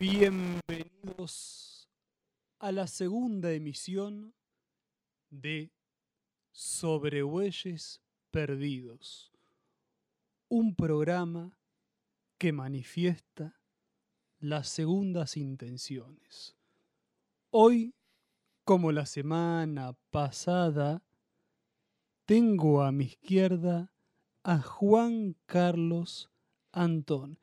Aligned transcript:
Bienvenidos 0.00 1.88
a 2.60 2.70
la 2.70 2.86
segunda 2.86 3.50
emisión 3.50 4.32
de 5.28 5.72
Sobrebueyes 6.52 8.00
Perdidos, 8.30 9.32
un 10.48 10.76
programa 10.76 11.58
que 12.38 12.52
manifiesta 12.52 13.60
las 14.38 14.68
segundas 14.68 15.36
intenciones. 15.36 16.54
Hoy, 17.50 17.92
como 18.62 18.92
la 18.92 19.04
semana 19.04 19.96
pasada, 20.12 21.02
tengo 22.24 22.82
a 22.82 22.92
mi 22.92 23.06
izquierda 23.06 23.92
a 24.44 24.62
Juan 24.62 25.34
Carlos 25.46 26.30
Antón. 26.70 27.40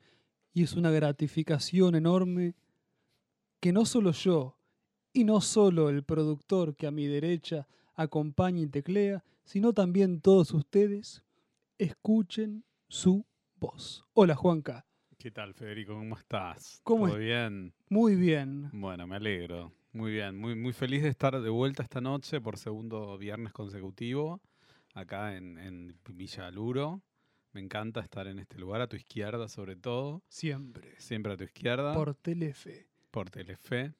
Y 0.56 0.62
es 0.62 0.72
una 0.72 0.90
gratificación 0.90 1.96
enorme 1.96 2.54
que 3.60 3.74
no 3.74 3.84
solo 3.84 4.12
yo 4.12 4.56
y 5.12 5.24
no 5.24 5.42
solo 5.42 5.90
el 5.90 6.02
productor 6.02 6.74
que 6.74 6.86
a 6.86 6.90
mi 6.90 7.06
derecha 7.06 7.68
acompaña 7.94 8.62
y 8.62 8.66
teclea, 8.66 9.22
sino 9.44 9.74
también 9.74 10.22
todos 10.22 10.54
ustedes 10.54 11.22
escuchen 11.76 12.64
su 12.88 13.26
voz. 13.56 14.06
Hola 14.14 14.34
Juanca. 14.34 14.86
¿Qué 15.18 15.30
tal, 15.30 15.52
Federico? 15.52 15.92
¿Cómo 15.92 16.16
estás? 16.16 16.80
¿Cómo 16.84 17.04
¿Todo 17.06 17.18
es- 17.18 17.24
bien? 17.26 17.74
Muy 17.90 18.14
bien. 18.16 18.70
Bueno, 18.72 19.06
me 19.06 19.16
alegro. 19.16 19.72
Muy 19.92 20.10
bien. 20.12 20.38
Muy, 20.38 20.54
muy 20.54 20.72
feliz 20.72 21.02
de 21.02 21.10
estar 21.10 21.38
de 21.38 21.50
vuelta 21.50 21.82
esta 21.82 22.00
noche 22.00 22.40
por 22.40 22.56
segundo 22.56 23.18
viernes 23.18 23.52
consecutivo, 23.52 24.40
acá 24.94 25.36
en, 25.36 25.58
en 25.58 25.98
Villa 26.14 26.50
Luro. 26.50 27.02
Me 27.56 27.62
encanta 27.62 28.00
estar 28.00 28.26
en 28.26 28.38
este 28.38 28.58
lugar, 28.58 28.82
a 28.82 28.86
tu 28.86 28.96
izquierda 28.96 29.48
sobre 29.48 29.76
todo. 29.76 30.22
Siempre. 30.28 30.94
Siempre 30.98 31.32
a 31.32 31.38
tu 31.38 31.44
izquierda. 31.44 31.94
Por 31.94 32.14
Telefe. 32.14 32.86
por 33.10 33.30
Telefe. 33.30 33.94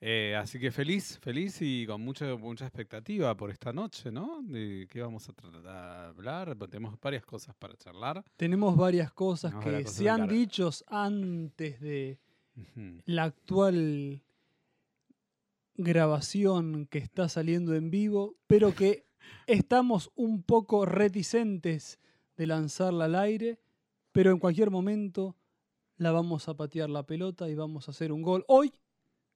Eh, 0.00 0.34
así 0.34 0.58
que 0.58 0.72
feliz, 0.72 1.16
feliz 1.20 1.58
y 1.62 1.86
con 1.86 2.00
mucha, 2.00 2.34
mucha 2.34 2.64
expectativa 2.64 3.36
por 3.36 3.52
esta 3.52 3.72
noche, 3.72 4.10
¿no? 4.10 4.42
De 4.42 4.88
qué 4.90 5.00
vamos 5.00 5.28
a 5.28 5.32
tratar 5.32 6.08
hablar. 6.08 6.56
Tenemos 6.68 6.98
varias 7.00 7.24
cosas 7.24 7.54
para 7.54 7.76
charlar. 7.76 8.24
Tenemos 8.36 8.76
varias 8.76 9.12
cosas 9.12 9.52
Tenemos 9.52 9.64
que 9.64 9.70
varias 9.70 9.90
cosas 9.90 10.02
se 10.02 10.10
han 10.10 10.26
dicho 10.26 10.70
antes 10.88 11.80
de 11.80 12.18
la 13.04 13.22
actual 13.22 14.24
grabación 15.76 16.88
que 16.90 16.98
está 16.98 17.28
saliendo 17.28 17.76
en 17.76 17.92
vivo, 17.92 18.34
pero 18.48 18.74
que 18.74 19.06
estamos 19.46 20.10
un 20.16 20.42
poco 20.42 20.84
reticentes 20.84 22.00
de 22.38 22.46
lanzarla 22.46 23.04
al 23.06 23.16
aire, 23.16 23.58
pero 24.12 24.30
en 24.30 24.38
cualquier 24.38 24.70
momento 24.70 25.36
la 25.96 26.12
vamos 26.12 26.48
a 26.48 26.54
patear 26.56 26.88
la 26.88 27.02
pelota 27.02 27.48
y 27.48 27.54
vamos 27.56 27.88
a 27.88 27.90
hacer 27.90 28.12
un 28.12 28.22
gol. 28.22 28.44
Hoy 28.48 28.72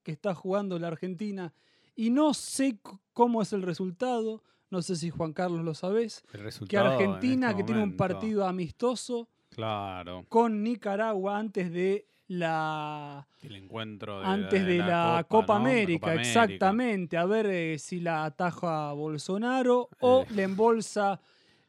que 0.05 0.12
está 0.12 0.34
jugando 0.34 0.78
la 0.78 0.86
Argentina 0.89 1.53
y 1.97 2.11
no 2.11 2.33
sé 2.33 2.78
cómo 3.12 3.42
es 3.42 3.53
el 3.53 3.62
resultado, 3.62 4.42
no 4.70 4.80
sé 4.83 4.97
si 4.97 5.11
Juan 5.11 5.33
Carlos 5.33 5.64
lo 5.64 5.75
sabés, 5.75 6.23
El 6.33 6.69
que 6.69 6.78
Argentina 6.78 7.50
este 7.50 7.58
que 7.61 7.67
tiene 7.67 7.83
un 7.83 7.97
partido 7.97 8.47
amistoso 8.47 9.28
Claro. 9.50 10.25
con 10.28 10.62
Nicaragua 10.62 11.36
antes 11.39 11.70
de 11.73 12.06
la 12.28 13.27
El 13.42 13.56
encuentro 13.56 14.20
de 14.20 14.27
antes 14.27 14.64
de 14.64 14.78
la, 14.78 15.27
Copa, 15.28 15.56
América, 15.56 16.12
Copa 16.12 16.20
exactamente. 16.23 17.19
A 17.19 17.27
ver 17.27 17.47
eh, 17.47 17.78
si 17.78 18.00
la 18.00 18.25
ataja 18.25 18.92
Bolsonaro 18.92 19.91
o 20.00 20.23
Eh. 20.23 20.27
le 20.34 20.45
embolsa 20.45 21.20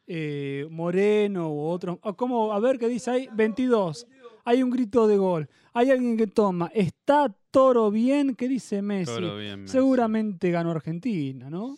eh, 0.06 0.66
Moreno 0.70 1.50
u 1.52 1.60
otro. 1.66 1.98
o 2.02 2.14
¿Cómo? 2.14 2.52
A 2.52 2.60
ver 2.60 2.78
qué 2.78 2.88
dice 2.88 3.10
ahí. 3.10 3.28
22. 3.32 4.06
Hay 4.44 4.62
un 4.62 4.70
grito 4.70 5.06
de 5.06 5.16
gol. 5.16 5.48
Hay 5.72 5.90
alguien 5.90 6.16
que 6.16 6.26
toma. 6.26 6.70
¿Está 6.74 7.34
Toro 7.50 7.90
bien? 7.90 8.34
¿Qué 8.36 8.48
dice 8.48 8.82
Messi? 8.82 9.06
Todo 9.20 9.36
bien, 9.38 9.62
Messi. 9.62 9.72
Seguramente 9.72 10.50
ganó 10.50 10.70
Argentina, 10.72 11.48
¿no? 11.50 11.76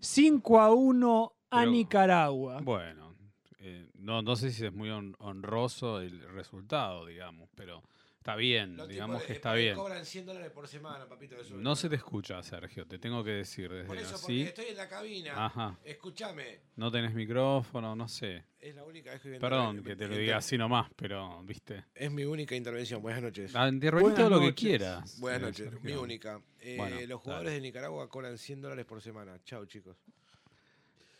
5 0.00 0.60
a 0.60 0.72
1 0.74 1.32
a 1.50 1.60
Pero- 1.60 1.70
Nicaragua. 1.70 2.60
Bueno, 2.62 3.14
eh, 3.60 3.88
no, 3.98 4.22
no 4.22 4.34
sé 4.36 4.50
si 4.50 4.64
es 4.66 4.72
muy 4.72 4.88
hon- 4.88 5.14
honroso 5.20 6.00
el 6.00 6.20
resultado, 6.32 7.06
digamos, 7.06 7.48
pero 7.54 7.82
está 8.22 8.36
bien, 8.36 8.76
Los 8.76 8.88
digamos 8.88 9.16
tipos 9.16 9.26
que 9.26 9.32
de- 9.32 9.36
está 9.36 9.52
bien. 9.54 9.74
cobran 9.74 10.06
100 10.06 10.26
dólares 10.26 10.50
por 10.52 10.68
semana, 10.68 11.08
papito. 11.08 11.34
Eso 11.40 11.56
No 11.56 11.74
se 11.74 11.88
te 11.88 11.96
escucha, 11.96 12.40
Sergio, 12.44 12.86
te 12.86 13.00
tengo 13.00 13.24
que 13.24 13.32
decir 13.32 13.68
desde 13.68 13.84
Por 13.88 13.96
eso, 13.98 14.14
así. 14.14 14.22
porque 14.22 14.42
estoy 14.42 14.64
en 14.66 14.76
la 14.76 14.88
cabina. 14.88 15.44
Ajá, 15.46 15.76
Escúchame, 15.84 16.60
no 16.76 16.92
tenés 16.92 17.12
micrófono, 17.14 17.96
no 17.96 18.06
sé. 18.06 18.44
es 18.60 18.76
la 18.76 18.84
única 18.84 19.10
vez 19.10 19.20
que 19.20 19.28
voy 19.30 19.38
a 19.38 19.40
Perdón 19.40 19.82
que 19.82 19.96
te 19.96 20.06
lo 20.06 20.16
diga 20.16 20.36
así 20.36 20.56
nomás, 20.56 20.88
pero, 20.94 21.42
viste. 21.42 21.84
Es 21.96 22.12
mi 22.12 22.24
única 22.24 22.54
intervención. 22.54 23.02
Buenas 23.02 23.22
noches. 23.22 23.56
Ah, 23.56 23.68
intervení 23.68 24.02
Buenas 24.04 24.18
todo 24.20 24.30
lo 24.30 24.38
que 24.38 24.46
noches. 24.46 24.60
quieras. 24.68 25.18
Buenas 25.20 25.58
eh, 25.58 25.64
noches, 25.64 25.82
mi 25.82 25.92
única. 25.94 26.40
Eh, 26.60 26.76
Bueno, 26.78 26.96
los 27.08 27.20
jugadores 27.20 27.52
de 27.54 27.60
Nicaragua 27.60 28.08
cobran 28.08 28.38
100 28.38 28.60
dólares 28.60 28.84
por 28.84 29.02
semana. 29.02 29.36
Chao, 29.44 29.66
chicos. 29.66 29.96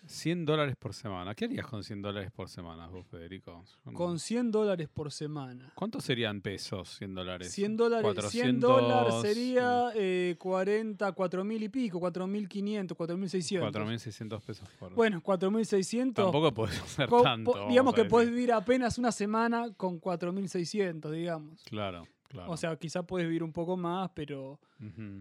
100 0.06 0.44
dólares 0.44 0.74
por 0.78 0.94
semana. 0.94 1.34
¿Qué 1.34 1.44
harías 1.44 1.66
con 1.66 1.84
100 1.84 2.02
dólares 2.02 2.30
por 2.32 2.48
semana 2.48 2.86
vos, 2.88 3.06
Federico? 3.06 3.64
No- 3.84 3.92
Con 3.92 4.18
100 4.18 4.50
dólares 4.50 4.88
por 4.92 5.12
semana. 5.12 5.70
¿Cuántos 5.74 6.04
serían 6.04 6.40
pesos 6.40 6.96
100 6.98 7.14
dólares? 7.14 7.52
100 7.52 7.76
dólares, 7.76 8.02
100 8.30 8.60
400, 8.60 8.70
dólares 8.70 9.14
sería 9.22 9.90
eh, 9.94 10.36
40, 10.38 11.12
4 11.12 11.44
mil 11.44 11.62
y 11.62 11.68
pico, 11.68 12.00
4 12.00 12.26
mil 12.26 12.48
500, 12.48 12.96
4 12.96 13.16
mil 13.16 13.28
600. 13.30 13.72
4.600 13.72 14.40
pesos 14.40 14.68
por 14.78 14.94
Bueno, 14.94 15.20
4 15.22 15.50
mil 15.50 15.64
600. 15.64 16.24
Tampoco 16.24 16.52
podés 16.52 16.80
hacer 16.80 17.08
tanto. 17.22 17.68
digamos 17.68 17.94
que 17.94 18.04
puedes 18.04 18.28
vivir 18.30 18.52
apenas 18.52 18.98
una 18.98 19.12
semana 19.12 19.72
con 19.76 19.98
4 19.98 20.32
mil 20.32 20.48
600, 20.48 21.12
digamos. 21.12 21.62
Claro, 21.64 22.06
claro. 22.32 22.50
O 22.50 22.56
sea, 22.56 22.74
quizá 22.76 23.04
puedes 23.04 23.28
vivir 23.28 23.42
un 23.44 23.52
poco 23.52 23.76
más, 23.76 24.10
pero, 24.14 24.58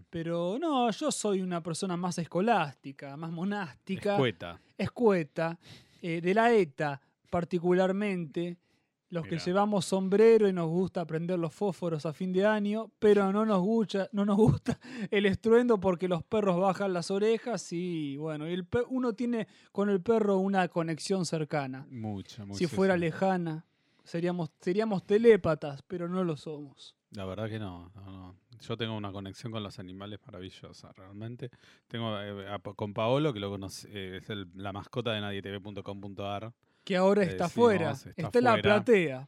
pero 0.10 0.58
no, 0.60 0.90
yo 0.90 1.12
soy 1.12 1.42
una 1.42 1.62
persona 1.62 1.96
más 1.96 2.18
escolástica, 2.18 3.16
más 3.16 3.32
monástica, 3.32 4.14
Escueta. 4.14 4.60
escueta, 4.78 5.60
eh, 6.02 6.22
de 6.22 6.34
la 6.34 6.52
ETA 6.54 7.00
particularmente, 7.30 8.58
los 9.10 9.26
que 9.28 9.40
llevamos 9.40 9.86
sombrero 9.86 10.48
y 10.48 10.54
nos 10.54 10.68
gusta 10.70 11.06
prender 11.06 11.38
los 11.40 11.54
fósforos 11.54 12.06
a 12.06 12.14
fin 12.14 12.32
de 12.32 12.46
año, 12.46 12.92
pero 13.00 13.32
no 13.34 13.46
nos 13.46 13.62
gusta, 13.62 14.10
no 14.14 14.26
nos 14.26 14.38
gusta 14.38 14.80
el 15.12 15.26
estruendo 15.26 15.80
porque 15.80 16.08
los 16.08 16.24
perros 16.24 16.60
bajan 16.60 16.94
las 16.94 17.12
orejas 17.12 17.74
y 17.74 18.16
bueno, 18.18 18.46
el 18.46 18.68
uno 18.90 19.14
tiene 19.14 19.48
con 19.72 19.90
el 19.90 20.02
perro 20.02 20.38
una 20.38 20.68
conexión 20.68 21.26
cercana. 21.26 21.86
Mucha, 21.90 22.46
mucha. 22.46 22.58
si 22.58 22.68
fuera 22.68 22.96
lejana, 22.96 23.66
seríamos, 24.04 24.52
seríamos 24.62 25.06
telépatas, 25.06 25.82
pero 25.88 26.08
no 26.08 26.24
lo 26.24 26.38
somos. 26.38 26.96
La 27.12 27.26
verdad 27.26 27.50
que 27.50 27.60
no, 27.60 27.92
no, 27.96 28.02
no. 28.12 28.36
Yo 28.62 28.78
tengo 28.78 28.96
una 28.96 29.12
conexión 29.12 29.52
con 29.52 29.64
los 29.64 29.80
animales 29.80 30.20
maravillosa, 30.26 30.92
realmente. 30.94 31.50
Tengo 31.88 32.18
eh, 32.22 32.48
a- 32.48 32.60
con 32.60 32.94
Paolo, 32.94 33.34
que 33.34 33.40
lo 33.40 33.50
conoce, 33.50 33.90
eh, 33.92 34.18
es 34.18 34.30
el- 34.30 34.48
la 34.56 34.72
mascota 34.72 35.12
de 35.14 35.20
nadietv.com.ar, 35.22 36.54
Que 36.84 36.96
ahora 36.96 37.24
está 37.24 37.46
afuera, 37.46 37.92
está 37.92 38.12
está, 38.16 38.38
en 38.40 38.44
la 38.46 38.62
platea. 38.62 39.28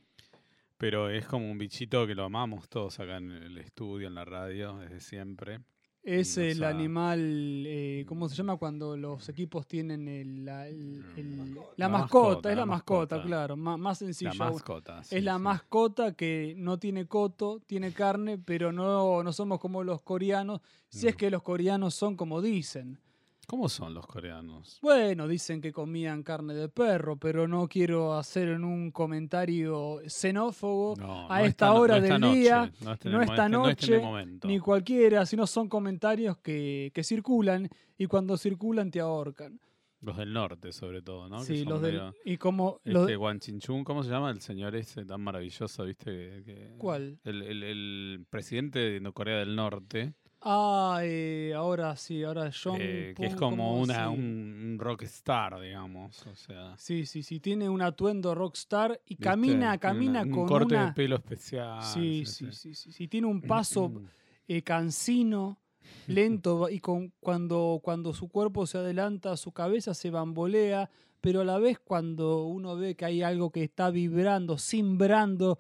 pero 0.78 1.10
es 1.10 1.26
como 1.26 1.50
un 1.52 1.58
bichito 1.58 2.06
que 2.08 2.16
lo 2.16 2.24
amamos 2.26 2.70
todos 2.70 3.00
acá 3.00 3.18
en 3.18 3.32
el 3.32 3.58
estudio, 3.58 4.08
en 4.08 4.16
la 4.16 4.24
radio, 4.26 4.78
desde 4.78 5.00
siempre. 5.00 5.60
Es 6.04 6.38
el 6.38 6.64
animal, 6.66 7.64
eh, 7.66 8.04
¿cómo 8.08 8.28
se 8.28 8.36
llama 8.36 8.58
cuando 8.58 8.98
los 8.98 9.30
equipos 9.30 9.66
tienen 9.66 10.10
el, 10.10 10.44
la, 10.44 10.68
el- 10.68 11.02
el- 11.16 11.56
la 11.56 11.62
La 11.78 11.88
mascota? 11.90 12.50
es 12.50 12.56
la 12.58 12.62
la 12.62 12.66
mascota, 12.66 13.16
mascota. 13.16 13.22
claro, 13.28 13.56
má- 13.56 13.78
más 13.78 14.00
sencillo. 14.00 14.32
La 14.34 14.52
mascota. 14.52 15.02
sí, 15.04 15.16
es 15.16 15.24
la 15.24 15.36
sí. 15.38 15.42
mascota 15.42 16.14
que 16.14 16.56
no 16.58 16.78
tiene 16.78 17.08
coto, 17.08 17.62
tiene 17.66 17.94
carne, 17.94 18.38
pero 18.38 18.74
no, 18.74 19.24
no 19.24 19.32
somos 19.32 19.62
como 19.62 19.82
los 19.86 20.02
coreanos, 20.02 20.60
si 20.90 21.08
es 21.08 21.16
que 21.16 21.32
los 21.32 21.42
coreanos 21.42 21.96
son 21.96 22.18
como 22.18 22.42
dicen. 22.42 23.00
¿Cómo 23.48 23.68
son 23.70 23.94
los 23.94 24.08
coreanos? 24.08 24.80
Bueno, 24.82 25.28
dicen 25.28 25.60
que 25.62 25.72
comían 25.74 26.24
carne 26.24 26.54
de 26.54 26.70
perro, 26.70 27.18
pero 27.18 27.48
no 27.48 27.68
quiero 27.68 28.14
hacer 28.16 28.48
en 28.50 28.64
un 28.64 28.92
comentario 28.92 30.00
xenófobo 30.08 30.96
No, 30.98 31.30
a 31.30 31.40
no 31.40 31.46
esta 31.46 31.74
hora 31.74 32.00
del 32.00 32.22
día, 32.22 32.72
no, 32.82 32.94
este- 32.94 33.10
esta 33.10 33.50
no 33.50 33.70
este 33.70 33.88
noche, 33.90 34.38
ni 34.46 34.60
cualquiera, 34.60 35.26
sino 35.26 35.46
son 35.46 35.68
comentarios 35.68 36.38
que, 36.38 36.92
que 36.94 37.04
circulan 37.04 37.68
y 37.98 38.06
cuando 38.06 38.38
circulan 38.38 38.90
te 38.92 39.00
ahorcan. 39.02 39.60
Los 40.02 40.18
del 40.18 40.34
norte, 40.34 40.74
sobre 40.74 41.02
todo, 41.02 41.30
¿no? 41.30 41.42
Sí, 41.44 41.64
los 41.64 41.82
del, 41.82 41.94
medio- 41.94 42.16
y 42.26 42.38
como 42.38 42.82
Este 42.84 43.16
Wang 43.16 43.40
Chinchun, 43.40 43.86
¿cómo 43.86 44.04
se 44.04 44.10
llama 44.10 44.32
el 44.32 44.42
señor 44.42 44.76
ese 44.76 45.06
tan 45.06 45.22
maravilloso, 45.22 45.86
viste? 45.86 46.44
Que, 46.44 46.74
¿Cuál? 46.78 47.20
El, 47.24 47.42
el- 47.42 47.64
el 47.64 48.26
presidente 48.30 48.80
de 49.00 49.12
Corea 49.14 49.38
del 49.40 49.56
Norte, 49.56 50.14
ah, 50.44 51.00
eh, 51.04 51.54
ahora 51.56 51.96
sí, 51.96 52.24
ahora 52.24 52.52
John 52.52 52.78
eh, 52.82 53.14
que 53.18 53.28
es 53.28 53.36
como 53.36 53.80
una, 53.80 54.10
un, 54.10 54.78
rockstar, 54.80 55.60
digamos. 55.60 56.26
O 56.28 56.36
sea, 56.36 56.76
Sí, 56.78 57.06
sí, 57.06 57.24
sí, 57.24 57.40
tiene 57.40 57.70
un 57.70 57.82
atuendo 57.82 58.36
rockstar 58.36 59.00
y 59.06 59.16
¿viste? 59.16 59.24
camina, 59.24 59.78
camina 59.78 60.22
una- 60.22 60.32
con 60.32 60.40
un 60.42 60.48
corte 60.48 60.76
una 60.76 60.88
de 60.88 60.94
pelo 60.94 61.16
especial. 61.16 61.82
Sí, 61.82 62.24
sí, 62.26 62.52
sí, 62.52 62.76
sí, 62.76 62.92
sí, 62.92 63.08
tiene 63.08 63.28
un 63.28 63.42
paso 63.42 63.90
Mm. 63.90 64.06
eh, 64.48 64.62
cansino, 64.62 65.60
lento 66.08 66.68
y 66.70 66.80
con, 66.80 67.14
cuando, 67.20 67.80
cuando 67.84 68.14
su 68.14 68.28
cuerpo 68.28 68.66
se 68.68 68.78
adelanta, 68.78 69.38
su 69.38 69.52
cabeza 69.52 69.94
se 69.94 70.10
bambolea, 70.10 70.90
pero 71.22 71.42
a 71.42 71.46
la 71.46 71.58
vez 71.60 71.80
cuando 71.80 72.44
uno 72.46 72.76
ve 72.76 72.96
que 72.96 73.06
hay 73.06 73.22
algo 73.22 73.52
que 73.52 73.64
está 73.64 73.90
vibrando, 73.90 74.58
simbrando 74.58 75.58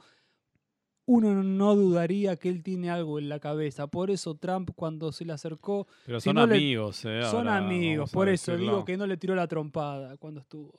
uno 1.05 1.43
no 1.43 1.75
dudaría 1.75 2.37
que 2.37 2.47
él 2.49 2.63
tiene 2.63 2.89
algo 2.89 3.19
en 3.19 3.27
la 3.29 3.39
cabeza. 3.39 3.87
Por 3.87 4.09
eso 4.09 4.35
Trump 4.35 4.71
cuando 4.75 5.11
se 5.11 5.25
le 5.25 5.33
acercó, 5.33 5.87
Pero 6.05 6.19
si 6.19 6.25
son 6.25 6.35
no 6.35 6.45
le- 6.47 6.55
amigos, 6.55 7.03
¿eh? 7.05 7.21
son 7.29 7.47
amigos, 7.49 8.11
por 8.11 8.29
eso 8.29 8.55
digo 8.57 8.85
que 8.85 8.95
no 8.97 9.05
le 9.05 9.17
tiró 9.17 9.35
la 9.35 9.47
trompada 9.47 10.15
cuando 10.17 10.39
estuvo. 10.39 10.73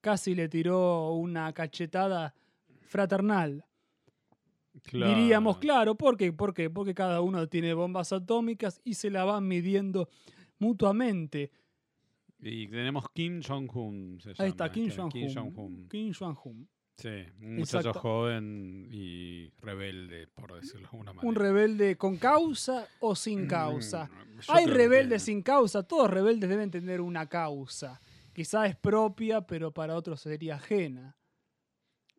Casi 0.00 0.34
le 0.36 0.48
tiró 0.48 1.12
una 1.14 1.52
cachetada 1.52 2.32
fraternal. 2.82 3.64
Diríamos, 4.92 5.58
claro, 5.58 5.96
¿por 5.96 6.16
qué? 6.16 6.32
¿por 6.32 6.52
qué? 6.54 6.70
Porque 6.70 6.94
cada 6.94 7.20
uno 7.22 7.48
tiene 7.48 7.74
bombas 7.74 8.12
atómicas 8.12 8.80
y 8.84 8.94
se 8.94 9.10
la 9.10 9.24
van 9.24 9.48
midiendo 9.48 10.08
mutuamente. 10.58 11.50
Y 12.38 12.68
tenemos 12.68 13.06
Kim 13.12 13.40
Jong-un. 13.42 14.20
Ahí 14.38 14.50
está, 14.50 14.70
Kim 14.70 14.88
este. 14.88 15.00
Jong-un. 15.00 15.88
Kim 15.88 16.12
Jong-un. 16.12 16.68
Sí, 16.96 17.08
un 17.42 17.56
muchacho 17.56 17.88
Exacto. 17.90 18.00
joven 18.00 18.88
y 18.90 19.50
rebelde, 19.60 20.28
por 20.28 20.54
decirlo 20.54 20.80
de 20.80 20.86
alguna 20.92 21.12
manera. 21.12 21.28
Un 21.28 21.34
rebelde 21.34 21.96
con 21.98 22.16
causa 22.16 22.88
o 23.00 23.14
sin 23.14 23.46
causa. 23.46 24.06
Mm, 24.06 24.40
yo 24.40 24.52
Hay 24.54 24.66
rebeldes 24.66 25.22
que- 25.22 25.26
sin 25.26 25.42
causa, 25.42 25.82
todos 25.82 26.10
rebeldes 26.10 26.48
deben 26.48 26.70
tener 26.70 27.02
una 27.02 27.26
causa. 27.28 28.00
Quizá 28.32 28.66
es 28.66 28.76
propia, 28.76 29.42
pero 29.42 29.72
para 29.72 29.94
otros 29.94 30.20
sería 30.22 30.54
ajena. 30.56 31.14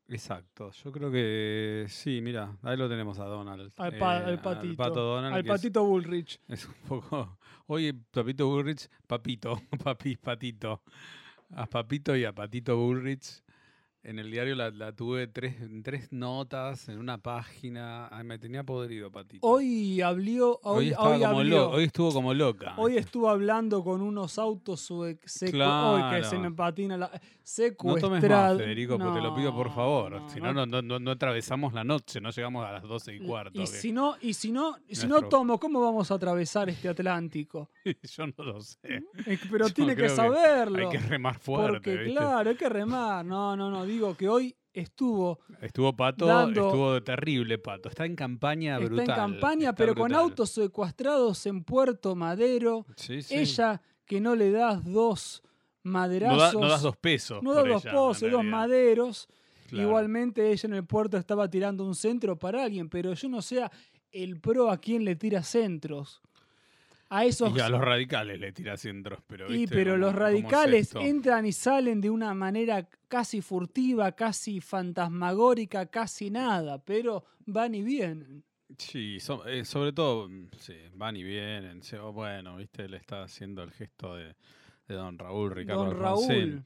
Exacto, 0.09 0.71
yo 0.71 0.91
creo 0.91 1.11
que 1.11 1.85
sí, 1.89 2.21
mira, 2.21 2.55
ahí 2.61 2.77
lo 2.77 2.87
tenemos 2.87 3.19
a 3.19 3.25
Donald. 3.25 3.73
Al, 3.75 3.97
pa- 3.97 4.19
eh, 4.19 4.23
al 4.25 4.41
patito. 4.41 4.77
pato 4.77 5.01
Donald, 5.01 5.33
al 5.35 5.41
es- 5.41 5.47
patito 5.47 5.83
Bullrich. 5.83 6.39
Es, 6.47 6.65
un 6.65 6.73
poco. 6.87 7.37
Oye, 7.65 7.93
Papito 7.93 8.47
Bullrich, 8.47 8.87
Papito, 9.05 9.59
Papi, 9.83 10.15
Patito. 10.15 10.81
A 11.55 11.65
Papito 11.65 12.15
y 12.15 12.23
a 12.25 12.31
Patito 12.33 12.77
Bullrich. 12.77 13.41
En 14.07 14.19
el 14.19 14.31
diario 14.31 14.55
la, 14.55 14.69
la 14.71 14.93
tuve 14.93 15.27
tres, 15.27 15.59
en 15.59 15.83
tres 15.83 16.13
notas 16.13 16.87
en 16.87 16.97
una 16.97 17.17
página. 17.17 18.07
Ay, 18.09 18.23
me 18.23 18.39
tenía 18.39 18.63
podrido, 18.63 19.11
Patito. 19.11 19.45
Hoy 19.45 19.99
habló, 19.99 20.61
Hoy, 20.63 20.93
hoy, 20.97 21.19
como 21.19 21.41
habló- 21.41 21.69
hoy 21.71 21.83
estuvo 21.83 22.13
como 22.13 22.33
loca. 22.33 22.73
hoy 22.77 22.95
estuvo 22.95 23.29
hablando 23.29 23.83
con 23.83 24.01
unos 24.01 24.39
autos 24.39 24.89
secu- 24.89 24.97
hoy 25.01 25.15
que 25.17 25.27
se 25.27 25.51
Claro. 25.51 26.39
me 26.39 26.51
patina 26.51 26.95
la 26.95 27.07
no 27.07 27.19
secuestrado. 27.43 27.99
tomes 28.19 28.29
más, 28.29 28.57
Federico, 28.57 28.97
porque 28.97 29.13
te 29.19 29.21
lo 29.21 29.35
pido 29.35 29.53
por 29.53 29.67
No, 29.67 29.73
favor. 29.75 30.11
no, 30.21 30.29
si 30.29 30.39
no, 30.39 30.53
no, 30.53 30.65
no, 30.65 30.81
no, 30.81 30.99
no 30.99 31.11
atravesamos 31.11 31.73
la 31.73 31.83
noche, 31.83 32.21
no 32.21 32.29
llegamos 32.29 32.65
a 32.65 32.71
las 32.71 32.83
12 32.83 33.13
y 33.13 33.19
cuarto. 33.19 33.59
Y 33.59 33.65
que- 33.65 33.67
si 33.67 33.91
no, 33.91 34.15
y 34.21 34.33
si 34.35 34.53
no, 34.53 34.77
y 34.87 34.95
si 34.95 35.05
no 35.07 35.23
tomo, 35.23 35.59
¿cómo 35.59 35.81
vamos 35.81 36.11
a 36.11 36.13
atravesar 36.15 36.69
este 36.69 36.87
Atlántico? 36.87 37.71
Yo 38.15 38.25
no 38.27 38.43
lo 38.45 38.61
sé. 38.61 38.77
Eh, 39.25 39.37
Pero 39.51 39.67
Yo 39.67 39.73
tiene 39.73 39.97
que 39.97 40.07
saberlo. 40.07 40.89
Hay 40.89 40.97
que 40.97 41.03
remar 41.05 41.37
fuerte. 41.39 41.73
porque 41.73 41.95
¿viste? 41.97 42.13
claro, 42.13 42.49
hay 42.49 42.55
que 42.55 42.69
remar. 42.69 43.25
No, 43.25 43.55
no, 43.57 43.69
no. 43.69 43.85
Digo 43.97 44.15
que 44.15 44.29
hoy 44.29 44.55
estuvo, 44.73 45.39
Estuvo 45.59 45.95
Pato, 45.95 46.27
dando- 46.27 46.67
estuvo 46.67 47.01
terrible 47.01 47.57
Pato. 47.57 47.89
Está 47.89 48.05
en 48.05 48.15
campaña 48.15 48.77
brutal. 48.77 48.99
está 48.99 49.13
en 49.13 49.17
campaña, 49.33 49.69
está 49.69 49.75
pero 49.75 49.95
con 49.95 50.13
autos 50.13 50.51
secuestrados 50.51 51.43
en 51.47 51.63
Puerto 51.63 52.15
Madero. 52.15 52.85
Sí, 52.95 53.23
sí. 53.23 53.33
Ella 53.35 53.81
que 54.05 54.21
no 54.21 54.35
le 54.35 54.51
das 54.51 54.83
dos 54.85 55.41
no, 55.83 55.91
maderazos. 55.93 56.53
da- 56.53 56.59
no 56.59 56.67
das 56.69 56.81
dos 56.83 56.95
pesos. 56.97 57.41
no 57.41 57.55
da 57.55 57.61
por 57.61 57.69
dos 57.71 57.85
poses, 57.87 58.31
dos 58.31 58.43
maderos. 58.43 59.27
Claro. 59.67 59.87
Igualmente 59.87 60.51
ella 60.51 60.67
en 60.67 60.73
el 60.75 60.85
puerto 60.85 61.17
estaba 61.17 61.49
tirando 61.49 61.83
un 61.83 61.95
centro 61.95 62.37
para 62.37 62.63
alguien, 62.63 62.87
pero 62.87 63.13
yo 63.15 63.27
no 63.29 63.41
sé 63.41 63.63
el 64.11 64.39
pro 64.39 64.69
a 64.69 64.77
quién 64.77 65.03
le 65.05 65.15
tira 65.15 65.41
centros. 65.41 66.21
A 67.09 67.23
esos 67.25 67.55
Y 67.55 67.59
a 67.61 67.69
los 67.69 67.79
radicales 67.81 68.39
le 68.39 68.51
tira 68.51 68.75
centros, 68.75 69.19
pero 69.27 69.47
Y 69.49 69.59
¿viste 69.59 69.75
pero 69.75 69.91
cómo- 69.93 69.97
los 70.05 70.13
es 70.13 70.19
radicales 70.19 70.95
entran 70.95 71.45
y 71.45 71.51
salen 71.53 72.01
de 72.01 72.09
una 72.09 72.33
manera 72.33 72.87
casi 73.07 73.41
furtiva, 73.41 74.11
casi 74.11 74.59
fantasmagórica, 74.59 75.85
casi 75.85 76.29
nada, 76.29 76.79
pero 76.83 77.23
van 77.45 77.75
y 77.75 77.81
vienen. 77.81 78.43
Sí, 78.77 79.19
so- 79.21 79.47
eh, 79.47 79.63
sobre 79.63 79.93
todo, 79.93 80.27
mm, 80.27 80.49
sí, 80.59 80.75
van 80.93 81.15
y 81.15 81.23
vienen. 81.23 81.81
sí, 81.81 81.95
o 81.95 82.11
bueno, 82.11 82.57
viste, 82.57 82.89
le 82.89 82.97
está 82.97 83.23
haciendo 83.23 83.63
el 83.63 83.71
gesto 83.71 84.15
de, 84.15 84.35
de 84.87 84.95
don 84.95 85.17
Raúl, 85.17 85.51
Ricardo 85.51 85.85
Don. 85.85 85.97
Raúl, 85.97 86.63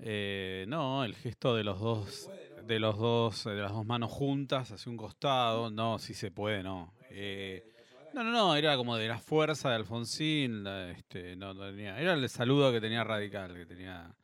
Eh, 0.00 0.64
no, 0.68 1.04
el 1.04 1.14
gesto 1.14 1.54
de 1.54 1.62
los 1.62 1.78
dos, 1.80 2.28
de 2.66 2.80
los 2.80 2.98
dos, 2.98 3.46
eh, 3.46 3.50
de 3.50 3.62
las 3.62 3.72
dos 3.72 3.86
manos 3.86 4.10
juntas 4.10 4.72
hacia 4.72 4.90
un 4.90 4.96
costado, 4.96 5.70
no, 5.70 5.98
si 6.00 6.14
se 6.14 6.30
puede, 6.32 6.62
no. 6.64 6.92
Eh, 7.10 7.62
no, 8.14 8.24
no, 8.24 8.30
no, 8.32 8.56
era 8.56 8.76
como 8.76 8.96
de 8.96 9.08
la 9.08 9.18
fuerza 9.18 9.68
de 9.70 9.74
Alfonsín, 9.76 10.64
la- 10.64 10.90
este, 10.92 11.36
no, 11.36 11.52
no 11.54 11.66
tenía, 11.66 11.98
era 12.00 12.14
el 12.14 12.28
saludo 12.28 12.72
que 12.72 12.80
tenía 12.80 13.04
radical, 13.04 13.54
que 13.54 13.66
tenía 13.66 14.14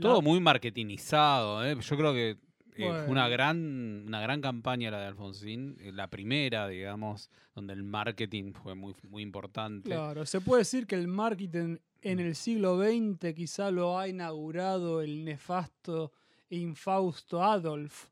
todo 0.00 0.22
muy 0.22 0.40
marketingizado, 0.40 1.64
¿eh? 1.64 1.76
yo 1.80 1.96
creo 1.96 2.12
que 2.12 2.30
eh, 2.30 2.36
fue 2.76 3.08
una 3.08 3.28
gran, 3.28 4.04
una 4.06 4.20
gran 4.20 4.40
campaña 4.40 4.90
la 4.90 5.00
de 5.00 5.06
Alfonsín, 5.06 5.76
eh, 5.80 5.92
la 5.92 6.08
primera, 6.08 6.68
digamos, 6.68 7.28
donde 7.54 7.74
el 7.74 7.82
marketing 7.82 8.52
fue 8.52 8.74
muy, 8.74 8.94
muy 9.02 9.22
importante. 9.22 9.90
Claro, 9.90 10.24
se 10.24 10.40
puede 10.40 10.60
decir 10.62 10.86
que 10.86 10.94
el 10.94 11.08
marketing 11.08 11.76
en 12.02 12.20
el 12.20 12.34
siglo 12.34 12.78
XX 12.80 13.34
quizá 13.34 13.70
lo 13.70 13.98
ha 13.98 14.08
inaugurado 14.08 15.02
el 15.02 15.24
nefasto 15.24 16.12
e 16.48 16.56
infausto 16.56 17.42
Adolf. 17.42 18.06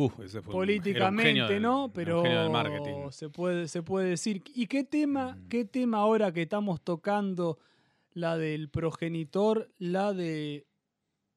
Uf, 0.00 0.20
ese 0.20 0.40
fue 0.42 0.54
un 0.54 0.60
políticamente, 0.60 1.54
del- 1.54 1.62
¿no? 1.62 1.90
Pero 1.92 2.22
del 2.22 2.50
marketing. 2.50 3.10
se 3.10 3.28
puede, 3.30 3.66
se 3.66 3.82
puede 3.82 4.10
decir. 4.10 4.42
¿Y 4.54 4.66
qué 4.68 4.84
tema, 4.84 5.34
Mm. 5.34 5.48
qué 5.48 5.64
tema 5.64 5.98
ahora 5.98 6.32
que 6.32 6.42
estamos 6.42 6.80
tocando 6.82 7.58
la 8.12 8.38
del 8.38 8.68
progenitor, 8.70 9.68
la 9.78 10.12
de 10.12 10.66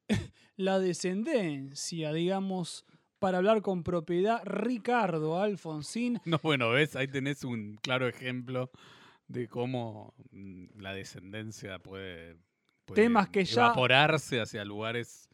la 0.58 0.80
descendencia, 0.80 2.14
digamos, 2.14 2.86
para 3.20 3.38
hablar 3.40 3.62
con 3.62 3.84
propiedad, 3.84 4.42
Ricardo 4.46 5.40
Alfonsín, 5.42 6.20
No, 6.26 6.40
bueno, 6.44 6.70
ves, 6.70 6.96
ahí 6.96 7.08
tenés 7.08 7.44
un 7.44 7.78
claro 7.82 8.08
ejemplo 8.08 8.70
de 9.28 9.48
cómo 9.48 10.14
mm, 10.32 10.80
la 10.80 10.94
descendencia 10.94 11.80
puede, 11.80 12.36
puede 12.86 13.02
Temas 13.02 13.30
que 13.30 13.44
ya- 13.46 13.66
evaporarse 13.66 14.40
hacia 14.42 14.64
lugares 14.66 15.30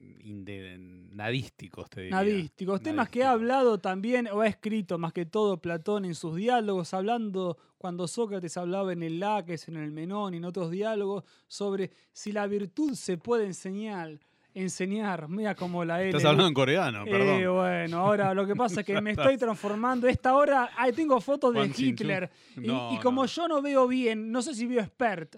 nadísticos, 0.00 1.88
te 1.90 2.02
diría. 2.02 2.16
nadísticos, 2.16 2.80
temas 2.82 3.08
que 3.08 3.22
ha 3.24 3.30
hablado 3.32 3.78
también 3.78 4.28
o 4.32 4.40
ha 4.40 4.46
escrito 4.46 4.98
más 4.98 5.12
que 5.12 5.26
todo 5.26 5.58
Platón 5.60 6.04
en 6.04 6.14
sus 6.14 6.36
diálogos, 6.36 6.94
hablando 6.94 7.58
cuando 7.78 8.06
Sócrates 8.08 8.56
hablaba 8.56 8.92
en 8.92 9.02
el 9.02 9.20
Laques, 9.20 9.68
en 9.68 9.76
el 9.76 9.90
Menón 9.90 10.34
y 10.34 10.38
en 10.38 10.44
otros 10.44 10.70
diálogos 10.70 11.24
sobre 11.46 11.90
si 12.12 12.32
la 12.32 12.46
virtud 12.46 12.94
se 12.94 13.16
puede 13.18 13.46
enseñar, 13.46 14.18
enseñar, 14.54 15.28
mira 15.28 15.54
como 15.54 15.84
la 15.84 16.00
L. 16.00 16.08
Estás 16.10 16.24
hablando 16.24 16.48
en 16.48 16.54
coreano, 16.54 17.04
Eh, 17.06 17.10
perdón. 17.10 17.54
bueno, 17.56 17.98
ahora 17.98 18.34
lo 18.34 18.46
que 18.46 18.54
pasa 18.56 18.80
es 18.80 18.86
que 18.86 19.00
me 19.00 19.12
estoy 19.12 19.36
transformando. 19.38 20.06
Esta 20.08 20.34
hora, 20.34 20.70
ahí 20.76 20.92
tengo 20.92 21.20
fotos 21.20 21.54
de. 21.54 21.70
Hitler. 21.76 22.30
Y, 22.56 22.60
No, 22.66 22.92
y 22.94 22.98
como 22.98 23.22
no. 23.22 23.26
yo 23.26 23.48
no 23.48 23.62
veo 23.62 23.86
bien, 23.86 24.30
no 24.32 24.42
sé 24.42 24.54
si 24.54 24.66
veo 24.66 24.80
expert. 24.80 25.36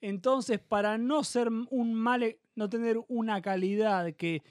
Entonces, 0.00 0.60
para 0.60 0.98
no 0.98 1.24
ser 1.24 1.48
un 1.70 1.94
mal, 1.94 2.36
no 2.56 2.68
tener 2.68 2.98
una 3.08 3.40
calidad 3.40 4.12
que 4.14 4.42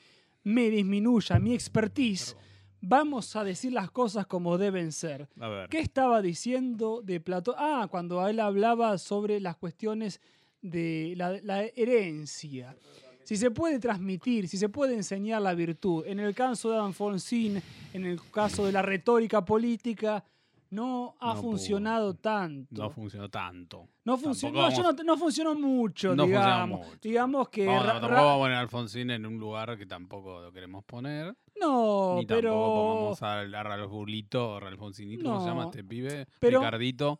me 0.43 0.69
disminuya 0.69 1.39
mi 1.39 1.53
expertise, 1.53 2.33
Perdón. 2.33 2.45
vamos 2.81 3.35
a 3.35 3.43
decir 3.43 3.73
las 3.73 3.89
cosas 3.91 4.27
como 4.27 4.57
deben 4.57 4.91
ser. 4.91 5.27
A 5.39 5.47
ver. 5.49 5.69
¿Qué 5.69 5.79
estaba 5.79 6.21
diciendo 6.21 7.01
de 7.03 7.19
Platón? 7.19 7.55
Ah, 7.57 7.87
cuando 7.89 8.25
él 8.27 8.39
hablaba 8.39 8.97
sobre 8.97 9.39
las 9.39 9.57
cuestiones 9.57 10.21
de 10.61 11.13
la, 11.17 11.39
la 11.43 11.63
herencia. 11.63 12.75
Si 13.23 13.37
se 13.37 13.49
puede 13.49 13.79
transmitir, 13.79 14.47
si 14.47 14.57
se 14.57 14.69
puede 14.69 14.93
enseñar 14.93 15.41
la 15.41 15.55
virtud. 15.55 16.05
En 16.05 16.19
el 16.19 16.35
caso 16.35 16.69
de 16.69 16.77
Alfonsín, 16.77 17.59
en 17.91 18.05
el 18.05 18.21
caso 18.31 18.67
de 18.67 18.71
la 18.71 18.83
retórica 18.83 19.43
política, 19.43 20.23
no 20.69 21.15
ha 21.19 21.33
No 21.35 21.41
funcionado 21.41 22.11
pudo. 22.13 22.21
tanto. 22.21 22.83
No 22.83 22.89
funcionó 22.89 23.29
tanto. 23.29 23.87
No 24.03 24.17
funcionó, 24.17 24.59
vamos- 24.61 24.79
no, 24.97 25.03
no 25.03 25.17
funcionó 25.17 25.55
mucho, 25.55 26.15
No 26.15 26.23
funcionó 26.23 26.43
digamos. 26.45 26.87
mucho. 26.87 26.99
Digamos 27.01 27.49
que. 27.49 27.65
Tampoco 27.65 28.13
vamos 28.13 28.35
a 28.35 28.37
poner 28.37 28.57
a 28.57 28.59
Alfonsín 28.61 29.09
en 29.11 29.25
un 29.25 29.37
lugar 29.37 29.77
que 29.77 29.85
tampoco 29.85 30.41
lo 30.41 30.51
queremos 30.51 30.83
poner. 30.85 31.35
no, 31.59 32.15
ni 32.17 32.25
pero. 32.25 32.51
tampoco 32.51 32.95
vamos 32.95 33.23
a 33.23 33.39
a 33.41 33.77
los 33.77 33.89
bulitos, 33.89 34.61
a 34.63 34.67
Alfonsinito, 34.67 35.23
¿cómo 35.23 35.41
se 35.41 35.47
llama 35.47 35.63
este 35.65 35.83
pibe? 35.83 36.27
pero- 36.39 36.59
Ricardito, 36.59 37.19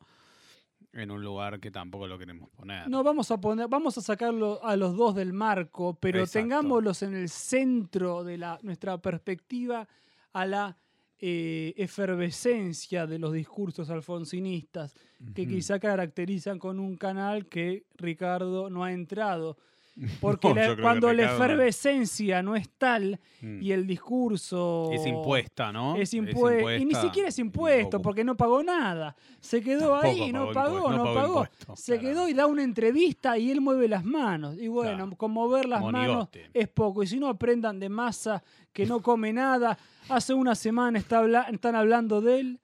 en 0.91 1.11
un 1.11 1.21
lugar 1.23 1.59
que 1.59 1.71
tampoco 1.71 2.07
lo 2.07 2.17
queremos 2.17 2.49
poner. 2.51 2.87
No, 2.89 3.03
vamos 3.03 3.29
a 3.31 3.39
poner, 3.39 3.67
vamos 3.67 3.97
a 3.97 4.01
sacarlo 4.01 4.63
a 4.63 4.75
los 4.77 4.95
dos 4.95 5.13
del 5.15 5.33
marco, 5.33 5.97
pero 5.99 6.19
Exacto. 6.19 6.39
tengámoslos 6.39 7.01
en 7.03 7.15
el 7.15 7.29
centro 7.29 8.23
de 8.23 8.37
la, 8.37 8.57
nuestra 8.61 8.97
perspectiva 8.97 9.87
a 10.33 10.45
la 10.45 10.77
eh, 11.27 11.73
efervescencia 11.77 13.07
de 13.07 13.17
los 13.17 13.33
discursos 13.33 13.89
alfonsinistas, 13.89 14.93
que 15.33 15.47
quizá 15.47 15.79
caracterizan 15.79 16.59
con 16.59 16.79
un 16.79 16.97
canal 16.97 17.47
que 17.47 17.87
Ricardo 17.95 18.69
no 18.69 18.83
ha 18.83 18.91
entrado. 18.91 19.57
Porque 20.21 20.49
No, 20.49 20.55
la- 20.55 20.75
cuando 20.81 21.13
la 21.13 21.23
Ricardo- 21.23 21.45
efervescencia 21.45 22.43
no 22.43 22.55
es 22.55 22.69
tal 22.77 23.19
Mm. 23.41 23.61
y 23.61 23.71
el 23.71 23.87
discurso 23.87 24.89
Es 24.91 25.05
impuesta, 25.05 25.71
¿no? 25.71 25.95
es 25.95 26.13
impuesto. 26.13 26.73
Y 26.75 26.85
ni 26.85 26.95
siquiera 26.95 27.29
es 27.29 27.39
impuesto, 27.39 28.01
porque 28.01 28.23
no 28.23 28.35
pagó 28.35 28.61
nada. 28.63 29.15
Se 29.39 29.61
quedó 29.61 29.91
Tampoco 29.99 30.05
ahí, 30.23 30.31
no 30.33 30.39
pagó 30.47 30.53
pagó, 30.53 30.75
impuesto, 30.77 30.91
no 30.91 30.97
no 30.97 31.03
pagó 31.03 31.15
pagó. 31.15 31.39
impuesto, 31.43 31.75
Se 31.75 31.99
quedó 31.99 32.27
y 32.27 32.33
da 32.33 32.45
una 32.45 32.63
entrevista 32.63 33.37
y 33.37 33.51
él 33.51 33.61
mueve 33.61 33.87
las 33.87 34.03
manos. 34.03 34.57
Y 34.57 34.67
bueno, 34.67 34.95
Claro. 35.05 35.15
con 35.17 35.31
mover 35.31 35.65
las 35.67 35.81
manos 35.83 36.27
es 36.53 36.67
poco. 36.67 37.03
Y 37.03 37.07
si 37.07 37.19
no 37.19 37.27
aprendan 37.29 37.79
de 37.79 37.89
masa 37.89 38.43
que 38.73 38.85
no 38.85 39.01
come 39.01 39.31
nada. 39.31 39.77
Hace 40.09 40.33
una 40.33 40.55
semana 40.55 40.99
está 40.99 41.19
habla- 41.19 41.47
están 41.51 41.75
hablando 41.75 42.19
de 42.21 42.39
él 42.41 42.59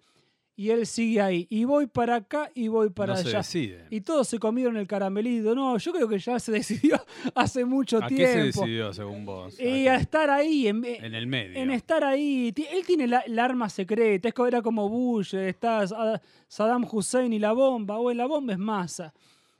y 0.61 0.69
él 0.69 0.85
sigue 0.85 1.19
ahí. 1.21 1.47
Y 1.49 1.63
voy 1.65 1.87
para 1.87 2.15
acá 2.17 2.51
y 2.53 2.67
voy 2.67 2.89
para 2.91 3.13
no 3.13 3.19
se 3.19 3.29
allá. 3.29 3.37
decide. 3.39 3.85
Y 3.89 4.01
todos 4.01 4.27
se 4.27 4.37
comieron 4.37 4.77
el 4.77 4.85
caramelito. 4.87 5.55
No, 5.55 5.77
yo 5.77 5.91
creo 5.91 6.07
que 6.07 6.19
ya 6.19 6.39
se 6.39 6.51
decidió 6.59 7.03
hace 7.33 7.65
mucho 7.65 7.97
¿A 7.97 8.07
qué 8.07 8.15
tiempo. 8.15 8.33
se 8.35 8.43
decidió, 8.43 8.93
según 8.93 9.25
vos? 9.25 9.59
¿A 9.59 9.63
Y 9.63 9.87
a 9.87 9.95
estar 9.95 10.29
ahí, 10.29 10.67
en, 10.67 10.85
en 10.85 11.15
el 11.15 11.25
medio. 11.27 11.57
en 11.57 11.71
estar 11.71 12.03
ahí. 12.03 12.53
Él 12.71 12.85
tiene 12.85 13.07
la, 13.07 13.23
la 13.27 13.45
arma 13.45 13.69
secreta. 13.69 14.27
Es 14.29 14.35
era 14.47 14.61
como 14.61 14.87
Bush, 14.89 15.33
está 15.35 15.87
Sa- 15.87 16.21
Saddam 16.47 16.85
Hussein 16.91 17.33
y 17.33 17.39
la 17.39 17.53
bomba. 17.53 17.97
O 17.97 18.13
la 18.13 18.25
bomba 18.27 18.53
es 18.53 18.59
masa. 18.59 19.13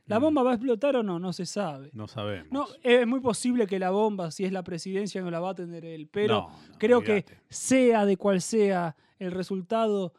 ¿La 0.08 0.20
Mm. 0.20 0.24
bomba 0.24 0.44
va 0.44 0.52
a 0.52 0.54
explotar 0.56 0.96
o 0.98 1.04
no? 1.04 1.20
No 1.20 1.32
se 1.32 1.46
sabe. 1.46 1.90
No 1.94 2.08
sabemos. 2.08 2.48
No, 2.52 2.68
es 2.84 3.08
muy 3.08 3.20
posible 3.22 3.66
que 3.68 3.80
la 3.80 3.92
bomba, 3.92 4.30
si 4.32 4.44
es 4.44 4.52
la 4.52 4.62
presidencia, 4.64 5.22
no 5.22 5.32
la 5.32 5.40
va 5.40 5.52
a 5.52 5.56
tener 5.56 5.86
él. 5.86 6.08
Pero 6.12 6.34
No, 6.34 6.50
no, 6.50 6.78
creo 6.78 7.02
que 7.02 7.24
sea 7.50 8.06
de 8.06 8.18
cual 8.18 8.42
sea 8.42 8.96
el 9.20 9.32
resultado, 9.32 10.14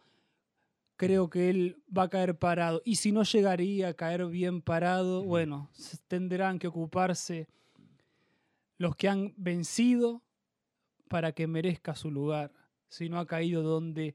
creo 1.02 1.28
que 1.28 1.50
él 1.50 1.82
va 1.96 2.04
a 2.04 2.08
caer 2.08 2.38
parado. 2.38 2.80
Y 2.84 2.94
si 2.94 3.10
no 3.10 3.24
llegaría 3.24 3.88
a 3.88 3.94
caer 3.94 4.24
bien 4.26 4.62
parado, 4.62 5.24
bueno, 5.24 5.68
tendrán 6.06 6.60
que 6.60 6.68
ocuparse 6.68 7.48
los 8.78 8.94
que 8.94 9.08
han 9.08 9.34
vencido 9.36 10.22
para 11.08 11.32
que 11.32 11.48
merezca 11.48 11.96
su 11.96 12.08
lugar. 12.08 12.52
Si 12.88 13.08
no 13.08 13.18
ha 13.18 13.26
caído 13.26 13.64
donde 13.64 14.14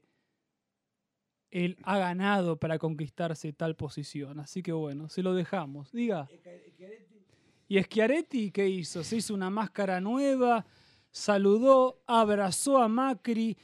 él 1.50 1.76
ha 1.82 1.98
ganado 1.98 2.56
para 2.56 2.78
conquistarse 2.78 3.52
tal 3.52 3.76
posición. 3.76 4.40
Así 4.40 4.62
que 4.62 4.72
bueno, 4.72 5.10
se 5.10 5.22
lo 5.22 5.34
dejamos. 5.34 5.92
Diga. 5.92 6.26
¿Y 7.68 7.82
Schiaretti 7.82 8.50
qué 8.50 8.66
hizo? 8.66 9.04
Se 9.04 9.16
hizo 9.16 9.34
una 9.34 9.50
máscara 9.50 10.00
nueva, 10.00 10.64
saludó, 11.10 12.00
abrazó 12.06 12.78
a 12.78 12.88
Macri, 12.88 13.58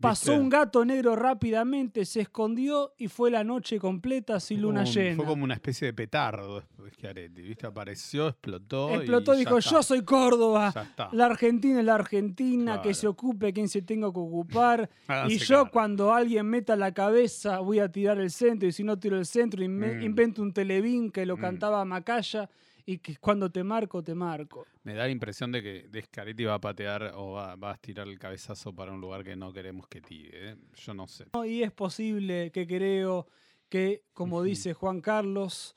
pasó 0.00 0.34
un 0.34 0.48
gato 0.48 0.84
negro 0.84 1.14
rápidamente, 1.16 2.04
se 2.04 2.20
escondió 2.22 2.94
y 2.98 3.08
fue 3.08 3.30
la 3.30 3.44
noche 3.44 3.78
completa 3.78 4.40
sin 4.40 4.62
luna 4.62 4.82
Como 4.84 4.94
llena. 4.94 5.16
Fue 5.16 5.24
como 5.26 5.44
una 5.44 5.54
especie 5.54 5.86
de 5.86 5.92
petardo 5.92 6.62
Schiaretti, 6.94 7.42
¿viste? 7.42 7.66
Apareció, 7.66 8.28
explotó. 8.28 8.90
Explotó 8.90 9.34
y 9.34 9.38
dijo, 9.38 9.58
yo 9.60 9.82
soy 9.82 10.02
Córdoba. 10.02 10.72
Ya 10.74 10.82
está. 10.82 11.08
La 11.12 11.26
Argentina 11.26 11.78
es 11.80 11.84
la 11.84 11.94
Argentina, 11.94 12.82
que 12.82 12.94
se 12.94 13.06
ocupe 13.06 13.52
quien 13.52 13.68
se 13.68 13.82
tenga 13.82 14.12
que 14.12 14.18
ocupar. 14.18 14.90
Y 15.28 15.38
yo 15.38 15.70
cuando 15.70 16.12
alguien 16.12 16.46
meta 16.46 16.74
la 16.76 16.92
cabeza 16.92 17.60
voy 17.60 17.78
a 17.78 17.90
tirar 17.90 18.18
el 18.18 18.30
centro 18.30 18.68
y 18.68 18.72
si 18.72 18.82
no 18.84 18.98
tiro 18.98 19.16
el 19.16 19.26
centro 19.26 19.60
Mm. 19.60 20.02
invento 20.02 20.42
un 20.42 20.52
televín 20.52 21.10
que 21.10 21.26
lo 21.26 21.36
Mm. 21.36 21.40
cantaba 21.40 21.84
Macaya 21.84 22.48
y 22.92 22.98
que 22.98 23.16
cuando 23.16 23.50
te 23.50 23.62
marco, 23.62 24.02
te 24.02 24.14
marco. 24.14 24.66
Me 24.82 24.94
da 24.94 25.04
la 25.04 25.10
impresión 25.10 25.52
de 25.52 25.62
que 25.62 25.88
de 25.88 26.02
Schiaretti 26.02 26.44
va 26.44 26.54
a 26.54 26.60
patear 26.60 27.12
o 27.14 27.32
va, 27.32 27.54
va 27.56 27.70
a 27.70 27.74
estirar 27.74 28.08
el 28.08 28.18
cabezazo 28.18 28.74
para 28.74 28.92
un 28.92 29.00
lugar 29.00 29.22
que 29.22 29.36
no 29.36 29.52
queremos 29.52 29.86
que 29.86 30.00
tire. 30.00 30.50
¿eh? 30.50 30.56
Yo 30.74 30.94
no 30.94 31.06
sé. 31.06 31.26
¿no? 31.32 31.44
Y 31.44 31.62
es 31.62 31.70
posible 31.72 32.50
que 32.50 32.66
creo 32.66 33.26
que, 33.68 34.02
como 34.12 34.42
dice 34.42 34.74
Juan 34.74 35.00
Carlos, 35.00 35.74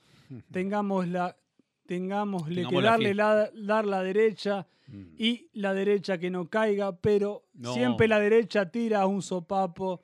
tengamos 0.52 1.08
la 1.08 1.36
tengámosle 1.86 2.56
Tengamos 2.64 2.80
que 2.82 2.86
darle 2.88 3.14
la, 3.14 3.50
dar 3.54 3.86
la 3.86 4.02
derecha 4.02 4.68
Mm. 4.88 5.16
y 5.18 5.50
la 5.54 5.74
derecha 5.74 6.18
que 6.18 6.30
no 6.30 6.50
caiga, 6.50 6.98
pero 6.98 7.46
No. 7.54 7.74
siempre 7.74 8.06
la 8.08 8.20
derecha 8.20 8.70
tira 8.70 9.06
un 9.08 9.22
sopapo, 9.22 10.04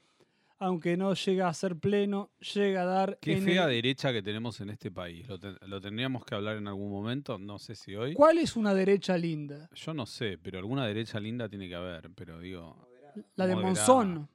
aunque 0.59 0.97
no 0.97 1.13
llega 1.13 1.47
a 1.47 1.53
ser 1.53 1.75
pleno, 1.77 2.29
llega 2.53 2.81
a 2.83 2.85
dar 2.85 3.17
Qué 3.21 3.33
en 3.33 3.43
fea 3.43 3.63
el- 3.63 3.69
derecha 3.71 4.11
que 4.11 4.21
tenemos 4.21 4.59
en 4.61 4.69
este 4.69 4.91
país. 4.91 5.27
¿Lo, 5.27 5.39
ten- 5.39 5.57
lo 5.67 5.79
tendríamos 5.81 6.25
que 6.25 6.35
hablar 6.35 6.57
en 6.57 6.67
algún 6.67 6.91
momento? 6.91 7.37
No 7.39 7.57
sé 7.59 7.75
si 7.75 7.95
hoy. 7.95 8.13
¿Cuál 8.13 8.37
es 8.39 8.55
una 8.55 8.73
derecha 8.73 9.17
linda? 9.17 9.69
Yo 9.73 9.93
no 9.93 10.05
sé, 10.05 10.37
pero 10.37 10.59
alguna 10.59 10.85
derecha 10.85 11.19
linda 11.19 11.47
tiene 11.49 11.67
que 11.69 11.75
haber. 11.75 12.09
Pero 12.13 12.39
digo, 12.39 12.87
La 13.35 13.47
de 13.47 13.55
Moderada. 13.55 13.87
Monzón. 13.87 14.29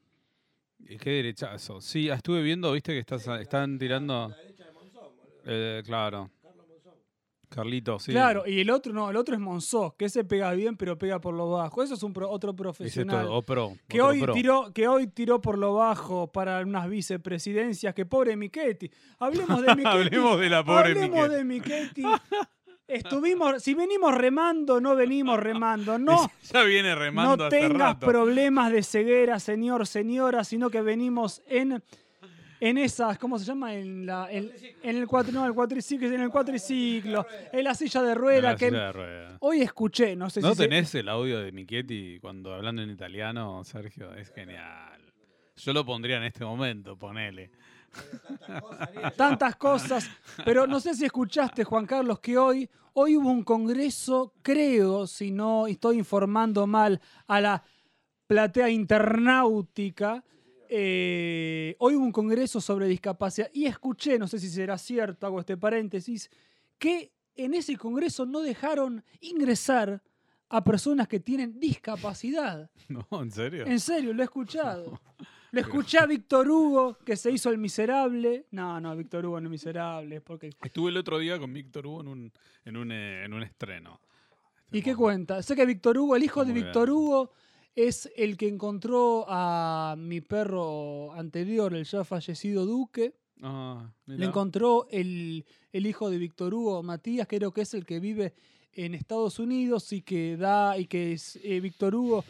¿y 0.86 0.96
¿qué 0.98 1.10
derechazo? 1.10 1.80
Sí, 1.80 2.08
estuve 2.08 2.42
viendo, 2.42 2.72
viste 2.72 2.92
que 2.92 2.98
estás, 2.98 3.26
están 3.40 3.78
tirando. 3.78 4.34
Eh, 5.44 5.82
claro. 5.84 6.30
Carlito, 7.54 7.98
sí. 7.98 8.10
Claro, 8.12 8.42
y 8.46 8.60
el 8.60 8.70
otro 8.70 8.92
no, 8.92 9.10
el 9.10 9.16
otro 9.16 9.34
es 9.34 9.40
Monzó, 9.40 9.94
que 9.96 10.06
ese 10.06 10.24
pega 10.24 10.52
bien, 10.52 10.76
pero 10.76 10.98
pega 10.98 11.20
por 11.20 11.34
lo 11.34 11.50
bajo. 11.50 11.82
Eso 11.82 11.94
es 11.94 12.02
un 12.02 12.12
pro- 12.12 12.28
otro 12.28 12.50
Ese 12.50 12.56
profesional. 12.56 13.24
todo, 13.26 13.34
o 13.36 13.42
pro, 13.42 13.72
que 13.88 14.00
otro 14.00 14.10
hoy, 14.12 14.20
pro. 14.22 14.32
tiró, 14.34 14.72
que 14.72 14.88
hoy 14.88 15.06
tiró 15.06 15.40
por 15.40 15.56
lo 15.58 15.74
bajo 15.74 16.32
para 16.32 16.60
unas 16.62 16.88
vicepresidencias. 16.88 17.94
Que 17.94 18.04
pobre 18.06 18.36
Michetti. 18.36 18.90
Hablemos 19.20 19.62
de 19.62 19.68
Michetti. 19.76 19.86
Hablemos 19.88 20.40
de 20.40 20.50
la 20.50 20.64
pobre 20.64 20.88
Hablemos 20.92 21.10
Michetti. 21.28 21.34
de 21.34 21.44
Michetti. 21.44 22.02
Estuvimos, 22.86 23.62
si 23.62 23.72
venimos 23.72 24.14
remando, 24.14 24.78
no 24.80 24.94
venimos 24.94 25.40
remando. 25.40 25.98
No, 26.04 26.30
ya 26.52 26.62
viene 26.64 26.94
remando 26.94 27.44
no 27.44 27.48
tengas 27.48 27.78
rato. 27.94 28.06
problemas 28.06 28.70
de 28.72 28.82
ceguera, 28.82 29.40
señor, 29.40 29.86
señora, 29.86 30.44
sino 30.44 30.68
que 30.68 30.82
venimos 30.82 31.40
en, 31.46 31.82
en 32.60 32.78
esas, 32.78 33.18
¿cómo 33.18 33.38
se 33.38 33.44
llama? 33.44 33.74
En, 33.74 34.06
la, 34.06 34.30
en, 34.30 34.50
en 34.82 34.96
el 34.96 35.06
cuatro, 35.06 35.32
no, 35.32 35.44
el 35.46 35.52
cuatriciclo, 35.54 36.06
en 36.08 36.20
el 36.20 36.30
cuatriciclo, 36.30 37.26
en 37.52 37.64
la 37.64 37.74
silla 37.74 38.02
de 38.02 38.12
En 38.12 38.18
rueda. 38.18 38.50
la 38.52 38.56
que 38.56 38.68
silla 38.70 38.86
de 38.86 38.92
ruedas. 38.92 39.36
hoy 39.40 39.60
escuché, 39.62 40.16
no 40.16 40.30
sé 40.30 40.40
¿No 40.40 40.50
si 40.50 40.56
se- 40.56 40.62
tenés 40.64 40.94
el 40.94 41.08
audio 41.08 41.40
de 41.40 41.52
Michetti 41.52 42.18
cuando 42.20 42.54
hablando 42.54 42.82
en 42.82 42.90
italiano, 42.90 43.62
Sergio? 43.64 44.14
Es 44.14 44.30
genial. 44.30 45.00
Yo 45.56 45.72
lo 45.72 45.84
pondría 45.84 46.16
en 46.16 46.24
este 46.24 46.44
momento, 46.44 46.96
ponele. 46.98 47.50
tantas 49.16 49.56
cosas, 49.56 50.10
pero 50.44 50.66
no 50.66 50.80
sé 50.80 50.94
si 50.94 51.04
escuchaste, 51.04 51.64
Juan 51.64 51.86
Carlos, 51.86 52.18
que 52.20 52.36
hoy, 52.36 52.68
hoy 52.94 53.16
hubo 53.16 53.30
un 53.30 53.44
congreso, 53.44 54.32
creo, 54.42 55.06
si 55.06 55.30
no 55.30 55.66
estoy 55.66 55.98
informando 55.98 56.66
mal 56.66 57.00
a 57.26 57.40
la 57.40 57.62
platea 58.26 58.68
internautica, 58.70 60.24
eh, 60.68 61.76
hoy 61.78 61.96
hubo 61.96 62.04
un 62.04 62.12
congreso 62.12 62.60
sobre 62.60 62.86
discapacidad 62.86 63.50
y 63.52 63.66
escuché, 63.66 64.18
no 64.18 64.26
sé 64.26 64.38
si 64.38 64.48
será 64.48 64.78
cierto, 64.78 65.26
hago 65.26 65.40
este 65.40 65.56
paréntesis, 65.56 66.30
que 66.78 67.12
en 67.36 67.54
ese 67.54 67.76
congreso 67.76 68.26
no 68.26 68.40
dejaron 68.40 69.04
ingresar 69.20 70.02
a 70.48 70.62
personas 70.62 71.08
que 71.08 71.20
tienen 71.20 71.58
discapacidad. 71.58 72.70
No, 72.88 73.06
¿en 73.22 73.30
serio? 73.30 73.66
En 73.66 73.80
serio, 73.80 74.12
lo 74.12 74.22
he 74.22 74.24
escuchado. 74.24 75.00
Lo 75.54 75.60
escuché 75.60 75.98
a 75.98 76.06
Víctor 76.06 76.50
Hugo, 76.50 76.98
que 77.04 77.16
se 77.16 77.30
hizo 77.30 77.48
el 77.48 77.58
miserable. 77.58 78.46
No, 78.50 78.80
no, 78.80 78.96
Víctor 78.96 79.24
Hugo 79.24 79.40
no 79.40 79.46
es 79.46 79.52
miserable, 79.52 80.20
porque... 80.20 80.50
Estuve 80.60 80.90
el 80.90 80.96
otro 80.96 81.16
día 81.20 81.38
con 81.38 81.52
Víctor 81.52 81.86
Hugo 81.86 82.00
en 82.00 82.08
un, 82.08 82.32
en 82.64 82.76
un, 82.76 82.90
eh, 82.90 83.24
en 83.24 83.32
un 83.32 83.44
estreno. 83.44 84.00
¿Y 84.72 84.82
qué 84.82 84.96
cuenta? 84.96 85.40
Sé 85.42 85.54
que 85.54 85.64
Víctor 85.64 85.96
Hugo, 85.96 86.16
el 86.16 86.24
hijo 86.24 86.44
de 86.44 86.52
Víctor. 86.52 86.90
Hugo, 86.90 87.30
es 87.74 88.10
el 88.16 88.36
que 88.36 88.48
encontró 88.48 89.24
a 89.28 89.96
mi 89.98 90.20
perro 90.20 91.12
anterior, 91.12 91.74
el 91.74 91.84
ya 91.84 92.04
fallecido 92.04 92.66
Duque. 92.66 93.14
Ah, 93.42 93.92
Le 94.06 94.24
encontró 94.24 94.86
el, 94.90 95.44
el 95.72 95.86
hijo 95.86 96.08
de 96.08 96.18
Víctor 96.18 96.54
Hugo, 96.54 96.82
Matías, 96.82 97.26
creo 97.28 97.52
que 97.52 97.62
es 97.62 97.74
el 97.74 97.84
que 97.84 98.00
vive 98.00 98.34
en 98.72 98.94
Estados 98.94 99.38
Unidos 99.38 99.92
y 99.92 100.02
que 100.02 100.36
da, 100.36 100.78
y 100.78 100.86
que 100.86 101.12
es 101.12 101.38
eh, 101.42 101.60
Víctor 101.60 101.94
Hugo 101.94 102.24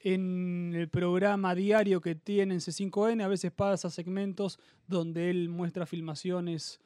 en 0.00 0.72
el 0.74 0.88
programa 0.88 1.54
diario 1.54 2.00
que 2.00 2.14
tiene 2.14 2.54
en 2.54 2.60
C5N, 2.60 3.22
a 3.22 3.28
veces 3.28 3.50
pasa 3.50 3.90
segmentos 3.90 4.58
donde 4.86 5.30
él 5.30 5.48
muestra 5.48 5.86
filmaciones 5.86 6.80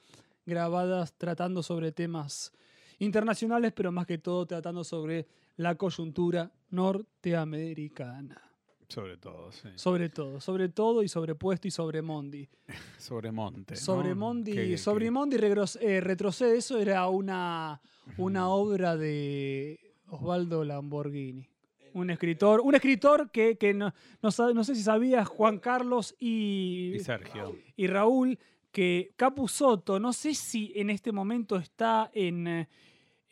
grabadas 0.46 1.12
tratando 1.14 1.62
sobre 1.62 1.92
temas 1.92 2.52
internacionales, 2.98 3.72
pero 3.74 3.92
más 3.92 4.06
que 4.06 4.18
todo 4.18 4.46
tratando 4.46 4.84
sobre 4.84 5.26
la 5.56 5.74
coyuntura 5.76 6.50
norteamericana. 6.70 8.40
Sobre 8.88 9.16
todo, 9.16 9.50
sí. 9.52 9.68
Sobre 9.76 10.10
todo, 10.10 10.38
sobre 10.40 10.68
todo 10.68 11.02
y 11.02 11.08
sobrepuesto 11.08 11.66
y 11.66 11.70
sobre 11.70 12.02
Mondi. 12.02 12.46
Sobre 12.98 13.32
Monte. 13.32 13.74
¿no? 13.74 13.80
Sobre 13.80 14.14
Mondi, 14.14 14.52
Qué- 14.52 14.76
sobre 14.78 15.06
qué- 15.06 15.10
Mondi 15.10 15.36
eh, 15.36 16.00
retrocede, 16.02 16.58
eso 16.58 16.78
era 16.78 17.08
una, 17.08 17.80
una 18.18 18.48
obra 18.50 18.96
de 18.96 19.80
Osvaldo 20.08 20.62
Lamborghini. 20.64 21.48
Un 21.94 22.10
escritor, 22.10 22.60
un 22.60 22.74
escritor 22.74 23.30
que, 23.30 23.56
que 23.56 23.72
no, 23.74 23.92
no, 24.22 24.52
no 24.54 24.64
sé 24.64 24.74
si 24.74 24.82
sabías, 24.82 25.26
Juan 25.28 25.58
Carlos 25.58 26.14
y, 26.18 26.92
Y 26.96 27.00
Sergio. 27.00 27.54
y 27.76 27.86
Raúl, 27.86 28.38
que 28.70 29.12
Capusotto, 29.16 30.00
no 30.00 30.12
sé 30.14 30.34
si 30.34 30.72
en 30.74 30.88
este 30.90 31.12
momento 31.12 31.56
está 31.56 32.10
en, 32.14 32.46
eh, 32.46 32.68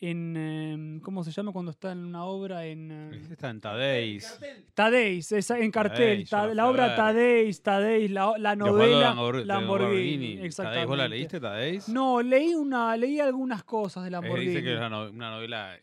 en 0.03 0.37
em, 0.37 1.01
¿cómo 1.01 1.23
se 1.25 1.31
llama 1.31 1.53
cuando 1.53 1.71
está 1.71 1.93
en 1.93 1.99
una 2.07 2.25
obra 2.25 2.65
en 2.65 2.91
Este 3.13 3.35
está 3.35 3.51
en 3.51 3.61
Tadeis. 3.61 4.41
Tadeis, 4.75 5.31
esa- 5.33 5.59
en 5.59 5.71
cartel, 5.71 6.27
Tadeis, 6.29 6.57
la 6.57 6.69
obra. 6.69 6.97
Tadeis, 6.97 7.63
Tadeis, 7.63 8.11
la, 8.11 8.57
novela 8.57 8.99
Lamborghini, 9.15 9.45
Lamborghini, 9.45 10.27
Tadeis, 10.37 10.45
exactamente. 10.45 10.87
¿Vos 10.87 10.97
la 10.99 11.09
leíste, 11.09 11.39
Tadeis? 11.41 11.89
No, 11.91 12.23
leí 12.23 12.55
una, 12.55 12.97
leí 12.97 13.21
algunas 13.21 13.63
cosas 13.63 14.05
de 14.05 14.09
Eh, 14.09 14.13
Lamborghini. 14.13 14.47
dice 14.53 14.63
que 14.63 14.73
es 14.73 14.79
una, 14.79 14.89
no- 14.89 15.11
una 15.11 15.31
novela 15.31 15.79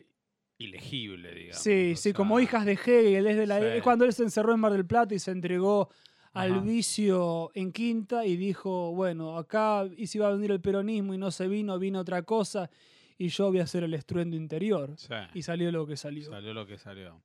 ilegible, 0.58 1.32
digamos. 1.34 1.62
Sí, 1.62 1.92
o 1.92 1.96
sí, 1.96 2.12
como 2.12 2.40
hijas 2.40 2.64
de 2.64 2.72
Hegel, 2.72 3.26
es, 3.26 3.36
de 3.36 3.46
la, 3.46 3.58
Sí. 3.60 3.64
es 3.76 3.82
cuando 3.82 4.04
él 4.04 4.12
se 4.12 4.24
encerró 4.24 4.52
en 4.54 4.60
Mar 4.60 4.72
del 4.72 4.84
Plata 4.86 5.14
y 5.14 5.18
se 5.20 5.30
entregó 5.30 5.88
al 6.32 6.52
Ajá. 6.52 6.60
vicio 6.60 7.50
en 7.54 7.72
Quinta 7.72 8.26
y 8.26 8.36
dijo, 8.36 8.92
bueno, 8.92 9.38
acá 9.38 9.84
y 9.96 10.08
si 10.08 10.18
va 10.18 10.28
a 10.28 10.32
venir 10.32 10.50
el 10.50 10.60
peronismo 10.60 11.14
y 11.14 11.18
no 11.18 11.30
se 11.30 11.46
vino, 11.48 11.78
vino 11.78 12.00
otra 12.00 12.22
cosa 12.22 12.68
y 13.18 13.28
yo 13.28 13.48
voy 13.48 13.60
a 13.60 13.64
hacer 13.64 13.82
el 13.84 13.92
estruendo 13.94 14.36
interior. 14.36 14.94
Sí, 14.96 15.12
Y 15.34 15.42
salió 15.42 15.70
lo 15.72 15.86
que 15.86 15.96
salió. 15.96 16.30
salió 16.30 16.54
lo 16.54 16.66
que 16.66 16.78
salió. 16.78 17.20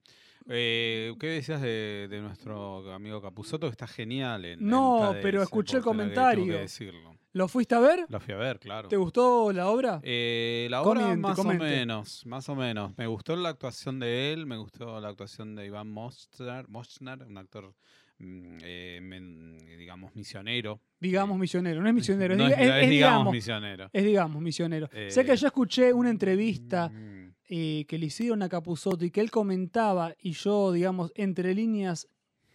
Eh, 0.49 1.13
¿Qué 1.19 1.27
decías 1.27 1.61
de, 1.61 2.07
de 2.09 2.19
nuestro 2.21 2.91
amigo 2.93 3.21
Capuzotto? 3.21 3.67
Que 3.67 3.71
está 3.71 3.87
genial 3.87 4.43
en 4.43 4.67
No, 4.67 5.15
pero 5.21 5.41
escuché 5.41 5.77
el 5.77 5.79
la 5.79 5.83
que 5.83 5.85
comentario. 5.85 6.45
que 6.45 6.59
decirlo. 6.59 7.15
¿Lo 7.31 7.47
fuiste 7.47 7.73
a 7.75 7.79
ver? 7.79 8.05
La 8.09 8.19
fui 8.19 8.33
a 8.33 8.37
ver, 8.37 8.59
claro. 8.59 8.89
¿Te 8.89 8.97
gustó 8.97 9.51
la 9.53 9.67
obra? 9.69 9.99
Eh, 10.03 10.67
la 10.69 10.81
obra 10.83 11.01
Comente, 11.01 11.17
más 11.21 11.35
comente. 11.35 11.63
o 11.63 11.67
menos, 11.67 12.25
más 12.27 12.47
o 12.49 12.55
menos. 12.55 12.91
Me 12.97 13.07
gustó 13.07 13.35
la 13.35 13.49
actuación 13.49 13.99
de 13.99 14.33
él, 14.33 14.45
me 14.45 14.57
gustó 14.57 14.99
la 14.99 15.07
actuación 15.09 15.55
de 15.55 15.65
Iván 15.65 15.89
Moschner, 15.89 16.67
Moschner 16.67 17.23
un 17.23 17.37
actor, 17.37 17.73
eh, 18.19 18.99
men- 19.01 19.57
digamos, 19.77 20.15
misionero. 20.15 20.79
digamos 20.99 21.37
misionero, 21.37 21.81
no 21.81 21.87
es 21.89 21.93
misionero, 21.93 22.33
es, 22.35 22.37
No 22.37 22.45
diga- 22.47 22.55
es- 22.59 22.69
es 22.77 22.83
es 22.83 22.89
digamos 22.89 23.33
misionero. 23.33 23.89
es 23.91 24.03
digamos 24.05 24.41
misionero. 24.41 24.89
sé 25.09 25.25
que 25.25 25.33
Eh, 25.33 25.37
yo 25.37 25.47
escuché 25.47 25.91
una 25.93 26.09
entrevista 26.09 26.89
Mm, 26.89 27.33
eh, 27.49 27.85
que 27.87 27.97
le 27.97 28.05
hicieron 28.07 28.41
a 28.41 28.49
Capusotto 28.49 29.03
y 29.05 29.11
que 29.11 29.19
él 29.21 29.29
comentaba, 29.29 30.15
y 30.21 30.31
yo, 30.31 30.71
digamos, 30.71 31.11
entre 31.15 31.53
líneas, 31.53 32.07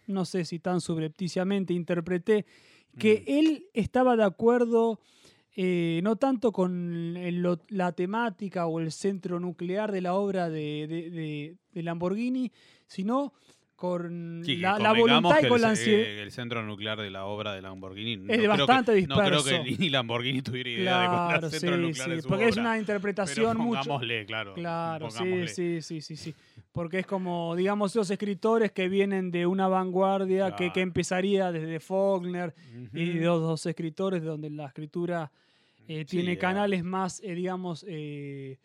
no 0.07 0.25
sé 0.25 0.43
si 0.45 0.59
tan 0.59 0.81
subrepticiamente 0.81 1.73
interpreté, 1.73 2.45
que 2.97 3.19
mm. 3.27 3.31
él 3.31 3.65
estaba 3.73 4.15
de 4.17 4.23
acuerdo 4.23 4.99
eh, 5.61 5.99
no 6.03 6.15
tanto 6.15 6.51
con 6.53 7.17
el- 7.17 7.41
lo- 7.41 7.59
la 7.69 7.91
temática 7.91 8.65
o 8.67 8.79
el 8.79 8.91
centro 8.91 9.39
nuclear 9.39 9.91
de 9.91 9.99
la 10.01 10.13
obra 10.13 10.49
de, 10.49 10.87
de- 10.87 11.09
de- 11.09 11.57
de 11.73 11.83
Lamborghini, 11.83 12.51
sino 12.87 13.33
con 13.79 14.41
Sí, 14.45 14.57
que 14.57 14.61
la, 14.61 14.77
la 14.77 14.91
voluntad 14.93 15.39
que 15.39 15.45
y 15.45 15.49
con 15.49 15.55
el, 15.55 15.61
la 15.61 15.69
ansiedad. 15.69 16.01
eh, 16.01 16.21
el 16.21 16.31
centro 16.31 16.63
nuclear 16.63 16.99
de 16.99 17.09
la 17.09 17.25
obra 17.25 17.53
de 17.53 17.61
Lamborghini 17.61 18.17
no 18.17 18.23
de 18.25 18.37
creo 18.37 18.41
que- 18.41 18.47
bastante 18.47 19.07
No 19.07 19.15
creo 19.15 19.43
que 19.43 19.51
disperso. 19.59 19.81
ni 19.81 19.89
Lamborghini 19.89 20.41
tuviera 20.41 20.69
idea 20.69 20.99
de 21.01 21.07
cuál 21.07 21.27
Claro, 21.29 21.47
el 21.47 21.53
sí, 21.53 21.59
centro 21.59 21.77
nuclear 21.77 22.09
sí, 22.09 22.15
de 22.15 22.21
su 22.21 22.27
porque 22.27 22.45
es 22.45 22.51
obra. 22.53 22.61
una 22.61 22.71
Pero 22.71 22.79
interpretación 22.81 23.57
mucho. 23.57 23.79
pongámosle, 23.79 24.25
claro. 24.25 24.53
Claro, 24.53 25.09
sí, 25.09 25.17
pongámosle. 25.17 25.47
sí, 25.47 25.81
sí, 25.81 26.01
sí, 26.01 26.15
sí. 26.17 26.35
Porque 26.73 26.99
es 26.99 27.05
como, 27.07 27.55
digamos, 27.55 27.91
esos 27.91 28.11
escritores 28.11 28.71
que 28.73 28.89
vienen 28.89 29.31
de 29.31 29.45
una 29.47 29.67
vanguardia 29.69 30.51
que, 30.55 30.65
que 30.65 30.71
Claro. 30.73 30.81
empezaría 30.81 31.51
desde 31.51 31.79
Faulkner 31.79 32.53
y 32.93 33.09
Ujú. 33.09 33.19
de 33.19 33.23
dos, 33.23 33.41
dos 33.41 33.65
escritores 33.65 34.21
donde 34.23 34.49
la 34.49 34.67
escritura 34.67 35.31
eh, 35.87 36.05
tiene 36.05 36.33
era- 36.33 36.41
canales 36.41 36.83
más, 36.83 37.21
eh, 37.23 37.33
digamos, 37.33 37.83
eh, 37.87 38.59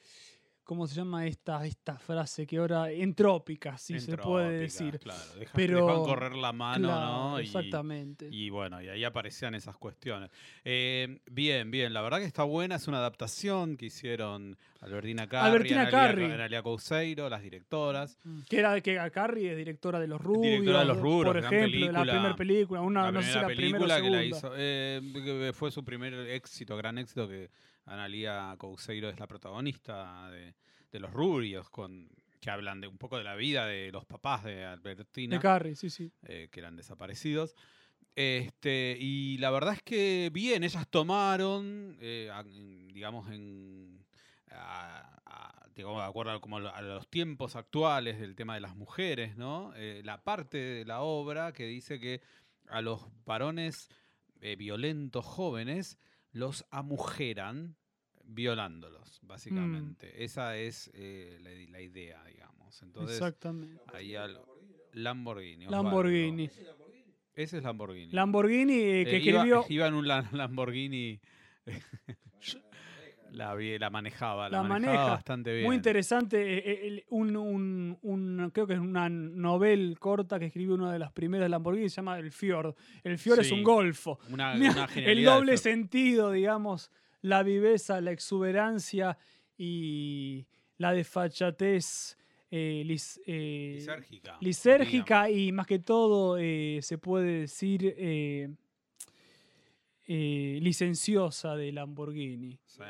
¿cómo 0.64 0.86
se 0.86 0.94
llama 0.96 1.26
esta, 1.26 1.64
esta 1.66 1.98
frase 1.98 2.46
que 2.46 2.56
ahora? 2.58 2.90
Entrópicas, 2.90 3.80
si 3.82 4.00
se 4.00 4.16
puede 4.16 4.64
Entrópica, 4.64 4.84
decir. 4.84 4.98
Claro, 4.98 5.20
deja- 5.38 5.52
Pero- 5.54 5.86
dejan 5.86 6.02
correr 6.04 6.34
la 6.34 6.52
mano, 6.52 6.88
Claro, 6.88 7.06
¿no? 7.30 7.38
Exactamente. 7.38 8.28
Y 8.30 8.50
bueno, 8.50 8.82
y 8.82 8.88
ahí 8.88 9.04
aparecían 9.04 9.54
esas 9.54 9.76
cuestiones. 9.76 10.30
Eh, 10.64 11.20
bien, 11.30 11.70
bien, 11.70 11.92
la 11.92 12.00
verdad 12.02 12.18
que 12.18 12.24
está 12.24 12.42
buena, 12.44 12.76
es 12.76 12.88
una 12.88 12.98
adaptación 12.98 13.76
que 13.76 13.86
hicieron 13.86 14.56
Albertina 14.80 15.26
Carri, 15.28 15.48
Albertina 15.50 15.80
Analia, 15.82 15.98
Carri. 15.98 16.24
Analia 16.24 16.62
Couseiro, 16.62 17.28
las 17.28 17.42
directoras. 17.42 18.18
que 18.48 18.58
era 18.58 18.80
que 18.80 18.98
a 18.98 19.10
Carrie 19.10 19.50
es 19.52 19.56
directora 19.56 19.98
de 20.00 20.06
Los 20.08 20.20
Rubios, 20.20 20.42
Directora 20.42 20.80
de 20.80 20.84
Los 20.86 20.98
Rubios, 20.98 21.24
por 21.26 21.36
ejemplo, 21.38 21.58
de 21.58 21.66
la 21.66 21.68
película. 21.70 22.12
primera 22.12 22.36
película, 22.36 22.80
una, 22.80 23.02
la 23.04 23.12
no 23.12 23.22
sé 23.22 23.32
si 23.32 23.38
la 23.38 23.46
primera 23.46 23.66
o 23.78 23.80
película 23.80 24.00
que 24.02 24.10
la 24.10 24.24
hizo, 24.24 24.52
eh, 24.56 25.52
fue 25.54 25.70
su 25.70 25.84
primer 25.84 26.12
éxito, 26.14 26.76
gran 26.76 26.98
éxito, 26.98 27.28
que 27.28 27.48
Analia 27.86 28.54
Couseiro 28.58 29.08
es 29.08 29.18
la 29.18 29.26
protagonista 29.26 30.30
de, 30.30 30.54
de 30.90 31.00
Los 31.00 31.12
Rubios, 31.12 31.68
con, 31.70 32.08
que 32.40 32.50
hablan 32.50 32.80
de 32.80 32.88
un 32.88 32.98
poco 32.98 33.18
de 33.18 33.24
la 33.24 33.34
vida 33.36 33.66
de 33.66 33.90
los 33.92 34.04
papás 34.06 34.44
de 34.44 34.64
Albertina 34.64 35.36
De 35.36 35.42
Carrie, 35.42 35.74
sí, 35.76 35.90
sí. 35.90 36.10
eh, 36.24 36.48
que 36.50 36.60
eran 36.60 36.76
desaparecidos. 36.76 37.54
Este, 38.16 38.96
y 39.00 39.38
la 39.38 39.50
verdad 39.50 39.74
es 39.74 39.82
que 39.82 40.30
bien, 40.32 40.62
ellas 40.62 40.86
tomaron, 40.88 41.96
eh, 42.00 42.30
a- 42.32 42.44
digamos, 42.44 43.28
en, 43.30 44.04
a- 44.50 45.20
a- 45.26 45.66
digamos, 45.74 46.00
de 46.02 46.08
acuerdo 46.08 46.32
a, 46.32 46.40
como 46.40 46.58
a 46.58 46.80
los 46.82 47.08
tiempos 47.08 47.56
actuales 47.56 48.20
del 48.20 48.36
tema 48.36 48.54
de 48.54 48.60
las 48.60 48.76
mujeres, 48.76 49.36
¿no? 49.36 49.72
Eh, 49.74 50.02
la 50.04 50.22
parte 50.22 50.58
de 50.58 50.84
la 50.84 51.00
obra 51.00 51.52
que 51.52 51.66
dice 51.66 51.98
que 51.98 52.20
a 52.68 52.80
los 52.82 53.06
varones 53.24 53.88
violentos 54.58 55.24
jóvenes 55.24 55.98
los 56.34 56.66
amujeran 56.70 57.76
violándolos, 58.24 59.18
básicamente. 59.22 60.22
Esa 60.24 60.56
es 60.58 60.90
eh, 60.94 61.38
la, 61.40 61.50
la 61.72 61.80
idea, 61.80 62.22
digamos. 62.24 62.82
Entonces, 62.82 63.16
Exactamente. 63.16 63.82
ahí 63.94 64.14
al- 64.14 64.40
Lamborghini. 64.92 65.64
Lamborghini. 65.66 66.50
Ese 67.34 67.58
es 67.58 67.62
Lamborghini. 67.64 68.12
Lamborghini 68.12 68.74
eh, 68.74 69.04
que 69.04 69.16
Eh, 69.16 69.20
iba- 69.22 69.38
escribió. 69.38 69.64
Iba, 69.68 69.86
en 69.88 69.94
un 69.94 70.06
la- 70.06 70.28
Lamborghini. 70.32 71.20
la, 73.34 73.90
manejaba, 73.90 74.48
la, 74.48 74.58
La 74.58 74.62
manejaba 74.62 74.94
maneja. 74.96 75.10
bastante 75.14 75.52
bien. 75.52 75.64
Muy 75.66 75.76
interesante, 75.76 76.40
eh, 76.40 76.62
eh, 76.64 76.80
el- 76.86 77.04
un, 77.10 77.36
un- 77.36 77.98
un- 78.02 78.50
creo 78.52 78.66
que 78.66 78.74
es 78.74 78.78
una 78.80 79.08
novel 79.08 79.96
corta 79.98 80.38
que 80.38 80.46
escribió 80.46 80.74
una 80.74 80.92
de 80.92 80.98
las 80.98 81.12
primeras 81.12 81.46
de 81.46 81.48
Lamborghini, 81.50 81.88
se 81.88 81.96
llama 81.96 82.18
El 82.18 82.30
Fiord. 82.32 82.74
El 83.02 83.18
Fiord 83.18 83.40
es 83.40 83.52
un 83.52 83.62
golfo. 83.62 84.18
Una, 84.30 84.54
Mira, 84.54 84.88
una 84.96 85.06
el 85.10 85.24
doble 85.24 85.56
sentido, 85.56 86.30
digamos, 86.32 86.90
la 87.22 87.42
viveza, 87.42 88.00
la 88.00 88.12
exuberancia 88.12 89.16
y 89.56 90.46
la 90.78 90.92
desfachatez 90.92 92.16
eh, 92.50 92.82
lis- 92.84 93.20
eh, 93.26 93.72
lisérgica. 93.76 94.36
lisérgica 94.40 95.30
y 95.30 95.50
más 95.52 95.66
que 95.66 95.78
todo 95.80 96.36
eh, 96.38 96.78
se 96.82 96.98
puede 96.98 97.40
decir 97.40 97.94
eh, 100.06 100.58
licenciosa 100.62 101.56
de 101.56 101.72
Lamborghini. 101.72 102.58
Sí. 102.66 102.82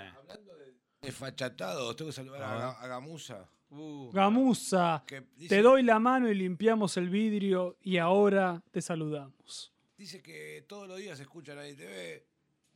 Desfachatados, 1.02 1.94
tengo 1.96 2.08
que 2.10 2.14
saludar 2.14 2.42
a, 2.42 2.68
Ah. 2.70 2.80
A 2.82 2.86
Gamusa. 2.88 3.48
Uh, 3.70 4.10
Gamusa, 4.12 5.02
Que 5.06 5.22
te 5.48 5.60
doy 5.62 5.82
la 5.82 5.98
mano 5.98 6.30
y 6.30 6.34
limpiamos 6.34 6.96
el 6.96 7.08
vidrio 7.10 7.76
y 7.82 7.98
ahora 7.98 8.62
te 8.70 8.80
saludamos. 8.80 9.72
dice 9.96 10.22
que 10.22 10.64
todos 10.68 10.86
los 10.88 10.98
días 10.98 11.18
escucha 11.20 11.54
Nadie 11.54 11.74
TV. 11.74 12.26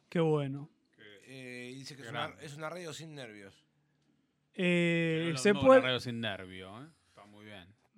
Qué 0.09 0.21
bueno. 0.21 0.69
eh, 1.27 1.73
dice 1.75 1.95
que 1.95 2.03
es 2.03 2.09
una, 2.09 2.35
es 2.41 2.57
una 2.57 2.69
radio 2.71 2.93
sin 2.93 3.15
nervios. 3.15 3.65
Eh, 4.55 5.29
no- 5.33 5.39
se 5.39 5.53
no, 5.53 5.61
puede... 5.61 5.79
Una 5.81 5.89
radio 5.89 6.01
sin 6.01 6.21
nervio, 6.21 6.83
¿eh? 6.83 6.87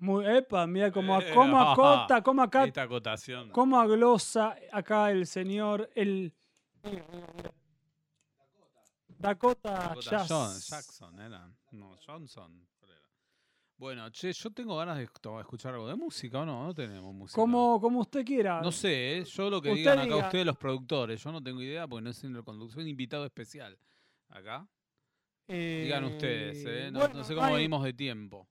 Muy 0.01 0.25
epa, 0.27 0.67
mira 0.67 0.91
cómo, 0.91 1.21
Eh, 1.21 1.31
cómo 1.35 1.61
acota, 1.61 2.23
cómo 2.25 2.43
acá 2.43 2.65
Esta 2.65 2.83
acotación. 2.83 3.51
¿Cómo 3.51 3.79
aglosa 3.79 4.57
acá 4.73 5.11
el 5.11 5.27
señor, 5.27 5.91
el 5.95 6.33
Dakota, 9.19 9.73
Dakota 9.89 10.11
Jazz? 10.11 10.29
John- 10.29 10.59
Jackson 10.59 11.21
era. 11.21 11.53
No, 11.73 11.97
Johnson. 12.07 12.67
Bueno, 13.77 14.11
che, 14.11 14.33
yo 14.33 14.51
tengo 14.51 14.77
ganas 14.77 14.97
de 14.99 15.05
escuchar 15.05 15.73
algo 15.75 15.89
de 15.89 15.97
música 15.97 16.41
o 16.41 16.45
no, 16.47 16.65
no 16.65 16.75
tenemos 16.75 17.15
música. 17.15 17.35
Como, 17.41 17.81
como 17.81 18.01
usted 18.01 18.25
quiera. 18.25 18.61
No 18.61 18.73
sé, 18.73 19.19
¿eh? 19.19 19.25
yo 19.25 19.49
lo 19.49 19.61
que 19.61 19.71
Usted 19.71 19.81
digan 19.81 19.99
acá 20.01 20.05
diga. 20.15 20.27
ustedes 20.27 20.47
los 20.47 20.57
productores, 20.59 21.23
yo 21.23 21.33
no 21.33 21.43
tengo 21.43 21.63
idea 21.63 21.87
porque 21.89 22.03
no 22.03 22.11
el 22.11 22.45
conductor, 22.45 22.75
soy 22.75 22.83
un 22.85 22.89
invitado 22.91 23.25
especial. 23.25 23.79
Acá. 24.29 24.67
Digan 25.47 26.05
ustedes, 26.05 26.65
¿eh? 26.67 26.91
No, 26.91 27.01
bueno, 27.01 27.15
no 27.17 27.25
sé 27.25 27.35
cómo 27.35 27.53
venimos 27.55 27.83
de 27.83 27.93
tiempo. 27.93 28.47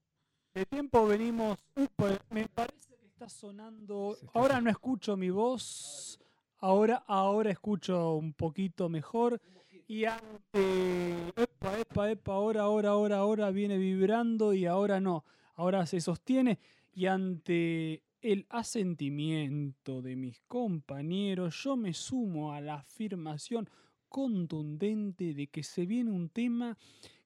De 0.53 0.65
tiempo 0.65 1.05
venimos. 1.05 1.57
Upa, 1.75 2.17
me 2.31 2.47
parece 2.47 2.95
que 2.99 3.05
está 3.05 3.29
sonando. 3.29 4.17
Ahora 4.33 4.59
no 4.59 4.69
escucho 4.69 5.15
mi 5.15 5.29
voz. 5.29 6.19
Ahora, 6.57 7.03
ahora 7.07 7.51
escucho 7.51 8.15
un 8.15 8.33
poquito 8.33 8.89
mejor. 8.89 9.39
Y 9.87 10.05
ante. 10.05 11.29
Epa, 11.35 11.79
epa, 11.79 12.11
epa, 12.11 12.33
ahora, 12.33 12.63
ahora, 12.63 12.89
ahora, 12.89 13.17
ahora 13.17 13.51
viene 13.51 13.77
vibrando 13.77 14.53
y 14.53 14.65
ahora 14.65 14.99
no. 14.99 15.23
Ahora 15.53 15.85
se 15.85 16.01
sostiene. 16.01 16.59
Y 16.93 17.05
ante 17.05 18.03
el 18.21 18.45
asentimiento 18.49 20.01
de 20.01 20.15
mis 20.15 20.41
compañeros, 20.41 21.63
yo 21.63 21.77
me 21.77 21.93
sumo 21.93 22.53
a 22.53 22.59
la 22.59 22.75
afirmación 22.75 23.69
contundente 24.09 25.35
de 25.35 25.47
que 25.47 25.63
se 25.63 25.85
viene 25.85 26.11
un 26.11 26.29
tema 26.29 26.77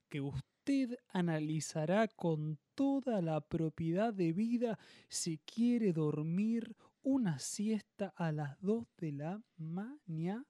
que 0.10 0.20
usted 0.20 0.53
usted 0.64 0.98
analizará 1.12 2.08
con 2.08 2.58
toda 2.74 3.22
la 3.22 3.42
propiedad 3.42 4.14
de 4.14 4.32
vida 4.32 4.80
si 5.10 5.40
quiere 5.40 5.92
dormir 5.92 6.78
una 7.02 7.38
siesta 7.38 8.14
a 8.16 8.32
las 8.32 8.62
2 8.62 8.86
de 8.98 9.12
la 9.12 9.42
mañana. 9.58 10.46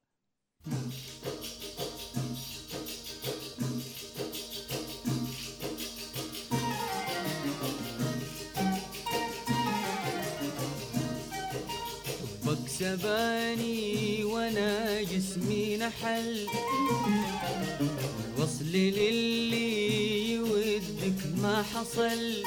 للي 18.74 20.32
يودك 20.32 21.20
ما 21.42 21.62
حصل. 21.62 22.42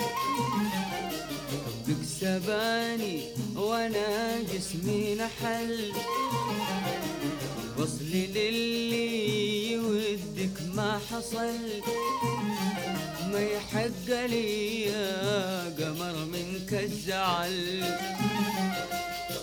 حبك 1.66 2.04
سباني 2.20 3.22
وأنا 3.56 4.42
جسمي 4.54 5.16
نحل. 5.16 5.92
الوصل 7.78 8.06
للي 8.06 9.72
يودك 9.72 10.58
ما 10.76 11.00
حصل. 11.12 11.60
ما 13.32 13.40
يحق 13.40 14.26
لي 14.26 14.82
يا 14.82 15.64
قمر 15.80 16.26
منك 16.26 16.74
الزعل. 16.74 17.84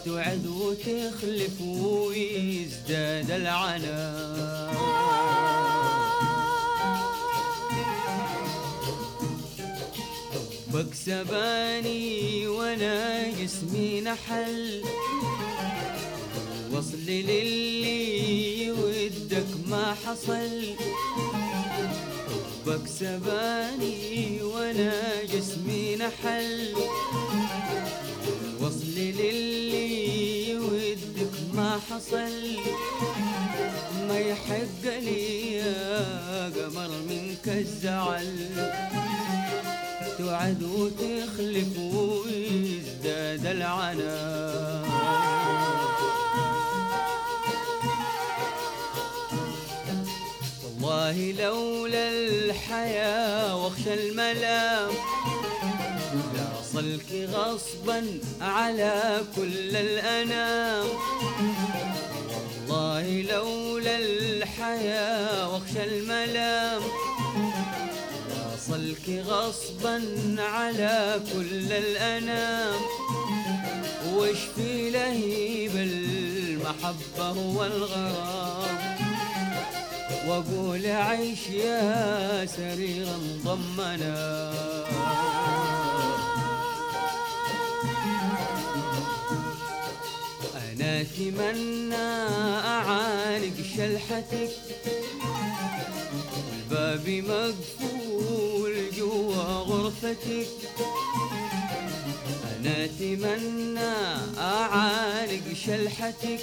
توعد 0.05 0.47
وتخلف 0.47 1.61
ويزداد 1.61 3.31
العنا 3.31 4.01
سباني 11.07 12.47
وأنا 12.47 13.29
جسمي 13.31 14.01
نحل. 14.01 14.83
وصل 16.73 17.07
للي 17.07 18.71
ودك 18.71 19.47
ما 19.69 19.95
حصل. 20.07 20.75
حبك 22.65 22.87
سباني 22.87 24.43
وأنا 24.43 25.23
جسمي 25.33 25.97
نحل. 25.97 26.75
وصل 28.61 28.97
للي 28.97 30.57
ودك 30.57 31.35
ما 31.55 31.81
حصل. 31.91 32.57
ما 34.09 34.19
يحق 34.19 34.85
لي 34.85 35.53
يا 35.53 36.49
قمر 36.49 36.91
منك 37.09 37.49
الزعل. 37.49 39.44
توعد 40.19 40.63
وتخلف 40.63 41.79
ويزداد 41.79 43.47
العنا. 43.47 44.85
والله 50.65 51.33
لولا 51.33 52.09
الحياة 52.09 53.57
واخشى 53.57 53.95
الملام 53.95 54.91
لاصلك 56.35 57.29
غصبا 57.33 58.05
على 58.41 59.23
كل 59.37 59.77
الأنام. 59.77 60.87
والله 62.69 63.23
لولا 63.23 63.97
الحياة 63.99 65.53
واخشى 65.53 65.85
الملام 65.85 66.83
لاصلك 68.69 69.25
غصبا 69.27 70.03
على 70.39 71.21
كل 71.33 71.73
الأنام. 71.73 72.81
وش 74.13 74.39
في 74.57 74.91
لهيب 74.91 75.71
المحبة 75.77 77.33
والغرام؟ 77.33 78.79
واقول 80.29 80.87
عيش 80.87 81.49
يا 81.49 82.47
سريرا 82.47 83.19
ضمنا. 83.45 84.55
أنا 90.73 91.01
أتمنى 91.01 91.97
اعانق 92.67 93.57
شلحتك 93.77 94.51
والباب 96.37 97.09
مقفول 97.09 98.54
جوا 99.15 99.43
غرفتك 99.69 100.47
أنا 102.57 102.85
أتمنى 102.85 103.95
اعانق 104.39 105.47
شلحتك. 105.67 106.41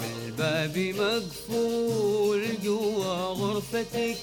والباب 0.00 0.78
مقفول 0.78 2.42
جوا 2.64 3.14
غرفتك. 3.40 4.16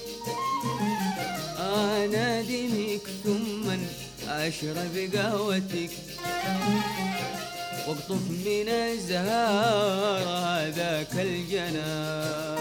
أنا 1.58 2.42
دمك 2.42 3.06
ثم 3.24 3.66
أشرب 4.28 5.10
قهوتك. 5.14 5.90
واقطف 7.88 8.24
من 8.46 8.68
الزهار 8.68 10.26
هذاك 10.28 11.12
الجنان. 11.14 12.58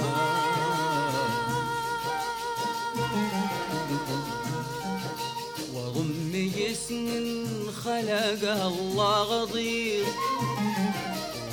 حسن 6.87 7.71
خلق 7.83 8.43
الله 8.65 9.23
غضير. 9.23 10.05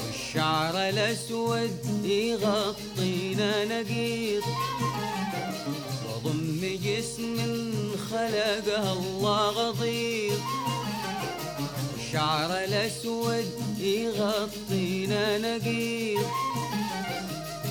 والشعر 0.07 0.88
الأسود 0.88 2.05
يغطينا 2.05 3.64
نقير. 3.64 4.42
وضم 6.07 6.79
جسم 6.85 7.37
خلق 8.11 8.79
الله 8.79 9.51
غضير. 9.51 10.38
والشعر 11.92 12.64
الأسود 12.64 13.49
يغطينا 13.79 15.38
نقير. 15.38 16.27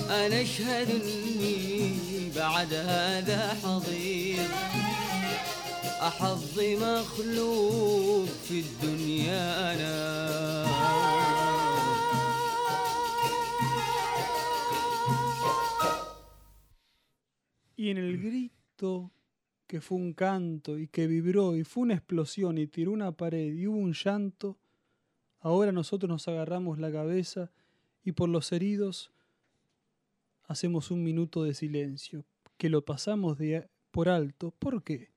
أنا 0.09 0.41
أشهد 0.41 0.89
أني 0.89 1.95
بعد 2.35 2.73
هذا 2.73 3.57
حضير. 3.63 4.47
احظ 6.02 6.60
مخلوق 6.60 8.24
في 8.24 8.60
الدنيا 8.60 9.74
انا 9.74 10.68
Y 17.76 17.90
en 17.90 17.96
el 17.96 18.18
grito 18.20 19.12
que 19.68 19.80
fue 19.80 19.98
un 19.98 20.12
canto 20.12 20.78
y 20.78 20.88
que 20.88 21.06
vibró 21.06 21.54
y 21.54 21.62
fue 21.62 21.84
una 21.84 21.94
explosión 21.94 22.58
y 22.58 22.66
tiró 22.66 22.90
una 22.90 23.12
pared 23.12 23.52
y 23.54 23.68
hubo 23.68 23.76
un 23.76 23.92
llanto, 23.92 24.58
ahora 25.38 25.70
nosotros 25.70 26.08
nos 26.08 26.26
agarramos 26.26 26.80
la 26.80 26.90
cabeza 26.90 27.52
y 28.02 28.12
por 28.12 28.30
los 28.30 28.50
heridos 28.50 29.12
hacemos 30.44 30.90
un 30.90 31.04
minuto 31.04 31.44
de 31.44 31.54
silencio, 31.54 32.24
que 32.56 32.68
lo 32.68 32.84
pasamos 32.84 33.38
de, 33.38 33.68
por 33.92 34.08
alto. 34.08 34.50
¿Por 34.58 34.82
qué? 34.82 35.10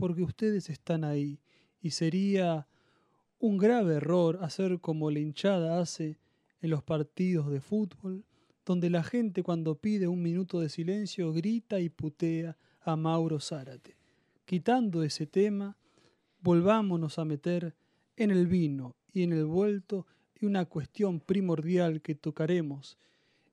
Porque 0.00 0.22
ustedes 0.22 0.70
están 0.70 1.04
ahí 1.04 1.38
y 1.80 1.90
sería 1.90 2.66
un 3.38 3.58
grave 3.58 3.96
error 3.96 4.38
hacer 4.42 4.80
como 4.80 5.10
la 5.10 5.20
hinchada 5.20 5.80
hace 5.80 6.18
en 6.60 6.70
los 6.70 6.82
partidos 6.82 7.50
de 7.50 7.60
fútbol, 7.60 8.24
donde 8.64 8.90
la 8.90 9.02
gente 9.02 9.42
cuando 9.42 9.74
pide 9.74 10.08
un 10.08 10.22
minuto 10.22 10.60
de 10.60 10.68
silencio 10.68 11.32
grita 11.32 11.80
y 11.80 11.88
putea 11.88 12.56
a 12.80 12.96
Mauro 12.96 13.40
Zárate. 13.40 13.96
Quitando 14.44 15.02
ese 15.02 15.26
tema, 15.26 15.76
volvámonos 16.40 17.18
a 17.18 17.24
meter 17.24 17.74
en 18.16 18.30
el 18.30 18.46
vino 18.46 18.96
y 19.12 19.22
en 19.22 19.32
el 19.32 19.44
vuelto 19.44 20.06
y 20.40 20.46
una 20.46 20.64
cuestión 20.64 21.20
primordial 21.20 22.00
que 22.00 22.14
tocaremos 22.14 22.98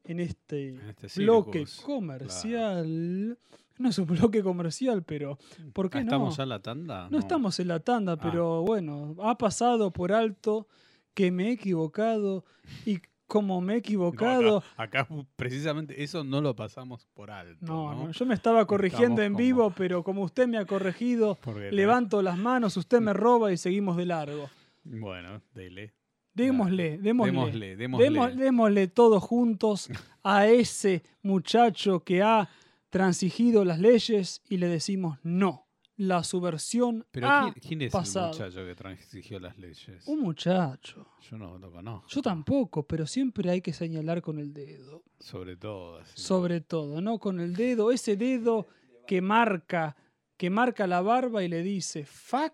en 0.04 0.22
este, 0.22 0.70
En 0.70 0.90
este 0.90 1.22
bloque 1.22 1.66
comercial. 1.84 3.38
No 3.80 3.90
es 3.90 3.98
un 4.00 4.08
bloque 4.08 4.42
comercial, 4.44 5.04
pero 5.04 5.38
¿por 5.74 5.90
qué 5.90 6.00
Ah, 6.00 6.02
no? 6.02 6.08
¿Estamos 6.08 6.38
ya 6.38 6.44
en 6.44 6.50
la 6.50 6.60
tanda? 6.62 7.08
No 7.10 7.20
estamos 7.20 7.60
en 7.60 7.68
la 7.68 7.80
tanda, 7.80 8.14
Ah. 8.14 8.20
pero 8.22 8.62
bueno, 8.64 9.16
ha 9.22 9.38
pasado 9.38 9.92
por 9.92 10.12
alto 10.12 10.68
que 11.14 11.32
me 11.32 11.50
he 11.50 11.52
equivocado 11.54 12.44
y 12.86 13.00
como 13.28 13.60
me 13.60 13.74
he 13.74 13.76
No, 13.76 13.80
equivocado, 13.80 14.64
acá, 14.78 15.02
acá 15.02 15.08
precisamente 15.36 16.02
eso 16.02 16.24
no 16.24 16.40
lo 16.42 16.56
pasamos 16.56 17.06
por 17.14 17.30
alto. 17.30 17.58
no, 17.66 17.94
No, 17.94 18.06
no, 18.06 18.12
yo 18.12 18.26
me 18.26 18.34
estaba 18.34 18.66
corrigiendo 18.66 19.22
Estamos 19.22 19.26
en 19.26 19.34
como- 19.34 19.44
vivo, 19.46 19.74
pero 19.76 20.04
como 20.04 20.24
usted 20.24 20.48
me 20.48 20.58
ha 20.58 20.66
corregido, 20.66 21.38
levanto 21.72 22.22
las 22.22 22.38
manos, 22.38 22.78
usted 22.78 23.02
me 23.02 23.12
roba 23.14 23.52
y 23.52 23.58
seguimos 23.58 23.98
de 23.98 24.06
largo. 24.06 24.50
Bueno, 24.86 25.42
dele. 25.54 25.94
Démosle, 26.34 27.00
démosle, 27.00 27.32
Démosle, 27.76 27.76
démosle. 27.76 28.36
Démosle 28.44 28.88
todos 28.88 29.22
juntos 29.24 29.90
a 30.24 30.46
ese 30.48 31.04
muchacho 31.24 32.02
que 32.04 32.22
ha 32.22 32.48
transigido 32.90 33.66
las 33.66 33.80
leyes 33.80 34.42
y 34.50 34.58
le 34.58 34.68
decimos 34.68 35.18
no. 35.24 35.64
La 36.00 36.24
subversión 36.24 37.08
Pero 37.10 37.28
ha 37.28 37.52
¿quién, 37.54 37.56
quién 37.68 37.82
es 37.82 37.92
pasado. 37.92 38.28
el 38.28 38.34
muchacho 38.38 38.66
que 38.68 38.76
transigió 38.76 39.40
las 39.40 39.58
leyes? 39.58 40.08
Un 40.08 40.20
muchacho. 40.22 41.08
Yo 41.28 41.38
no 41.40 41.58
lo 41.58 41.72
conozco. 41.72 42.08
Yo 42.10 42.22
tampoco, 42.22 42.86
pero 42.86 43.08
siempre 43.08 43.50
hay 43.50 43.62
que 43.62 43.74
señalar 43.74 44.22
con 44.22 44.38
el 44.38 44.54
dedo. 44.54 45.04
Sobre 45.20 45.56
todo. 45.58 45.98
así. 45.98 46.14
Sobre 46.22 46.62
todo, 46.62 47.02
¿no? 47.02 47.18
Con 47.18 47.40
el 47.40 47.56
dedo, 47.56 47.92
ese 47.92 48.16
dedo 48.16 48.68
que 49.08 49.22
marca, 49.22 49.96
que 50.38 50.52
marca 50.52 50.86
la 50.86 51.02
barba 51.02 51.44
y 51.44 51.48
le 51.48 51.64
dice, 51.64 52.06
fuck 52.06 52.54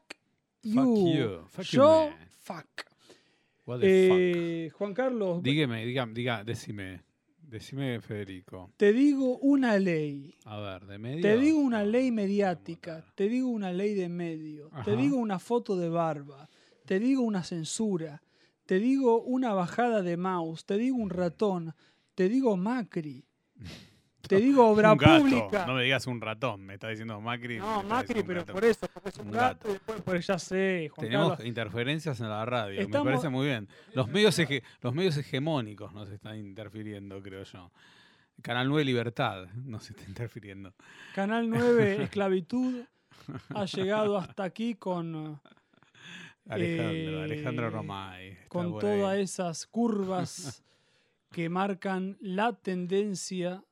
you. 0.62 0.74
Fuck 0.74 1.14
you, 1.18 1.48
fuck 1.50 1.66
you, 1.66 1.78
Yo, 1.78 2.10
man". 2.12 2.30
fuck. 2.30 2.86
What 3.66 3.80
the 3.82 4.08
fuck. 4.08 4.18
Eh, 4.20 4.70
Juan 4.74 4.94
Carlos, 4.94 5.44
Dígame, 5.44 5.86
dígame, 5.86 6.14
diga, 6.14 6.44
decime. 6.46 7.02
Decime, 7.54 8.02
Federico. 8.02 8.74
te 8.78 8.92
digo 8.94 9.38
una 9.38 9.78
ley. 9.78 10.34
A 10.46 10.60
ver, 10.60 10.88
de 10.88 10.98
medio. 10.98 11.22
Te 11.22 11.38
digo 11.38 11.60
una 11.60 11.84
ley 11.84 12.10
me 12.10 12.24
mediática, 12.24 13.06
te 13.14 13.30
digo 13.30 13.48
una 13.48 13.72
ley 13.72 13.94
de 13.94 14.10
medio, 14.10 14.72
te 14.84 14.98
digo 14.98 15.18
una 15.18 15.38
foto 15.38 15.78
de 15.78 15.88
barba, 15.88 16.50
te 16.88 17.00
digo 17.00 17.22
una 17.22 17.44
censura, 17.44 18.24
te 18.66 18.80
digo 18.80 19.22
una 19.22 19.54
bajada 19.54 20.02
de 20.02 20.18
mouse, 20.18 20.66
te 20.66 20.80
digo 20.80 20.98
un 20.98 21.12
ratón, 21.12 21.76
te 22.16 22.28
digo 22.28 22.58
Macri, 22.58 23.24
te 24.28 24.38
digo 24.38 24.68
obra 24.72 24.92
Un 24.94 24.98
gato. 24.98 25.20
pública. 25.24 25.66
No 25.66 25.74
me 25.76 25.84
digas 25.84 26.08
un 26.08 26.20
ratón, 26.22 26.66
me 26.66 26.76
está 26.76 26.90
diciendo 26.90 27.20
Macri. 27.22 27.58
No, 27.60 27.84
Macri, 27.84 28.24
pero 28.24 28.42
gato. 28.42 28.54
por 28.54 28.66
eso, 28.66 28.88
porque 28.94 29.10
es 29.10 29.18
un, 29.18 29.28
Un 29.28 29.32
gato, 29.34 29.56
gato. 29.58 29.70
y 29.70 29.74
después, 29.74 30.02
pues 30.04 30.28
ya 30.28 30.40
sé, 30.40 30.90
Juan 30.94 31.08
Tenemos 31.08 31.30
Carlos. 31.32 31.48
interferencias 31.48 32.20
en 32.20 32.30
la 32.30 32.46
radio, 32.46 32.80
Estamos- 32.82 33.06
me 33.06 33.12
parece 33.12 33.30
muy 33.30 33.48
bien. 33.48 33.68
Los 33.94 34.08
medios, 34.10 34.38
hege- 34.40 34.64
los 34.82 34.94
medios 34.94 35.18
hegemónicos 35.18 35.94
nos 35.94 36.10
están 36.10 36.38
interfiriendo, 36.38 37.22
creo 37.22 37.44
yo. 37.44 37.72
Canal 38.42 38.68
9 38.68 38.84
Libertad 38.86 39.48
nos 39.54 39.90
está 39.90 40.04
interfiriendo. 40.08 40.74
Canal 41.14 41.50
9 41.50 42.04
Esclavitud 42.04 42.84
ha 43.54 43.66
llegado 43.66 44.18
hasta 44.18 44.44
aquí 44.44 44.76
con, 44.76 45.40
Alejandro, 46.50 47.20
Eh, 47.20 47.24
Alejandro 47.24 47.70
Romay. 47.70 48.38
con 48.50 48.72
por 48.72 48.82
todas 48.82 49.18
esas 49.18 49.66
curvas 49.68 50.64
que 51.32 51.48
marcan 51.50 52.18
la 52.22 52.54
tendencia 52.54 53.64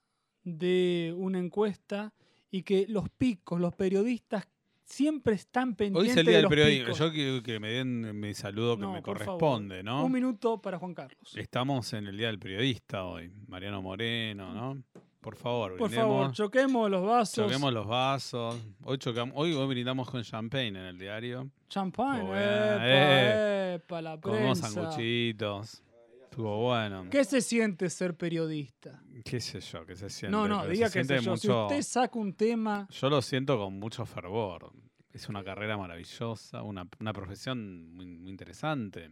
de 0.44 1.14
una 1.18 1.40
encuesta 1.40 2.14
y 2.50 2.64
que 2.64 2.86
los 2.90 3.10
picos, 3.10 3.60
los 3.60 3.74
periodistas 3.76 4.48
siempre 4.86 5.36
están 5.36 5.70
Hoy 5.70 5.76
pendientes 5.76 6.12
es 6.12 6.18
el 6.18 6.26
día 6.26 6.36
de 6.36 6.42
del 6.42 6.50
periodismo. 6.50 6.86
picos. 6.88 7.00
Yo 7.00 7.12
quiero 7.12 7.44
que 7.44 7.60
me 7.60 7.70
den 7.70 8.20
mi 8.20 8.34
saludo 8.34 8.76
que 8.76 8.82
No, 8.82 8.92
me 8.94 9.02
favor. 9.02 9.18
corresponde, 9.20 9.84
¿no? 9.84 10.04
Un 10.06 10.12
minuto 10.12 10.62
para 10.62 10.78
Juan 10.80 10.94
Carlos. 10.94 11.36
Estamos 11.38 11.94
en 11.94 12.08
el 12.08 12.18
día 12.18 12.28
del 12.28 12.40
periodista 12.40 13.06
hoy. 13.06 13.32
Mariano 13.48 13.82
Moreno, 13.82 14.54
¿no? 14.54 14.84
Por 15.22 15.36
favor, 15.36 15.78
Por 15.78 15.88
brindemos. 15.90 16.18
favor, 16.18 16.32
choquemos 16.34 16.90
los 16.90 17.06
vasos. 17.06 17.46
Choquemos 17.46 17.72
los 17.72 17.86
vasos. 17.88 18.56
Hoy, 18.84 18.98
chocamos, 18.98 19.36
hoy, 19.38 19.54
hoy 19.54 19.68
brindamos 19.68 20.10
con 20.10 20.24
champagne 20.24 20.70
en 20.70 20.76
el 20.78 20.98
diario. 20.98 21.48
Champagne, 21.70 22.24
bien, 22.24 22.36
epa, 22.36 22.82
eh. 22.84 23.74
epa, 23.76 24.02
la 24.02 24.20
Comemos 24.20 24.60
prensa. 24.60 24.82
sanguchitos. 24.84 25.84
Estuvo 26.32 26.62
bueno. 26.64 27.08
¿Qué 27.10 27.26
se 27.26 27.42
siente 27.42 27.90
ser 27.90 28.16
periodista? 28.16 29.04
¿Qué 29.26 29.42
sé 29.42 29.60
yo? 29.60 29.86
¿Qué 29.86 29.98
se 29.98 30.10
siente? 30.10 30.32
no, 30.32 30.48
no, 30.48 30.62
Pero 30.62 30.72
diga 30.72 30.88
se 30.88 31.00
que 31.00 31.04
siente 31.06 31.20
sé 31.22 31.26
yo. 31.26 31.38
Si 31.38 31.50
usted 31.52 31.82
saca 31.82 32.18
un 32.18 32.34
tema, 32.34 32.88
Yo 32.90 33.10
lo 33.10 33.22
siento 33.22 33.58
con 33.58 33.78
mucho 33.78 34.06
fervor. 34.06 34.72
Es 35.12 35.28
una 35.28 35.44
carrera 35.44 35.76
maravillosa, 35.78 36.62
una, 36.64 36.88
una 37.02 37.12
profesión 37.12 37.94
muy, 37.94 38.06
muy 38.06 38.30
interesante. 38.32 39.12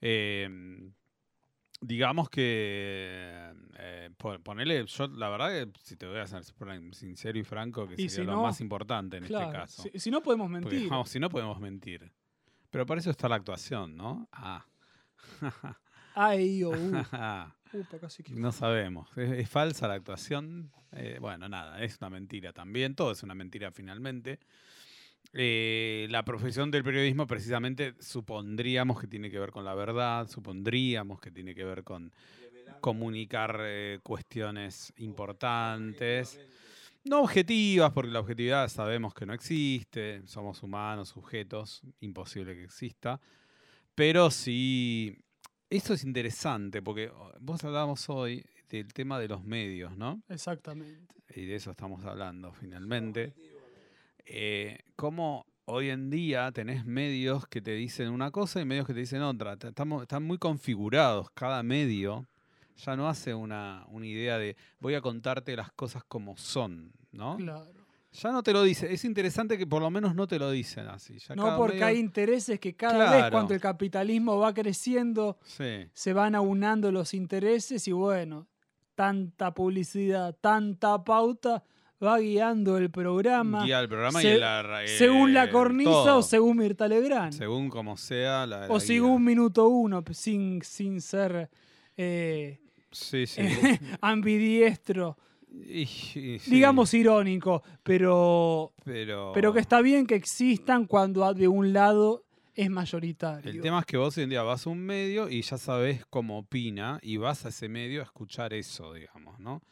Eh, 0.00 0.48
digamos 1.80 2.30
que, 2.30 3.52
eh, 3.76 4.10
pon- 4.16 4.40
ponele, 4.40 4.86
yo 4.86 5.08
la 5.08 5.30
verdad 5.30 5.48
que 5.50 5.72
si 5.82 5.96
te 5.96 6.06
voy 6.06 6.20
a 6.20 6.28
ser 6.28 6.44
sincero 6.92 7.40
y 7.40 7.42
franco, 7.42 7.88
que 7.88 7.94
Y 7.94 8.08
sería 8.08 8.10
si 8.10 8.22
lo 8.22 8.32
no, 8.36 8.42
más 8.44 8.60
importante 8.60 9.16
en 9.16 9.24
claro, 9.24 9.46
este 9.46 9.56
caso. 9.58 9.82
si, 9.82 9.98
si 9.98 10.10
no 10.12 10.22
podemos 10.22 10.48
Porque, 10.48 10.76
mentir. 10.78 10.90
si 11.06 11.18
no 11.18 11.28
podemos 11.28 11.58
mentir. 11.58 12.12
Pero 12.70 12.86
para 12.86 13.00
eso 13.00 13.10
está 13.10 13.28
la 13.28 13.34
actuación, 13.34 13.96
¿no? 13.96 14.28
Ah. 14.30 14.64
A, 16.22 16.36
I, 16.36 16.62
O, 16.64 16.70
U. 16.70 16.74
Upa, 17.72 17.98
casi 18.00 18.22
que- 18.22 18.34
No 18.34 18.52
sabemos. 18.52 19.08
¿Es, 19.16 19.30
es 19.30 19.48
falsa 19.48 19.86
la 19.88 19.94
actuación? 19.94 20.70
Eh, 20.92 21.18
bueno, 21.20 21.48
nada, 21.48 21.82
es 21.82 21.98
una 22.00 22.10
mentira 22.10 22.52
también. 22.52 22.94
Todo 22.94 23.12
es 23.12 23.22
una 23.22 23.34
mentira 23.34 23.70
finalmente. 23.70 24.38
Eh, 25.32 26.08
la 26.10 26.24
profesión 26.24 26.70
del 26.70 26.82
periodismo 26.82 27.26
precisamente 27.26 27.94
supondríamos 28.00 29.00
que 29.00 29.06
tiene 29.06 29.30
que 29.30 29.38
ver 29.38 29.50
con 29.52 29.64
la 29.64 29.74
verdad, 29.74 30.28
supondríamos 30.28 31.20
que 31.20 31.30
tiene 31.30 31.54
que 31.54 31.64
ver 31.64 31.84
con 31.84 32.12
comunicar 32.80 33.58
eh, 33.62 34.00
cuestiones 34.02 34.92
importantes. 34.96 36.40
No 37.04 37.20
objetivas, 37.22 37.92
porque 37.92 38.10
la 38.10 38.20
objetividad 38.20 38.68
sabemos 38.68 39.14
que 39.14 39.24
no 39.24 39.32
existe, 39.32 40.22
somos 40.26 40.62
humanos, 40.62 41.08
sujetos, 41.10 41.82
imposible 42.00 42.54
que 42.54 42.64
exista. 42.64 43.20
Pero 43.94 44.30
sí, 44.30 45.16
esto 45.70 45.94
es 45.94 46.04
interesante, 46.04 46.82
porque 46.82 47.10
vos 47.40 47.62
hablábamos 47.64 48.08
hoy 48.10 48.44
del 48.68 48.92
tema 48.92 49.18
de 49.18 49.28
los 49.28 49.44
medios, 49.44 49.96
¿no? 49.96 50.20
Exactamente. 50.28 51.14
Y 51.34 51.46
de 51.46 51.54
eso 51.54 51.70
estamos 51.70 52.04
hablando 52.04 52.52
finalmente. 52.52 53.32
Eh, 54.26 54.78
cómo 54.96 55.46
hoy 55.66 55.90
en 55.90 56.10
día 56.10 56.50
tenés 56.52 56.84
medios 56.84 57.46
que 57.46 57.62
te 57.62 57.72
dicen 57.72 58.10
una 58.10 58.32
cosa 58.32 58.60
y 58.60 58.64
medios 58.64 58.86
que 58.86 58.94
te 58.94 59.00
dicen 59.00 59.22
otra. 59.22 59.56
Estamos, 59.60 60.02
están 60.02 60.24
muy 60.24 60.38
configurados. 60.38 61.30
Cada 61.30 61.62
medio 61.62 62.26
ya 62.76 62.96
no 62.96 63.08
hace 63.08 63.34
una, 63.34 63.84
una 63.88 64.06
idea 64.06 64.38
de 64.38 64.56
voy 64.80 64.94
a 64.94 65.00
contarte 65.00 65.54
las 65.54 65.70
cosas 65.72 66.02
como 66.04 66.36
son, 66.36 66.92
¿no? 67.12 67.36
Claro. 67.36 67.79
Ya 68.12 68.32
no 68.32 68.42
te 68.42 68.52
lo 68.52 68.62
dice. 68.64 68.92
Es 68.92 69.04
interesante 69.04 69.56
que 69.56 69.66
por 69.66 69.80
lo 69.80 69.90
menos 69.90 70.14
no 70.16 70.26
te 70.26 70.38
lo 70.38 70.50
dicen 70.50 70.88
así. 70.88 71.18
Ya 71.20 71.34
No 71.36 71.56
porque 71.56 71.74
medio- 71.74 71.86
hay 71.86 71.98
intereses 71.98 72.58
que 72.58 72.74
cada 72.74 73.10
vez 73.14 73.30
cuando 73.30 73.54
el 73.54 73.60
capitalismo 73.60 74.36
va 74.38 74.52
creciendo, 74.52 75.38
Sí. 75.44 75.86
se 75.92 76.12
van 76.12 76.34
aunando 76.34 76.90
los 76.90 77.14
intereses 77.14 77.86
y 77.86 77.92
bueno, 77.92 78.48
tanta 78.96 79.54
publicidad, 79.54 80.36
tanta 80.40 81.02
pauta 81.04 81.62
va 82.02 82.18
guiando 82.18 82.78
el 82.78 82.90
programa 82.90 83.64
Guía 83.64 83.78
el 83.80 83.88
programa 83.88 84.20
se- 84.22 84.36
y 84.36 84.40
la, 84.40 84.62
ra- 84.62 84.86
según 84.86 85.32
la 85.34 85.44
eh, 85.44 85.50
cornisa 85.50 85.90
todo. 85.90 86.18
o 86.18 86.22
según 86.22 86.56
Mirta 86.56 86.88
Legrand. 86.88 87.32
Según 87.32 87.68
como 87.68 87.96
sea 87.96 88.46
la. 88.46 88.66
o 88.68 88.74
la 88.74 88.80
según 88.80 89.18
guía. 89.18 89.26
minuto 89.26 89.68
uno, 89.68 90.02
sin, 90.12 90.62
sin 90.62 91.00
ser 91.00 91.48
eh, 91.96 92.58
Sí, 92.90 93.26
sí. 93.26 93.40
ambidiestro, 94.00 95.16
Y- 95.52 95.82
y 95.82 95.86
sí, 96.38 96.40
digamos 96.46 96.94
irónico, 96.94 97.62
pero, 97.82 98.72
Pero, 98.84 99.32
pero 99.34 99.52
que 99.52 99.60
está 99.60 99.80
bien 99.80 100.06
que 100.06 100.14
existan 100.14 100.86
cuando 100.86 101.32
de 101.34 101.48
un 101.48 101.72
lado 101.72 102.24
es 102.54 102.70
mayoritario. 102.70 103.50
El 103.50 103.60
tema 103.60 103.80
es 103.80 103.86
que 103.86 103.96
vos 103.96 104.16
hoy 104.16 104.24
en 104.24 104.30
día 104.30 104.42
vas 104.42 104.66
a 104.66 104.70
un 104.70 104.80
medio 104.80 105.28
y 105.28 105.42
ya 105.42 105.56
sabés 105.58 106.04
cómo 106.06 106.38
opina 106.38 106.98
y 107.02 107.16
vas 107.16 107.46
a 107.46 107.48
ese 107.50 107.68
medio 107.68 108.00
a 108.00 108.04
escuchar 108.04 108.52
eso, 108.52 108.92
digamos, 108.94 109.38
¿no? 109.40 109.62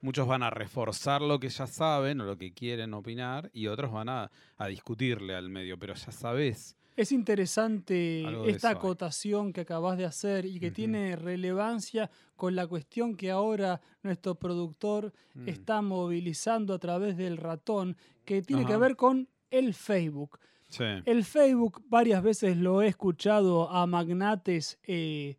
Muchos 0.00 0.26
van 0.26 0.42
a 0.42 0.50
reforzar 0.50 1.20
lo 1.22 1.38
que 1.38 1.48
ya 1.48 1.66
saben 1.66 2.20
o 2.20 2.24
lo 2.24 2.36
que 2.38 2.52
quieren 2.52 2.94
opinar 2.94 3.50
y 3.52 3.66
otros 3.66 3.92
van 3.92 4.08
a, 4.08 4.30
a 4.56 4.66
discutirle 4.66 5.34
al 5.34 5.48
medio, 5.50 5.78
pero 5.78 5.94
ya 5.94 6.10
sabés. 6.10 6.76
Es 6.96 7.10
interesante 7.10 8.22
esta 8.48 8.68
eso 8.70 8.78
acotación 8.78 9.52
que 9.52 9.62
acabas 9.62 9.98
de 9.98 10.04
hacer 10.04 10.44
y 10.46 10.60
que 10.60 10.70
tiene 10.70 11.16
relevancia 11.16 12.10
con 12.36 12.54
la 12.54 12.66
cuestión 12.66 13.16
que 13.16 13.30
ahora 13.30 13.80
nuestro 14.02 14.36
productor 14.36 15.12
Mm. 15.34 15.48
está 15.48 15.82
movilizando 15.82 16.72
a 16.74 16.78
través 16.78 17.16
del 17.16 17.36
ratón, 17.36 17.96
que 18.24 18.42
tiene 18.42 18.64
que 18.64 18.76
ver 18.76 18.94
con 18.94 19.28
el 19.50 19.74
Facebook. 19.74 20.38
Sí. 20.68 20.84
El 21.04 21.24
Facebook 21.24 21.82
varias 21.88 22.22
veces 22.22 22.56
lo 22.56 22.82
he 22.82 22.86
escuchado 22.88 23.68
a 23.70 23.86
magnates, 23.86 24.78
eh, 24.84 25.36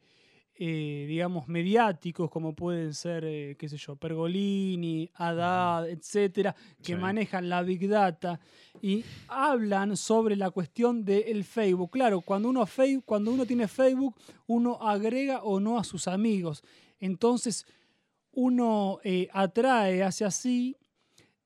eh, 0.57 1.05
digamos, 1.07 1.47
mediáticos, 1.47 2.29
como 2.29 2.53
pueden 2.55 2.93
ser, 2.93 3.25
eh, 3.25 3.55
qué 3.59 3.67
sé 3.67 3.77
yo, 3.77 3.95
Pergolini, 3.97 5.09
Haddad, 5.15 5.89
etcétera, 5.89 6.55
que 6.81 6.93
Sí. 6.93 6.95
manejan 6.95 7.49
la 7.49 7.61
Big 7.61 7.87
Data 7.89 8.39
y 8.81 9.03
hablan 9.27 9.97
sobre 9.97 10.35
la 10.35 10.51
cuestión 10.51 11.03
del 11.03 11.43
Facebook. 11.43 11.91
Claro, 11.91 12.21
cuando 12.21 12.49
uno, 12.49 12.65
cuando 13.05 13.31
uno 13.31 13.45
tiene 13.45 13.67
Facebook, 13.67 14.15
uno 14.47 14.77
agrega 14.81 15.43
o 15.43 15.59
no 15.59 15.77
a 15.77 15.83
sus 15.83 16.07
amigos. 16.07 16.63
Entonces, 16.99 17.65
uno 18.31 18.99
eh, 19.03 19.27
atrae 19.33 20.03
hacia 20.03 20.31
sí 20.31 20.77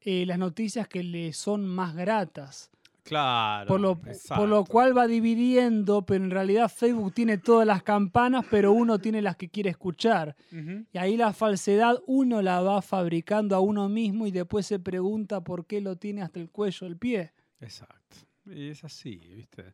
eh, 0.02 0.26
las 0.26 0.38
noticias 0.38 0.88
que 0.88 1.04
le 1.04 1.34
son 1.34 1.66
más 1.66 1.96
gratas. 1.96 2.70
Claro. 3.10 3.68
Por 3.68 3.82
lo, 3.82 4.00
por 4.00 4.48
lo 4.48 4.64
cual 4.66 4.96
va 4.96 5.08
dividiendo, 5.08 6.06
pero 6.06 6.24
en 6.24 6.30
realidad 6.30 6.70
Facebook 6.70 7.12
tiene 7.12 7.40
todas 7.40 7.66
las 7.66 7.82
campanas, 7.82 8.46
pero 8.52 8.72
uno 8.72 9.00
tiene 9.00 9.24
las 9.24 9.36
que 9.36 9.50
quiere 9.50 9.72
escuchar. 9.72 10.36
Y 10.94 10.98
ahí 10.98 11.18
la 11.18 11.34
falsedad 11.34 11.98
uno 12.06 12.44
la 12.44 12.62
va 12.62 12.84
fabricando 12.84 13.56
a 13.56 13.62
uno 13.62 13.90
mismo 13.90 14.28
y 14.28 14.32
después 14.32 14.68
se 14.68 14.78
pregunta 14.78 15.42
por 15.42 15.66
qué 15.66 15.82
lo 15.82 15.96
tiene 15.96 16.22
hasta 16.22 16.40
el 16.40 16.52
cuello 16.52 16.86
del 16.86 16.98
pie. 16.98 17.34
Exacto. 17.60 18.18
Y 18.46 18.70
es 18.70 18.84
así, 18.84 19.18
¿viste? 19.18 19.74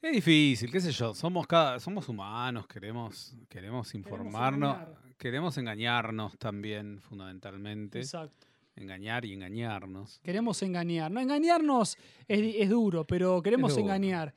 Es 0.00 0.12
difícil, 0.12 0.70
qué 0.70 0.80
sé 0.80 0.92
yo, 0.92 1.12
somos 1.12 1.46
cada, 1.48 1.80
somos 1.80 2.08
humanos, 2.08 2.68
queremos, 2.68 3.36
queremos 3.48 3.94
informarnos, 3.96 4.76
engañar. 4.76 5.16
queremos 5.18 5.58
engañarnos 5.58 6.38
también, 6.38 7.00
fundamentalmente. 7.00 7.98
Exacto. 7.98 8.46
Engañar 8.80 9.24
y 9.24 9.32
engañarnos. 9.34 10.20
Queremos 10.24 10.62
engañar. 10.62 11.10
No, 11.10 11.20
engañarnos 11.20 11.96
es, 12.26 12.54
es 12.58 12.68
duro, 12.70 13.04
pero 13.06 13.42
queremos 13.42 13.72
duro. 13.72 13.82
engañar. 13.84 14.34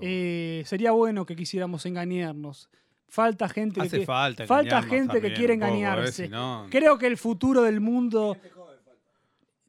Eh, 0.00 0.62
sería 0.66 0.90
bueno 0.92 1.24
que 1.26 1.34
quisiéramos 1.36 1.84
engañarnos. 1.86 2.68
Falta 3.08 3.48
gente 3.48 3.80
Hace 3.80 4.00
que, 4.00 4.06
falta 4.06 4.46
falta 4.46 4.82
gente 4.82 5.20
que 5.20 5.32
quiere 5.34 5.54
engañarse. 5.54 6.24
Si 6.24 6.28
no- 6.28 6.66
Creo 6.70 6.98
que 6.98 7.06
el 7.06 7.16
futuro 7.16 7.62
del 7.62 7.80
mundo. 7.80 8.36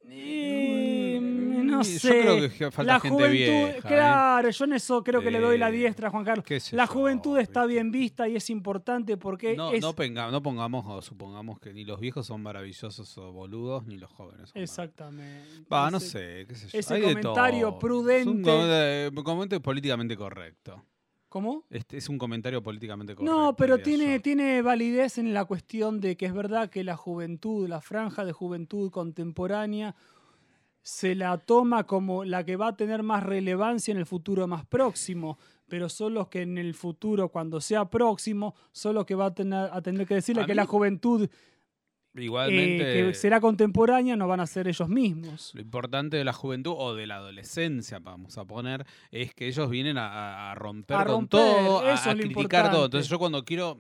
Eh, 0.08 0.95
no, 1.78 1.84
sé. 1.84 2.26
Yo 2.26 2.38
creo 2.38 2.50
que 2.50 2.72
falta 2.72 2.94
la 2.94 3.00
gente 3.00 3.16
juventud, 3.16 3.32
vieja. 3.38 3.78
¿eh? 3.78 3.82
claro, 3.82 4.50
yo 4.50 4.66
en 4.66 4.74
eso 4.74 5.04
creo 5.04 5.22
que 5.22 5.32
le 5.32 5.40
doy 5.40 5.58
la 5.58 5.70
Eh, 5.70 5.74
diestra 5.74 6.08
a 6.08 6.12
Juan 6.12 6.24
Carlos. 6.26 6.46
La 6.72 6.88
juventud 6.88 7.38
está 7.40 7.66
bien 7.66 7.92
vista 7.92 8.28
y 8.28 8.36
es 8.36 8.50
importante 8.50 9.18
porque 9.18 9.56
No, 9.56 9.72
es 9.72 9.82
no, 9.82 9.94
penga- 9.94 10.32
no 10.32 10.42
pongamos 10.42 10.86
o 10.88 11.02
supongamos 11.02 11.60
que 11.60 11.74
ni 11.74 11.84
los 11.86 12.00
viejos 12.00 12.26
son 12.26 12.42
maravillosos 12.42 13.18
o 13.18 13.32
boludos, 13.32 13.86
ni 13.86 13.98
los 13.98 14.12
jóvenes 14.12 14.50
son 14.50 14.62
exactamente. 14.62 15.66
Va, 15.72 15.90
no 15.92 16.00
sé, 16.00 16.46
qué 16.48 16.56
sé 16.56 16.68
yo. 16.70 16.80
ese 16.80 16.94
Hay 16.94 17.02
de 17.02 17.08
comentario 17.14 17.70
todo. 17.70 17.80
prudente- 17.80 18.22
Es 18.22 18.28
un 18.28 18.42
comentario, 18.44 19.24
comentario 19.24 19.62
políticamente 19.62 20.16
correcto. 20.18 20.84
¿Cómo? 21.30 21.66
Este 21.70 21.98
es 21.98 22.08
un 22.08 22.18
comentario 22.18 22.64
políticamente 22.64 23.14
correcto. 23.14 23.38
No, 23.38 23.56
pero 23.58 23.78
tiene, 23.80 24.16
yo. 24.16 24.22
tiene 24.22 24.62
validez 24.62 25.18
en 25.18 25.34
la 25.34 25.44
cuestión 25.44 26.00
de 26.00 26.16
que 26.16 26.26
es 26.28 26.34
verdad 26.34 26.70
que 26.70 26.86
la 26.86 26.96
juventud, 26.96 27.68
la 27.68 27.82
franja 27.82 28.24
de 28.24 28.32
juventud 28.32 28.90
contemporánea, 28.90 29.96
se 30.88 31.16
la 31.16 31.40
toma 31.40 31.86
como 31.86 32.24
la 32.26 32.44
que 32.46 32.58
va 32.58 32.68
a 32.68 32.76
tener 32.78 33.02
más 33.02 33.24
relevancia 33.24 33.92
en 33.92 33.98
el 33.98 34.06
futuro 34.06 34.46
más 34.46 34.66
próximo, 34.68 35.40
pero 35.68 35.90
son 35.90 36.14
los 36.14 36.28
que 36.28 36.44
en 36.44 36.60
el 36.60 36.76
futuro, 36.76 37.30
cuando 37.30 37.60
sea 37.60 37.86
próximo, 37.90 38.54
son 38.72 38.94
los 38.94 39.06
que 39.08 39.16
va 39.16 39.26
a 39.26 39.34
tener, 39.34 39.68
a 39.74 39.82
tener 39.82 40.06
que 40.06 40.14
decirle 40.14 40.44
A 40.44 40.46
que 40.46 40.52
mí- 40.52 40.58
la 40.58 40.68
juventud 40.68 41.28
Igualmente, 42.14 42.92
eh, 43.00 43.08
que 43.08 43.14
será 43.16 43.42
contemporánea 43.42 44.16
no 44.16 44.28
van 44.28 44.40
a 44.40 44.46
ser 44.48 44.68
ellos 44.68 44.88
mismos. 44.88 45.52
lo 45.56 45.62
importante 45.62 46.16
de 46.18 46.24
la 46.24 46.34
juventud 46.34 46.74
o 46.78 46.94
de 46.94 47.08
la 47.08 47.16
adolescencia, 47.16 47.98
vamos 48.00 48.38
a 48.38 48.46
poner, 48.46 48.86
es 49.12 49.34
que 49.34 49.48
ellos 49.48 49.68
vienen 49.70 49.98
a- 49.98 50.50
a, 50.50 50.52
a 50.52 50.56
romper, 50.56 50.96
con 51.08 51.28
todo, 51.28 51.80
a, 51.80 52.14
criticar 52.16 52.72
todo. 52.72 52.86
Entonces 52.86 53.10
yo 53.10 53.18
cuando 53.20 53.44
quiero, 53.44 53.80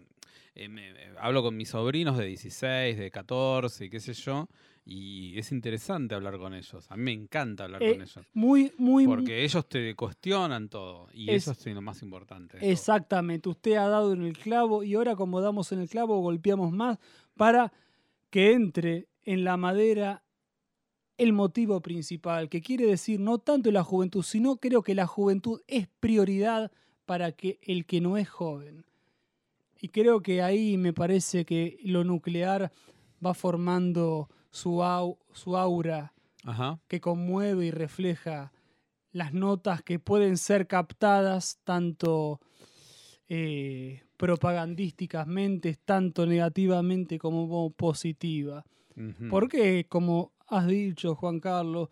eh, 0.55 0.67
me- 0.67 0.91
hablo 1.19 1.43
con 1.43 1.55
mis 1.55 1.69
sobrinos 1.69 2.17
de 2.17 2.25
16, 2.25 2.97
de 2.97 3.09
14, 3.11 3.85
y 3.85 3.89
qué 3.91 3.99
sé 4.01 4.13
yo, 4.13 4.49
y 4.87 5.37
es 5.39 5.51
interesante 5.51 6.13
hablar 6.13 6.37
con 6.37 6.53
ellos. 6.53 6.85
A 6.91 6.95
mí 6.95 7.03
me 7.03 7.11
encanta 7.11 7.63
hablar 7.63 7.81
Eh, 7.81 7.93
con 7.93 8.01
ellos. 8.03 8.25
Muy, 8.33 8.71
muy, 8.77 9.05
Porque 9.07 9.43
ellos 9.43 9.67
te 9.67 9.95
cuestionan 9.95 10.69
todo, 10.69 11.07
y 11.11 11.31
Es- 11.31 11.47
eso 11.47 11.51
es 11.69 11.75
lo 11.75 11.81
más 11.81 12.01
importante. 12.03 12.59
todo. 12.59 12.69
Exactamente, 12.69 13.49
usted 13.49 13.73
ha 13.77 13.87
dado 13.87 14.13
en 14.13 14.21
el 14.23 14.37
clavo 14.37 14.83
y 14.83 14.93
ahora 14.95 15.15
como 15.15 15.41
damos 15.41 15.71
en 15.71 15.79
el 15.79 15.89
clavo 15.89 16.19
golpeamos 16.21 16.71
más 16.71 16.99
para 17.35 17.73
que 18.29 18.53
entre 18.53 19.07
en 19.23 19.43
la 19.43 19.57
madera 19.57 20.21
el 21.17 21.31
motivo 21.33 21.81
principal, 21.81 22.49
que 22.49 22.61
quiere 22.61 22.85
decir 22.85 23.19
no 23.19 23.37
tanto 23.39 23.71
la 23.71 23.83
juventud, 23.83 24.21
sino 24.21 24.57
creo 24.57 24.83
que 24.83 24.93
la 24.93 25.07
juventud 25.07 25.61
es 25.67 25.87
prioridad 25.99 26.71
para 27.05 27.31
que 27.31 27.57
el 27.63 27.85
que 27.85 28.01
no 28.01 28.17
es 28.17 28.27
joven. 28.29 28.85
Y 29.79 29.89
creo 29.89 30.21
que 30.21 30.41
ahí 30.41 30.77
me 30.77 30.93
parece 30.93 31.45
que 31.45 31.77
lo 31.83 32.03
nuclear 32.03 32.71
va 33.25 33.33
formando 33.33 34.29
su, 34.55 34.81
au- 34.83 35.17
su 35.33 35.57
aura 35.57 36.13
Ajá. 36.45 36.79
que 36.87 37.01
conmueve 37.01 37.65
y 37.65 37.71
refleja 37.71 38.53
las 39.11 39.33
notas 39.33 39.81
que 39.83 39.99
pueden 39.99 40.37
ser 40.37 40.65
captadas 40.67 41.59
tanto 41.65 42.39
eh, 43.27 44.01
propagandísticamente, 44.17 45.75
tanto 45.85 46.25
negativamente 46.25 47.17
como 47.17 47.69
positiva. 47.71 48.65
Porque, 49.29 49.85
como 49.89 50.31
has 50.47 50.67
dicho, 50.67 51.15
Juan 51.15 51.41
Carlos, 51.41 51.89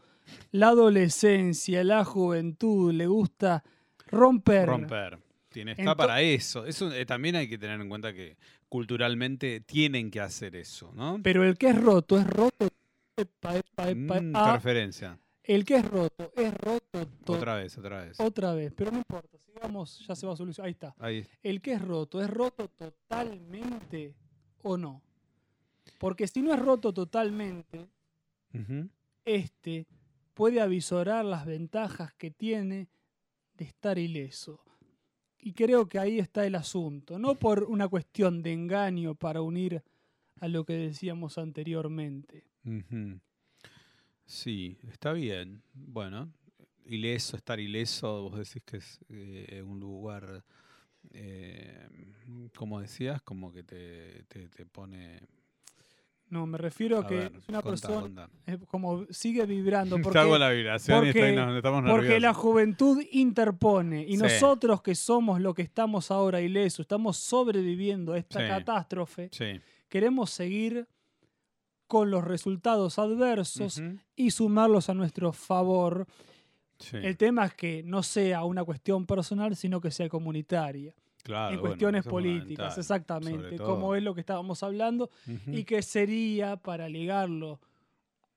la 0.51 0.69
adolescencia, 0.69 1.83
la 1.83 2.05
juventud, 2.05 2.93
le 2.93 3.07
gusta 3.07 3.61
romper. 4.07 4.67
romper. 4.69 5.19
Tiene, 5.49 5.73
está 5.73 5.95
para 5.95 6.21
eso. 6.21 6.65
eso 6.65 6.91
eh, 6.93 7.05
también 7.05 7.35
hay 7.35 7.47
que 7.49 7.57
tener 7.57 7.79
en 7.81 7.89
cuenta 7.89 8.13
que 8.13 8.37
culturalmente 8.77 9.59
tienen 9.61 10.09
que 10.09 10.19
hacer 10.19 10.55
eso, 10.55 10.91
¿no? 10.95 11.19
Pero 11.21 11.43
el 11.43 11.59
que 11.59 11.67
es 11.69 11.79
roto 11.79 12.17
es 12.17 12.25
roto. 12.25 12.67
epa, 13.15 13.55
epa, 13.57 13.91
epa, 13.91 14.19
Mm, 14.19 14.35
interferencia. 14.35 15.19
el 15.43 15.63
que 15.63 15.75
es 15.75 15.87
roto 15.87 16.31
es 16.35 16.51
roto 16.55 17.05
to- 17.23 17.33
Otra 17.33 17.53
vez, 17.57 17.77
otra 17.77 18.03
vez. 18.03 18.19
otra 18.19 18.55
vez. 18.55 18.73
Pero 18.75 18.89
no 18.89 18.97
importa, 18.97 19.37
sigamos, 19.45 20.03
ya 20.07 20.15
se 20.15 20.25
va 20.25 20.33
a 20.33 20.35
solucionar. 20.35 20.65
Ahí 20.65 20.71
está. 20.71 20.95
Ahí. 20.97 21.23
el 21.43 21.61
que 21.61 21.73
es 21.73 21.81
roto, 21.83 22.19
¿es 22.19 22.27
roto 22.31 22.67
totalmente 22.69 24.15
o 24.63 24.75
no? 24.75 25.03
Porque 25.99 26.25
si 26.27 26.41
no 26.41 26.51
es 26.51 26.59
roto 26.59 26.91
totalmente, 26.91 27.87
este 29.23 29.85
puede 30.33 30.61
avisorar 30.61 31.23
las 31.25 31.45
ventajas 31.45 32.11
que 32.15 32.31
tiene 32.31 32.87
de 33.55 33.65
estar 33.65 33.99
ileso. 33.99 34.59
Y 35.45 35.51
creo 35.51 35.89
que 35.89 35.99
ahí 35.99 36.19
está 36.19 36.45
el 36.45 36.55
asunto, 36.55 37.19
no 37.19 37.35
por 37.35 37.63
una 37.63 37.89
cuestión 37.89 38.41
de 38.41 38.53
engaño 38.53 39.13
para 39.13 39.41
unir 39.41 39.83
a 40.39 40.47
lo 40.47 40.63
que 40.63 40.73
decíamos 40.73 41.37
anteriormente. 41.37 42.45
Sí, 44.25 44.77
está 44.89 45.11
bien. 45.11 45.61
Bueno, 45.73 46.31
ileso, 46.85 47.35
estar 47.35 47.59
ileso, 47.59 48.29
vos 48.29 48.37
decís 48.37 48.63
que 48.65 48.77
es 48.77 48.99
eh, 49.09 49.61
un 49.61 49.81
lugar, 49.81 50.45
eh, 51.11 51.89
como 52.55 52.79
decías, 52.79 53.21
como 53.21 53.51
que 53.51 53.63
te, 53.63 54.23
te 54.29 54.65
pone... 54.65 55.27
No, 56.33 56.47
me 56.47 56.57
refiero 56.57 56.97
a 56.97 57.01
A 57.01 57.07
que 57.07 57.15
ver, 57.15 57.31
una 57.47 57.61
contá, 57.61 57.69
persona 57.87 58.01
contá. 58.01 58.65
como 58.67 59.05
sigue 59.11 59.45
vibrando 59.45 59.95
porque 60.01 60.39
la 60.39 60.49
vibración 60.49 60.97
y 60.97 61.07
porque- 61.07 61.19
estoy- 61.19 61.35
nos- 61.35 61.55
estamos 61.57 61.83
Porque 61.91 62.19
la 62.19 62.33
juventud 62.33 63.03
interpone 63.11 64.03
y 64.07 64.17
Sí. 64.17 64.23
nosotros 64.23 64.81
que 64.81 64.95
somos 64.95 65.39
lo 65.39 65.53
que 65.53 65.61
estamos 65.61 66.09
ahora 66.09 66.41
ileso, 66.41 66.81
estamos 66.81 67.17
sobreviviendo 67.17 68.13
a 68.13 68.17
esta 68.17 68.39
Sí. 68.41 68.47
catástrofe, 68.47 69.29
Sí. 69.31 69.61
queremos 69.89 70.31
seguir 70.31 70.87
con 71.85 72.09
los 72.09 72.23
resultados 72.23 72.97
adversos 72.97 73.81
y 74.15 74.31
sumarlos 74.31 74.89
a 74.89 74.95
nuestro 74.95 75.31
favor. 75.33 76.07
El 76.91 77.15
tema 77.17 77.45
es 77.45 77.53
que 77.53 77.83
no 77.83 78.01
sea 78.01 78.43
una 78.43 78.63
cuestión 78.63 79.05
personal, 79.05 79.55
sino 79.55 79.79
que 79.79 79.91
sea 79.91 80.09
comunitaria, 80.09 80.93
claro, 81.23 81.55
en 81.55 81.59
cuestiones 81.61 82.05
políticas, 82.05 82.77
exactamente, 82.77 83.57
como 83.57 83.95
es 83.95 84.03
lo 84.03 84.13
que 84.13 84.19
estábamos 84.21 84.61
hablando, 84.63 85.09
y 85.47 85.63
que 85.63 85.81
sería, 85.81 86.57
para 86.57 86.87
ligarlo 86.89 87.59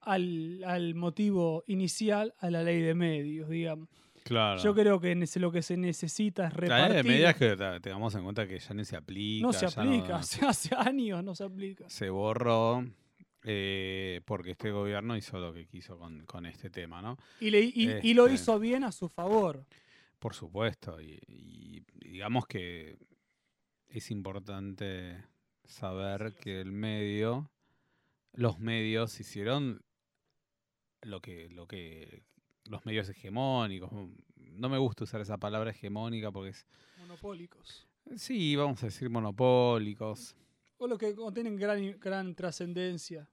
al, 0.01 0.63
al 0.65 0.95
motivo 0.95 1.65
inicial, 1.67 2.35
a 2.39 2.51
la 2.51 2.63
ley 2.63 2.81
de 2.81 2.95
medios, 2.95 3.49
digamos. 3.49 3.89
Claro. 4.25 4.61
Yo 4.61 4.75
creo 4.75 4.99
que 5.01 5.15
lo 5.37 5.53
que 5.53 5.63
se 5.63 5.77
necesita 5.77 6.49
es 6.49 6.55
La 6.55 6.61
ley 6.61 6.69
repartir. 6.69 6.97
de 6.97 7.03
medidas 7.05 7.37
que 7.37 7.57
te- 7.57 7.81
tengamos 7.81 8.13
en 8.17 8.25
cuenta 8.25 8.47
que 8.47 8.59
ya 8.59 8.75
ni 8.75 8.85
se 8.85 8.97
aplica. 8.97 9.47
no 9.47 9.53
se 9.53 9.67
aplica, 9.67 10.17
hace, 10.19 10.45
hace 10.45 10.75
años 10.75 11.23
no 11.23 11.35
se 11.37 11.45
aplica. 11.45 11.89
se 11.89 12.11
borró 12.11 12.85
eh, 13.45 14.21
porque 14.25 14.51
este 14.53 14.73
gobierno 14.73 15.17
hizo 15.17 15.39
lo 15.39 15.53
que 15.55 15.67
quiso 15.67 15.97
con, 15.97 16.25
con 16.27 16.45
este 16.47 16.71
tema, 16.71 17.01
¿no? 17.03 17.17
Y, 17.41 17.51
le- 17.51 17.63
y- 17.63 17.99
y 18.03 18.15
lo 18.15 18.25
Este. 18.27 18.35
hizo 18.35 18.59
bien 18.59 18.83
a 18.83 18.91
su 18.91 19.09
favor. 19.09 19.65
Por 20.19 20.35
supuesto. 20.35 21.01
Y, 21.01 21.85
digamos 21.95 22.47
que 22.47 22.99
es 23.89 24.11
importante 24.11 25.25
saber 25.65 26.35
que 26.35 26.61
el 26.61 26.73
medio, 26.73 27.51
los 28.33 28.59
medios 28.59 29.19
hicieron 29.21 29.83
lo 31.03 31.21
que, 31.21 31.49
lo 31.51 31.67
que 31.67 32.23
los 32.69 32.85
medios 32.85 33.09
hegemónicos. 33.09 33.91
No 34.35 34.69
me 34.69 34.79
gusta 34.79 35.05
usar 35.05 35.21
esa 35.21 35.39
palabra 35.39 35.71
hegemónica 35.71 36.33
porque 36.33 36.51
es, 36.51 36.67
Monopólicos. 36.99 37.87
sí, 38.17 38.57
vamos 38.57 38.83
a 38.83 38.87
decir 38.87 39.11
monopólicos. 39.11 40.35
O 40.79 40.87
lo 40.87 40.99
que 40.99 41.15
tienen 41.33 41.57
gran, 41.57 41.99
gran 41.99 42.35
trascendencia. 42.35 43.29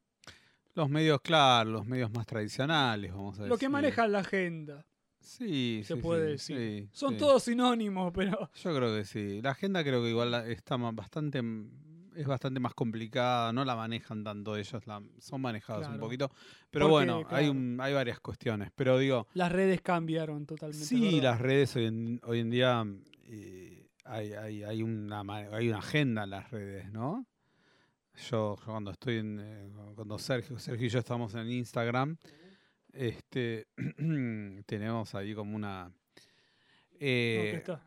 Los 0.76 0.90
medios, 0.90 1.22
claro, 1.22 1.70
los 1.70 1.86
medios 1.86 2.12
más 2.12 2.26
tradicionales, 2.26 3.12
vamos 3.12 3.38
a 3.38 3.44
decir. 3.44 3.50
Lo 3.50 3.58
que 3.58 3.70
manejan 3.70 4.12
la 4.12 4.20
agenda, 4.20 4.86
Sí, 5.24 5.82
se 5.86 5.96
sí, 5.96 6.02
puede 6.02 6.38
sí, 6.38 6.54
decir. 6.54 6.90
Son 6.92 7.18
todos 7.18 7.44
sinónimos, 7.44 8.12
pero 8.14 8.50
Yo 8.64 8.76
creo 8.76 8.96
que 8.96 9.06
sí. 9.06 9.42
La 9.42 9.52
agenda 9.52 9.84
creo 9.84 10.04
que 10.04 10.10
igual 10.10 10.34
está 10.50 10.78
bastante 10.78 11.42
es 12.16 12.28
bastante 12.28 12.60
más 12.60 12.74
complicada, 12.74 13.52
no 13.54 13.66
la 13.66 13.76
manejan 13.76 14.24
tanto 14.24 14.56
ellos, 14.56 14.86
la, 14.86 15.02
son 15.20 15.42
manejados 15.42 15.88
un 15.88 16.00
poquito. 16.00 16.30
Pero 16.70 16.86
Porque, 16.86 16.92
bueno, 16.92 17.24
hay 17.30 17.50
un, 17.50 17.80
hay 17.82 17.94
varias 17.94 18.20
cuestiones. 18.20 18.72
Pero 18.76 18.98
digo, 18.98 19.28
las 19.34 19.52
redes 19.52 19.82
cambiaron 19.82 20.46
totalmente. 20.46 20.86
sí, 20.86 21.16
¿verdad? 21.16 21.24
las 21.24 21.42
redes 21.42 21.76
hoy 21.76 21.86
en, 21.86 22.22
hoy 22.24 22.40
en 22.40 22.50
día 22.50 22.86
eh, 23.26 23.88
hay, 24.06 24.34
hay, 24.34 24.64
hay, 24.64 24.84
una, 24.84 25.24
hay 25.52 25.70
una 25.70 25.80
agenda 25.80 26.24
en 26.24 26.30
las 26.30 26.52
redes, 26.52 26.92
¿no? 26.92 27.26
Yo, 28.30 28.56
yo 28.58 28.66
cuando 28.66 28.92
estoy 28.92 29.18
en, 29.18 29.40
eh, 29.42 29.70
cuando 29.96 30.20
Sergio, 30.20 30.60
Sergio 30.60 30.86
y 30.86 30.90
yo 30.90 31.00
estamos 31.00 31.34
en 31.34 31.52
Instagram, 31.52 32.18
este 32.94 33.68
tenemos 34.66 35.14
ahí 35.16 35.34
como 35.34 35.56
una 35.56 35.86
No, 35.90 35.94
eh, 37.00 37.54
está. 37.56 37.82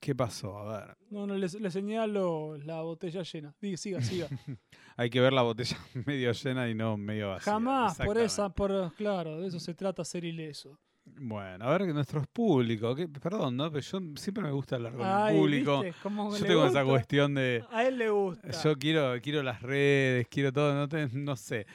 ¿Qué 0.00 0.14
pasó? 0.14 0.58
A 0.58 0.78
ver. 0.86 0.96
No, 1.10 1.26
no, 1.26 1.34
le, 1.34 1.48
le 1.48 1.70
señalo 1.70 2.56
la 2.58 2.82
botella 2.82 3.22
llena. 3.22 3.54
Diga, 3.60 3.76
siga, 3.78 4.00
siga. 4.02 4.28
Hay 4.96 5.08
que 5.10 5.20
ver 5.20 5.32
la 5.32 5.42
botella 5.42 5.76
medio 6.06 6.30
llena 6.32 6.68
y 6.68 6.74
no 6.74 6.96
medio 6.96 7.30
vacía. 7.30 7.52
Jamás, 7.54 7.96
por 7.98 8.18
esa, 8.18 8.48
por 8.50 8.92
claro, 8.94 9.40
de 9.40 9.48
eso 9.48 9.58
se 9.58 9.74
trata 9.74 10.04
ser 10.04 10.24
ileso. 10.24 10.78
Bueno, 11.04 11.64
a 11.64 11.70
ver, 11.70 11.86
que 11.86 11.94
nuestros 11.94 12.26
públicos. 12.26 12.94
que- 12.94 13.08
perdón, 13.08 13.56
¿no? 13.56 13.72
Pero 13.72 13.80
yo 13.80 13.98
siempre 14.16 14.42
me 14.44 14.50
gusta 14.50 14.76
hablar 14.76 14.92
con 14.92 15.06
Ay, 15.06 15.34
el 15.34 15.40
público. 15.40 15.82
Yo 15.82 16.44
tengo 16.46 16.66
esa 16.66 16.82
gusta. 16.82 16.84
cuestión 16.84 17.34
de. 17.34 17.64
A 17.70 17.84
él 17.84 17.96
le 17.96 18.10
gusta. 18.10 18.50
Yo 18.50 18.76
quiero, 18.76 19.14
quiero 19.22 19.42
las 19.42 19.62
redes, 19.62 20.28
quiero 20.28 20.52
todo, 20.52 20.74
no, 20.74 20.86
te- 20.86 21.08
no 21.08 21.34
sé. 21.34 21.66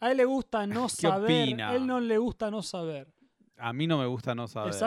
A 0.00 0.10
él 0.10 0.16
le 0.18 0.24
gusta 0.24 0.66
no 0.66 0.82
¿Qué 0.88 1.02
saber. 1.02 1.24
opina? 1.42 1.70
A 1.70 1.74
él 1.76 1.86
no 1.86 2.00
le 2.00 2.18
gusta 2.18 2.50
no 2.50 2.62
saber. 2.62 3.08
A 3.60 3.72
mí 3.72 3.88
no 3.88 3.98
me 3.98 4.06
gusta 4.06 4.34
no 4.36 4.46
saber. 4.46 4.70
Eso 4.70 4.84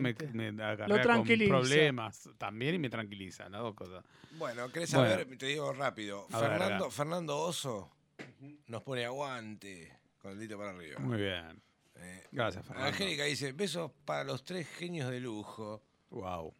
me, 0.00 0.10
Exactamente. 0.10 0.26
me 0.32 0.50
Lo 0.52 0.76
con 0.94 1.02
tranquiliza. 1.02 1.50
problemas 1.50 2.30
también 2.38 2.74
y 2.76 2.78
me 2.78 2.88
tranquiliza, 2.88 3.48
¿no? 3.50 3.62
Dos 3.62 3.74
cosas. 3.74 4.02
Bueno, 4.38 4.70
¿querés 4.70 4.94
Bueno. 4.94 5.10
saber? 5.10 5.36
Te 5.36 5.46
digo 5.46 5.70
rápido. 5.74 6.26
A 6.32 6.40
ver, 6.40 6.50
Fernando. 6.50 6.90
Fernando 6.90 7.38
Oso 7.38 7.90
nos 8.68 8.82
pone 8.82 9.04
aguante 9.04 9.92
con 10.18 10.32
el 10.32 10.40
dito 10.40 10.56
para 10.56 10.70
arriba. 10.70 10.98
Muy 11.00 11.18
bien. 11.18 11.60
Eh, 11.96 12.24
Gracias, 12.32 12.64
Fernando. 12.64 12.88
Angélica 12.88 13.24
dice, 13.24 13.52
besos 13.52 13.90
para 14.06 14.24
los 14.24 14.42
tres 14.44 14.66
genios 14.66 15.10
de 15.10 15.20
lujo. 15.20 15.82
Wow. 16.08 16.54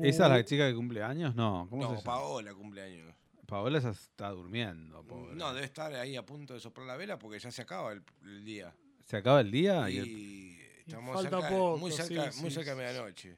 ¿Esa 0.00 0.24
es 0.26 0.30
la 0.30 0.44
chica 0.44 0.68
que 0.68 0.74
cumple 0.76 1.02
años? 1.02 1.34
No. 1.34 1.66
¿Cómo 1.68 1.92
No? 1.92 2.00
Paola 2.02 2.54
cumpleaños. 2.54 3.12
Paola 3.52 3.80
ya 3.80 3.90
está 3.90 4.30
durmiendo, 4.30 5.04
pobre. 5.04 5.34
No, 5.34 5.52
debe 5.52 5.66
estar 5.66 5.92
ahí 5.92 6.16
a 6.16 6.24
punto 6.24 6.54
de 6.54 6.60
soplar 6.60 6.86
la 6.86 6.96
vela 6.96 7.18
porque 7.18 7.38
ya 7.38 7.50
se 7.50 7.60
acaba 7.60 7.92
el, 7.92 8.02
el 8.22 8.42
día. 8.46 8.74
Se 9.04 9.18
acaba 9.18 9.42
el 9.42 9.50
día 9.50 9.90
y 9.90 9.98
el- 9.98 10.08
Y 10.08 10.58
estamos 10.86 11.14
falta 11.14 11.38
cerca, 11.38 11.48
poco, 11.50 11.76
muy 11.76 11.92
cerca, 11.92 12.32
sí, 12.32 12.40
muy 12.40 12.48
sí, 12.50 12.54
cerca 12.54 12.70
de 12.70 12.76
medianoche. 12.78 13.36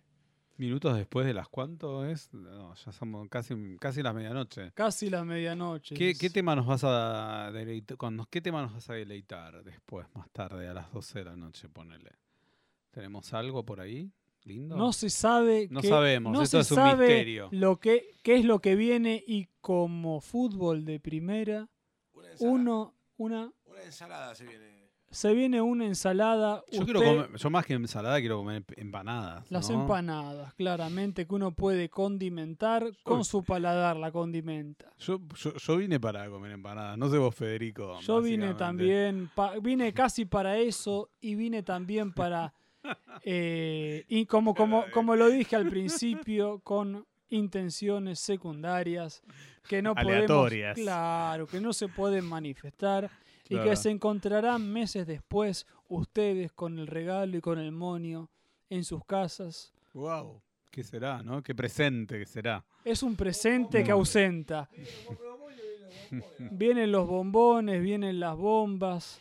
minutos 0.57 0.97
después 0.97 1.27
de 1.27 1.35
las 1.35 1.49
cuánto 1.49 2.05
es. 2.07 2.33
No, 2.33 2.77
ya 2.77 2.93
somos 2.93 3.29
casi, 3.29 3.57
casi 3.81 4.05
las 4.05 4.15
medianoche. 4.15 4.71
Casi 4.75 5.11
la 5.11 5.25
medianoche. 5.25 5.97
¿Qué, 5.97 6.31
tema 6.31 6.55
nos 6.55 6.67
vas 6.67 6.85
a 6.85 7.51
deleitar? 7.53 7.97
Con, 7.97 8.25
¿Qué 8.31 8.41
tema 8.41 8.63
nos 8.63 8.73
vas 8.73 8.89
a 8.91 8.95
deleitar 8.95 9.65
después, 9.65 10.07
más 10.15 10.31
tarde, 10.31 10.69
a 10.69 10.75
las 10.75 10.93
12 10.93 11.19
de 11.19 11.25
la 11.25 11.35
noche, 11.37 11.69
ponele? 11.69 12.13
¿Tenemos 12.93 13.35
algo 13.35 13.65
por 13.65 13.81
ahí? 13.81 14.13
¿Lindo? 14.45 14.77
No 14.77 14.93
se 14.93 15.09
sabe. 15.11 15.69
No 15.71 15.83
sabemos, 15.83 16.33
no 16.33 16.43
esto 16.43 16.59
se 16.59 16.63
es 16.63 16.71
un 16.73 16.77
sabe 16.77 17.07
misterio. 17.07 17.49
Lo 17.51 17.79
que, 17.81 18.11
qué 18.23 18.37
es 18.37 18.45
lo 18.45 18.61
que 18.61 18.75
viene 18.77 19.23
y 19.27 19.49
como 19.61 20.21
fútbol 20.21 20.85
de 20.85 21.01
primera, 21.01 21.69
Una 22.13 22.29
ensalada, 22.31 22.53
uno, 22.55 22.95
una, 23.17 23.53
una 23.65 23.83
ensalada 23.83 24.35
se 24.35 24.45
viene. 24.47 24.75
se 25.11 25.33
viene 25.33 25.63
una 25.63 25.87
ensalada. 25.87 26.63
yo, 26.71 26.81
usted- 26.81 26.85
quiero 26.85 27.01
comer- 27.01 27.37
yo 27.39 27.49
más 27.51 27.65
que 27.65 27.73
ensalada 27.75 28.21
quiero 28.21 28.37
comer 28.37 28.65
empanadas. 28.77 29.51
Las 29.51 29.71
¿no? 29.71 29.81
empanadas, 29.81 30.53
claramente, 30.55 31.27
que 31.27 31.35
uno 31.35 31.53
puede 31.55 31.89
condimentar 31.89 32.91
con 33.03 33.25
su 33.25 33.45
paladar, 33.45 33.97
la 33.97 34.13
condimenta. 34.13 34.93
Yo, 34.99 35.21
yo, 35.43 35.55
yo 35.55 35.77
vine 35.79 35.99
para 36.01 36.29
comer 36.29 36.53
empanadas, 36.53 36.99
no 36.99 37.09
sé 37.09 37.17
vos, 37.17 37.35
Federico. 37.35 37.99
Yo 38.01 38.21
vine 38.21 38.53
también, 38.55 39.31
pa- 39.35 39.59
vine 39.59 39.93
casi 39.95 40.27
para 40.27 40.59
eso 40.59 41.09
y 41.21 41.35
vine 41.35 41.63
también 41.63 42.13
para, 42.13 42.53
eh, 43.23 44.05
y 44.09 44.27
como, 44.27 44.55
como, 44.55 44.85
como 44.93 45.17
lo 45.17 45.29
dije 45.31 45.57
al 45.57 45.69
principio, 45.69 46.61
con 46.61 47.07
intenciones 47.31 48.21
secundarias 48.21 49.23
que 49.69 49.83
no 49.83 49.95
Aleatorias. 49.97 50.75
podemos, 50.75 50.91
claro, 50.93 51.47
que 51.47 51.61
no 51.61 51.73
se 51.73 51.89
pueden 51.89 52.25
manifestar 52.27 53.11
y 53.45 53.55
Claro. 53.55 53.71
que 53.71 53.77
se 53.77 53.91
encontrarán 53.91 54.71
meses 54.73 55.07
después 55.07 55.67
ustedes 55.89 56.53
con 56.53 56.79
el 56.79 56.87
regalo 56.87 57.37
y 57.37 57.41
con 57.41 57.59
el 57.59 57.73
monio 57.73 58.31
en 58.71 58.85
sus 58.85 59.05
casas. 59.05 59.73
Wow. 59.93 60.41
¿Qué 60.71 60.83
será, 60.83 61.23
no? 61.23 61.43
Qué 61.43 61.55
presente 61.55 62.19
que 62.19 62.27
será. 62.27 62.65
Es 62.85 63.03
un 63.03 63.15
presente 63.17 63.85
que 63.85 63.93
ausenta. 63.93 64.69
Vienen 66.39 66.93
los 66.93 67.07
bombones, 67.07 67.81
vienen 67.83 68.21
las 68.21 68.37
bombas, 68.37 69.21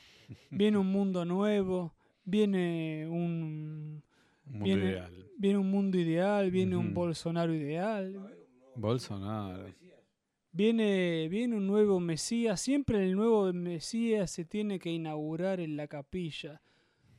viene 0.49 0.77
un 0.77 0.87
mundo 0.87 1.25
nuevo, 1.25 1.93
viene 2.25 3.07
un, 3.09 4.01
Un 4.45 4.51
mundo 4.53 4.65
Viene- 4.65 4.83
ideal. 4.91 5.25
viene 5.37 5.57
un 5.59 5.71
mundo 5.71 5.97
ideal, 5.97 6.51
viene 6.51 6.75
un. 6.75 6.93
Bolsonaro 6.93 7.53
ideal, 7.53 8.13
Bolsonaro. 8.75 9.65
viene, 10.51 11.27
viene 11.29 11.55
un 11.55 11.67
nuevo 11.67 11.99
Mesías. 11.99 12.59
Siempre 12.61 13.03
el 13.03 13.15
nuevo 13.15 13.51
Mesías 13.53 14.31
se 14.31 14.45
tiene 14.45 14.79
que 14.79 14.91
inaugurar 14.91 15.59
en 15.59 15.77
la 15.77 15.87
capilla, 15.87 16.61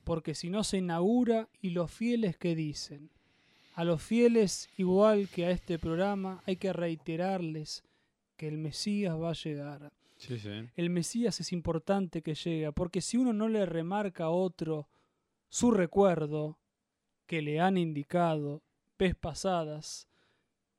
porque 0.05 0.35
si 0.35 0.51
no 0.51 0.65
se 0.65 0.79
inaugura, 0.79 1.49
y 1.61 1.71
los 1.71 1.91
fieles 1.91 2.37
que 2.37 2.55
dicen. 2.55 3.11
A 3.77 3.83
los 3.85 4.01
fieles, 4.03 4.69
igual 4.77 5.29
que 5.29 5.47
a 5.47 5.51
este 5.51 5.81
programa, 5.81 6.43
hay 6.47 6.57
que 6.57 6.73
reiterarles 6.73 7.83
que 8.37 8.47
el 8.47 8.57
Mesías 8.59 9.21
va 9.21 9.31
a 9.31 9.35
llegar. 9.35 9.93
Sí, 10.17 10.39
sí. 10.39 10.49
El 10.77 10.91
Mesías 10.91 11.41
es 11.41 11.53
importante 11.53 12.23
que 12.23 12.35
llegue, 12.37 12.71
porque 12.73 13.01
si 13.01 13.17
uno 13.17 13.33
no 13.33 13.49
le 13.49 13.67
remarca 13.67 14.25
a 14.25 14.31
otro 14.31 14.87
su 15.55 15.71
recuerdo 15.71 16.59
que 17.27 17.41
le 17.41 17.61
han 17.61 17.77
indicado 17.77 18.65
vez 18.99 19.15
pasadas, 19.15 20.09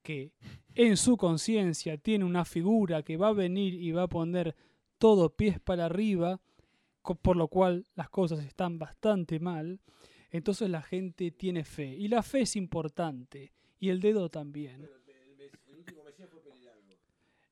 que 0.02 0.34
en 0.74 0.98
su 0.98 1.16
conciencia 1.16 1.98
tiene 1.98 2.26
una 2.26 2.44
figura 2.44 3.02
que 3.02 3.16
va 3.16 3.30
a 3.30 3.34
venir 3.34 3.74
y 3.74 3.94
va 3.94 4.04
a 4.04 4.10
poner 4.10 4.54
todo 4.98 5.30
pies 5.30 5.62
para 5.62 5.86
arriba, 5.86 6.42
por 7.22 7.38
lo 7.38 7.48
cual 7.48 7.86
las 7.96 8.10
cosas 8.10 8.44
están 8.44 8.78
bastante 8.78 9.40
mal, 9.40 9.80
entonces 10.30 10.70
la 10.70 10.82
gente 10.82 11.32
tiene 11.32 11.64
fe. 11.64 11.96
Y 11.96 12.10
la 12.10 12.22
fe 12.22 12.42
es 12.42 12.58
importante, 12.58 13.54
y 13.80 13.88
el 13.88 14.02
dedo 14.02 14.28
también. 14.28 14.90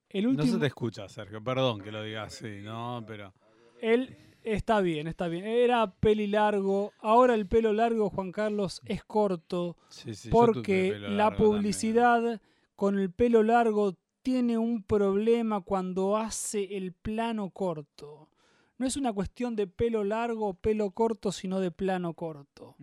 El 0.09 0.26
No 0.26 0.32
último, 0.32 0.51
se 0.55 0.59
te 0.59 0.67
escucha, 0.67 1.07
Sergio. 1.07 1.41
Perdón 1.41 1.80
que 1.80 1.89
lo 1.89 2.03
digas 2.03 2.34
así, 2.36 2.59
no, 2.61 3.01
pero. 3.07 3.34
Él 3.82 4.32
está 4.43 4.81
bien, 4.81 5.07
está 5.07 5.27
bien. 5.27 5.45
Era 5.45 5.91
peli 5.91 6.27
largo. 6.27 6.93
Ahora 6.99 7.35
el 7.35 7.47
pelo 7.47 7.73
largo, 7.73 8.09
Juan 8.09 8.31
Carlos, 8.31 8.81
es 8.85 9.03
corto. 9.03 9.77
Sí, 9.89 10.13
sí, 10.13 10.29
porque 10.29 10.97
la 10.99 11.29
también. 11.29 11.49
publicidad 11.49 12.41
con 12.75 12.99
el 12.99 13.11
pelo 13.11 13.43
largo 13.43 13.95
tiene 14.21 14.57
un 14.57 14.83
problema 14.83 15.61
cuando 15.61 16.17
hace 16.17 16.77
el 16.77 16.93
plano 16.93 17.49
corto. 17.49 18.29
No 18.77 18.87
es 18.87 18.97
una 18.97 19.13
cuestión 19.13 19.55
de 19.55 19.67
pelo 19.67 20.03
largo 20.03 20.47
o 20.49 20.53
pelo 20.53 20.91
corto, 20.91 21.31
sino 21.31 21.59
de 21.59 21.71
plano 21.71 22.13
corto. 22.13 22.75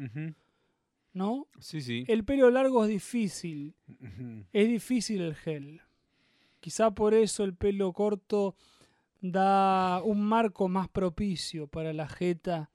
¿No? 1.13 1.49
Sí, 1.59 1.81
sí. 1.81 2.05
El 2.07 2.25
pelo 2.25 2.51
largo 2.51 2.85
es 2.85 2.91
difícil. 2.91 3.75
Es 4.53 4.69
difícil 4.69 5.21
el 5.23 5.35
gel. 5.35 5.81
Quizá 6.61 6.91
por 6.91 7.15
eso 7.15 7.43
el 7.43 7.55
pelo 7.55 7.93
corto 7.93 8.55
da 9.21 10.03
un 10.03 10.23
marco 10.23 10.69
más 10.69 10.89
propicio 10.89 11.67
para 11.67 11.93
la 11.93 12.09
jeta 12.09 12.71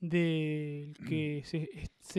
del 0.00 0.94
que 1.08 1.42
se, 1.44 1.68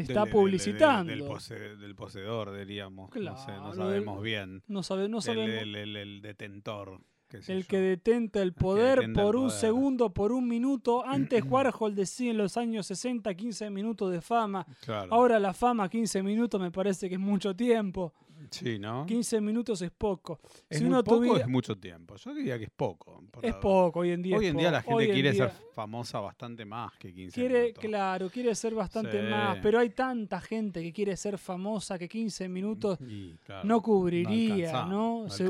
está 0.02 0.24
del- 0.26 0.32
publicitando. 0.34 1.12
Del, 1.12 1.24
pose- 1.24 1.76
del 1.78 1.96
poseedor, 1.96 2.58
diríamos. 2.58 3.10
no 3.16 3.38
sé, 3.38 3.46
Claro, 3.46 3.64
no 3.64 3.74
sabemos 3.74 4.22
bien. 4.22 4.64
No, 4.68 4.84
sabe, 4.84 5.08
no 5.08 5.22
sabemos. 5.22 5.64
el, 5.64 6.22
detentor. 6.22 7.00
el 7.48 7.66
que 7.68 7.78
detenta 7.80 8.42
el 8.42 8.54
poder 8.54 9.00
detenta 9.00 9.22
el 9.22 9.26
por 9.26 9.36
un 9.38 9.44
poder. 9.48 9.60
segundo, 9.60 10.14
por 10.14 10.32
un 10.34 10.48
minuto. 10.48 11.06
Antes 11.06 11.42
Warhol 11.50 11.96
decía 11.96 12.32
en 12.32 12.38
los 12.38 12.58
años 12.58 12.86
60 12.88 13.34
15 13.34 13.70
minutos 13.70 14.12
de 14.12 14.20
fama. 14.22 14.66
Claro. 14.82 15.14
Ahora 15.14 15.40
la 15.40 15.54
fama 15.54 15.88
15 15.88 16.22
minutos 16.22 16.60
me 16.60 16.72
parece 16.72 17.08
que 17.08 17.16
es 17.16 17.22
mucho 17.22 17.56
tiempo. 17.56 18.14
Sí, 18.52 18.80
¿no? 18.80 19.06
15 19.06 19.42
minutos 19.42 19.82
es 19.82 19.92
poco. 19.92 20.40
¿Es 20.70 20.78
si 20.78 20.84
muy 20.84 20.94
uno 20.94 21.04
poco 21.04 21.18
tuviera- 21.18 21.40
es 21.42 21.48
mucho 21.48 21.78
tiempo? 21.78 22.16
Yo 22.16 22.34
diría 22.34 22.58
que 22.58 22.66
es 22.66 22.72
poco. 22.72 23.24
es 23.42 23.52
la- 23.54 23.60
poco 23.60 24.00
hoy 24.00 24.12
en 24.12 24.22
día. 24.22 24.38
Hoy 24.38 24.48
en 24.48 24.58
día 24.58 24.72
la 24.72 24.82
gente 24.82 25.04
en 25.06 25.12
quiere 25.12 25.32
día 25.32 25.50
ser 25.50 25.66
famosa 25.74 26.20
bastante 26.20 26.66
más 26.66 26.94
que 26.98 27.14
15 27.14 27.40
Quiere, 27.40 27.62
minutos. 27.62 27.84
claro, 27.84 28.30
quiere 28.30 28.56
ser 28.56 28.74
bastante 28.76 29.22
Sí. 29.22 29.30
más, 29.30 29.58
pero 29.62 29.80
hay 29.80 29.90
tanta 29.92 30.42
gente 30.42 30.82
que 30.82 30.92
quiere 30.94 31.16
ser 31.16 31.38
famosa 31.38 31.98
que 31.98 32.08
15 32.10 32.50
minutos 32.50 33.00
Y, 33.02 33.36
claro, 33.46 33.68
no 33.68 33.82
cubriría, 33.82 34.86
¿no? 34.86 35.24
no 35.24 35.30
Se- 35.30 35.48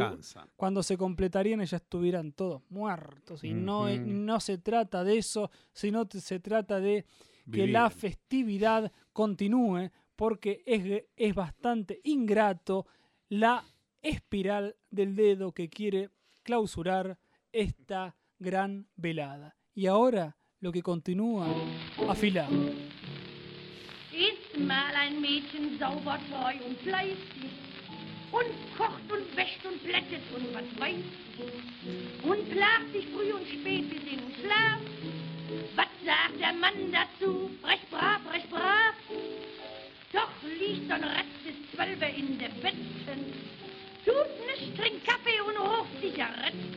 cuando 0.55 0.83
se 0.83 0.97
completarían 0.97 1.63
ya 1.63 1.77
estuvieran 1.77 2.31
todos 2.33 2.61
muertos. 2.69 3.43
Y 3.43 3.53
no, 3.53 3.87
es- 3.87 3.99
Ujú. 3.99 4.09
no 4.09 4.39
se 4.39 4.57
trata 4.57 5.03
de 5.03 5.17
eso, 5.17 5.49
sino 5.73 6.07
se 6.09 6.39
trata 6.39 6.79
de 6.79 7.05
que 7.51 7.65
la 7.67 7.87
Vivir. 7.87 7.99
festividad 8.01 8.91
continúe, 9.13 9.89
porque 10.20 10.61
es, 10.65 11.05
es 11.15 11.34
bastante 11.34 12.01
ingrato 12.03 12.86
la 13.30 13.63
espiral 14.01 14.76
del 14.91 15.15
dedo 15.15 15.53
que 15.53 15.70
quiere 15.70 16.09
clausurar 16.43 17.17
esta 17.53 18.17
gran 18.38 18.89
velada. 18.97 19.55
Y 19.74 19.88
ahora 19.88 20.36
lo 20.59 20.74
que 20.74 20.82
continúa 20.82 21.47
afilado. 22.09 22.51
Mal 24.57 24.93
ein 24.93 25.22
Mädchen 25.22 25.80
sauber, 25.80 26.20
treu 26.30 26.67
und 26.67 26.78
fleißig 26.80 27.51
und 28.34 28.78
kocht 28.78 29.09
und 29.09 29.38
wäscht 29.38 29.65
und 29.65 29.82
plättet 29.82 30.22
und 30.36 30.53
was 30.53 30.80
weiß 30.82 31.05
und 32.24 32.49
plagt 32.49 32.91
sich 32.91 33.07
früh 33.07 33.32
und 33.32 33.47
spät 33.47 33.89
bis 33.89 34.01
in 34.01 34.20
den 34.20 34.36
Schlaf. 34.36 34.82
Was 35.78 35.88
sagt 36.03 36.41
der 36.41 36.51
Mann 36.53 36.91
dazu? 36.91 37.49
Recht 37.63 37.89
brav, 37.89 38.20
recht 38.34 38.49
brav. 38.49 38.95
Doch 40.12 40.30
liegt 40.60 40.91
ein 40.91 41.03
Rest 41.03 41.43
bis 41.43 41.53
zwölf 41.72 42.18
in 42.18 42.39
der 42.39 42.49
Betten, 42.62 43.34
tut 44.05 44.47
nichts, 44.47 44.76
trinkt 44.76 45.05
Kaffee 45.05 45.39
und 45.47 45.57
raucht 45.57 45.89
Zigaretten 46.01 46.74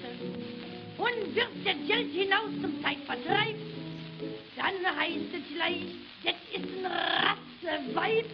und 0.99 1.35
wirft 1.35 1.65
das 1.65 1.77
Geld 1.87 2.13
hinaus 2.13 2.51
zum 2.61 2.83
Zeitvertreib. 2.83 3.57
Dann 4.57 4.97
heißt 4.99 5.33
es 5.33 5.57
gleich, 5.57 5.87
das 6.25 6.35
ist 6.53 6.69
ein 6.77 6.87
Rasseweib. 6.87 8.27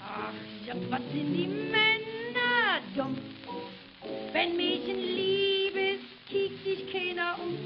Ach 0.00 0.32
ja, 0.64 0.74
was 0.88 1.02
sind 1.12 1.34
die 1.34 1.48
Männer 1.48 2.80
dumm? 2.94 3.18
Wenn 4.32 4.56
Mädchen 4.56 5.00
lieb 5.00 5.74
ist, 5.74 6.28
kiekt 6.28 6.64
sich 6.64 6.92
keiner 6.92 7.36
um. 7.42 7.56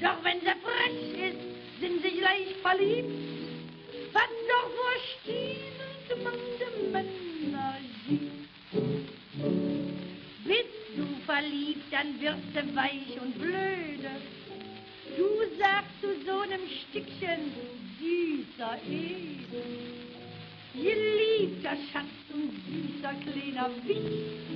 Doch 0.00 0.24
wenn 0.24 0.40
sie 0.40 0.46
frech 0.46 1.30
ist, 1.30 1.80
sind 1.80 2.02
sich 2.02 2.20
leicht 2.22 2.56
verliebt. 2.62 3.38
Was 4.12 4.30
doch 4.48 4.70
vor 4.76 4.96
stiebelt 5.20 6.24
man 6.24 6.34
die 6.58 6.92
Männer 6.92 7.76
sieht. 8.06 8.48
Bist 10.44 10.78
du 10.96 11.04
verliebt, 11.26 11.92
dann 11.92 12.20
wirst 12.20 12.54
du 12.54 12.76
weich 12.76 13.20
und 13.20 13.38
blöde. 13.38 14.10
Du 15.16 15.28
sagst 15.58 16.00
zu 16.00 16.08
so 16.24 16.40
einem 16.40 16.62
Stückchen 16.68 17.52
süßer 17.98 18.78
Ede. 18.88 19.62
Geliebter 20.74 21.76
Schatz 21.92 22.06
und 22.32 22.52
süßer 22.66 23.14
kleiner 23.24 23.70
Wicht. 23.84 24.48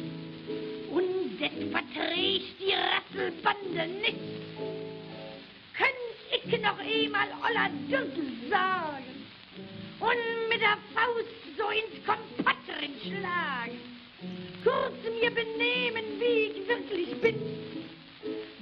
Und 0.91 1.41
das 1.41 1.71
verträgt 1.71 2.61
die 2.61 2.73
Rasselbande 2.73 3.87
nicht. 4.01 4.19
Könnt 5.77 6.45
ich 6.45 6.61
noch 6.61 6.79
einmal 6.79 7.29
Olla 7.43 7.69
Dürtel 7.89 8.33
sagen 8.49 9.22
und 10.03 10.49
mit 10.49 10.61
der 10.61 10.77
Faust 10.95 11.29
so 11.57 11.71
ins 11.71 12.05
Kompott 12.05 12.57
schlagen. 13.03 13.79
Kurz 14.65 14.95
mir 15.21 15.31
benehmen, 15.31 16.05
wie 16.19 16.51
ich 16.51 16.69
wirklich 16.69 17.21
bin. 17.21 17.37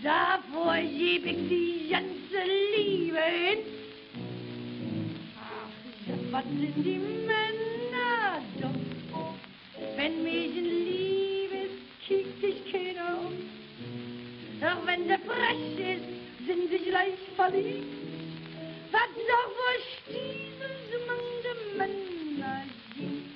Davor 0.02 0.76
geb 0.76 1.26
ich 1.26 1.48
die 1.48 1.88
ganze 1.90 2.40
Liebe 2.76 3.18
hin. 3.18 3.58
Ach, 5.38 6.32
was 6.32 6.44
sind 6.44 6.84
die 6.84 6.98
Männer 6.98 8.42
doch? 8.60 9.34
Wenn 9.96 10.22
Mädchen 10.22 10.64
lieb 10.64 11.50
ist, 11.64 12.06
kickt 12.06 12.40
sich 12.40 12.72
keiner 12.72 13.18
um. 13.18 13.34
Doch 14.60 14.86
wenn 14.86 15.08
der 15.08 15.18
frech 15.20 15.96
ist, 15.96 16.46
sind 16.46 16.70
sich 16.70 16.90
leicht 16.90 17.18
verliebt. 17.36 18.09
Was 18.92 19.10
doch 19.28 19.50
wohl 19.58 19.78
Stiefel 19.96 20.74
man 21.06 21.22
die 21.44 21.56
Männer 21.78 22.64
sieht. 22.96 23.30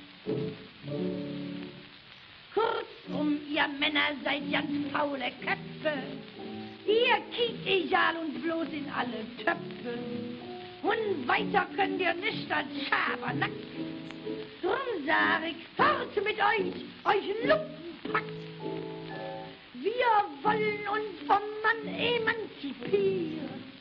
Kurzum, 2.52 3.40
ihr 3.48 3.68
Männer 3.78 4.08
seid 4.24 4.50
ganz 4.50 4.90
faule 4.92 5.30
Köpfe. 5.40 5.94
Ihr 6.86 7.18
kiekt 7.32 7.66
egal 7.66 8.16
und 8.16 8.42
bloß 8.42 8.68
in 8.72 8.90
alle 8.90 9.24
Töpfe. 9.44 9.98
Und 10.82 11.28
weiter 11.28 11.66
könnt 11.76 12.00
ihr 12.00 12.14
nicht 12.14 12.50
als 12.52 12.66
Schabernack. 12.88 13.50
Drum 14.60 15.06
sag 15.06 15.42
ich, 15.48 15.56
fort 15.76 16.14
mit 16.16 16.38
euch, 16.38 16.84
euch 17.04 17.26
Lumpenpack. 17.44 18.24
Wir 19.74 20.14
wollen 20.42 20.88
uns 20.88 21.20
vom 21.26 21.42
Mann 21.62 21.94
emanzipieren. 21.94 23.73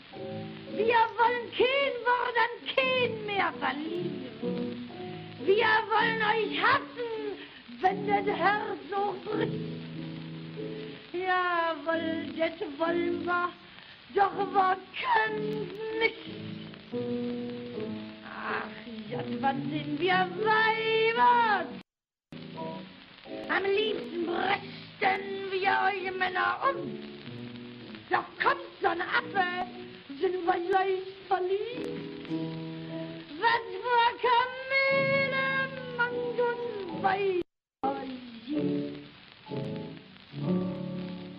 Wir 0.71 1.01
wollen 1.17 1.51
kein 1.57 1.95
Wort 2.07 2.37
an 2.43 2.53
kein 2.75 3.25
mehr 3.25 3.53
verlieren. 3.59 4.89
Wir 5.45 5.73
wollen 5.91 6.21
euch 6.21 6.61
hassen, 6.61 7.37
wenn 7.81 8.07
das 8.07 8.25
Herz 8.35 8.79
so 8.89 9.15
bricht. 9.25 9.73
Jawohl, 11.13 12.25
das 12.37 12.79
wollen 12.79 13.25
wir, 13.25 13.49
doch 14.15 14.37
wir 14.37 14.77
können 14.99 15.71
nicht. 15.99 16.43
Ach, 18.25 19.09
ja, 19.09 19.19
was 19.39 19.55
sind 19.55 19.99
wir 19.99 20.27
Weiber? 20.41 21.65
Am 23.49 23.63
liebsten 23.63 24.25
brechen 24.25 25.51
wir 25.51 25.77
euch 25.87 26.17
Männer 26.17 26.57
um. 26.69 26.99
Doch 28.09 28.25
kommt 28.41 28.61
so 28.81 28.87
ein 28.87 29.01
Affe, 29.01 29.67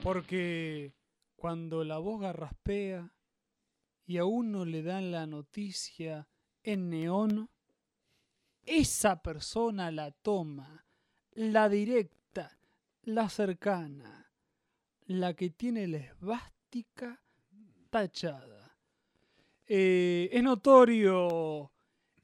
Porque 0.03 0.93
cuando 1.37 1.83
la 1.85 1.99
voz 1.99 2.21
garraspea 2.21 3.11
y 4.07 4.19
a 4.19 4.27
uno 4.27 4.65
le 4.65 4.83
dan 4.83 5.11
la 5.11 5.27
noticia 5.27 6.29
en 6.63 6.91
neón, 6.91 7.51
esa 8.67 9.23
persona 9.23 9.91
la 9.91 10.11
toma, 10.11 10.87
la 11.33 11.69
directa, 11.69 12.59
la 13.03 13.29
cercana, 13.29 14.31
la 15.07 15.35
que 15.35 15.51
tiene 15.51 15.87
la 15.89 15.99
esvástica 15.99 17.23
tachada. 17.91 18.54
Eh, 19.67 20.29
es 20.33 20.43
notorio 20.43 21.71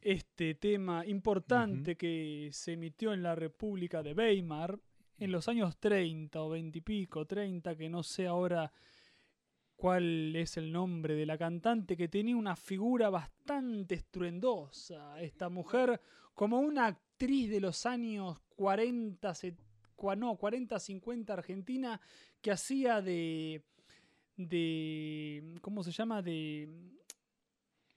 este 0.00 0.54
tema 0.54 1.04
importante 1.06 1.96
que 1.96 2.48
se 2.52 2.72
emitió 2.72 3.12
en 3.12 3.22
la 3.22 3.34
República 3.34 4.02
de 4.02 4.12
Weimar 4.14 4.78
en 5.18 5.32
los 5.32 5.48
años 5.48 5.76
30 5.78 6.42
o 6.42 6.48
20 6.50 6.78
y 6.78 6.80
pico, 6.80 7.26
30, 7.26 7.76
que 7.76 7.88
no 7.90 8.02
sé 8.02 8.26
ahora 8.26 8.72
cuál 9.76 10.34
es 10.36 10.56
el 10.56 10.72
nombre 10.72 11.14
de 11.14 11.26
la 11.26 11.36
cantante, 11.38 11.96
que 11.96 12.08
tenía 12.08 12.36
una 12.36 12.56
figura 12.56 13.08
bastante 13.10 13.94
estruendosa. 13.94 15.20
Esta 15.20 15.48
mujer, 15.48 16.00
como 16.34 16.58
una 16.60 16.86
actriz 16.86 17.50
de 17.50 17.60
los 17.60 17.84
años 17.86 18.38
40, 18.56 19.34
se- 19.34 19.56
cua- 19.96 20.16
no, 20.18 20.36
40, 20.36 20.78
50 20.78 21.32
argentina, 21.34 22.00
que 22.42 22.50
hacía 22.50 23.00
de, 23.02 23.62
de, 24.36 25.54
¿cómo 25.60 25.82
se 25.82 25.92
llama? 25.92 26.22
De, 26.22 26.68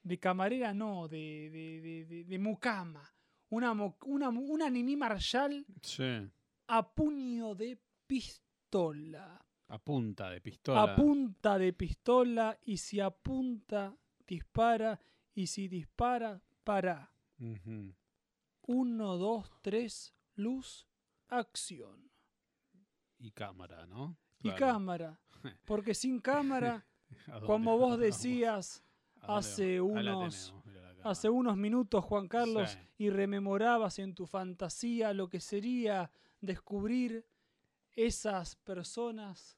de 0.04 0.18
camarera, 0.20 0.72
no, 0.72 1.08
de, 1.08 1.50
de, 1.50 1.80
de, 1.80 2.04
de- 2.04 2.24
de 2.24 2.38
mucama. 2.38 3.02
Una, 3.50 3.72
una, 4.06 4.28
una 4.28 4.70
Nini 4.70 4.96
Marshall 4.96 5.64
Sí. 5.82 6.30
a 6.68 6.94
puño 6.94 7.54
de 7.54 7.78
pistola. 8.06 9.44
A 9.68 9.78
punta 9.78 10.30
de 10.30 10.40
pistola. 10.40 10.82
A 10.82 10.94
punta 10.94 11.58
de 11.58 11.72
pistola 11.72 12.58
y 12.62 12.76
si 12.76 13.00
apunta, 13.00 13.96
dispara 14.26 15.00
y 15.34 15.46
si 15.46 15.68
dispara, 15.68 16.40
para. 16.64 17.10
Uno, 18.66 19.16
dos, 19.18 19.50
tres, 19.62 20.14
luz, 20.36 20.86
acción. 21.28 22.10
Y 23.18 23.30
cámara, 23.32 23.86
¿no? 23.86 24.16
Y 24.42 24.50
cámara. 24.52 25.20
Porque 25.64 25.94
sin 25.94 26.20
cámara, 26.20 26.86
¿A 27.28 27.32
dónde 27.32 27.46
como 27.46 27.78
vos 27.78 27.98
decías 27.98 28.78
¿A 28.78 28.82
dónde 28.82 28.93
hace 29.28 29.76
la 29.76 29.82
unos- 29.82 30.54
hace 31.02 31.28
unos 31.28 31.56
minutos, 31.56 32.04
Juan 32.04 32.28
Carlos, 32.28 32.70
Sí. 32.70 32.78
y 33.04 33.10
rememorabas 33.10 33.98
en 33.98 34.14
tu 34.14 34.26
fantasía 34.26 35.12
lo 35.12 35.28
que 35.28 35.40
sería 35.40 36.10
descubrir 36.40 37.24
esas 37.94 38.56
personas 38.56 39.56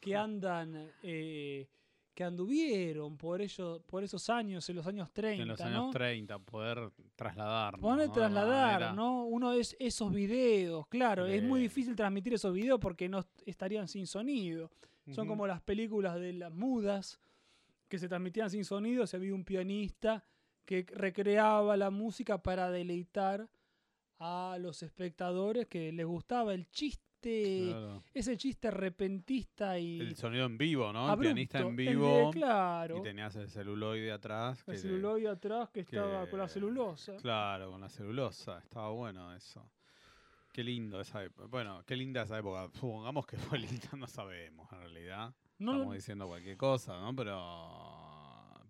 que 0.00 0.16
andan, 0.16 0.90
eh, 1.02 1.68
que 2.14 2.24
anduvieron 2.24 3.16
por 3.18 3.42
ellos, 3.42 3.82
por 3.86 4.02
esos 4.02 4.30
años, 4.30 4.68
en 4.70 4.76
los 4.76 4.86
años 4.86 5.12
30, 5.12 5.42
En 5.42 5.48
los 5.48 5.60
¿no? 5.60 5.66
años 5.66 5.90
30, 5.90 6.38
poder 6.38 6.90
trasladarnos. 7.14 7.80
Poner 7.82 8.08
¿no? 8.08 8.12
Trasladar. 8.14 8.94
¿no? 8.94 9.24
Uno 9.26 9.52
es 9.52 9.76
esos 9.78 10.12
videos, 10.12 10.86
claro, 10.88 11.26
es 11.26 11.42
muy 11.42 11.60
difícil 11.60 11.94
transmitir 11.94 12.32
esos 12.34 12.54
videos 12.54 12.80
porque 12.80 13.08
no 13.08 13.18
est- 13.18 13.42
estarían 13.44 13.86
sin 13.86 14.06
sonido. 14.06 14.70
Son 15.10 15.28
como 15.28 15.46
las 15.46 15.60
películas 15.60 16.18
de 16.18 16.32
las 16.32 16.52
mudas 16.52 17.20
que 17.88 17.98
se 17.98 18.08
transmitían 18.08 18.50
sin 18.50 18.64
sonido, 18.64 19.06
si 19.06 19.16
había 19.16 19.34
un 19.34 19.44
pianista 19.44 20.24
que 20.64 20.84
recreaba 20.88 21.76
la 21.76 21.90
música 21.90 22.42
para 22.42 22.70
deleitar 22.70 23.48
a 24.18 24.56
los 24.60 24.82
espectadores 24.82 25.66
que 25.66 25.92
les 25.92 26.06
gustaba 26.06 26.54
el 26.54 26.68
chiste, 26.70 27.02
Claro. 27.70 28.04
ese 28.14 28.36
chiste 28.36 28.70
repentista 28.70 29.78
y 29.78 30.00
El 30.00 30.16
sonido 30.16 30.46
en 30.46 30.56
vivo, 30.58 30.92
¿no? 30.92 31.12
El 31.12 31.18
pianista 31.18 31.58
en 31.60 31.74
de- 31.76 31.88
vivo. 31.90 32.30
claro, 32.30 32.98
Y 32.98 33.02
tenías 33.02 33.34
el 33.36 33.48
celuloide 33.48 34.12
atrás. 34.12 34.60
el 34.66 34.74
que- 34.74 34.78
celuloide 34.80 35.28
atrás 35.28 35.70
que 35.70 35.80
estaba 35.80 36.28
con 36.28 36.38
la 36.38 36.46
que- 36.46 36.52
celulosa. 36.52 37.16
Claro, 37.16 37.70
con 37.72 37.80
la 37.80 37.88
celulosa. 37.88 38.58
Estaba 38.58 38.90
bueno 38.90 39.34
eso. 39.34 39.68
Qué 40.52 40.62
lindo 40.64 41.00
esa 41.00 41.22
época. 41.24 41.48
Bueno, 41.48 41.82
qué 41.84 41.96
linda 41.96 42.22
esa 42.22 42.38
época. 42.38 42.70
Supongamos 42.74 43.26
que 43.26 43.36
fue 43.36 43.58
linda, 43.90 43.90
no 43.96 44.06
sabemos 44.06 44.70
en 44.72 44.78
realidad. 44.80 45.34
No, 45.58 45.72
Estamos 45.72 45.94
diciendo 45.94 46.26
cualquier 46.26 46.56
cosa, 46.56 47.00
¿no? 47.00 47.14
Pero. 47.14 47.40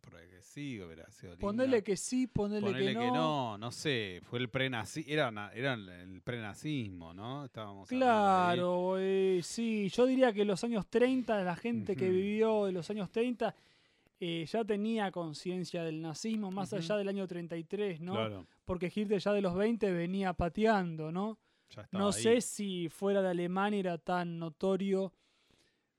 Porque 0.00 0.28
que 0.28 0.40
sí, 0.42 0.80
hubiera 0.80 1.10
sido 1.10 1.32
linda. 1.32 1.40
ponele 1.40 1.82
que 1.82 1.96
sí, 1.96 2.26
ponele, 2.28 2.60
Ponele 2.66 2.86
que, 2.94 2.98
que 2.98 3.06
no. 3.06 3.14
no, 3.14 3.58
no 3.58 3.72
sé, 3.72 4.20
fue 4.22 4.38
el 4.38 4.48
prenazismo, 4.48 5.12
era, 5.12 5.50
era 5.54 5.74
el- 5.74 6.20
prenazismo, 6.22 7.12
¿no? 7.12 7.44
Estábamos. 7.46 7.88
Claro, 7.88 8.96
eh, 8.98 9.40
sí, 9.42 9.88
yo 9.88 10.06
diría 10.06 10.32
que 10.32 10.44
los 10.44 10.62
años 10.64 10.86
30, 10.86 11.42
la 11.42 11.56
gente 11.56 11.96
que 11.96 12.08
vivió 12.08 12.66
de 12.66 12.72
los 12.72 12.88
años 12.90 13.10
30 13.10 13.54
eh, 14.20 14.46
ya 14.50 14.64
tenía 14.64 15.10
conciencia 15.10 15.82
del 15.82 16.00
nazismo, 16.00 16.50
más 16.50 16.72
allá 16.72 16.96
del 16.96 17.08
año 17.08 17.26
33, 17.26 18.00
¿no? 18.00 18.12
Claro, 18.12 18.46
Porque 18.64 18.90
Hitler 18.94 19.20
ya 19.20 19.32
de 19.32 19.42
los 19.42 19.54
20 19.54 19.90
venía 19.92 20.32
pateando, 20.32 21.10
¿no? 21.12 21.38
No 21.90 22.06
ahí. 22.08 22.12
sé 22.22 22.40
si 22.40 22.88
fuera 22.88 23.20
de 23.22 23.28
Alemania 23.30 23.80
era 23.80 23.98
tan 23.98 24.38
notorio 24.38 25.12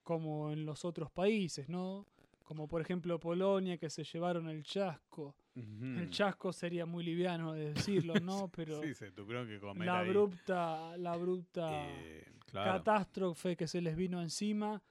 como 0.08 0.54
en 0.54 0.66
los 0.66 0.86
otros 0.86 1.12
países, 1.12 1.68
¿no? 1.68 2.06
como 2.46 2.66
por 2.66 2.80
ejemplo 2.82 3.20
Polonia, 3.20 3.78
que 3.78 3.90
se 3.90 4.06
llevaron 4.06 4.48
el 4.48 4.64
chasco. 4.64 5.36
El 5.54 6.10
chasco 6.10 6.54
sería 6.54 6.86
muy 6.86 7.04
liviano 7.04 7.52
de 7.52 7.74
decirlo, 7.74 8.22
¿no? 8.22 8.48
Pero 8.56 8.82
Sí, 8.82 8.94
se 8.94 9.12
tuvieron 9.12 9.50
que 9.50 9.60
comer 9.60 9.86
la 9.86 10.00
ahí. 10.00 10.08
abrupta, 10.08 10.96
la 10.96 11.12
abrupta 11.12 11.70
Eh, 11.90 12.24
claro. 12.46 12.72
catástrofe 12.78 13.58
que 13.58 13.68
se 13.68 13.82
les 13.82 13.98
vino 13.98 14.22
encima 14.22 14.82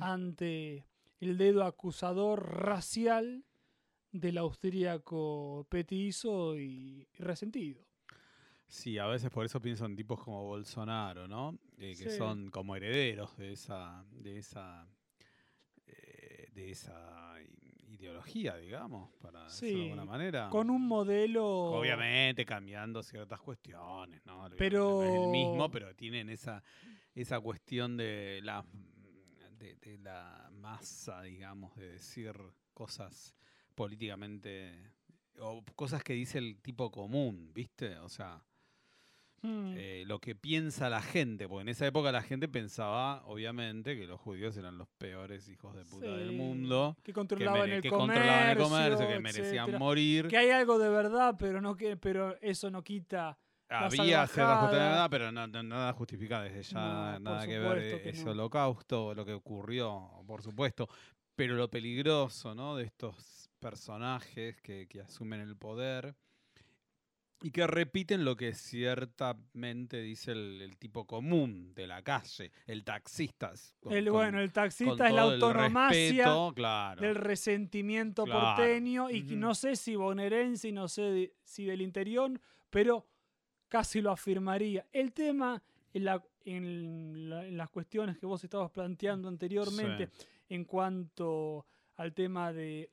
ante 0.00 0.86
el 1.20 1.36
dedo 1.36 1.64
acusador 1.64 2.42
racial 2.64 3.44
del 4.10 4.38
austríaco 4.38 5.66
petizo 5.68 6.56
y 6.58 7.06
resentido. 7.18 7.84
Sí, 8.68 8.98
a 8.98 9.06
veces 9.06 9.30
por 9.30 9.44
eso 9.44 9.60
pienso 9.60 9.84
en 9.86 9.94
tipos 9.96 10.22
como 10.22 10.44
Bolsonaro, 10.44 11.28
¿no? 11.28 11.58
Eh, 11.78 11.90
que 11.96 12.10
Sí. 12.10 12.10
son 12.10 12.50
como 12.50 12.74
herederos 12.76 13.36
de 13.36 13.52
esa, 13.52 14.04
de 14.10 14.38
esa, 14.38 14.86
eh, 15.86 16.48
de 16.52 16.70
esa 16.70 17.34
ideología, 17.88 18.56
digamos, 18.56 19.10
para 19.20 19.44
decirlo 19.44 19.76
de 19.78 19.82
alguna 19.84 20.04
manera. 20.04 20.48
Con 20.50 20.70
un 20.70 20.86
modelo... 20.86 21.44
Obviamente 21.46 22.44
cambiando 22.44 23.02
ciertas 23.02 23.40
cuestiones, 23.40 24.24
¿no? 24.26 24.48
Pero- 24.56 24.98
no 24.98 25.04
es 25.04 25.14
el 25.14 25.28
mismo, 25.28 25.70
pero 25.70 25.94
tienen 25.94 26.28
esa, 26.30 26.62
esa 27.14 27.38
cuestión 27.40 27.96
de 27.96 28.40
la, 28.42 28.64
de, 29.58 29.76
de 29.76 29.98
la 29.98 30.50
masa, 30.52 31.22
digamos, 31.22 31.76
de 31.76 31.92
decir 31.92 32.34
cosas 32.72 33.36
políticamente 33.74 34.92
o 35.38 35.64
cosas 35.76 36.02
que 36.02 36.12
dice 36.14 36.38
el 36.38 36.60
tipo 36.60 36.90
común, 36.90 37.52
¿viste? 37.54 37.96
O 37.98 38.08
sea, 38.08 38.42
Mm, 39.46 39.74
eh, 39.76 40.04
lo 40.06 40.20
que 40.20 40.34
piensa 40.34 40.88
la 40.88 41.02
gente, 41.02 41.46
porque 41.46 41.60
en 41.62 41.68
esa 41.68 41.86
época 41.86 42.10
la 42.10 42.22
gente 42.22 42.48
pensaba, 42.48 43.22
obviamente, 43.26 43.94
que 43.94 44.06
los 44.06 44.18
judíos 44.18 44.56
eran 44.56 44.78
los 44.78 44.88
peores 44.96 45.48
hijos 45.50 45.76
de 45.76 45.84
puta 45.84 46.06
del 46.16 46.32
mundo, 46.32 46.96
Que 46.96 47.02
que, 47.02 47.12
controlaban, 47.12 47.60
mere- 47.60 47.76
el, 47.76 47.82
que 47.82 47.90
comercio, 47.90 48.22
controlaban 48.22 48.50
el 48.50 48.56
comercio, 48.56 49.06
que 49.08 49.20
merecían 49.20 49.54
etcétera. 49.64 49.78
morir. 49.78 50.28
Que 50.28 50.38
hay 50.38 50.48
algo 50.50 50.78
de 50.78 50.88
verdad, 50.88 51.36
pero 51.38 51.60
no 51.60 51.76
que, 51.76 51.96
pero 51.98 52.36
eso 52.40 52.70
no 52.70 52.82
quita. 52.82 53.36
Había 53.68 54.26
cierta 54.26 54.56
justificada, 54.60 55.08
pero 55.10 55.30
no- 55.32 55.46
no- 55.46 55.62
nada 55.62 55.92
justifica 55.92 56.40
desde 56.42 56.62
ya, 56.62 56.78
No, 56.80 57.18
nada, 57.20 57.46
que 57.46 57.58
ver 57.58 58.02
que 58.02 58.08
ese 58.10 58.28
holocausto, 58.28 59.14
lo 59.14 59.24
que 59.26 59.32
ocurrió, 59.34 60.10
por 60.26 60.40
supuesto. 60.42 60.88
Pero 61.34 61.54
lo 61.54 61.68
peligroso, 61.68 62.54
¿no? 62.54 62.76
De 62.76 62.84
estos 62.84 63.50
personajes 63.58 64.60
que, 64.62 64.86
que 64.88 65.00
asumen 65.00 65.40
el 65.40 65.56
poder 65.56 66.14
y 67.44 67.50
que 67.50 67.66
repiten 67.66 68.24
lo 68.24 68.36
que 68.36 68.54
ciertamente 68.54 70.00
dice 70.00 70.32
el, 70.32 70.62
el 70.62 70.76
tipo 70.78 71.06
común 71.06 71.74
de 71.74 71.86
la 71.86 72.02
calle, 72.02 72.50
el 72.66 72.84
taxista. 72.84 73.52
con- 73.80 73.92
El, 73.92 74.10
bueno, 74.10 74.40
el 74.40 74.52
taxista 74.52 75.08
es 75.08 75.14
la 75.14 75.24
el 75.24 75.32
autonomacia 75.34 76.24
respeto, 76.24 76.52
claro. 76.54 77.02
del 77.02 77.14
resentimiento 77.16 78.24
Claro. 78.24 78.56
porteño 78.56 79.10
y 79.10 79.22
no 79.22 79.54
sé 79.54 79.76
si 79.76 79.94
bonaerense 79.94 80.68
y 80.68 80.72
no 80.72 80.88
sé 80.88 81.02
de- 81.02 81.34
si 81.42 81.64
del 81.66 81.82
interior, 81.82 82.30
pero 82.70 83.06
casi 83.68 84.00
lo 84.00 84.10
afirmaría. 84.10 84.86
El 84.92 85.12
tema 85.12 85.62
en, 85.92 86.04
la- 86.06 86.24
en 86.44 87.28
la- 87.28 87.46
en 87.46 87.56
las 87.56 87.68
cuestiones 87.70 88.18
que 88.18 88.26
vos 88.26 88.42
estabas 88.42 88.70
planteando 88.70 89.28
anteriormente 89.28 90.08
en 90.48 90.64
cuanto 90.64 91.66
al 91.96 92.12
tema 92.12 92.52
de 92.52 92.90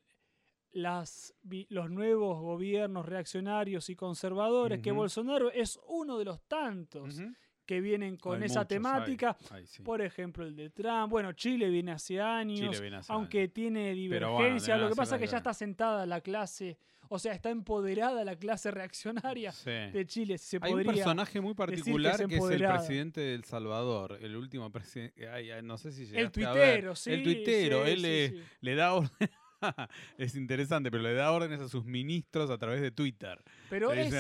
las, 0.73 1.33
los 1.69 1.89
nuevos 1.89 2.39
gobiernos 2.41 3.05
reaccionarios 3.05 3.89
y 3.89 3.95
conservadores, 3.95 4.79
que. 4.81 4.91
Bolsonaro 4.91 5.51
es 5.51 5.79
uno 5.87 6.17
de 6.17 6.25
los 6.25 6.41
tantos 6.47 7.21
que 7.65 7.79
vienen 7.79 8.17
con 8.17 8.39
Hay 8.41 8.47
esa 8.47 8.61
muchos, 8.61 8.67
temática. 8.69 9.37
hay, 9.51 9.65
sí. 9.67 9.81
Por 9.83 10.01
ejemplo, 10.01 10.45
el 10.45 10.55
de 10.55 10.69
Trump. 10.71 11.09
Bueno, 11.09 11.31
Chile 11.33 11.69
viene 11.69 11.91
hace 11.93 12.19
años. 12.19 12.59
Chile 12.71 12.81
viene 12.81 12.97
hace 12.97 13.13
aunque 13.13 13.41
años. 13.41 13.53
tiene 13.53 13.81
bueno, 13.83 13.95
divergencia. 13.95 14.77
lo 14.77 14.89
que 14.89 14.95
pasa 14.95 15.15
es 15.15 15.21
que 15.21 15.27
ya 15.27 15.37
está 15.37 15.53
sentada 15.53 16.05
la 16.05 16.19
clase, 16.21 16.77
o 17.07 17.19
sea, 17.19 17.33
está 17.33 17.49
empoderada 17.49 18.25
la 18.25 18.35
clase 18.35 18.71
reaccionaria 18.71 19.51
Sí. 19.51 19.69
de 19.69 20.05
Chile. 20.05 20.37
Si 20.37 20.45
se 20.47 20.59
Hay 20.61 20.73
un 20.73 20.83
personaje 20.83 21.39
muy 21.39 21.53
decir 21.53 21.67
que 21.67 21.73
es 21.75 21.79
particular 21.83 22.27
que 22.27 22.35
es, 22.37 22.49
el 22.49 22.67
presidente 22.67 23.21
de 23.21 23.35
El 23.35 23.43
Salvador, 23.45 24.17
el 24.21 24.35
último 24.35 24.69
presidente. 24.71 25.61
No 25.61 25.77
sé 25.77 25.91
si 25.91 26.03
el 26.03 26.09
llegaste 26.11 26.45
a 26.45 26.53
ver. 26.53 26.63
tuitero, 26.73 26.95
sí. 26.95 27.11
El 27.11 27.23
tuitero, 27.23 27.85
sí, 27.85 27.91
él 27.91 28.01
le, 28.01 28.43
le 28.61 28.75
da 28.75 28.93
órdenes. 28.93 29.29
es 30.17 30.35
interesante, 30.35 30.89
pero 30.91 31.03
le 31.03 31.13
da 31.13 31.31
órdenes 31.31 31.59
a 31.61 31.67
sus 31.69 31.85
ministros 31.85 32.49
a 32.49 32.57
través 32.57 32.81
de 32.81 32.91
Twitter. 32.91 33.39
Pero 33.69 33.91
es, 33.91 34.13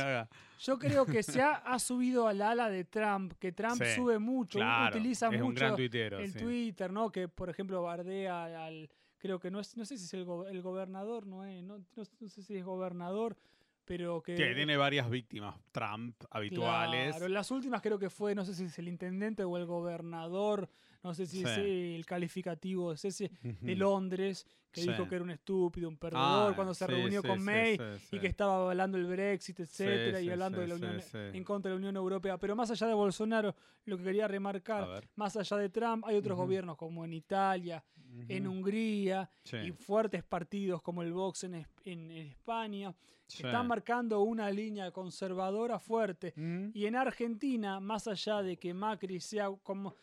yo 0.59 0.77
creo 0.77 1.05
que 1.05 1.23
se 1.23 1.41
ha, 1.41 1.53
ha 1.55 1.79
subido 1.79 2.27
al 2.27 2.41
ala 2.41 2.69
de 2.69 2.83
Trump, 2.85 3.33
que 3.39 3.51
Trump 3.51 3.81
Sí, 3.83 3.95
sube 3.95 4.19
mucho, 4.19 4.59
Claro, 4.59 4.95
utiliza 4.95 5.27
es 5.29 5.41
un 5.41 5.47
mucho 5.47 5.59
gran 5.59 5.75
tuitero. 5.75 6.19
el 6.19 6.31
sí. 6.33 6.39
Twitter, 6.39 6.91
¿no? 6.91 7.11
Que 7.11 7.27
por 7.27 7.49
ejemplo 7.49 7.81
bardea 7.81 8.65
al. 8.65 8.89
Creo 9.17 9.39
que 9.39 9.51
no 9.51 9.59
es, 9.59 9.77
no 9.77 9.85
sé 9.85 9.97
si 9.97 10.05
es 10.05 10.13
el, 10.15 10.25
go- 10.25 10.47
el 10.47 10.61
gobernador, 10.63 11.27
no 11.27 11.43
es, 11.45 11.63
no, 11.63 11.77
no- 11.77 11.85
no 12.19 12.29
sé 12.29 12.41
si 12.41 12.55
es 12.57 12.65
gobernador, 12.65 13.37
pero 13.85 14.21
que. 14.23 14.33
Que 14.35 14.53
tiene 14.55 14.77
varias 14.77 15.09
víctimas 15.09 15.55
Trump 15.71 16.15
habituales. 16.31 17.11
Claro, 17.15 17.27
las 17.29 17.51
últimas 17.51 17.81
creo 17.81 17.99
que 17.99 18.09
fue, 18.09 18.33
no 18.35 18.43
sé 18.45 18.53
si 18.55 18.63
es 18.65 18.79
el 18.79 18.87
intendente 18.87 19.43
o 19.43 19.57
el 19.57 19.65
gobernador, 19.65 20.69
no 21.03 21.13
sé 21.13 21.25
si 21.25 21.43
es 21.43 21.49
Sí. 21.55 21.95
el 21.95 22.05
calificativo, 22.05 22.93
es 22.93 23.05
ese 23.05 23.31
de. 23.41 23.75
Londres, 23.75 24.45
que 24.71 24.81
Sí. 24.81 24.89
dijo 24.89 25.07
que 25.07 25.15
era 25.15 25.23
un 25.23 25.31
estúpido, 25.31 25.89
un 25.89 25.97
perdedor, 25.97 26.51
Ah, 26.51 26.53
cuando 26.55 26.73
se 26.73 26.85
sí, 26.85 26.91
reunió 26.91 27.21
con 27.21 27.43
May 27.43 27.77
y 28.11 28.19
que 28.19 28.27
estaba 28.27 28.55
avalando 28.57 28.97
el 28.97 29.05
Brexit, 29.05 29.59
etcétera, 29.59 30.21
y 30.21 30.29
hablando 30.29 30.61
de 30.61 30.67
la 30.67 30.75
Unión 30.75 31.01
en 31.13 31.43
contra 31.43 31.69
de 31.69 31.75
la 31.75 31.79
Unión 31.79 31.95
Europea. 31.97 32.37
Pero 32.37 32.55
más 32.55 32.71
allá 32.71 32.87
de 32.87 32.93
Bolsonaro, 32.93 33.53
lo 33.85 33.97
que 33.97 34.03
quería 34.03 34.27
remarcar, 34.27 35.03
más 35.15 35.35
allá 35.35 35.57
de 35.57 35.69
Trump, 35.69 36.05
hay 36.05 36.15
otros 36.15 36.37
gobiernos 36.37 36.77
como 36.77 37.03
en 37.03 37.13
Italia, 37.13 37.83
en. 38.29 38.47
Hungría, 38.47 39.29
y 39.65 39.71
fuertes 39.71 40.23
partidos 40.23 40.81
como 40.81 41.01
el 41.01 41.11
Vox 41.13 41.43
en, 41.45 41.55
Es- 41.55 41.67
en 41.85 42.11
España, 42.11 42.93
que 43.27 43.43
están 43.47 43.67
marcando 43.67 44.21
una 44.21 44.49
línea 44.51 44.91
conservadora 44.91 45.79
fuerte. 45.79 46.33
Y 46.73 46.85
en 46.85 46.95
Argentina, 46.95 47.79
más 47.79 48.07
allá 48.07 48.41
de 48.41 48.57
que 48.57 48.73
Macri 48.73 49.19
sea 49.19 49.49
como. 49.63 49.95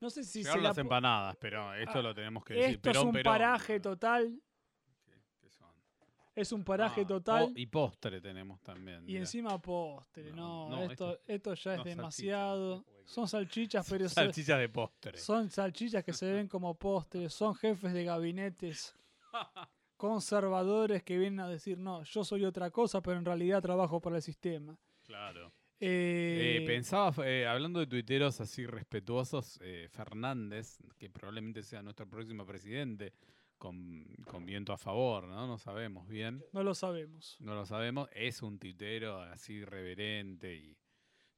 No 0.00 0.10
sé 0.10 0.22
si 0.24 0.30
se 0.30 0.38
Llegaron 0.40 0.62
las 0.62 0.78
empanadas, 0.78 1.36
pero 1.40 1.74
esto 1.74 1.98
Ah, 1.98 2.02
lo 2.02 2.14
tenemos 2.14 2.44
que 2.44 2.54
decir. 2.54 2.76
Esto 2.76 2.90
es 2.90 2.96
un 2.98 3.12
Perón. 3.12 3.32
paraje 3.32 3.80
total. 3.80 4.40
¿Qué 5.40 5.50
son? 5.50 5.68
Es 6.36 6.52
un 6.52 6.62
paraje 6.64 7.00
Ah, 7.02 7.06
total. 7.06 7.52
y 7.56 7.66
postre 7.66 8.20
tenemos 8.20 8.60
también. 8.62 9.02
y 9.02 9.06
mirá. 9.06 9.20
encima 9.20 9.60
postre. 9.60 10.30
No, 10.32 10.68
No, 10.68 10.76
no, 10.76 10.82
esto, 10.84 11.12
esto- 11.14 11.22
esto 11.26 11.54
ya 11.54 11.72
es 11.72 11.78
no, 11.78 11.84
demasiado. 11.84 12.84
Son 13.04 13.26
salchichas, 13.26 13.86
pero 13.88 14.08
son, 14.08 14.14
Salchichas 14.26 14.58
de 14.58 14.68
postre. 14.68 15.18
son 15.18 15.50
salchichas 15.50 16.04
que 16.04 16.12
se 16.12 16.30
ven 16.32 16.46
como 16.46 16.74
postres. 16.74 17.32
Son 17.34 17.54
jefes 17.56 17.92
de 17.92 18.04
gabinetes 18.04 18.94
conservadores 19.96 21.02
que 21.02 21.18
vienen 21.18 21.40
a 21.40 21.48
decir: 21.48 21.78
No, 21.78 22.02
yo 22.04 22.22
soy 22.24 22.44
otra 22.44 22.70
cosa, 22.70 23.00
pero 23.02 23.18
en 23.18 23.24
realidad 23.24 23.60
trabajo 23.62 24.00
para 24.00 24.16
el 24.16 24.22
sistema. 24.22 24.76
Claro. 25.04 25.52
Eh, 25.80 26.58
Eh, 26.60 26.66
pensaba, 26.66 27.26
eh, 27.26 27.46
hablando 27.46 27.80
de 27.80 27.86
tuiteros 27.86 28.40
así 28.40 28.66
respetuosos, 28.66 29.60
Fernández, 29.90 30.78
que 30.98 31.08
probablemente 31.08 31.62
sea 31.62 31.82
nuestro 31.82 32.08
próximo 32.08 32.44
presidente, 32.44 33.12
con, 33.58 34.04
con 34.26 34.46
viento 34.46 34.72
a 34.72 34.78
favor, 34.78 35.24
¿no? 35.24 35.46
No 35.46 35.58
sabemos 35.58 36.08
bien, 36.08 36.44
no 36.52 36.62
lo 36.62 36.74
sabemos. 36.74 37.36
no 37.40 37.54
lo 37.54 37.66
sabemos. 37.66 38.08
Es 38.12 38.42
un 38.42 38.58
tuitero 38.58 39.20
así 39.20 39.64
reverente 39.64 40.54
y 40.54 40.76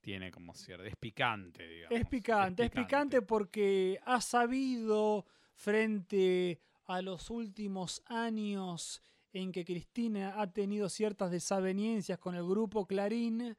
tiene 0.00 0.30
como 0.30 0.54
cierto. 0.54 0.84
Es 0.84 0.96
picante, 0.96 1.66
digamos. 1.66 1.98
Es 1.98 2.06
picante, 2.06 2.64
es 2.64 2.70
picante 2.70 3.22
porque 3.22 3.98
ha 4.04 4.20
sabido 4.20 5.26
frente 5.54 6.60
a 6.84 7.02
los 7.02 7.30
últimos 7.30 8.02
años 8.06 9.02
en 9.32 9.52
que 9.52 9.64
Cristina 9.64 10.40
ha 10.40 10.52
tenido 10.52 10.88
ciertas 10.88 11.30
desavenencias 11.30 12.18
con 12.18 12.34
el 12.34 12.44
grupo 12.44 12.86
Clarín. 12.86 13.56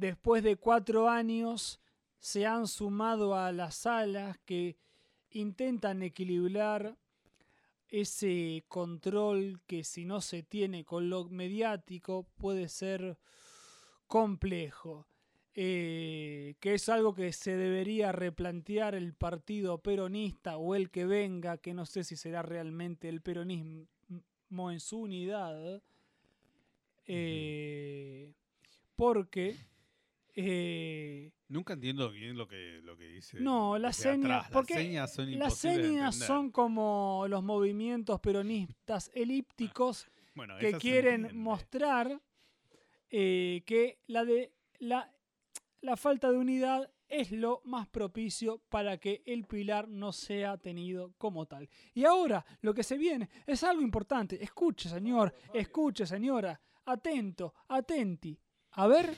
Después 0.00 0.42
de 0.42 0.56
cuatro 0.56 1.08
años 1.08 1.80
se 2.18 2.46
han 2.46 2.66
sumado 2.66 3.36
a 3.36 3.52
las 3.52 3.86
alas 3.86 4.38
que 4.44 4.76
intentan 5.30 6.02
equilibrar 6.02 6.96
ese 7.88 8.64
control 8.68 9.60
que 9.66 9.84
si 9.84 10.04
no 10.04 10.20
se 10.20 10.42
tiene 10.42 10.84
con 10.84 11.10
lo 11.10 11.24
mediático 11.28 12.26
puede 12.36 12.68
ser 12.68 13.18
complejo. 14.06 15.06
Eh, 15.54 16.54
que 16.60 16.74
es 16.74 16.88
algo 16.88 17.12
que 17.12 17.32
se 17.32 17.56
debería 17.56 18.12
replantear 18.12 18.94
el 18.94 19.14
partido 19.14 19.78
peronista 19.78 20.56
o 20.56 20.76
el 20.76 20.90
que 20.90 21.06
venga, 21.06 21.58
que 21.58 21.74
no 21.74 21.86
sé 21.86 22.04
si 22.04 22.14
será 22.14 22.40
realmente 22.42 23.08
el 23.08 23.20
peronismo 23.20 23.88
en 24.70 24.78
su 24.78 25.00
unidad, 25.00 25.82
eh, 27.04 28.32
porque 28.94 29.56
eh, 30.36 31.32
Nunca 31.48 31.72
entiendo 31.72 32.10
bien 32.10 32.36
lo 32.36 32.46
que, 32.46 32.80
lo 32.82 32.96
que 32.96 33.04
dice. 33.08 33.40
No, 33.40 33.78
las 33.78 33.96
señas- 33.96 34.44
atrás. 34.46 34.50
porque 34.52 34.74
Las 34.74 34.82
señas 34.82 35.12
son 35.14 35.38
las 35.38 35.54
señas 35.56 36.52
como 36.52 37.24
los 37.28 37.42
movimientos 37.42 38.20
peronistas 38.20 39.10
elípticos 39.14 40.08
Bueno, 40.34 40.56
que 40.58 40.72
quieren 40.74 41.36
mostrar 41.36 42.20
eh, 43.10 43.62
que 43.66 43.98
la 44.06 44.24
de 44.24 44.52
la, 44.78 45.12
la 45.80 45.96
falta 45.96 46.30
de 46.30 46.38
unidad 46.38 46.90
es 47.08 47.32
lo 47.32 47.60
más 47.64 47.88
propicio 47.88 48.62
para 48.68 48.98
que 48.98 49.22
el 49.26 49.44
pilar 49.44 49.88
no 49.88 50.12
sea 50.12 50.56
tenido 50.58 51.12
como 51.18 51.46
tal. 51.46 51.68
Y 51.92 52.04
ahora 52.04 52.46
lo 52.60 52.72
que 52.72 52.84
se 52.84 52.96
viene 52.96 53.28
es 53.46 53.64
algo 53.64 53.82
importante. 53.82 54.42
Escuche, 54.42 54.88
señor, 54.88 55.34
escuche, 55.52 56.06
señora. 56.06 56.60
Atento, 56.84 57.52
atenti. 57.68 58.38
A 58.72 58.86
ver. 58.86 59.16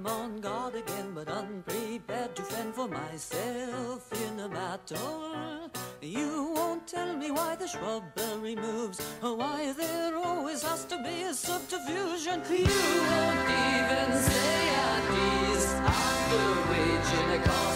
I'm 0.00 0.06
on 0.06 0.40
guard 0.40 0.74
again, 0.76 1.12
but 1.14 1.28
unprepared 1.28 2.34
to 2.34 2.42
fend 2.42 2.74
for 2.74 2.88
myself 2.88 4.10
in 4.24 4.40
a 4.40 4.48
battle. 4.48 5.68
You 6.00 6.54
won't 6.56 6.86
tell 6.86 7.14
me 7.14 7.30
why 7.30 7.56
the 7.56 7.68
shrubbery 7.68 8.56
moves, 8.56 8.98
or 9.22 9.36
why 9.36 9.74
there 9.76 10.16
always 10.16 10.62
has 10.62 10.86
to 10.86 10.96
be 11.02 11.24
a 11.24 11.34
subterfusion. 11.34 12.40
You 12.48 12.64
won't 13.12 13.50
even 13.68 14.22
say 14.22 14.68
at 14.88 15.04
ease 15.26 15.66
after 15.84 16.44
waging 16.72 17.30
a 17.38 17.44
costly 17.44 17.69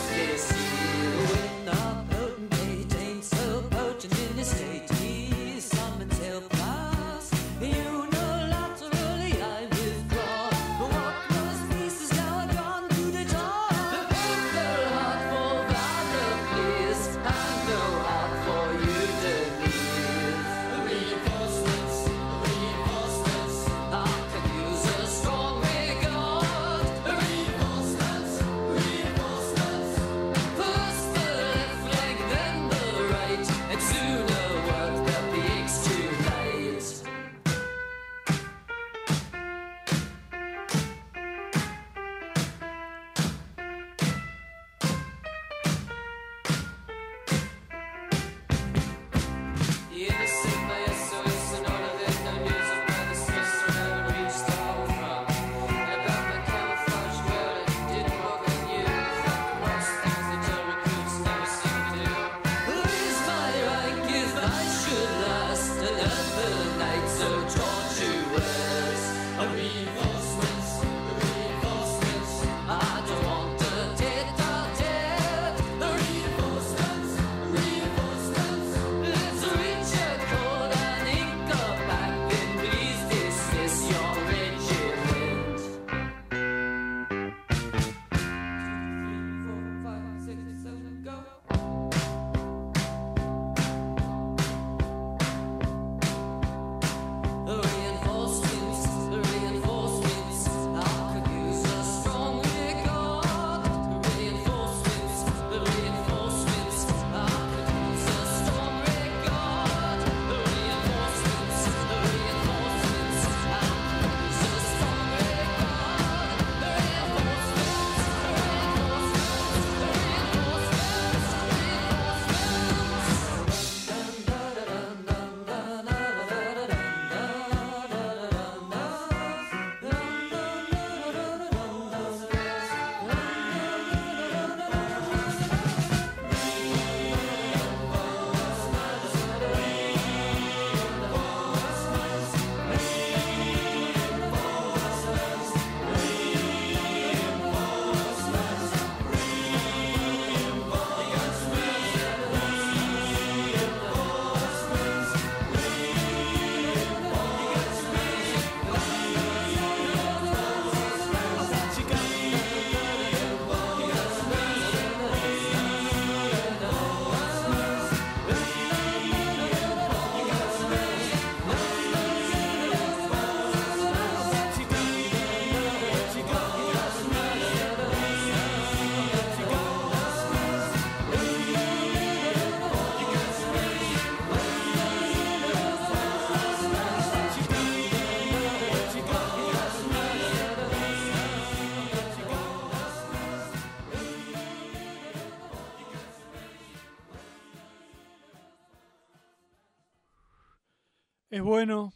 bueno 201.45 201.92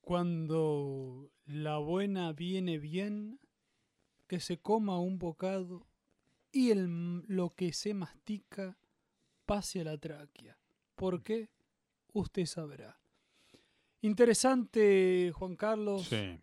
cuando 0.00 1.32
la 1.46 1.78
buena 1.78 2.32
viene 2.32 2.78
bien, 2.78 3.40
que 4.26 4.38
se 4.38 4.58
coma 4.58 5.00
un 5.00 5.18
bocado 5.18 5.86
y 6.52 6.70
el, 6.70 7.22
lo 7.26 7.54
que 7.54 7.72
se 7.72 7.94
mastica 7.94 8.78
pase 9.46 9.80
a 9.80 9.84
la 9.84 9.98
tráquea. 9.98 10.58
¿Por 10.94 11.22
qué? 11.22 11.48
Usted 12.12 12.44
sabrá. 12.46 13.00
Interesante, 14.02 15.32
Juan 15.34 15.56
Carlos, 15.56 16.06
Sí. 16.06 16.38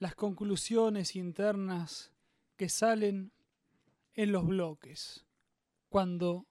las 0.00 0.16
conclusiones 0.16 1.14
internas 1.14 2.12
que 2.56 2.68
salen 2.68 3.32
en 4.14 4.32
los 4.32 4.44
bloques. 4.46 5.24
Cuando 5.88 6.47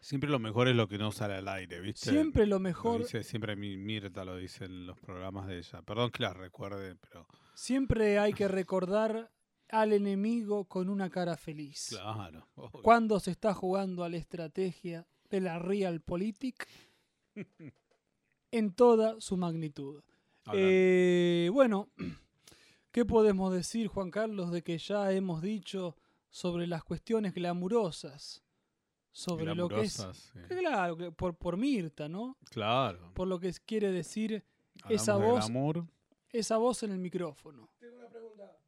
Siempre 0.00 0.30
lo 0.30 0.38
mejor 0.38 0.68
es 0.68 0.76
lo 0.76 0.88
que 0.88 0.98
no 0.98 1.12
sale 1.12 1.34
al 1.34 1.48
aire, 1.48 1.80
¿viste? 1.80 2.10
siempre 2.10 2.46
lo 2.46 2.56
Lo 2.56 2.60
mejor 2.60 3.00
dice, 3.02 3.22
siempre 3.22 3.56
mi- 3.56 3.76
Mirta 3.76 4.24
lo 4.24 4.36
dice 4.36 4.64
en 4.66 4.86
los 4.86 4.98
programas 5.00 5.46
de 5.46 5.58
ella. 5.58 5.82
Perdón 5.82 6.10
que 6.10 6.22
la 6.22 6.32
recuerde, 6.34 6.96
pero 6.96 7.26
Siempre 7.54 8.18
hay 8.18 8.32
que 8.32 8.48
recordar 8.48 9.30
al 9.70 9.92
enemigo 9.92 10.66
con 10.66 10.88
una 10.88 11.08
cara 11.10 11.36
feliz. 11.36 11.88
claro. 11.90 12.46
obvio. 12.54 12.82
Cuando 12.82 13.18
se 13.20 13.30
está 13.30 13.54
jugando 13.54 14.04
a 14.04 14.08
la 14.08 14.16
estrategia 14.18 15.06
de 15.30 15.40
la 15.40 15.58
Realpolitik 15.58 16.66
en 18.50 18.72
toda 18.74 19.20
su 19.20 19.36
magnitud. 19.36 20.02
Eh, 20.52 21.48
bueno, 21.52 21.88
¿qué 22.92 23.04
podemos 23.04 23.52
decir, 23.52 23.88
Juan 23.88 24.10
Carlos, 24.10 24.52
de 24.52 24.62
que 24.62 24.78
ya 24.78 25.10
hemos 25.12 25.42
dicho 25.42 25.96
sobre 26.30 26.66
las 26.66 26.84
cuestiones 26.84 27.34
glamurosas? 27.34 28.43
Sobre 29.16 29.54
lo 29.54 29.68
que 29.68 29.82
es... 29.82 29.92
Sí. 30.12 30.38
Claro, 30.48 31.12
por, 31.12 31.36
por 31.36 31.56
Mirta, 31.56 32.08
¿no? 32.08 32.36
Claro. 32.50 33.12
Por 33.14 33.28
lo 33.28 33.38
que 33.38 33.52
quiere 33.64 33.92
decir 33.92 34.44
Hablamos 34.82 35.02
esa 35.02 35.16
voz- 35.16 35.86
esa 36.30 36.56
voz 36.56 36.82
en 36.82 36.90
el 36.90 36.98
micrófono. 36.98 37.70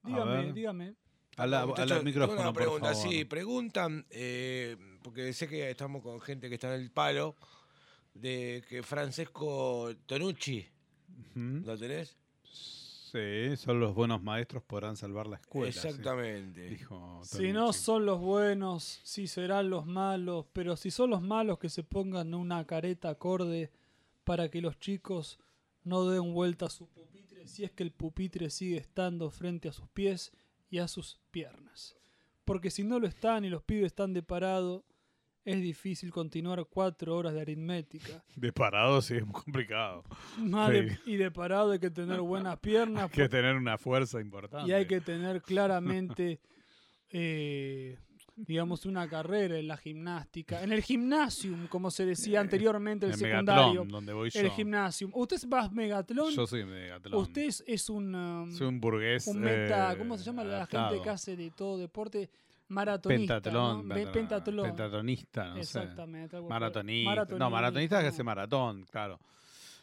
A 0.03 0.09
Dígame, 0.09 0.36
ver. 0.36 0.55
dígame. 0.55 0.94
Muchachos, 1.36 1.78
al 1.78 1.88
tengo 1.88 2.03
micrófono, 2.05 2.40
una 2.40 2.53
por 2.53 2.62
pregunta, 2.62 2.94
favor. 2.94 3.09
sí, 3.11 3.24
preguntan, 3.24 4.07
eh, 4.11 4.76
porque 5.03 5.32
sé 5.32 5.49
que 5.49 5.68
estamos 5.68 6.01
con 6.01 6.20
gente 6.20 6.49
que 6.49 6.55
está 6.55 6.72
en 6.74 6.80
el 6.80 6.90
palo, 6.92 7.34
de 8.14 8.64
que 8.68 8.82
Francesco 8.84 9.90
Tonucci. 10.07 10.64
¿lo 11.34 11.76
tenés? 11.76 12.16
Sí, 13.16 13.56
son 13.56 13.80
los 13.80 13.94
buenos 13.94 14.22
maestros 14.22 14.62
podrán 14.62 14.96
salvar 14.96 15.26
la 15.26 15.36
escuela. 15.36 15.72
sí, 15.72 15.88
Exactamente. 15.88 16.68
dijo 16.68 17.20
Si 17.24 17.52
no 17.52 17.72
son 17.72 18.04
los 18.04 18.20
buenos, 18.20 19.00
si 19.04 19.26
serán 19.26 19.70
los 19.70 19.86
malos, 19.86 20.44
pero 20.52 20.76
si 20.76 20.90
son 20.90 21.10
los 21.10 21.22
malos 21.22 21.58
que 21.58 21.70
se 21.70 21.82
pongan 21.82 22.34
una 22.34 22.66
careta 22.66 23.08
acorde 23.08 23.70
para 24.24 24.50
que 24.50 24.60
los 24.60 24.78
chicos 24.78 25.38
no 25.84 26.08
den 26.10 26.34
vuelta 26.34 26.66
a 26.66 26.70
su 26.70 26.86
pupitre, 26.88 27.46
si 27.46 27.64
es 27.64 27.70
que 27.70 27.84
el 27.84 27.92
pupitre 27.92 28.50
sigue 28.50 28.76
estando 28.76 29.30
frente 29.30 29.68
a 29.68 29.72
sus 29.72 29.88
pies 29.88 30.32
y 30.68 30.78
a 30.78 30.88
sus 30.88 31.18
piernas. 31.30 31.96
Porque 32.44 32.70
si 32.70 32.84
no 32.84 33.00
lo 33.00 33.06
están 33.06 33.44
y 33.44 33.48
los 33.48 33.62
pibes 33.62 33.86
están 33.86 34.12
de 34.12 34.22
parado, 34.22 34.84
es 35.47 35.62
difícil 35.62 36.11
continuar 36.11 36.66
cuatro 36.68 37.16
horas 37.16 37.32
de 37.32 37.40
aritmética. 37.40 38.22
De 38.34 38.53
parado 38.53 39.01
sí 39.01 39.14
es 39.14 39.24
muy 39.24 39.32
complicado. 39.32 40.03
Más 40.38 40.70
de- 40.70 40.99
y 41.07 41.16
de 41.16 41.30
parado 41.30 41.70
hay 41.70 41.78
que 41.78 41.88
tener 41.90 42.20
buenas 42.20 42.59
piernas. 42.59 43.05
Hay 43.05 43.11
que 43.11 43.28
tener 43.28 43.55
una 43.55 43.78
fuerza 43.78 44.20
importante. 44.20 44.68
Y 44.68 44.74
hay 44.74 44.86
que 44.86 45.01
tener 45.01 45.40
claramente, 45.42 46.40
eh, 47.11 47.97
digamos, 48.34 48.84
una 48.86 49.09
carrera 49.09 49.57
en 49.59 49.68
la 49.68 49.76
gimnástica. 49.76 50.62
En 50.62 50.72
el 50.72 50.82
gimnasium, 50.82 51.68
como 51.68 51.90
se 51.90 52.05
decía 52.05 52.40
anteriormente, 52.40 53.07
el 53.07 53.12
En 53.12 53.18
secundario. 53.18 53.62
Megatlón, 53.66 53.88
donde 53.88 54.12
voy 54.12 54.30
yo. 54.30 54.40
El 54.40 54.51
gimnasium. 54.51 55.11
¿Usted 55.14 55.36
va 55.49 55.62
a 55.64 55.70
Megatlón? 55.70 56.32
Yo 56.34 56.47
soy 56.47 56.64
Megatlón. 56.64 57.22
Usted 57.22 57.49
es, 57.66 57.88
un, 57.88 58.14
um, 58.14 58.53
Soy 58.53 58.66
un 58.66 58.80
burgués. 58.80 59.26
un 59.28 59.40
meta, 59.40 59.92
eh, 59.92 59.97
¿cómo 59.99 60.18
se 60.18 60.24
llama 60.24 60.44
la 60.44 60.66
gente 60.66 61.01
que 61.03 61.09
hace 61.09 61.36
de 61.36 61.51
todo 61.53 61.78
deporte? 61.78 62.28
Maratonista. 62.68 63.34
Pentatlón. 63.34 63.88
¿no? 63.88 63.94
Pentatlón. 64.12 64.66
Pentatonista, 64.66 65.44
no 65.48 65.54
sé. 65.54 65.60
Exactamente. 65.60 66.36
algo 66.36 66.48
por- 66.48 66.54
Maratonista. 66.60 67.38
No, 67.38 67.50
maratonista 67.50 68.00
que 68.00 68.08
hace 68.08 68.22
maratón, 68.24 68.84
claro. 68.90 69.20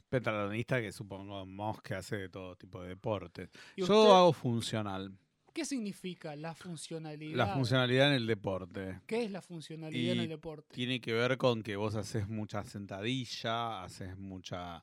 Pentatlonista 0.09 0.79
que 0.81 0.91
supongamos 0.91 1.81
que 1.81 1.95
hace 1.95 2.17
de 2.17 2.29
todo 2.29 2.55
tipo 2.55 2.81
de 2.83 2.89
deportes. 2.89 3.49
¿Y 3.75 3.81
Yo 3.81 3.85
usted- 3.85 4.13
hago 4.15 4.33
funcional. 4.33 5.11
¿Qué 5.53 5.65
significa 5.65 6.35
la 6.35 6.55
funcionalidad? 6.55 7.37
La 7.37 7.47
funcionalidad 7.47 8.07
en 8.07 8.13
el 8.13 8.27
deporte. 8.27 8.99
¿Qué 9.05 9.23
es 9.23 9.31
la 9.31 9.41
funcionalidad 9.41 10.13
en 10.13 10.19
el 10.21 10.29
deporte? 10.29 10.73
Tiene 10.73 10.99
que 10.99 11.13
ver 11.13 11.37
con 11.37 11.61
que 11.61 11.75
vos 11.75 11.93
haces 11.95 12.27
mucha 12.27 12.63
sentadilla, 12.63 13.83
haces 13.83 14.17
mucha 14.17 14.81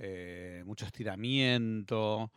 eh, 0.00 0.62
mucho 0.66 0.86
estiramiento. 0.86 2.30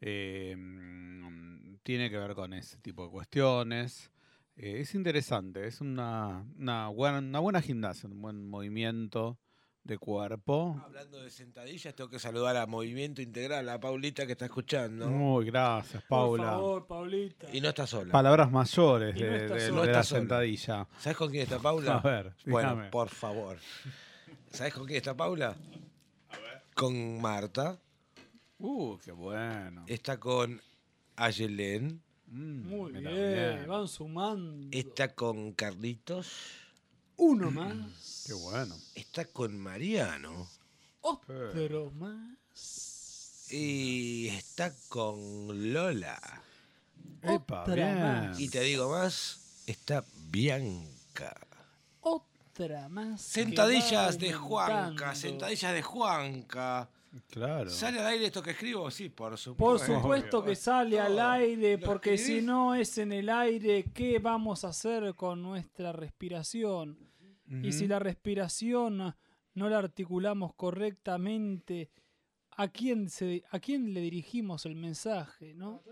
eh, 0.00 0.54
mm, 0.56 1.76
tiene 1.82 2.08
que 2.10 2.16
ver 2.18 2.34
con 2.34 2.52
ese 2.52 2.76
tipo 2.78 3.04
de 3.04 3.10
cuestiones. 3.10 4.10
Eh, 4.58 4.80
es 4.80 4.94
interesante, 4.94 5.66
es 5.66 5.80
una, 5.80 6.44
una, 6.58 6.88
buena, 6.88 7.18
una 7.18 7.38
buena 7.38 7.62
gimnasia, 7.62 8.08
un 8.08 8.20
buen 8.20 8.48
movimiento 8.48 9.38
de 9.84 9.98
cuerpo. 9.98 10.80
Hablando 10.84 11.22
de 11.22 11.30
sentadillas, 11.30 11.94
tengo 11.94 12.10
que 12.10 12.18
saludar 12.18 12.56
a 12.56 12.66
Movimiento 12.66 13.22
Integral, 13.22 13.68
a 13.68 13.78
Paulita 13.78 14.26
que 14.26 14.32
está 14.32 14.46
escuchando. 14.46 15.08
Muy 15.08 15.46
gracias, 15.46 16.02
Paula. 16.08 16.42
Por 16.44 16.52
favor, 16.52 16.86
Paulita. 16.88 17.46
Y 17.52 17.60
no 17.60 17.68
está 17.68 17.86
sola. 17.86 18.10
Palabras 18.12 18.50
mayores 18.50 19.14
no 19.14 19.20
de, 19.20 19.48
la 19.92 20.02
sola. 20.02 20.02
sentadilla. 20.02 20.88
¿Sabes 20.98 21.16
con 21.16 21.30
quién 21.30 21.44
está 21.44 21.60
Paula? 21.60 21.96
A 21.98 22.00
ver, 22.00 22.34
Bueno, 22.44 22.70
dígame. 22.70 22.90
por 22.90 23.08
favor. 23.08 23.58
¿Sabes 24.50 24.74
con 24.74 24.86
quién 24.86 24.96
está 24.96 25.16
Paula? 25.16 25.54
Con 26.74 27.20
Marta. 27.20 27.78
Uh, 28.58 28.98
qué 28.98 29.12
bueno. 29.12 29.84
Está 29.86 30.18
con 30.18 30.60
Ayelén. 31.16 32.02
Mm, 32.30 32.68
Muy 32.68 32.92
bien, 32.92 33.66
van 33.66 33.88
sumando. 33.88 34.68
Está 34.70 35.14
con 35.14 35.52
Carlitos. 35.52 36.28
Uno 37.16 37.50
más. 37.50 38.24
Qué 38.26 38.34
bueno. 38.34 38.76
Está 38.94 39.24
con 39.24 39.58
Mariano. 39.58 40.48
Otro 41.00 41.90
más. 41.92 43.46
Y 43.50 44.28
está 44.28 44.74
con 44.88 45.72
Lola. 45.72 46.20
Epa, 47.22 47.62
Otra 47.62 47.74
bien. 47.74 47.98
más. 48.02 48.38
Y 48.40 48.48
te 48.48 48.60
digo 48.60 48.90
más, 48.90 49.62
está 49.66 50.04
Bianca. 50.30 51.34
Otra 52.00 52.88
más. 52.88 53.22
Sentadillas 53.22 54.18
de 54.18 54.32
Juanca, 54.34 55.14
sentadillas 55.14 55.72
de 55.72 55.82
Juanca. 55.82 56.90
Claro. 57.30 57.70
¿Sale 57.70 58.00
al 58.00 58.06
aire 58.06 58.26
esto 58.26 58.42
que 58.42 58.50
escribo? 58.50 58.90
Sí, 58.90 59.08
por 59.08 59.36
supuesto. 59.38 59.86
Por 59.86 59.96
supuesto 60.00 60.44
que 60.44 60.54
sale 60.54 61.00
al 61.00 61.18
aire, 61.18 61.78
¿Lo 61.78 61.86
porque 61.86 62.18
si 62.18 62.42
no 62.42 62.74
es 62.74 62.98
en 62.98 63.12
el 63.12 63.28
aire, 63.28 63.84
¿qué 63.94 64.18
vamos 64.18 64.64
a 64.64 64.68
hacer 64.68 65.14
con 65.14 65.42
nuestra 65.42 65.92
respiración? 65.92 66.98
Y 67.62 67.72
si 67.72 67.86
la 67.86 67.98
respiración 67.98 69.14
no 69.54 69.68
la 69.68 69.78
articulamos 69.78 70.54
correctamente, 70.54 71.90
¿a 72.50 72.68
quién, 72.68 73.08
se, 73.08 73.42
¿a 73.50 73.58
quién 73.58 73.94
le 73.94 74.00
dirigimos 74.02 74.66
el 74.66 74.74
mensaje? 74.74 75.54
¿no? 75.54 75.82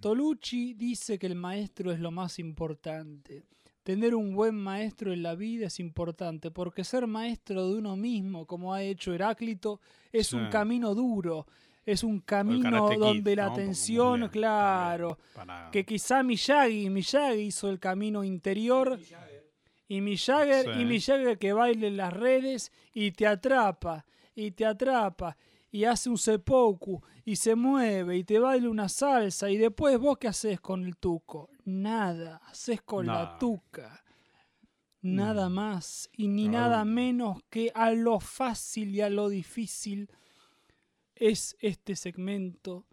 Tolucci 0.00 0.74
dice 0.74 1.18
que 1.18 1.28
el 1.28 1.36
maestro 1.36 1.92
es 1.92 2.00
lo 2.00 2.10
más 2.10 2.40
importante. 2.40 3.44
Tener 3.82 4.14
un 4.14 4.34
buen 4.34 4.54
maestro 4.54 5.12
en 5.12 5.22
la 5.24 5.34
vida 5.34 5.66
es 5.66 5.80
importante, 5.80 6.50
porque 6.52 6.84
ser 6.84 7.06
maestro 7.08 7.68
de 7.68 7.78
uno 7.78 7.96
mismo, 7.96 8.46
como 8.46 8.72
ha 8.74 8.82
hecho 8.82 9.12
Heráclito, 9.12 9.80
es 10.12 10.28
Sí. 10.28 10.36
un 10.36 10.48
camino 10.50 10.94
duro, 10.94 11.46
es 11.84 12.04
un 12.04 12.20
camino 12.20 12.88
Kid, 12.90 12.98
donde 12.98 13.34
la 13.34 13.46
atención, 13.46 14.20
bien, 14.20 14.30
claro, 14.30 15.18
para- 15.34 15.68
que 15.72 15.84
quizá 15.84 16.22
Miyagi, 16.22 16.88
Miyagi 16.90 17.40
hizo 17.40 17.68
el 17.68 17.80
camino 17.80 18.22
interior 18.22 19.00
y 19.88 20.00
Miyagi, 20.00 20.70
y 20.70 20.74
Sí. 20.74 20.84
Miyagi 20.84 21.36
que 21.38 21.52
baile 21.52 21.88
en 21.88 21.96
las 21.96 22.12
redes 22.12 22.70
y 22.94 23.10
te 23.10 23.26
atrapa, 23.26 24.06
y 24.36 24.52
te 24.52 24.64
atrapa, 24.64 25.36
y 25.72 25.84
hace 25.84 26.08
un 26.10 26.18
seppuku, 26.18 27.00
y 27.24 27.34
se 27.34 27.56
mueve, 27.56 28.16
y 28.18 28.24
te 28.24 28.38
baila 28.38 28.68
una 28.70 28.88
salsa, 28.88 29.50
y 29.50 29.56
después 29.56 29.98
vos 29.98 30.18
qué 30.18 30.28
haces 30.28 30.60
con 30.60 30.84
el 30.84 30.96
tuco? 30.98 31.48
Nada, 31.64 32.36
haces 32.46 32.82
con 32.82 33.06
la 33.06 33.36
tuca. 33.38 34.04
Nada 35.00 35.48
Mm. 35.48 35.52
más 35.52 36.10
y 36.12 36.28
ni 36.28 36.42
Ay. 36.44 36.48
nada 36.50 36.84
menos 36.84 37.42
que 37.50 37.72
a 37.74 37.90
lo 37.90 38.20
fácil 38.20 38.94
y 38.94 39.00
a 39.00 39.10
lo 39.10 39.28
difícil 39.28 40.08
es 41.16 41.56
este 41.60 41.96
segmento 41.96 42.86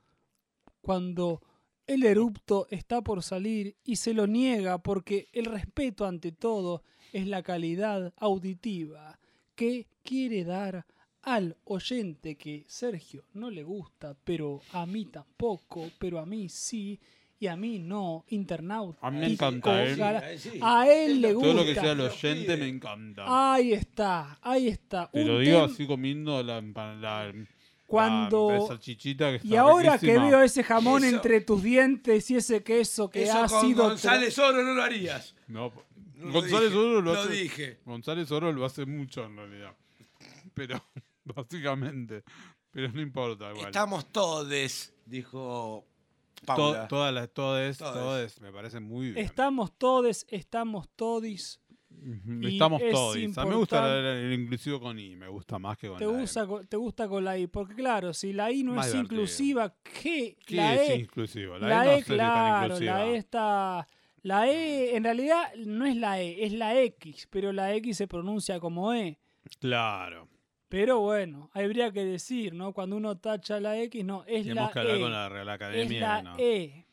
cuando 0.82 1.42
el 1.86 2.04
erupto 2.04 2.66
está 2.70 3.02
por 3.04 3.22
salir 3.22 3.76
y 3.84 3.98
se 3.98 4.14
lo 4.14 4.26
niega 4.26 4.78
porque 4.80 5.28
el 5.34 5.46
respeto 5.46 6.06
ante 6.06 6.32
todo 6.32 6.84
es 7.12 7.28
la 7.28 7.44
calidad 7.44 8.14
auditiva 8.18 9.20
que 9.56 9.88
quiere 10.04 10.44
dar 10.44 10.86
al 11.24 11.56
oyente 11.66 12.36
que 12.38 12.64
Sergio 12.68 13.24
no 13.34 13.50
le 13.50 13.64
gusta, 13.64 14.16
pero 14.24 14.62
a 14.74 14.86
mí 14.86 15.06
tampoco, 15.06 15.90
pero 16.00 16.20
a 16.20 16.26
mí 16.26 16.48
sí, 16.50 17.00
y 17.40 17.48
a 17.48 17.56
mí 17.56 17.80
no, 17.80 18.26
internauta. 18.30 19.00
A 19.06 19.12
mí 19.12 19.20
me 19.20 19.28
encanta, 19.28 19.84
¿eh? 19.86 20.38
sí. 20.38 20.60
A 20.62 20.88
él 20.92 21.22
le 21.22 21.34
Todo 21.34 21.54
lo 21.54 21.62
que 21.62 21.68
gusta. 21.68 21.82
sea 21.82 21.92
el 21.94 21.98
Lo 22.00 22.06
oyente 22.06 22.58
me 22.58 22.68
encanta. 22.68 23.54
Ahí 23.54 23.74
está, 23.74 24.38
ahí 24.42 24.68
está. 24.68 25.10
Te 25.12 25.22
Un 25.22 25.28
lo 25.28 25.40
digo 25.40 25.60
tem- 25.60 25.72
así 25.74 25.88
comiendo 25.88 26.44
la, 26.44 26.62
la, 26.62 27.34
Cuando- 27.88 28.52
la 28.52 28.68
salchichita 28.68 29.30
que 29.30 29.36
está 29.38 29.48
Y 29.48 29.56
ahora 29.56 29.98
que 29.98 30.18
veo 30.20 30.42
ese 30.44 30.64
jamón 30.64 31.04
Eso- 31.04 31.16
entre 31.16 31.42
tus 31.42 31.64
dientes 31.64 32.30
y 32.30 32.36
ese 32.36 32.62
queso 32.64 33.10
que 33.10 33.24
Eso 33.24 33.44
ha 33.44 33.48
con 33.48 33.62
sido... 33.62 33.84
González 33.90 34.38
Oro 34.38 34.62
no 34.64 34.74
lo 34.74 34.84
harías. 34.84 35.34
No, 35.48 35.72
No 36.16 36.26
lo 36.26 36.32
González 36.34 36.70
dije, 36.72 36.78
Oro 36.78 37.02
lo 37.02 37.14
lo 37.14 37.20
hace. 37.22 37.34
dije. 37.34 37.80
González 37.86 38.32
Oro 38.32 38.52
lo 38.52 38.66
hace 38.66 38.86
mucho 38.86 39.24
en 39.26 39.38
realidad. 39.38 39.74
Pero, 40.54 40.84
básicamente. 41.36 42.24
Pero 42.72 42.92
no 42.92 43.02
importa, 43.02 43.50
igual. 43.52 43.66
Estamos 43.68 44.12
todes, 44.12 44.94
dijo 45.06 45.86
To- 46.36 46.46
Paula. 46.46 46.88
todas 46.88 47.14
las, 47.14 47.30
todes, 47.34 47.78
Todes. 47.78 47.94
todes, 47.94 48.42
me 48.42 48.52
parece 48.52 48.80
muy 48.80 49.12
bien. 49.12 49.26
Estamos 49.26 49.72
todes, 49.78 50.26
estamos 50.30 50.88
todis. 50.96 51.60
Estamos 52.44 52.82
es 52.82 52.92
todos. 52.94 53.16
A 53.16 53.44
mí 53.44 53.50
me 53.50 53.56
gusta 53.56 53.98
el, 53.98 54.06
el 54.06 54.40
inclusivo 54.40 54.80
con 54.80 54.98
I, 54.98 55.16
me 55.18 55.28
gusta 55.28 55.60
más 55.60 55.78
que 55.78 55.90
con 55.90 55.98
Te 55.98 56.06
la 56.06 56.12
gusta, 56.12 56.46
co- 56.48 56.64
te 56.64 56.78
gusta 56.78 57.10
con 57.10 57.26
la 57.26 57.38
I, 57.38 57.48
porque 57.48 57.74
claro, 57.76 58.14
si 58.14 58.32
la 58.32 58.52
I 58.52 58.64
no 58.64 58.74
Más 58.76 58.86
es 58.88 58.94
divertido. 58.94 59.16
inclusiva, 59.22 59.76
¿qué? 59.84 60.38
¿Qué 60.46 60.56
la 60.56 60.76
es 60.76 60.90
E, 60.92 60.96
inclusivo? 60.98 61.58
La, 61.58 61.68
la 61.68 61.84
E 61.84 61.88
no 61.88 61.92
E, 61.92 62.04
tan 62.04 62.16
claro, 62.16 62.64
inclusiva. 62.66 62.94
la 63.00 63.06
E 63.08 63.16
está... 63.18 63.88
La 64.22 64.48
E 64.50 64.96
en 64.96 65.04
realidad 65.04 65.54
no 65.58 65.86
es 65.86 65.96
la 65.98 66.22
E, 66.22 66.46
es 66.46 66.54
la 66.54 66.80
X, 66.80 67.28
pero 67.30 67.52
la 67.52 67.74
X 67.76 67.98
se 67.98 68.08
pronuncia 68.08 68.60
como 68.60 68.94
E. 68.94 69.18
Claro. 69.60 70.28
Pero 70.70 71.00
bueno, 71.00 71.50
habría 71.54 71.92
que 71.92 72.06
decir, 72.06 72.54
¿no? 72.54 72.74
Cuando 72.74 72.96
uno 72.96 73.18
tacha 73.18 73.60
la 73.60 73.78
X, 73.82 74.06
no, 74.06 74.24
es 74.26 74.44
Tenemos 74.44 74.68
la 74.70 74.72
que 74.74 74.80
hablar 74.80 74.98
E. 74.98 75.02
con 75.02 75.12
la 75.12 75.30
Real 75.30 75.48
es 75.50 75.54
Academia. 75.56 76.00
la 76.00 76.22
¿no? 76.22 76.36
E. 76.38 76.86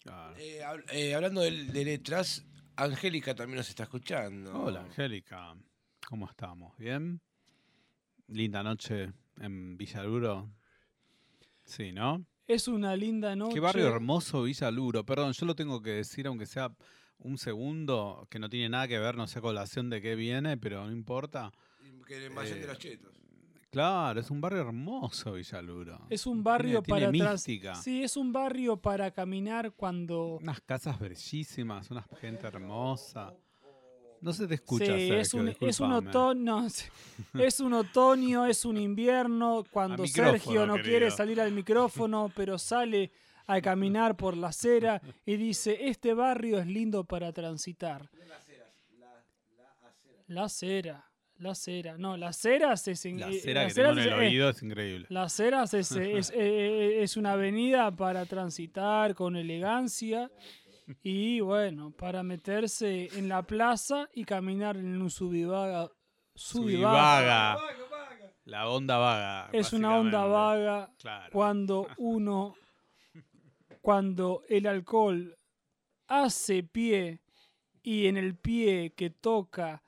Claro. 0.00 0.34
Eh, 0.38 0.60
hab- 0.62 0.84
eh, 0.92 1.14
hablando 1.14 1.40
de, 1.40 1.64
de 1.64 1.84
letras, 1.84 2.44
Angélica 2.76 3.34
también 3.34 3.56
nos 3.56 3.68
está 3.70 3.84
escuchando. 3.84 4.52
Hola, 4.64 4.82
Angélica. 4.82 5.54
¿Cómo 6.06 6.28
estamos? 6.28 6.76
¿Bien? 6.76 7.20
Linda 8.28 8.62
noche 8.62 9.12
en 9.40 9.76
Villaluro. 9.78 10.50
Sí, 11.64 11.92
¿no? 11.92 12.24
Es 12.46 12.68
una 12.68 12.94
linda 12.94 13.34
noche. 13.34 13.54
Qué 13.54 13.60
barrio 13.60 13.88
hermoso 13.88 14.42
Villaluro. 14.42 15.04
Perdón, 15.06 15.32
yo 15.32 15.46
lo 15.46 15.54
tengo 15.54 15.80
que 15.80 15.90
decir, 15.92 16.26
aunque 16.26 16.44
sea 16.44 16.70
un 17.18 17.38
segundo, 17.38 18.26
que 18.28 18.38
no 18.38 18.50
tiene 18.50 18.68
nada 18.68 18.86
que 18.86 18.98
ver, 18.98 19.16
no 19.16 19.26
sé 19.26 19.40
colación 19.40 19.88
de 19.88 20.02
qué 20.02 20.14
viene, 20.14 20.58
pero 20.58 20.84
no 20.84 20.92
importa. 20.92 21.52
Que 22.06 22.24
el 22.26 22.30
Mayón 22.32 22.58
de 22.58 22.64
Eh, 22.64 22.68
los 22.68 22.78
chetos. 22.78 23.14
Claro, 23.70 24.20
es 24.20 24.30
un 24.30 24.40
barrio 24.40 24.60
hermoso 24.60 25.32
Villaluro. 25.32 26.06
Es 26.08 26.26
un 26.26 26.44
barrio 26.44 26.80
Tiene- 26.80 27.00
para 27.00 27.10
tiene 27.10 27.30
mística. 27.32 27.74
Sí, 27.74 28.04
es 28.04 28.16
un 28.16 28.32
barrio 28.32 28.76
para 28.76 29.10
caminar 29.10 29.72
cuando 29.72 30.36
Unas 30.36 30.60
casas 30.60 30.98
bellísimas, 31.00 31.90
una 31.90 32.02
gente 32.20 32.46
hermosa. 32.46 33.34
No 34.20 34.32
se 34.32 34.46
te 34.46 34.54
escucha, 34.54 34.86
Sí, 34.86 34.90
Sergio, 35.08 35.16
es 35.18 35.34
un, 35.34 35.48
es 35.60 35.80
un 35.80 35.92
otoño, 35.92 36.66
es 37.34 37.60
un 37.60 37.72
otoño, 37.74 38.46
es 38.46 38.64
un 38.64 38.76
invierno, 38.78 39.64
cuando 39.70 40.06
Sergio 40.06 40.66
no 40.66 40.74
quiere 40.80 41.10
salir 41.10 41.40
al 41.40 41.52
micrófono, 41.52 42.30
pero 42.34 42.58
sale 42.58 43.10
a 43.46 43.60
caminar 43.60 44.16
por 44.16 44.36
la 44.36 44.48
acera 44.48 45.02
y 45.26 45.36
dice, 45.36 45.88
este 45.88 46.14
barrio 46.14 46.58
es 46.60 46.66
lindo 46.66 47.04
para 47.04 47.32
transitar. 47.32 48.08
La 48.26 48.36
acera, 48.36 48.72
la 50.28 50.44
acera. 50.44 51.10
No, 51.38 52.16
la 52.16 52.28
acera 52.28 52.72
es... 52.74 53.04
en- 53.06 53.20
La 53.20 53.28
eh, 53.30 53.34
cera 53.40 53.60
que 53.62 53.66
las 53.66 53.74
tengo 53.74 53.90
en 53.92 53.98
el 53.98 54.06
es- 54.06 54.12
eh, 54.12 54.14
oído 54.14 54.48
es 54.50 54.62
increíble. 54.62 55.06
Las 55.10 55.38
Heras 55.40 55.74
es, 55.74 55.92
es, 55.92 56.30
eh, 56.34 57.02
es 57.02 57.16
una 57.16 57.32
avenida 57.32 57.90
para 57.90 58.24
transitar 58.26 59.14
con 59.14 59.36
elegancia 59.36 60.30
y 61.02 61.40
bueno, 61.40 61.90
para 61.90 62.22
meterse 62.22 63.08
en 63.18 63.28
la 63.28 63.42
plaza 63.42 64.08
y 64.14 64.24
caminar 64.24 64.76
en 64.76 65.00
un 65.00 65.10
subivaga. 65.10 65.90
subivaga. 66.34 67.56
La 68.44 68.68
onda 68.68 68.98
vaga. 68.98 69.48
Es 69.52 69.72
una 69.72 69.96
onda 69.96 70.24
vaga 70.26 70.90
Claro. 70.98 71.30
cuando 71.32 71.88
uno, 71.98 72.54
cuando 73.80 74.42
el 74.48 74.66
alcohol 74.66 75.36
hace 76.08 76.62
pie 76.62 77.20
y 77.82 78.06
en 78.06 78.16
el 78.18 78.36
pie 78.36 78.92
que 78.96 79.10
toca 79.10 79.82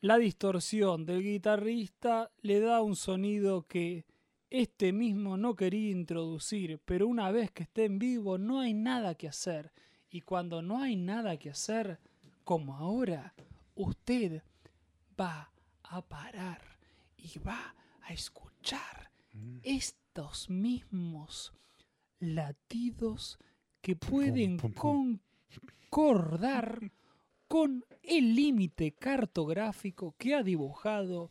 la 0.00 0.18
distorsión 0.18 1.04
del 1.06 1.22
guitarrista 1.22 2.30
le 2.42 2.60
da 2.60 2.82
un 2.82 2.96
sonido 2.96 3.66
que 3.66 4.04
este 4.50 4.92
mismo 4.92 5.36
no 5.36 5.56
quería 5.56 5.90
introducir, 5.90 6.80
pero 6.84 7.08
una 7.08 7.30
vez 7.30 7.50
que 7.50 7.64
esté 7.64 7.84
en 7.84 7.98
vivo 7.98 8.38
no 8.38 8.60
hay 8.60 8.74
nada 8.74 9.14
que 9.14 9.28
hacer. 9.28 9.72
Y 10.08 10.20
cuando 10.20 10.62
no 10.62 10.80
hay 10.80 10.96
nada 10.96 11.36
que 11.36 11.50
hacer, 11.50 11.98
como 12.44 12.76
ahora, 12.76 13.34
usted 13.74 14.42
va 15.20 15.50
a 15.82 16.02
parar 16.02 16.62
y 17.16 17.38
va 17.40 17.74
a 18.02 18.12
escuchar 18.12 19.10
estos 19.62 20.48
mismos 20.48 21.52
latidos 22.18 23.38
que 23.80 23.96
pueden 23.96 24.58
concordar 25.90 26.92
con 27.48 27.84
el 28.02 28.34
límite 28.34 28.92
cartográfico 28.92 30.14
que 30.18 30.34
ha 30.34 30.42
dibujado 30.42 31.30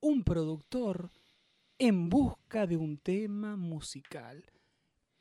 un 0.00 0.22
productor 0.24 1.10
en 1.78 2.08
busca 2.08 2.66
de 2.66 2.76
un 2.76 2.98
tema 2.98 3.56
musical. 3.56 4.44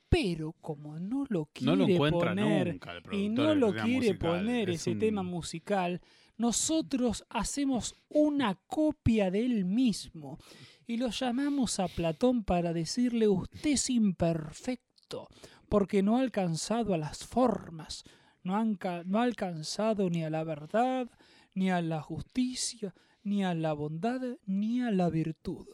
Pero 0.10 0.54
como 0.62 1.00
no 1.00 1.26
lo 1.30 1.42
No 1.42 1.76
quiere 1.76 1.76
lo 1.98 2.10
poner 2.10 2.68
nunca 2.74 2.94
el 2.94 3.14
y 3.14 3.30
no 3.30 3.50
del 3.50 3.60
lo 3.60 3.74
quiere 3.74 4.14
musical. 4.14 4.18
poner 4.40 4.70
Es 4.70 4.82
ese 4.82 4.92
un- 4.92 5.00
tema 5.00 5.22
musical, 5.24 6.02
nosotros 6.38 7.26
hacemos 7.30 7.96
una 8.10 8.56
copia 8.68 9.30
de 9.32 9.46
él 9.46 9.66
mismo 9.66 10.40
y 10.86 10.98
lo 10.98 11.10
llamamos 11.10 11.80
a 11.80 11.88
Platón 11.90 12.44
para 12.44 12.72
decirle 12.74 13.28
usted 13.28 13.72
es 13.72 13.90
imperfecto 13.90 15.28
porque 15.68 16.02
no 16.02 16.18
ha 16.18 16.22
alcanzado 16.22 16.94
a 16.94 16.98
las 16.98 17.26
formas, 17.26 18.06
no, 18.48 18.56
han 18.56 18.80
no 19.06 19.20
ha 19.20 19.24
alcanzado 19.24 20.10
ni 20.10 20.24
a 20.24 20.30
la 20.30 20.44
verdad, 20.44 21.10
ni 21.54 21.70
a 21.70 21.82
la 21.82 22.02
justicia, 22.02 22.96
ni 23.24 23.44
a 23.44 23.54
la 23.54 23.74
bondad, 23.74 24.22
ni 24.46 24.82
a 24.82 24.90
la 24.90 25.10
virtud. 25.10 25.68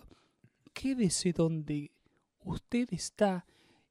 Quédese 0.74 1.34
donde 1.34 1.91
usted 2.39 2.88
está 2.91 3.45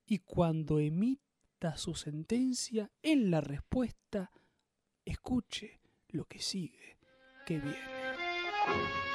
y 0.05 0.19
cuando 0.19 0.81
emita 0.81 1.77
su 1.77 1.95
sentencia 1.95 2.91
en 3.03 3.31
la 3.31 3.41
respuesta, 3.41 4.33
escuche 5.05 5.81
lo 6.09 6.25
que 6.25 6.41
sigue, 6.41 6.99
que 7.47 7.61
viene. 7.61 9.12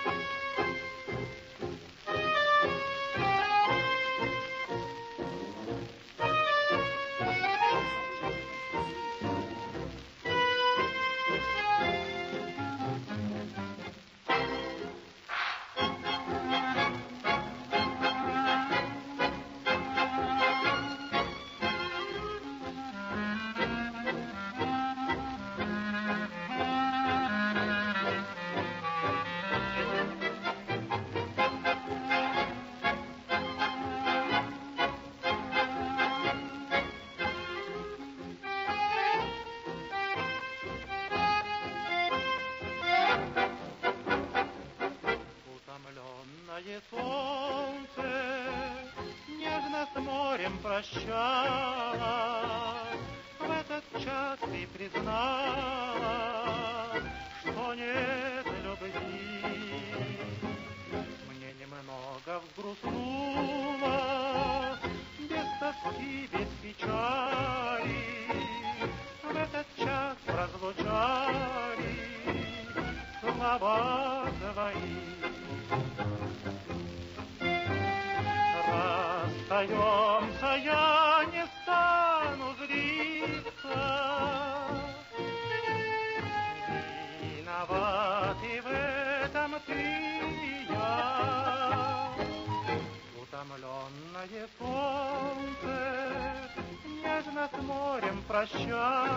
над 97.38 97.62
морем 97.62 98.24
прощала, 98.28 99.08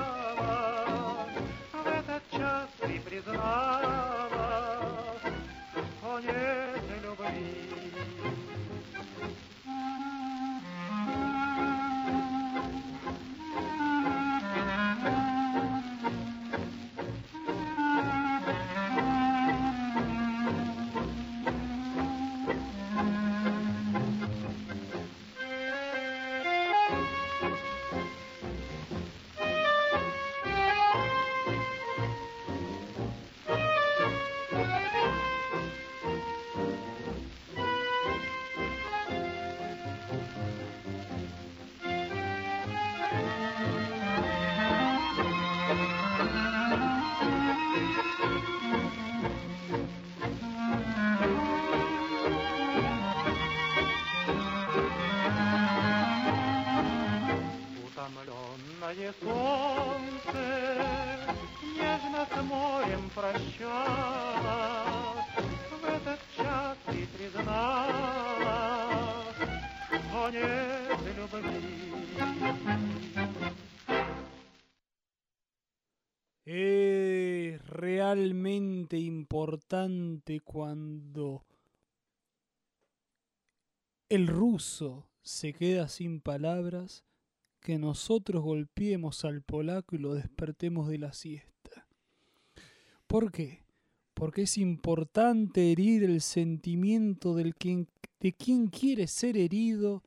В 1.73 1.87
этот 1.87 2.23
час 2.31 2.69
ты 2.79 3.01
признала, 3.01 4.40
el 84.11 84.27
ruso 84.27 85.07
se 85.23 85.55
queda 85.55 85.89
sin 85.89 86.21
palabras 86.21 87.05
que 87.61 87.79
nosotros 87.79 88.43
golpeemos 88.43 89.25
al 89.25 89.43
polaco 89.43 89.97
y 89.97 89.99
lo 89.99 90.15
despertemos 90.15 90.89
de 90.89 90.99
la 90.99 91.13
siesta. 91.13 91.87
¿Por 93.07 93.33
qué? 93.33 93.63
Porque 94.15 94.43
es 94.43 94.59
importante 94.59 95.73
herir 95.73 96.05
el 96.05 96.21
sentimiento 96.21 97.35
del 97.35 97.55
de 98.21 98.33
quien 98.33 98.67
quiere 98.67 99.07
ser 99.07 99.37
herido 99.37 100.03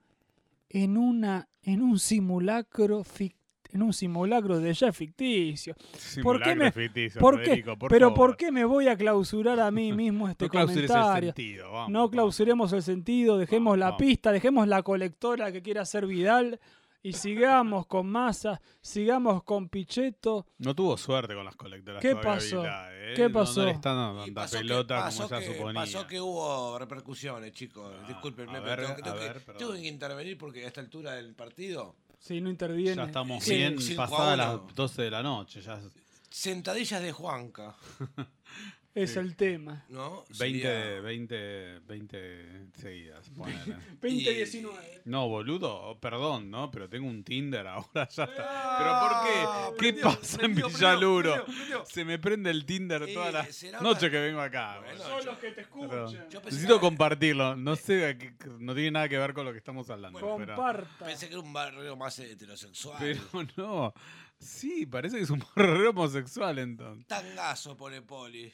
en, 0.69 0.97
una, 0.97 1.47
en 1.61 1.81
un 1.81 1.99
simulacro 1.99 3.03
fic- 3.03 3.35
en 3.73 3.81
un 3.81 3.91
simulacro 3.93 4.59
de 4.59 4.73
ya 4.73 4.91
ficticio. 4.93 5.73
¿Por 5.75 5.83
qué 5.91 5.99
Simulacro 5.99 6.55
me- 6.55 6.71
ficticio, 6.71 7.19
¿Por 7.19 7.39
qué? 7.39 7.45
Federico, 7.45 7.77
por 7.77 7.89
Pero 7.89 8.09
favor. 8.11 8.27
¿por 8.29 8.37
qué 8.37 8.51
me 8.51 8.65
voy 8.65 8.87
a 8.87 8.95
clausurar 8.95 9.59
a 9.59 9.71
mí 9.71 9.91
mismo 9.93 10.29
este 10.29 10.45
No 10.45 10.51
clausures 10.51 10.83
el 10.83 10.87
comentario? 10.89 11.29
sentido, 11.29 11.71
vamos, 11.71 11.89
no 11.91 11.99
vamos. 11.99 12.11
clausuremos 12.11 12.73
el 12.73 12.83
sentido, 12.83 13.37
dejemos 13.37 13.77
la 13.77 13.87
vamos. 13.87 13.99
pista, 14.01 14.31
dejemos 14.31 14.67
la 14.67 14.83
colectora 14.83 15.51
que 15.51 15.61
quiera 15.61 15.81
hacer 15.81 16.05
Vidal 16.05 16.59
y 17.05 17.11
sigamos 17.13 17.85
con 17.87 18.07
Massa, 18.07 18.61
sigamos 18.79 19.43
con 19.43 19.67
Pichetto. 19.67 20.45
No 20.59 20.73
tuvo 20.73 20.95
suerte 20.95 21.33
con 21.33 21.43
las 21.43 21.55
colectoras. 21.57 22.01
¿Qué 22.01 22.15
pasó? 22.15 22.61
Vidal, 22.61 22.93
¿eh? 22.93 23.13
¿Qué 23.13 23.23
No- 23.27 23.33
pasó? 23.33 23.59
No, 23.59 23.65
le 23.65 23.71
están 23.73 23.95
dando 23.97 24.21
Y 24.21 24.25
tanta 24.27 24.41
pasó 24.41 24.55
que- 24.55 24.61
pelota 24.61 24.95
pasó 25.01 25.27
como 25.27 25.39
que- 25.41 25.45
suponía. 25.47 25.81
Pasó 25.81 26.07
que 26.07 26.21
hubo 26.21 26.79
repercusiones, 26.79 27.51
chicos. 27.51 27.91
Ah, 28.01 28.07
Discúlpenme, 28.07 28.57
a 28.57 28.63
pero 28.63 28.65
ver, 28.65 28.79
tengo, 28.85 28.95
que- 28.95 29.01
tengo 29.01 29.15
que- 29.17 29.23
ver, 29.25 29.41
perdón. 29.41 29.57
tengo 29.57 29.73
que 29.73 29.87
intervenir 29.87 30.37
porque 30.37 30.63
a 30.63 30.67
esta 30.67 30.79
altura 30.79 31.15
del 31.15 31.35
partido, 31.35 31.95
Si 32.25 32.39
no 32.39 32.49
interviene. 32.49 32.95
Ya 32.95 33.03
estamos 33.03 33.43
Sí, 33.43 33.55
bien 33.55 33.75
pasadas 33.97 34.37
las 34.37 34.75
12 34.75 35.01
de 35.01 35.11
la 35.11 35.21
noche. 35.21 35.61
Ya 35.61 35.77
sentadillas 36.29 37.01
de 37.01 37.11
Juanca, 37.11 37.75
Es 38.95 39.15
el 39.17 39.35
tema. 39.35 39.85
¿no? 39.89 40.23
20, 40.37 40.61
Sería- 40.61 41.01
20, 41.01 41.79
20 41.79 42.67
seguidas. 42.75 43.27
ponele. 43.35 43.75
2019. 44.01 45.01
No, 45.05 45.27
boludo, 45.27 45.99
perdón, 45.99 46.51
¿no? 46.51 46.69
Pero 46.69 46.87
tengo 46.89 47.07
un 47.07 47.23
Tinder 47.23 47.65
ahora, 47.67 48.07
ya 48.09 48.23
está. 48.23 48.33
Ah, 48.39 48.77
¿Pero 48.77 48.99
por 49.01 49.23
qué? 49.23 49.71
¿Qué 49.71 49.77
prendió, 49.93 50.03
pasa 50.19 50.37
prendió, 50.37 50.67
en 50.67 50.73
Villaluro? 50.73 51.33
prendió, 51.33 51.55
prendió. 51.55 51.85
Se 51.85 52.05
me 52.05 52.19
prende 52.19 52.49
el 52.51 52.65
Tinder 52.65 53.03
Eh, 53.03 53.51
será 53.51 53.81
noches 53.81 54.03
una- 54.03 54.11
que 54.11 54.19
vengo 54.19 54.41
acá. 54.41 54.79
Bueno, 54.79 54.91
boludo. 54.99 55.17
Son 55.17 55.25
los 55.25 55.37
que 55.39 55.51
te 55.51 55.61
escuchan. 55.61 56.07
Yo 56.29 56.41
pensé 56.41 56.43
Necesito 56.45 56.79
compartirlo. 56.79 57.55
No 57.55 57.75
sé, 57.75 58.05
a 58.07 58.17
qué- 58.17 58.33
no 58.59 58.75
tiene 58.75 58.91
nada 58.91 59.09
que 59.09 59.17
ver 59.17 59.33
con 59.33 59.45
lo 59.45 59.51
que 59.51 59.57
estamos 59.57 59.89
hablando. 59.89 60.19
pero, 60.19 60.37
Comparta. 60.55 61.05
Pensé 61.05 61.27
que 61.27 61.33
era 61.33 61.41
un 61.41 61.51
barrio 61.51 61.95
más 61.97 62.19
heterosexual. 62.19 62.97
pero 62.99 63.21
no. 63.57 63.93
Sí, 64.39 64.85
parece 64.85 65.17
que 65.17 65.23
es 65.23 65.29
un 65.29 65.39
borrero 65.55 65.89
homosexual 65.91 66.59
entonces. 66.59 67.07
Tangazo 67.07 67.75
pone 67.77 68.01
Poli. 68.01 68.53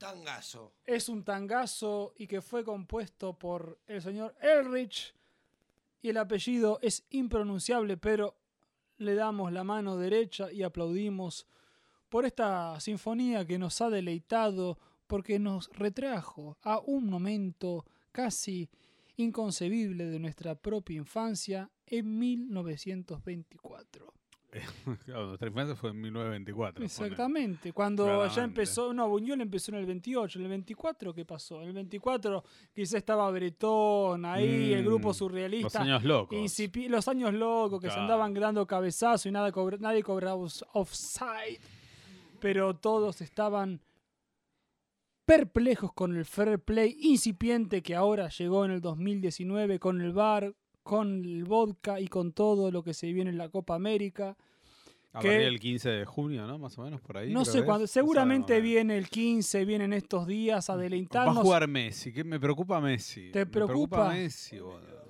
Tangazo. 0.00 0.72
Es 0.86 1.10
un 1.10 1.24
tangazo 1.24 2.14
y 2.16 2.26
que 2.26 2.40
fue 2.40 2.64
compuesto 2.64 3.38
por 3.38 3.78
el 3.86 4.00
señor 4.00 4.34
Elrich. 4.40 5.14
Y 6.00 6.08
el 6.08 6.16
apellido 6.16 6.78
es 6.80 7.04
impronunciable, 7.10 7.98
pero 7.98 8.34
le 8.96 9.14
damos 9.14 9.52
la 9.52 9.62
mano 9.62 9.98
derecha 9.98 10.50
y 10.50 10.62
aplaudimos 10.62 11.46
por 12.08 12.24
esta 12.24 12.80
sinfonía 12.80 13.46
que 13.46 13.58
nos 13.58 13.78
ha 13.82 13.90
deleitado, 13.90 14.78
porque 15.06 15.38
nos 15.38 15.68
retrajo 15.68 16.56
a 16.62 16.78
un 16.78 17.10
momento 17.10 17.84
casi 18.10 18.70
inconcebible 19.16 20.06
de 20.06 20.18
nuestra 20.18 20.54
propia 20.54 20.96
infancia 20.96 21.70
en 21.86 22.18
1924. 22.18 24.19
Claro, 25.04 25.26
nuestra 25.28 25.48
infancia 25.48 25.76
fue 25.76 25.90
en 25.90 26.00
1924. 26.00 26.74
ponele. 26.74 26.86
Exactamente, 26.86 27.72
cuando 27.72 28.04
ya 28.06 28.12
Claramente. 28.12 28.42
empezó, 28.44 28.92
no, 28.92 29.08
Buñuel 29.08 29.40
empezó 29.40 29.70
en 29.72 29.78
el 29.78 29.86
28, 29.86 30.38
en 30.38 30.44
el 30.44 30.50
24, 30.50 31.14
¿qué 31.14 31.24
pasó? 31.24 31.60
En 31.62 31.68
el 31.68 31.72
24 31.74 32.42
quizá 32.74 32.98
estaba 32.98 33.30
Bretón 33.30 34.24
ahí, 34.24 34.72
el 34.72 34.84
grupo 34.84 35.10
Mm, 35.10 35.14
surrealista. 35.14 35.66
Los 35.66 35.76
años 35.76 36.04
locos. 36.04 36.38
incipi- 36.38 36.88
los 36.88 37.06
años 37.08 37.32
locos 37.34 37.80
que 37.80 37.90
se 37.90 37.98
andaban 37.98 38.34
dando 38.34 38.66
cabezazo 38.66 39.28
y 39.28 39.32
nada 39.32 39.52
cobra- 39.52 39.78
nadie 39.78 40.02
cobraba 40.02 40.36
offside. 40.72 41.60
Pero 42.40 42.74
todos 42.74 43.20
estaban 43.20 43.80
perplejos 45.24 45.92
con 45.92 46.16
el 46.16 46.24
fair 46.24 46.58
play 46.58 46.96
incipiente 47.00 47.82
que 47.82 47.94
ahora 47.94 48.28
llegó 48.30 48.64
en 48.64 48.72
el 48.72 48.80
2019 48.80 49.78
con 49.78 50.00
el 50.00 50.12
bar, 50.12 50.54
con 50.82 51.24
el 51.24 51.44
vodka 51.44 52.00
y 52.00 52.08
con 52.08 52.32
todo 52.32 52.70
lo 52.70 52.82
que 52.82 52.94
se 52.94 53.12
viene 53.12 53.30
en 53.30 53.38
la 53.38 53.48
Copa 53.48 53.74
América. 53.74 54.36
A 55.12 55.18
que- 55.20 55.26
partir 55.28 55.44
del 55.44 55.58
15 55.60 55.88
de 55.90 56.04
junio, 56.04 56.46
¿no? 56.46 56.58
Más 56.58 56.78
o 56.78 56.82
menos 56.82 57.00
por 57.00 57.16
ahí. 57.18 57.32
No 57.32 57.44
sé 57.44 57.64
cuándo. 57.64 57.82
No 57.82 57.86
seguramente 57.88 58.60
viene 58.60 58.96
el 58.96 59.08
15, 59.08 59.64
vienen 59.64 59.92
estos 59.92 60.26
días 60.26 60.70
a 60.70 60.74
Va 60.74 60.78
a 60.80 60.82
deleitarnos. 60.82 61.38
jugar 61.38 61.66
Messi, 61.66 62.12
que 62.12 62.22
me 62.22 62.38
preocupa 62.38 62.80
Messi. 62.80 63.30
¿Te 63.32 63.40
Me 63.40 63.46
preocupa? 63.46 64.08
Messi, 64.10 64.58
boludo. 64.60 65.00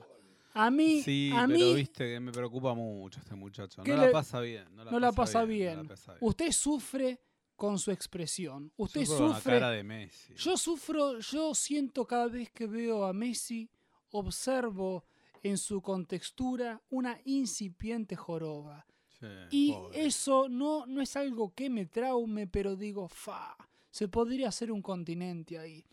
A 0.55 0.70
mí, 0.70 1.02
Sí, 1.02 1.30
a 1.32 1.47
pero 1.47 1.59
mí 1.59 1.74
viste 1.74 2.12
que 2.12 2.18
me 2.18 2.32
preocupa 2.32 2.74
mucho 2.74 3.20
este 3.20 3.34
muchacho. 3.36 3.82
¿Qué 3.84 3.92
No 3.92 4.01
le- 4.01 4.06
la 4.06 4.12
pasa 4.12 4.40
bien. 4.40 4.64
No 4.74 4.84
la, 4.84 4.90
no 4.90 4.98
la 4.98 5.12
pasa 5.12 5.42
no 5.42 5.47
bien. 5.47 5.76
la 5.76 5.84
pasa 5.84 6.12
bien. 6.14 6.18
Usted 6.28 6.51
sufre 6.51 7.20
con 7.55 7.78
su 7.78 7.90
expresión. 7.92 8.72
Usted 8.76 9.02
Sufro 9.05 9.18
con 9.18 9.28
la 9.28 9.36
sufre. 9.36 9.52
cara 9.52 9.70
de 9.70 9.82
Messi. 9.84 10.34
Yo 10.34 10.56
sufro, 10.56 11.18
yo 11.20 11.55
siento 11.55 12.05
cada 12.06 12.26
vez 12.26 12.51
que 12.51 12.66
veo 12.66 13.05
a 13.05 13.12
Messi, 13.12 13.70
observo 14.12 15.05
en 15.42 15.58
su 15.58 15.80
contextura 15.82 16.80
una 16.90 17.18
incipiente 17.24 18.16
joroba. 18.16 18.86
Sí, 19.18 19.26
Y 19.50 19.72
pobre. 19.72 20.06
eso 20.06 20.48
no, 20.48 20.86
no 20.86 21.00
es 21.02 21.16
algo 21.16 21.54
que 21.54 21.68
me 21.70 21.86
traume, 21.86 22.46
pero 22.46 22.76
digo, 22.76 23.08
fa, 23.08 23.56
se 23.90 24.08
podría 24.08 24.48
hacer 24.48 24.70
un 24.72 24.80
continente 24.82 25.58
ahí. 25.58 25.84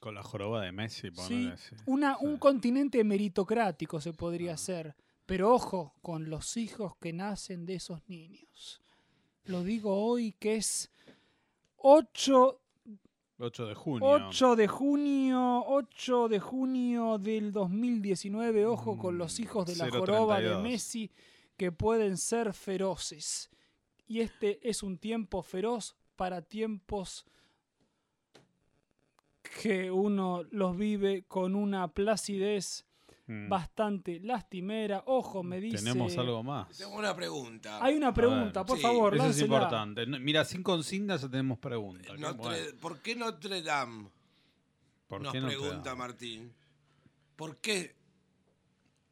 Con 0.00 0.14
la 0.14 0.22
joroba 0.22 0.62
de 0.62 0.70
Messi, 0.72 1.08
Sí, 1.26 1.50
una, 1.86 2.18
un 2.18 2.36
continente 2.38 3.02
meritocrático 3.04 4.00
se 4.00 4.12
podría 4.12 4.52
Ah. 4.52 4.54
hacer. 4.54 4.94
Pero 5.26 5.52
ojo 5.52 5.94
con 6.00 6.30
los 6.30 6.56
hijos 6.56 6.94
que 7.00 7.12
nacen 7.12 7.66
de 7.66 7.74
esos 7.74 8.00
niños. 8.08 8.80
Lo 9.44 9.62
digo 9.62 9.94
hoy 10.02 10.32
que 10.32 10.56
es 10.56 10.90
8, 11.76 12.60
8 13.38 13.66
de 13.66 13.74
junio. 13.74 14.08
8 14.08 14.56
de 14.56 14.66
junio, 14.68 15.64
8 15.66 16.28
de 16.28 16.40
junio 16.40 17.18
del 17.18 17.52
2019. 17.52 18.66
Ojo 18.66 18.98
con 18.98 19.16
los 19.16 19.38
Mm, 19.38 19.42
hijos 19.42 19.66
de 19.66 19.76
la 19.76 19.84
032. 19.86 20.00
joroba 20.00 20.40
de 20.40 20.56
Messi 20.58 21.10
que 21.56 21.70
pueden 21.72 22.16
ser 22.16 22.52
feroces. 22.52 23.50
Y 24.06 24.20
este 24.20 24.58
es 24.68 24.82
un 24.82 24.98
tiempo 24.98 25.42
feroz 25.42 25.94
para 26.16 26.42
tiempos 26.42 27.26
que 29.62 29.90
uno 29.90 30.42
los 30.50 30.76
vive 30.76 31.22
con 31.28 31.54
una 31.54 31.88
placidez 31.88 32.86
Mm. 33.28 33.48
bastante 33.48 34.20
lastimera. 34.20 35.02
Ojo, 35.06 35.42
me 35.42 35.60
dice. 35.60 35.76
Tenemos 35.84 36.16
algo 36.16 36.42
más. 36.42 36.76
Tengo 36.76 36.96
una 36.96 37.14
pregunta. 37.14 37.78
Hay 37.84 37.94
una 37.94 38.12
pregunta, 38.12 38.60
ver, 38.60 38.66
por 38.66 38.76
sí, 38.78 38.82
favor, 38.82 39.14
Eso 39.14 39.26
es 39.26 39.40
importante. 39.42 40.06
Mira, 40.06 40.44
sin 40.46 40.62
consignas 40.62 41.20
ya 41.20 41.28
tenemos 41.28 41.58
preguntas. 41.58 42.18
Notre-. 42.18 42.72
¿Por 42.80 43.00
qué 43.02 43.14
Notre 43.14 43.60
Dame? 43.62 44.08
¿Por 45.06 45.20
Nos 45.20 45.32
qué 45.32 45.40
no 45.40 45.48
te 45.48 45.56
pregunta 45.56 45.90
da? 45.90 45.94
Martín. 45.94 46.54
¿Por 47.36 47.58
qué 47.58 47.94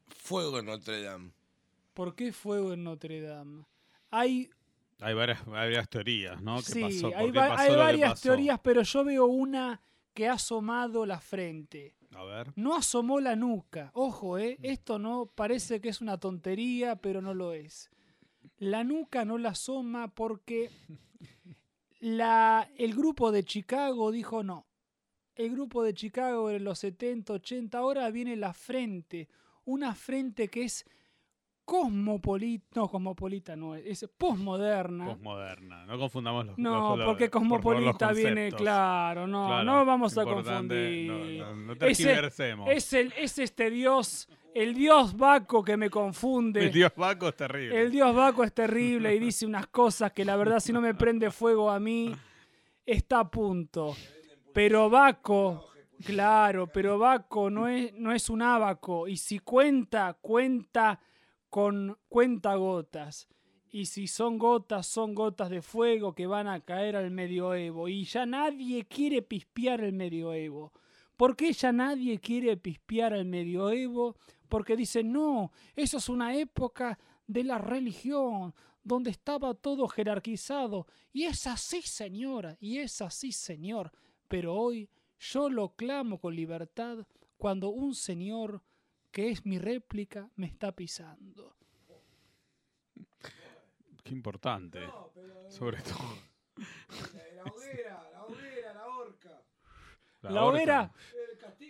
fuego 0.09 0.59
en 0.59 0.67
Notre 0.67 1.03
Dame? 1.03 1.31
¿Por 1.93 2.15
qué 2.15 2.33
fuego 2.33 2.73
en 2.73 2.85
Notre 2.85 3.21
Dame? 3.21 3.65
Hay, 4.11 4.49
Hay 5.01 5.15
varias, 5.15 5.45
varias 5.45 5.89
teorías, 5.91 6.41
¿no? 6.41 6.57
¿Qué 6.57 6.63
sí, 6.73 6.81
pasó? 6.81 7.11
¿Por 7.11 7.19
hay, 7.19 7.27
qué 7.27 7.39
pasó 7.39 7.55
hay 7.63 7.69
lo 7.69 7.75
que 7.75 7.81
varias 7.83 8.11
pasó? 8.13 8.23
teorías, 8.23 8.61
pero 8.63 8.83
yo 8.83 9.05
veo 9.05 9.27
una 9.27 9.81
que 10.17 10.29
ha 10.29 10.33
asomado 10.33 11.05
la 11.05 11.21
frente. 11.21 11.95
A 12.13 12.25
ver. 12.25 12.51
No 12.57 12.75
asomó 12.75 13.21
la 13.21 13.37
nuca. 13.37 13.91
Ojo, 13.93 14.39
¿eh? 14.39 14.59
Esto 14.63 14.99
no 14.99 15.27
parece 15.27 15.83
que 15.83 15.91
es 15.91 16.01
una 16.01 16.19
tontería, 16.19 16.97
pero 16.97 17.21
no 17.21 17.35
lo 17.35 17.53
es. 17.53 17.91
La 18.57 18.83
nuca 18.83 19.27
no 19.27 19.37
la 19.37 19.51
asoma 19.51 20.09
porque 20.09 20.71
la, 22.01 22.71
el 22.79 22.95
grupo 22.95 23.31
de 23.31 23.45
Chicago 23.45 24.11
dijo 24.11 24.43
no. 24.43 24.67
El 25.35 25.51
grupo 25.51 25.83
de 25.83 25.93
Chicago 25.93 26.51
en 26.51 26.65
los 26.65 26.79
70, 26.79 27.35
80, 27.35 27.77
ahora 27.77 28.11
viene 28.11 28.37
la 28.37 28.55
frente. 28.55 29.29
Una 29.67 29.95
frente 29.95 30.49
que 30.49 30.65
es 30.65 30.87
cosmopolita, 31.67 32.65
no 32.77 32.89
cosmopolita, 32.89 33.57
no, 33.57 33.75
es 33.75 34.09
posmoderna. 34.17 35.07
Posmoderna. 35.07 35.85
No 35.85 35.99
confundamos 35.99 36.47
los 36.47 36.59
No, 36.59 36.97
los- 36.97 37.05
porque 37.05 37.29
por 37.29 37.41
cosmopolita 37.43 38.13
viene, 38.13 38.53
claro, 38.53 39.27
no, 39.27 39.49
Claro, 39.49 39.65
no 39.65 39.85
vamos 39.85 40.17
a 40.17 40.25
confundir. 40.25 41.11
No, 41.11 41.55
no, 41.55 41.57
no 41.57 41.77
tergiversemos. 41.77 42.71
Es, 42.71 42.93
el, 42.93 43.13
es 43.19 43.41
este 43.41 43.69
dios, 43.71 44.29
el 44.55 44.75
dios 44.75 45.17
Baco 45.17 45.65
que 45.65 45.77
me 45.77 45.91
confunde. 45.91 46.65
El 46.65 46.73
dios 46.73 46.93
Baco 46.97 47.29
es 47.29 47.37
terrible. 47.37 47.83
El 47.83 47.91
dios 47.91 48.15
Baco 48.15 48.45
es 48.45 48.55
terrible 48.55 49.13
y 49.17 49.19
dice 49.19 49.45
unas 49.45 49.67
cosas 49.67 50.13
que 50.13 50.25
la 50.25 50.37
verdad 50.37 50.61
si 50.61 50.73
no 50.73 50.81
me 50.81 50.95
prende 50.95 51.33
fuego 51.33 51.69
a 51.69 51.81
mí, 51.81 52.15
está 52.87 53.21
a 53.21 53.29
punto. 53.29 53.97
Pero 54.53 54.89
Baco, 54.89 55.67
claro, 56.05 56.69
pero 56.69 56.97
Baco 56.97 57.51
no 57.51 57.67
es, 57.67 57.93
no 57.95 58.13
es 58.13 58.31
un 58.31 58.41
abaco. 58.41 59.09
Y 59.09 59.17
si 59.17 59.41
cuenta, 59.41 60.17
cuenta 60.21 61.01
con 61.51 61.99
cuenta 62.09 62.55
gotas. 62.55 63.29
Y 63.71 63.87
si 63.87 64.07
son 64.07 64.39
gotas, 64.39 64.87
son 64.87 65.15
gotas 65.15 65.51
de 65.51 65.61
fuego 65.63 66.15
que 66.15 66.27
van 66.27 66.47
a 66.47 66.61
caer 66.61 66.97
al 66.97 67.11
medioevo. 67.11 67.89
Y 67.89 68.05
ya 68.05 68.25
nadie 68.25 68.87
quiere 68.87 69.23
pispear 69.23 69.81
el 69.83 69.93
medioevo. 69.93 70.73
¿Por 71.17 71.37
qué 71.37 71.53
ya 71.53 71.73
nadie 71.73 72.19
quiere 72.19 72.57
pispear 72.57 73.13
al 73.15 73.25
medioevo? 73.25 74.17
Porque 74.49 74.77
dicen, 74.77 75.13
no, 75.13 75.51
eso 75.75 75.99
es 75.99 76.09
una 76.09 76.37
época 76.37 76.99
de 77.27 77.43
la 77.43 77.59
religión, 77.59 78.55
donde 78.83 79.11
estaba 79.11 79.55
todo 79.55 79.89
jerarquizado. 79.89 80.87
Y 81.13 81.25
es 81.25 81.47
así, 81.47 81.83
señora, 81.83 82.57
y 82.61 82.79
es 82.79 83.01
así, 83.03 83.33
señor. 83.33 83.93
Pero 84.29 84.55
hoy 84.55 84.89
yo 85.19 85.49
lo 85.49 85.75
clamo 85.75 86.21
con 86.21 86.37
libertad 86.37 87.07
cuando 87.37 87.71
un 87.71 87.95
señor, 87.95 88.63
que 89.17 89.31
es 89.31 89.47
mi 89.47 89.59
réplica, 89.59 90.29
me 90.37 90.47
está 90.47 90.73
pisando. 90.73 91.57
Qué 94.05 94.13
importante. 94.13 94.81
Sobre 95.49 95.81
todo. 95.81 96.19
La 97.35 97.45
hoguera, 97.45 98.11
la 98.13 98.25
hoguera, 98.25 98.75
la 98.75 98.87
horca. 98.87 99.43
La 100.21 100.45
hoguera, 100.45 100.93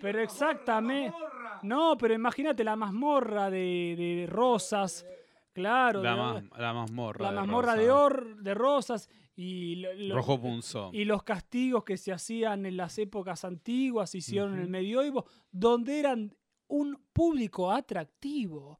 pero 0.00 0.20
exactamente. 0.20 1.16
No, 1.62 1.96
pero 1.96 2.14
imagínate 2.14 2.64
la 2.64 2.74
mazmorra 2.74 3.48
de, 3.48 3.94
de 3.96 4.26
rosas, 4.28 5.06
claro. 5.52 6.02
La, 6.02 6.10
de- 6.10 6.16
ma- 6.16 6.58
la 6.58 6.72
mazmorra. 6.74 7.22
la 7.26 7.30
de 7.30 7.36
mazmorra 7.36 7.72
Rosa. 7.76 7.82
de, 7.82 7.90
or, 7.92 8.36
de 8.42 8.54
rosas 8.54 9.08
y, 9.36 9.76
lo- 9.76 9.92
lo- 9.94 10.14
Rojo 10.16 10.40
punzón. 10.40 10.92
y 10.96 11.04
los 11.04 11.22
castigos 11.22 11.84
que 11.84 11.96
se 11.96 12.12
hacían 12.12 12.66
en 12.66 12.76
las 12.76 12.98
épocas 12.98 13.44
antiguas, 13.44 14.10
se 14.10 14.18
hicieron 14.18 14.54
en 14.54 14.62
el 14.62 14.68
medioevo, 14.68 15.26
donde 15.52 16.00
eran 16.00 16.34
un 16.68 16.98
público 17.12 17.70
atractivo. 17.70 18.78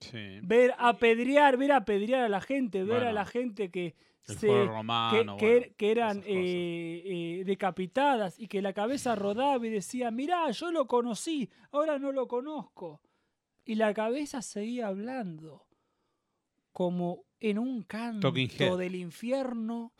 Sí. 0.00 0.40
Ver 0.42 0.74
apedrear, 0.78 1.56
ver 1.56 1.72
apedrear 1.72 2.24
a 2.24 2.28
la 2.28 2.40
gente, 2.40 2.84
ver 2.84 3.04
a 3.04 3.12
la 3.12 3.24
gente 3.24 3.70
que 3.70 3.96
se 4.22 4.46
romano. 4.66 5.36
que- 5.38 5.50
bueno, 5.50 5.74
que 5.76 5.90
eran 5.90 6.22
eh, 6.26 7.02
eh, 7.04 7.42
decapitadas 7.44 8.38
y 8.38 8.46
que 8.46 8.60
la 8.62 8.72
cabeza 8.72 9.14
rodaba 9.16 9.66
y 9.66 9.70
decía, 9.70 10.10
mirá, 10.10 10.50
yo 10.50 10.70
lo 10.70 10.86
conocí, 10.86 11.48
ahora 11.72 11.98
no 11.98 12.12
lo 12.12 12.28
conozco. 12.28 13.00
Y 13.64 13.74
la 13.74 13.92
cabeza 13.94 14.40
seguía 14.42 14.86
hablando, 14.88 15.66
como 16.72 17.24
en 17.40 17.58
un 17.58 17.82
canto 17.82 18.30
del 18.76 18.94
infierno. 18.94 19.92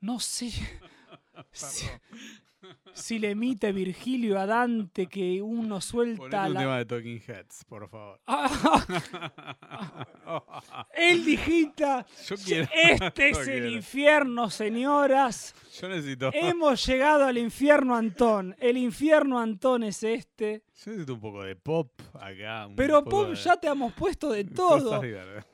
No 0.00 0.20
sé 0.20 0.50
si, 2.92 3.18
le 3.18 3.30
emite 3.30 3.72
Virgilio 3.72 4.38
a 4.38 4.46
Dante 4.46 5.06
que 5.06 5.40
uno 5.42 5.80
suelta 5.80 6.46
un 6.46 6.54
la... 6.54 6.60
tema 6.60 6.78
de 6.78 6.84
Talking 6.86 7.22
Heads, 7.26 7.64
por 7.68 7.88
favor. 7.88 8.20
Él 10.94 11.24
digita, 11.24 12.06
Yo 12.28 12.36
quiero. 12.36 12.68
este 12.72 13.30
Yo 13.32 13.40
es 13.40 13.48
el 13.48 13.72
infierno, 13.72 14.50
señoras. 14.50 15.54
Yo 15.80 15.88
necesito. 15.88 16.30
Hemos 16.32 16.84
llegado 16.86 17.24
al 17.24 17.38
infierno 17.38 17.96
Antón. 17.96 18.54
El 18.58 18.76
infierno 18.76 19.38
Antón 19.38 19.82
es 19.82 20.02
este. 20.02 20.62
Yo 20.84 20.90
necesito 20.90 21.14
un 21.14 21.20
poco 21.20 21.42
de 21.44 21.56
pop 21.56 21.90
acá. 22.14 22.66
un 22.66 22.76
Pero 22.76 23.02
poco 23.04 23.22
pop 23.24 23.28
de 23.30 23.36
ya 23.36 23.56
te 23.56 23.68
hemos 23.68 23.92
puesto 23.92 24.30
de 24.30 24.44
todo. 24.44 25.00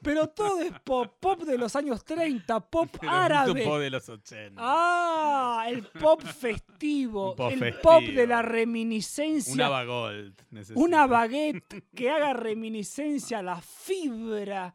Pero 0.03 0.29
todo 0.29 0.61
es 0.61 0.73
pop. 0.81 1.09
Pop 1.21 1.43
de 1.43 1.59
los 1.59 1.75
años 1.77 2.05
30, 2.05 2.61
pop 2.61 2.89
Pero 3.01 3.13
árabe. 3.13 3.65
pop 3.65 3.79
de 3.79 3.91
los 3.91 4.09
80. 4.09 4.61
Ah, 4.63 5.65
el 5.69 5.83
pop 5.85 6.23
festivo. 6.23 7.00
Pop 7.09 7.53
el 7.53 7.59
festivo. 7.59 7.83
pop 7.83 8.03
de 8.03 8.27
la 8.27 8.43
reminiscencia. 8.43 9.53
Una 9.55 9.69
Bagold. 9.69 10.35
necesito. 10.51 10.81
Una 10.81 11.07
baguette 11.07 11.85
que 11.95 12.11
haga 12.11 12.33
reminiscencia 12.35 13.39
a 13.39 13.43
la 13.43 13.61
fibra 13.61 14.75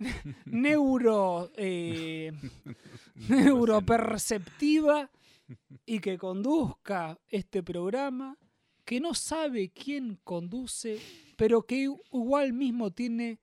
neuro 0.46 1.50
eh, 1.56 2.32
neuroperceptiva 3.28 5.10
y 5.86 6.00
que 6.00 6.18
conduzca 6.18 7.18
este 7.28 7.62
programa 7.62 8.36
que 8.84 9.00
no 9.00 9.14
sabe 9.14 9.70
quién 9.70 10.18
conduce 10.24 10.98
pero 11.36 11.62
que 11.62 11.88
igual 12.12 12.52
mismo 12.52 12.90
tiene 12.92 13.38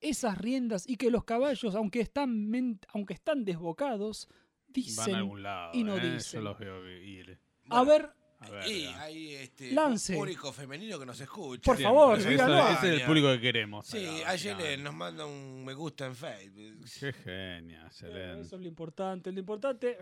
esas 0.00 0.36
riendas 0.38 0.88
y 0.88 0.96
que 0.96 1.10
los 1.10 1.24
caballos 1.24 1.74
aunque 1.74 2.00
están 2.00 2.50
aunque 2.92 3.14
están 3.14 3.44
desbocados 3.44 4.28
Van 4.28 4.80
a 4.82 4.86
dicen 4.88 5.14
algún 5.14 5.42
lado. 5.42 5.70
y 5.72 5.84
no 5.84 5.96
¿eh? 5.96 6.14
dicen. 6.14 6.40
Yo 6.40 6.44
los 6.44 6.58
veo 6.58 6.88
ir. 6.88 7.38
A 7.70 7.84
ver 7.84 8.10
A 8.40 8.50
ver. 8.50 8.68
Y 8.68 8.82
ya. 8.82 9.02
hay 9.02 9.34
este 9.36 9.72
Lance. 9.72 10.14
público 10.14 10.52
femenino 10.52 10.98
que 10.98 11.06
nos 11.06 11.18
escucha. 11.20 11.62
Por 11.62 11.80
favor, 11.80 12.18
ese- 12.18 12.34
es 12.34 12.82
el 12.82 13.02
público 13.02 13.28
que 13.32 13.40
queremos. 13.40 13.86
Sí, 13.86 14.06
ayer 14.26 14.78
nos 14.80 14.94
manda 14.94 15.24
un 15.24 15.64
me 15.64 15.72
gusta 15.74 16.06
en 16.06 16.14
Facebook. 16.14 16.84
Qué 17.00 17.12
genia, 17.12 17.90
Selene. 17.90 18.40
eso 18.42 18.56
es 18.56 18.62
lo 18.62 18.68
importante 18.68 19.32
lo 19.32 19.38
importante. 19.40 19.96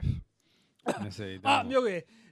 Ah. 0.85 1.63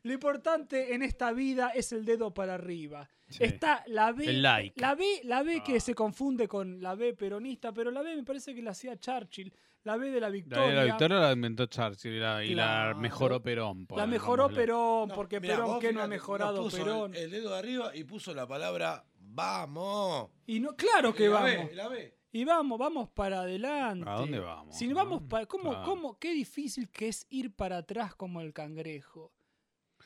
Lo 0.02 0.12
importante 0.12 0.94
en 0.94 1.02
esta 1.02 1.32
vida 1.32 1.68
es 1.70 1.92
el 1.92 2.04
dedo 2.04 2.32
para 2.34 2.54
arriba. 2.54 3.08
Sí. 3.28 3.44
Está 3.44 3.84
la 3.86 4.10
B. 4.12 4.24
El 4.24 4.42
like. 4.42 4.80
La 4.80 4.94
B, 4.96 5.04
la 5.24 5.42
B 5.44 5.62
que 5.62 5.76
Ah. 5.76 5.80
se 5.80 5.94
confunde 5.94 6.48
con 6.48 6.80
la 6.82 6.94
B 6.96 7.14
peronista, 7.14 7.72
pero 7.72 7.90
la 7.92 8.02
B 8.02 8.16
me 8.16 8.24
parece 8.24 8.52
que 8.54 8.62
la 8.62 8.72
hacía 8.72 8.98
Churchill. 8.98 9.52
La 9.84 9.96
B 9.96 10.10
de 10.10 10.20
la 10.20 10.28
La, 10.28 10.32
victoria. 10.32 10.72
la 10.74 10.84
victoria 10.84 11.18
la 11.20 11.32
inventó 11.32 11.66
Churchill 11.66 12.12
y 12.14 12.18
la, 12.20 12.44
y 12.44 12.54
la 12.54 12.94
mejoró 12.96 13.42
Perón. 13.42 13.86
La 13.96 14.06
mejoró. 14.06 14.48
Perón, 14.50 15.08
No, 15.08 15.14
porque 15.14 15.40
mirá, 15.40 15.56
Perón 15.56 15.80
que 15.80 15.92
no 15.92 16.02
ha 16.02 16.06
mejorado 16.06 16.62
puso 16.64 16.76
Perón. 16.76 17.14
El, 17.14 17.22
el 17.24 17.30
dedo 17.30 17.50
de 17.52 17.58
arriba 17.58 17.96
y 17.96 18.04
puso 18.04 18.34
la 18.34 18.46
palabra 18.46 19.04
vamos. 19.18 20.28
Y 20.46 20.60
no, 20.60 20.74
claro 20.76 21.14
que 21.14 21.24
Y 21.24 21.28
la 21.28 21.32
vamos. 21.34 21.68
B, 21.70 21.74
la 21.74 21.88
B. 21.88 22.14
Y 22.32 22.44
vamos, 22.44 22.78
vamos 22.78 23.08
para 23.08 23.40
adelante. 23.40 24.08
¿A 24.08 24.14
dónde 24.14 24.38
vamos, 24.38 24.76
Si 24.76 24.86
no? 24.86 24.94
vamos 24.94 25.22
para, 25.22 25.46
¿cómo, 25.46 25.70
Claro. 25.70 25.84
cómo, 25.84 26.18
qué 26.18 26.32
difícil 26.32 26.88
que 26.90 27.08
es 27.08 27.26
ir 27.30 27.52
para 27.52 27.78
atrás 27.78 28.14
como 28.14 28.40
el 28.40 28.52
cangrejo, 28.52 29.32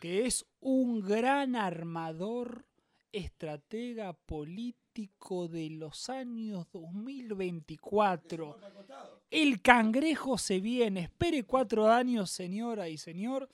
que 0.00 0.24
es 0.24 0.46
un 0.60 1.00
gran 1.02 1.54
armador, 1.56 2.64
estratega 3.12 4.12
político 4.14 4.83
de 4.98 5.70
los 5.70 6.08
años 6.08 6.66
2024. 6.72 8.56
El 9.30 9.60
cangrejo 9.60 10.38
se 10.38 10.60
viene. 10.60 11.00
Espere 11.00 11.42
cuatro 11.44 11.88
años, 11.90 12.30
señora 12.30 12.88
y 12.88 12.96
señor, 12.96 13.48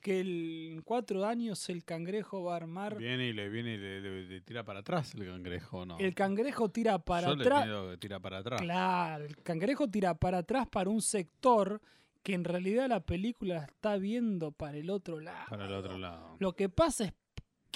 que 0.00 0.20
en 0.20 0.82
cuatro 0.82 1.24
años 1.24 1.68
el 1.68 1.84
cangrejo 1.84 2.44
va 2.44 2.52
a 2.54 2.56
armar. 2.56 2.96
Viene 2.96 3.28
y 3.28 3.32
le 3.32 3.48
viene 3.48 3.74
y 3.74 3.78
le, 3.78 4.00
le- 4.00 4.24
le 4.26 4.40
tira 4.42 4.62
para 4.64 4.80
atrás 4.80 5.14
el 5.14 5.26
cangrejo, 5.26 5.84
¿no? 5.84 5.98
El 5.98 6.14
cangrejo 6.14 6.68
tira 6.68 6.98
para 7.00 7.30
atrás. 7.30 7.64
pido 7.64 7.90
que 7.90 7.96
tira 7.98 8.20
para 8.20 8.38
atrás. 8.38 8.60
Claro, 8.60 9.24
el 9.24 9.36
cangrejo 9.42 9.88
tira 9.88 10.14
para 10.14 10.38
atrás 10.38 10.68
para 10.68 10.90
un 10.90 11.02
sector 11.02 11.80
que 12.22 12.34
en 12.34 12.44
realidad 12.44 12.88
la 12.88 13.00
película 13.00 13.54
la 13.56 13.64
está 13.64 13.96
viendo 13.96 14.52
para 14.52 14.76
el 14.78 14.88
otro 14.90 15.18
lado. 15.20 15.46
Para 15.50 15.66
el 15.66 15.72
otro 15.72 15.98
lado. 15.98 16.36
Lo 16.38 16.52
que 16.54 16.68
pasa 16.68 17.04
es 17.06 17.12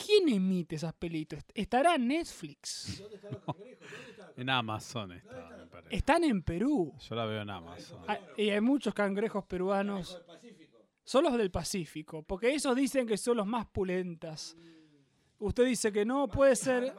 ¿Quién 0.05 0.29
emite 0.29 0.77
esas 0.77 0.95
películas? 0.95 1.45
¿Estará 1.55 1.95
en 1.95 2.09
Netflix? 2.09 3.03
En 4.37 4.49
Amazon 4.51 5.11
está, 5.11 5.57
me 5.59 5.67
parece. 5.67 5.97
Están 5.97 6.23
en 6.23 6.45
Perú. 6.45 6.95
Yo 7.01 7.15
la 7.17 7.25
veo 7.25 7.43
en 7.43 7.51
Amazon. 7.51 8.01
Ah, 8.07 8.21
Y 8.37 8.51
hay 8.51 8.61
muchos 8.61 8.95
cangrejos 8.95 9.45
peruanos. 9.47 10.23
Son 11.03 11.25
los 11.25 11.37
del 11.37 11.51
Pacífico, 11.51 12.23
porque 12.23 12.55
esos 12.55 12.77
dicen 12.77 13.05
que 13.05 13.17
son 13.17 13.39
los 13.39 13.49
más 13.49 13.67
pulentas. 13.67 14.57
Usted 15.41 15.65
dice 15.67 15.91
que 15.91 16.05
no, 16.05 16.29
puede 16.29 16.55
ser. 16.55 16.95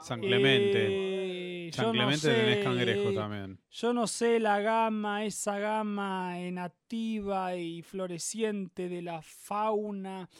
San 0.00 0.20
Clemente. 0.20 1.66
Eh, 1.66 1.70
San 1.74 1.84
yo 1.84 1.88
no 1.88 1.92
Clemente 1.92 2.28
tenés 2.28 2.56
sé, 2.56 2.64
cangrejo 2.64 3.12
también. 3.12 3.60
Yo 3.70 3.92
no 3.92 4.06
sé 4.06 4.40
la 4.40 4.60
gama, 4.60 5.26
esa 5.26 5.58
gama 5.58 6.38
nativa 6.52 7.54
y 7.54 7.82
floreciente 7.82 8.88
de 8.88 9.02
la 9.02 9.20
fauna 9.20 10.30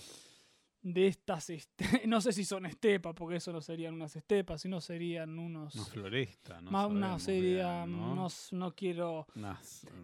de 0.86 1.06
estas, 1.06 1.48
este- 1.48 2.02
no 2.06 2.20
sé 2.20 2.30
si 2.34 2.44
son 2.44 2.66
estepas, 2.66 3.14
porque 3.14 3.36
eso 3.36 3.50
no 3.52 3.62
serían 3.62 3.94
unas 3.94 4.14
estepas, 4.16 4.60
sino 4.60 4.82
serían 4.82 5.38
unos, 5.38 5.74
No 5.74 5.84
floresta, 5.86 6.60
no 6.60 6.70
más 6.70 6.90
una 6.90 7.18
sería, 7.18 7.86
bien, 7.86 7.98
¿no? 7.98 8.28
no, 8.52 8.74
quiero 8.74 9.26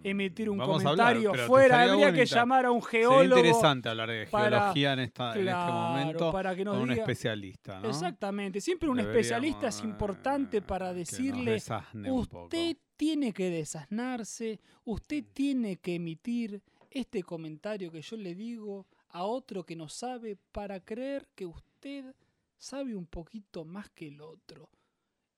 emitir 0.02 0.48
un 0.48 0.58
hablar, 0.58 0.78
comentario 0.82 1.34
fuera, 1.46 1.82
habría 1.82 2.12
que 2.14 2.24
llamar 2.24 2.64
a 2.64 2.70
un 2.70 2.80
Sería 2.80 3.00
geólogo. 3.08 3.38
interesante 3.40 3.88
hablar 3.90 4.08
de 4.08 4.26
para- 4.28 4.58
geología 4.58 4.92
en, 4.94 4.98
esta, 5.00 5.34
en 5.38 5.48
este 5.48 5.72
momento 5.72 6.32
para 6.32 6.56
que 6.56 6.64
nos 6.64 6.74
con 6.74 6.82
un 6.84 6.92
especialista, 6.92 7.78
¿no? 7.80 7.88
Exactamente, 7.90 8.60
siempre 8.62 8.88
un 8.88 8.96
Deberíamos, 8.96 9.20
especialista 9.26 9.68
es 9.68 9.84
importante 9.84 10.56
eh, 10.56 10.62
para 10.62 10.86
que 10.94 11.00
nos 11.00 11.08
decirle, 11.10 11.62
usted 12.10 12.76
tiene 12.96 13.34
que 13.34 13.50
desasnarse, 13.50 14.60
usted 14.84 15.24
tiene 15.34 15.76
que 15.76 15.96
emitir 15.96 16.62
este 16.90 17.22
comentario 17.22 17.92
que 17.92 18.00
yo 18.00 18.16
le 18.16 18.34
digo 18.34 18.86
a 19.10 19.24
otro 19.24 19.64
que 19.64 19.76
no 19.76 19.88
sabe 19.88 20.36
para 20.36 20.80
creer 20.84 21.28
que 21.34 21.46
usted 21.46 22.14
sabe 22.58 22.94
un 22.94 23.06
poquito 23.06 23.64
más 23.64 23.90
que 23.90 24.08
el 24.08 24.20
otro. 24.20 24.70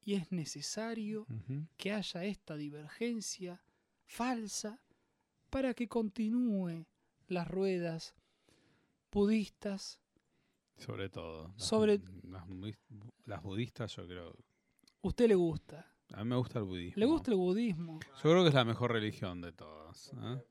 Y 0.04 0.14
es 0.14 0.32
necesario 0.32 1.26
que 1.76 1.92
haya 1.92 2.24
esta 2.24 2.56
divergencia 2.56 3.62
falsa 4.04 4.80
para 5.50 5.74
que 5.74 5.86
continúe 5.88 6.86
las 7.28 7.48
ruedas 7.48 8.14
budistas 9.12 10.00
Sobre 10.78 11.08
todo. 11.08 11.48
Las, 11.56 11.66
Sobre- 11.68 12.00
las, 12.24 12.44
las 13.26 13.42
budistas, 13.42 13.94
yo 13.94 14.06
creo. 14.06 14.34
¿Usted 15.02 15.28
le 15.28 15.34
gusta? 15.34 15.86
A 16.12 16.24
mí 16.24 16.30
me 16.30 16.36
gusta 16.36 16.58
el 16.58 16.64
budismo. 16.64 16.98
¿Le 17.00 17.06
gusta 17.06 17.30
el 17.30 17.36
budismo? 17.36 18.00
Yo 18.00 18.22
creo 18.22 18.42
que 18.42 18.48
es 18.48 18.54
la 18.54 18.64
mejor 18.64 18.92
religión 18.92 19.40
de 19.40 19.52
todas. 19.52 20.12
¿eh? 20.14 20.42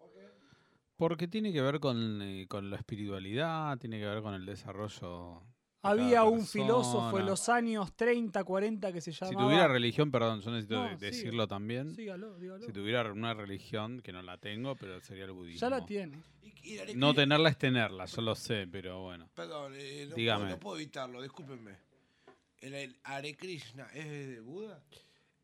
Porque 1.01 1.27
tiene 1.27 1.51
que 1.51 1.63
ver 1.63 1.79
con, 1.79 2.21
eh, 2.21 2.45
con 2.47 2.69
la 2.69 2.75
espiritualidad, 2.77 3.75
tiene 3.79 3.97
que 3.97 4.05
ver 4.05 4.21
con 4.21 4.35
el 4.35 4.45
desarrollo. 4.45 5.41
de 5.41 5.89
Había 5.89 6.17
cada 6.17 6.25
un 6.25 6.45
filósofo 6.45 7.17
en 7.17 7.25
los 7.25 7.49
años 7.49 7.91
30, 7.95 8.43
40 8.43 8.93
que 8.93 9.01
se 9.01 9.11
Si 9.11 9.19
llamaba... 9.25 9.47
tuviera 9.47 9.67
religión, 9.67 10.11
perdón, 10.11 10.41
yo 10.41 10.51
necesito 10.51 10.75
No, 10.75 10.83
de- 10.83 10.89
siga. 10.97 10.99
decirlo 11.07 11.47
también. 11.47 11.95
Sígalo, 11.95 12.37
dígalo. 12.37 12.63
Si 12.67 12.71
tuviera 12.71 13.11
una 13.11 13.33
religión, 13.33 13.99
que 14.03 14.11
no 14.13 14.21
la 14.21 14.37
tengo, 14.37 14.75
pero 14.75 15.01
sería 15.01 15.25
el 15.25 15.31
budismo. 15.31 15.59
Ya 15.59 15.71
la 15.71 15.83
tiene. 15.83 16.19
Y- 16.43 16.73
y 16.73 16.75
la 16.77 16.85
No 16.93 17.15
tenerla 17.15 17.49
es 17.49 17.57
tenerla, 17.57 18.05
yo 18.05 18.21
lo 18.21 18.35
sé, 18.35 18.67
pero 18.71 19.01
bueno. 19.01 19.27
Perdón, 19.33 19.73
eh, 19.75 20.05
no, 20.07 20.15
Dígame. 20.15 20.41
Puedo, 20.43 20.55
no 20.55 20.59
puedo 20.59 20.75
evitarlo, 20.77 21.19
discúlpenme. 21.23 21.77
¿El, 22.59 22.75
el 22.75 22.95
Hare 23.05 23.33
Krishna 23.35 23.87
es 23.95 24.05
de 24.07 24.39
Buda? 24.39 24.83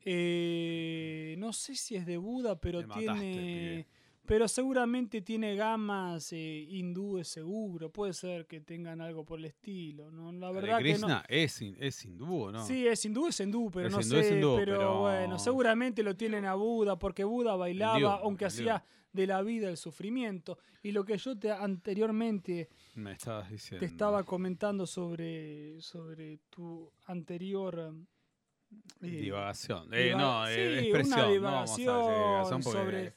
Eh, 0.06 1.34
no 1.40 1.52
sé 1.52 1.74
si 1.74 1.96
es 1.96 2.06
de 2.06 2.18
Buda, 2.18 2.60
pero 2.62 2.86
Me 2.88 2.94
tiene... 2.94 3.88
Pero 4.28 4.48
seguramente 4.50 5.22
tiene 5.22 5.56
gamas 5.56 6.34
eh, 6.34 6.66
hindúes 6.70 7.30
seguro. 7.30 7.90
Puede 7.90 8.12
ser 8.14 8.46
que 8.46 8.60
tengan 8.60 9.00
algo 9.02 9.24
por 9.24 9.40
el 9.40 9.46
estilo. 9.46 10.12
¿no? 10.12 10.32
La 10.34 10.52
verdad 10.52 10.80
que 10.80 10.84
no. 10.94 11.08
Krishna 11.08 11.24
es, 11.30 11.62
es 11.62 12.06
hindú, 12.06 12.42
¿o 12.44 12.52
¿no? 12.52 12.66
Sí, 12.66 12.86
es 12.86 13.04
hindú, 13.06 13.28
es 13.28 13.40
hindú, 13.40 13.72
pero 13.72 13.88
Es 13.88 13.94
no 13.94 14.02
hindú, 14.02 14.16
sé. 14.16 14.20
es 14.20 14.32
hindú, 14.34 14.56
pero, 14.58 14.78
pero- 14.78 15.00
bueno, 15.00 15.40
seguramente 15.40 16.04
lo 16.04 16.16
tienen 16.18 16.44
a 16.46 16.56
Buda, 16.56 17.00
porque 17.00 17.24
Buda 17.24 17.56
bailaba, 17.56 18.16
aunque 18.22 18.46
hacía 18.46 18.84
de 19.14 19.26
la 19.28 19.42
vida 19.42 19.70
el 19.70 19.78
sufrimiento. 19.78 20.58
Y 20.84 20.92
lo 20.92 21.06
que 21.06 21.18
yo 21.18 21.40
te 21.40 21.50
anteriormente 21.50 22.70
Me 22.96 23.14
estabas 23.14 23.50
diciendo. 23.50 23.80
te 23.80 23.86
estaba 23.92 24.24
comentando 24.24 24.86
sobre, 24.86 25.82
sobre 25.82 26.40
tu 26.50 26.92
anterior 27.06 27.94
Divagación. 29.02 29.94
Eh, 29.94 30.06
diva- 30.14 30.18
no, 30.18 30.48
sí, 30.48 30.54
eh, 30.58 30.68
una 30.72 30.82
expresión. 30.82 31.20
no 31.20 31.42
vamos 31.42 31.70
a 31.70 31.74
decir 31.74 31.86
divagación 31.86 32.64
sobre, 32.64 33.14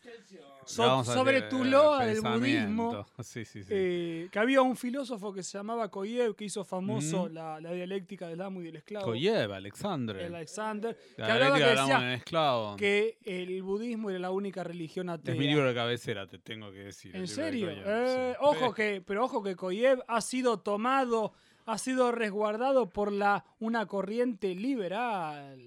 so- 0.66 0.82
vamos 0.82 1.08
a 1.08 1.14
sobre 1.14 1.42
tu 1.42 1.64
loa 1.64 2.04
del 2.04 2.20
budismo. 2.20 3.06
Sí, 3.22 3.44
sí, 3.44 3.60
eh, 3.70 4.28
que 4.30 4.38
había 4.38 4.60
un 4.62 4.76
filósofo 4.76 5.32
que 5.32 5.42
se 5.42 5.56
llamaba 5.58 5.90
Koyev 5.90 6.34
que 6.36 6.44
hizo 6.44 6.64
famoso 6.64 7.28
la, 7.28 7.60
la 7.60 7.72
dialéctica 7.72 8.28
del 8.28 8.40
amo 8.42 8.60
y 8.60 8.64
del 8.64 8.76
esclavo. 8.76 9.06
Koyev, 9.06 9.52
Alexander. 9.52 10.16
el 10.16 10.34
Alexander, 10.34 10.96
que 11.16 11.22
La 11.22 11.32
hablaba 11.34 11.58
que 11.58 11.64
decía 11.64 12.14
esclavo. 12.14 12.76
que 12.76 13.18
el 13.24 13.62
budismo 13.62 14.10
era 14.10 14.18
la 14.18 14.30
única 14.30 14.62
religión 14.64 15.08
atea. 15.10 15.32
Es 15.34 15.40
mi 15.40 15.46
libro 15.46 15.66
de 15.66 15.74
cabecera, 15.74 16.26
te 16.26 16.38
tengo 16.38 16.70
que 16.72 16.78
decir. 16.84 17.14
¿En 17.16 17.22
de 17.22 17.26
serio? 17.28 17.68
Koyev, 17.68 17.84
Eh, 17.86 18.36
ojo 18.40 18.74
que, 18.74 19.02
pero 19.06 19.24
ojo 19.24 19.42
que 19.42 19.56
Koyev 19.56 20.02
ha 20.08 20.20
sido 20.20 20.58
tomado, 20.60 21.32
ha 21.70 21.78
sido 21.78 22.12
resguardado 22.12 22.90
por 22.90 23.12
la 23.12 23.44
una 23.58 23.86
corriente 23.86 24.54
liberal. 24.54 25.58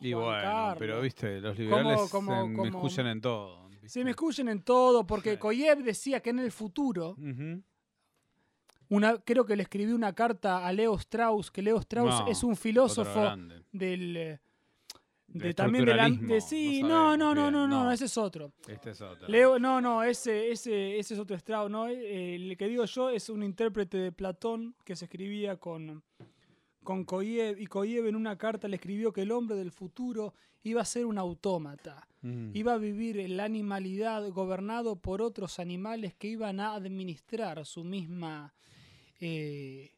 Y 0.00 0.12
Juan 0.12 0.24
bueno, 0.24 0.42
Carlos. 0.42 0.76
pero 0.78 1.00
viste, 1.00 1.40
los 1.40 1.58
liberales 1.58 2.10
se 2.10 3.02
me 3.02 3.10
en 3.10 3.20
todo. 3.20 3.68
Se 3.70 3.80
¿viste? 3.80 4.04
me 4.04 4.10
escuchen 4.10 4.48
en 4.48 4.62
todo, 4.62 5.06
porque. 5.06 5.38
Koyev 5.38 5.82
decía 5.82 6.20
que 6.20 6.30
en 6.30 6.40
el 6.40 6.52
futuro, 6.52 7.16
una, 8.88 9.18
creo 9.18 9.44
que 9.46 9.56
le 9.56 9.62
escribí 9.62 9.92
una 9.92 10.12
carta 10.12 10.66
a 10.66 10.72
Leo 10.72 10.94
Strauss, 10.96 11.50
que 11.50 11.62
Leo 11.62 11.78
Strauss 11.78 12.20
No, 12.20 12.28
es 12.28 12.42
un 12.42 12.56
filósofo 12.56 13.32
del... 13.72 14.40
De 15.34 15.48
De, 15.48 15.54
también 15.54 15.84
de 15.84 15.94
la... 15.94 16.08
de- 16.08 16.40
sí, 16.40 16.80
no 16.82 17.16
no, 17.16 17.16
no, 17.16 17.34
no, 17.34 17.40
bien, 17.42 17.52
no, 17.52 17.66
no, 17.68 17.84
no. 17.84 17.92
ese 17.92 18.04
es 18.06 18.16
otro. 18.16 18.52
Este 18.68 18.90
es 18.90 19.00
otro. 19.02 19.28
Leo, 19.28 19.58
no, 19.58 19.80
no, 19.80 20.02
ese, 20.02 20.50
ese, 20.52 20.98
ese 20.98 21.14
es 21.14 21.20
otro 21.20 21.34
Strauss, 21.36 21.70
no, 21.70 21.88
eh, 21.88 22.36
el 22.36 22.56
que 22.56 22.68
digo 22.68 22.84
yo 22.86 23.10
es 23.10 23.28
un 23.28 23.42
intérprete 23.42 23.98
de 23.98 24.12
Platón 24.12 24.74
que 24.84 24.94
se 24.94 25.06
escribía 25.06 25.56
con, 25.56 26.02
con 26.84 27.04
Koyev, 27.04 27.58
y 27.60 27.66
Koyev 27.66 28.06
en 28.06 28.14
una 28.16 28.38
carta 28.38 28.68
le 28.68 28.76
escribió 28.76 29.12
que 29.12 29.22
el 29.22 29.32
hombre 29.32 29.56
del 29.56 29.72
futuro 29.72 30.34
iba 30.62 30.80
a 30.80 30.84
ser 30.86 31.04
un 31.06 31.18
autómata, 31.18 32.08
Mm. 32.22 32.52
iba 32.56 32.72
a 32.72 32.78
vivir 32.78 33.18
en 33.18 33.36
la 33.36 33.44
animalidad 33.44 34.26
gobernado 34.30 34.96
por 34.96 35.20
otros 35.20 35.58
animales 35.58 36.14
que 36.14 36.28
iban 36.28 36.58
a 36.58 36.72
administrar 36.74 37.66
su 37.66 37.84
misma 37.84 38.54
eh, 39.20 39.90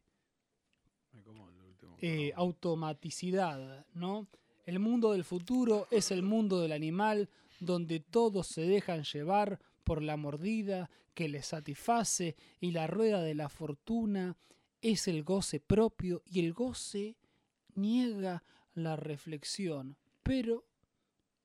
eh, 2.00 2.32
automaticidad, 2.34 3.86
¿no? 3.94 4.26
El 4.66 4.80
mundo 4.80 5.12
del 5.12 5.22
futuro 5.22 5.86
es 5.92 6.10
el 6.10 6.24
mundo 6.24 6.60
del 6.60 6.72
animal 6.72 7.30
donde 7.60 8.00
todos 8.00 8.48
se 8.48 8.62
dejan 8.62 9.04
llevar 9.04 9.60
por 9.84 10.02
la 10.02 10.16
mordida 10.16 10.90
que 11.14 11.28
les 11.28 11.46
satisface 11.46 12.34
y 12.60 12.72
la 12.72 12.88
rueda 12.88 13.22
de 13.22 13.36
la 13.36 13.48
fortuna 13.48 14.36
es 14.82 15.06
el 15.06 15.22
goce 15.22 15.60
propio 15.60 16.22
y 16.26 16.40
el 16.40 16.52
goce 16.52 17.16
niega 17.76 18.42
la 18.74 18.96
reflexión. 18.96 19.96
Pero 20.24 20.64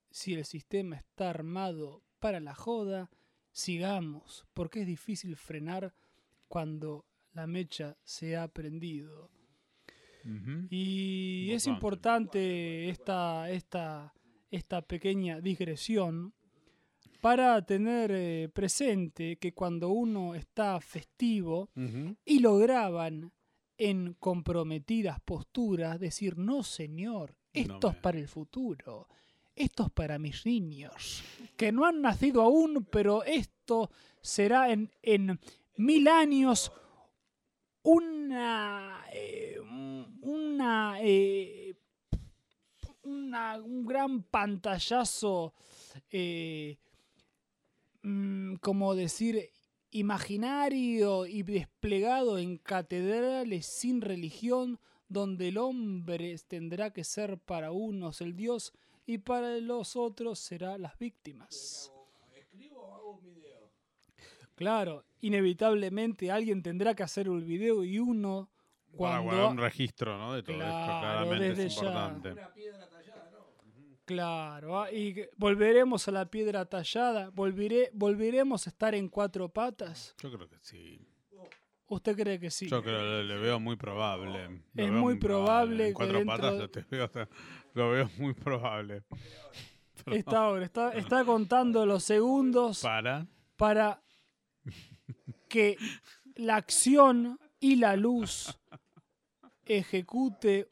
si 0.10 0.34
el 0.34 0.44
sistema 0.44 0.96
está 0.96 1.30
armado 1.30 2.02
para 2.20 2.40
la 2.40 2.56
joda, 2.56 3.12
sigamos, 3.52 4.46
porque 4.56 4.82
es 4.82 4.88
difícil 4.88 5.36
frenar 5.36 5.94
cuando 6.48 7.06
la 7.34 7.46
mecha 7.46 7.98
se 8.04 8.36
ha 8.36 8.48
prendido. 8.48 9.30
Y 10.70 11.52
es 11.52 11.68
Importante. 11.68 12.90
esta, 12.90 13.50
esta, 13.50 14.14
esta 14.50 14.82
pequeña 14.82 15.42
digresión 15.42 16.34
para 17.22 17.64
tener 17.64 18.12
eh, 18.12 18.50
presente 18.50 19.38
que 19.38 19.54
cuando 19.54 19.90
uno 19.90 20.34
está 20.36 20.80
festivo 20.82 21.70
y 22.26 22.40
lo 22.40 22.58
graban 22.58 23.32
en 23.78 24.16
comprometidas 24.20 25.20
posturas, 25.22 26.00
decir, 26.00 26.38
no 26.38 26.64
señor, 26.64 27.36
No 27.54 27.62
esto 27.62 27.90
es 27.90 27.96
para 27.96 28.18
el 28.20 28.28
futuro, 28.28 29.08
esto 29.56 29.84
es 29.86 29.92
para 29.92 30.20
mis 30.20 30.46
niños, 30.46 31.24
que 31.58 31.72
no 31.72 31.86
han 31.86 32.02
nacido 32.02 32.42
aún, 32.42 32.88
pero 32.92 33.24
esto 33.24 33.92
será 34.22 34.72
en, 34.72 34.92
en 35.02 35.40
mil 35.78 36.08
años 36.08 36.72
una, 37.84 39.04
eh, 39.12 39.58
un- 39.60 40.20
una, 40.22 40.98
eh, 41.02 41.76
una- 43.04 43.60
un 43.62 43.86
gran 43.86 44.24
pantallazo, 44.24 45.54
eh, 46.12 46.78
mm, 48.04 48.56
como 48.56 48.96
decir, 48.96 49.50
imaginario 49.92 51.26
y 51.26 51.44
desplegado 51.44 52.38
en 52.38 52.58
catedrales 52.58 53.66
sin 53.66 54.02
religión, 54.02 54.80
donde 55.10 55.50
el 55.50 55.58
hombre 55.58 56.38
tendrá 56.48 56.92
que 56.94 57.04
ser 57.04 57.38
para 57.38 57.72
unos 57.72 58.22
el 58.22 58.36
Dios 58.36 58.72
y 59.06 59.18
para 59.18 59.58
los 59.58 59.96
otros 59.98 60.40
será 60.40 60.78
las 60.78 60.98
víctimas. 60.98 61.92
Claro, 64.66 65.04
inevitablemente 65.22 66.30
alguien 66.30 66.62
tendrá 66.62 66.94
que 66.94 67.02
hacer 67.02 67.26
el 67.26 67.44
video 67.44 67.84
y 67.84 67.98
uno 67.98 68.52
Para 68.92 68.96
Cuando, 68.96 69.24
guardar 69.24 69.52
un 69.54 69.58
registro, 69.58 70.18
¿no? 70.20 70.34
De 70.36 70.44
todo 70.44 70.54
esto, 70.58 70.68
Claro, 70.70 71.00
claramente 71.02 71.48
desde 71.50 71.66
es 71.66 71.76
ya. 71.76 71.82
importante. 71.82 72.36
Claro, 74.06 74.82
ah, 74.84 74.92
y 74.92 75.16
volveremos 75.36 76.08
a 76.08 76.12
la 76.12 76.26
piedra 76.30 76.66
tallada, 76.66 77.32
volveré, 77.32 77.90
volveremos 77.94 78.68
a 78.68 78.70
estar 78.70 78.94
en 78.94 79.10
cuatro 79.10 79.50
patas. 79.50 80.16
Yo 80.22 80.32
creo 80.32 80.48
que 80.48 80.58
sí. 80.62 81.08
¿Usted 81.88 82.16
cree 82.16 82.40
que 82.40 82.52
sí? 82.52 82.68
Yo 82.68 82.84
creo 82.84 83.00
que 83.00 83.24
le 83.24 83.38
veo 83.40 83.60
muy 83.60 83.78
probable. 83.78 84.48
Lo 84.74 84.84
Es 84.84 84.92
veo 84.92 85.02
muy 85.02 85.16
probable 85.16 85.84
En 85.88 85.90
que 85.90 85.94
cuatro 85.96 86.26
patas 86.26 86.52
de- 86.54 86.60
yo 86.60 86.70
te 86.70 86.86
veo, 86.90 87.06
o 87.06 87.10
sea, 87.10 87.28
lo 87.74 87.90
veo 87.90 88.10
muy 88.20 88.34
probable. 88.36 89.04
Está 90.12 90.38
ahora, 90.46 90.66
está, 90.66 90.92
está 90.94 91.26
contando 91.26 91.86
los 91.88 92.04
segundos 92.04 92.82
Para. 92.82 93.26
para 93.56 94.02
que 95.50 95.78
la 96.36 96.56
acción 96.58 97.40
y 97.60 97.76
la 97.76 97.96
luz 97.96 98.58
ejecute 99.66 100.70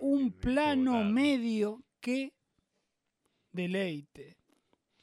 un 0.00 0.32
plano 0.32 1.04
medio 1.04 1.82
que 2.00 2.32
deleite. 3.52 4.36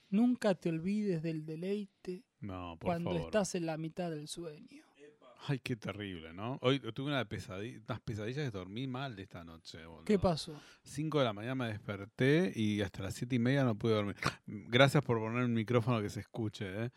Nunca 0.10 0.56
te 0.56 0.70
olvides 0.70 1.22
del 1.22 1.46
deleite 1.46 2.24
No, 2.40 2.78
por 2.80 2.88
cuando 2.88 3.10
favor. 3.12 3.26
estás 3.26 3.56
en 3.56 3.66
la 3.66 3.78
mitad 3.78 4.10
del 4.12 4.28
sueño. 4.28 4.84
Ay, 5.48 5.60
qué 5.60 5.76
terrible, 5.76 6.34
¿no? 6.34 6.58
Hoy 6.62 6.80
tuve 6.80 7.12
una 7.12 7.24
pesadi- 7.28 7.80
unas 7.88 8.00
pesadillas 8.02 8.46
que 8.46 8.58
dormí 8.58 8.88
mal 8.88 9.16
de 9.16 9.24
esta 9.24 9.44
noche. 9.44 9.78
¿Qué 10.06 10.16
boludo. 10.18 10.22
pasó? 10.22 10.60
5 10.84 11.20
de 11.20 11.26
la 11.26 11.34
mañana 11.34 11.54
me 11.56 11.68
desperté 11.68 12.52
y 12.56 12.82
hasta 12.82 13.04
las 13.04 13.14
siete 13.14 13.36
y 13.36 13.40
media 13.40 13.64
no 13.64 13.76
pude 13.78 13.94
dormir. 13.94 14.16
Gracias 14.48 15.04
por 15.04 15.20
poner 15.20 15.44
un 15.44 15.54
micrófono 15.54 16.02
que 16.02 16.10
se 16.10 16.22
escuche, 16.22 16.86
¿eh? 16.86 16.90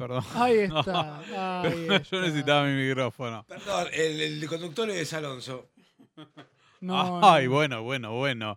Perdón. 0.00 0.24
Ahí 0.34 0.58
está. 0.60 1.60
ahí 1.62 1.86
Yo 1.88 1.94
está. 1.94 2.20
necesitaba 2.22 2.64
mi 2.66 2.72
micrófono. 2.72 3.44
Perdón, 3.46 3.88
el, 3.92 4.20
el 4.42 4.48
conductor 4.48 4.88
es 4.90 5.12
Alonso. 5.12 5.70
No, 6.82 7.20
Ay, 7.22 7.44
no. 7.44 7.52
bueno, 7.52 7.82
bueno, 7.82 8.12
bueno. 8.16 8.56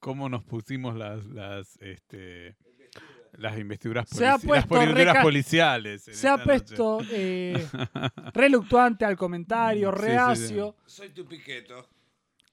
¿Cómo 0.00 0.30
nos 0.30 0.42
pusimos 0.42 0.96
las, 0.96 1.26
las, 1.26 1.76
este, 1.82 2.56
las 3.32 3.58
investiduras, 3.58 4.08
Se 4.08 4.26
ha 4.26 4.36
polici- 4.38 4.54
las 4.54 4.66
puesto 4.66 4.94
reca- 4.94 5.22
policiales? 5.22 6.02
Se 6.02 6.28
ha 6.28 6.38
puesto 6.38 7.00
eh, 7.10 7.62
reluctante 8.32 9.04
al 9.04 9.18
comentario, 9.18 9.90
Sí, 9.90 9.96
sí, 9.98 10.02
sí. 10.02 10.08
reacio. 10.08 10.76
Soy 10.86 11.10
tu 11.10 11.26
piqueto. 11.26 11.86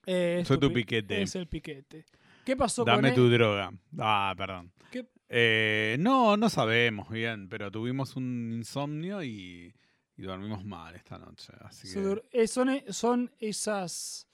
Eh, 0.04 0.42
Soy 0.46 0.58
tu 0.58 0.68
pi- 0.68 0.74
piquete. 0.84 1.22
Es 1.22 1.34
el 1.34 1.46
piquete. 1.46 2.04
¿Qué 2.44 2.54
pasó 2.54 2.84
Dame 2.84 3.08
con 3.08 3.14
tu 3.14 3.24
él? 3.26 3.32
droga. 3.32 3.72
Ah, 3.98 4.34
perdón. 4.36 4.70
¿Qué- 4.92 5.06
Eh, 5.28 5.96
no, 5.98 6.36
no 6.36 6.48
sabemos 6.48 7.08
bien, 7.10 7.48
pero 7.48 7.70
tuvimos 7.70 8.16
un 8.16 8.52
insomnio 8.52 9.22
y, 9.22 9.74
y 10.16 10.22
dormimos 10.22 10.64
mal 10.64 10.94
esta 10.94 11.18
noche. 11.18 11.52
Así 11.60 11.88
que, 11.88 12.00
dur- 12.00 12.22
eh, 12.32 12.46
son, 12.46 12.68
son 12.90 13.32
esas. 13.38 14.28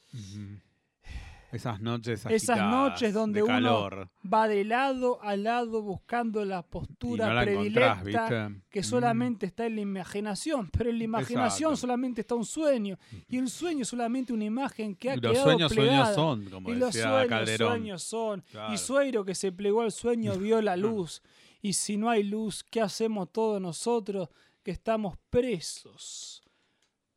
Esas 1.53 1.81
noches 1.81 2.25
esas 2.27 2.59
noches 2.59 3.13
donde 3.13 3.41
de 3.41 3.43
uno 3.45 4.09
va 4.33 4.49
de 4.49 4.65
lado 4.65 5.23
a 5.23 5.37
lado 5.37 5.83
buscando 5.83 6.45
la 6.45 6.63
postura 6.63 7.27
no 7.29 7.35
la 7.35 7.43
encontrás, 7.45 8.03
predilecta 8.03 8.53
que 8.71 8.81
Mm. 8.81 8.85
solamente 8.85 9.47
está 9.47 9.67
en 9.67 9.75
la 9.77 9.81
imaginación, 9.83 10.71
pero 10.71 10.89
en 10.91 10.99
la 10.99 11.05
imaginación 11.05 11.71
Exacto. 11.73 11.77
solamente 11.77 12.21
está 12.23 12.35
un 12.35 12.45
sueño 12.47 12.99
y 13.29 13.37
el 13.37 13.49
sueño 13.51 13.83
es 13.83 13.89
solamente 13.89 14.33
una 14.33 14.45
imagen 14.45 14.97
que 14.97 15.11
ha 15.11 15.15
Y 15.17 15.21
Los 15.21 15.33
quedado 15.33 15.45
sueños, 15.51 15.73
plegada. 15.73 16.07
sueños 16.07 16.15
son, 16.15 16.51
como 16.51 16.71
y 16.71 16.75
los 16.75 16.95
sueños, 16.95 17.27
Calderón. 17.29 17.69
sueños 17.69 18.03
son. 18.03 18.41
Claro. 18.51 18.73
Y 18.75 18.79
Sueiro 18.79 19.25
que 19.25 19.35
se 19.35 19.53
plegó 19.53 19.83
al 19.83 19.93
sueño 19.93 20.33
vio 20.39 20.63
la 20.63 20.77
luz. 20.77 21.23
Y 21.61 21.75
si 21.75 21.97
no 21.97 22.09
hay 22.11 22.23
luz, 22.23 22.65
¿qué 22.65 22.81
hacemos 22.81 23.31
todos 23.31 23.61
nosotros 23.61 24.31
que 24.63 24.71
estamos 24.71 25.17
presos? 25.31 26.43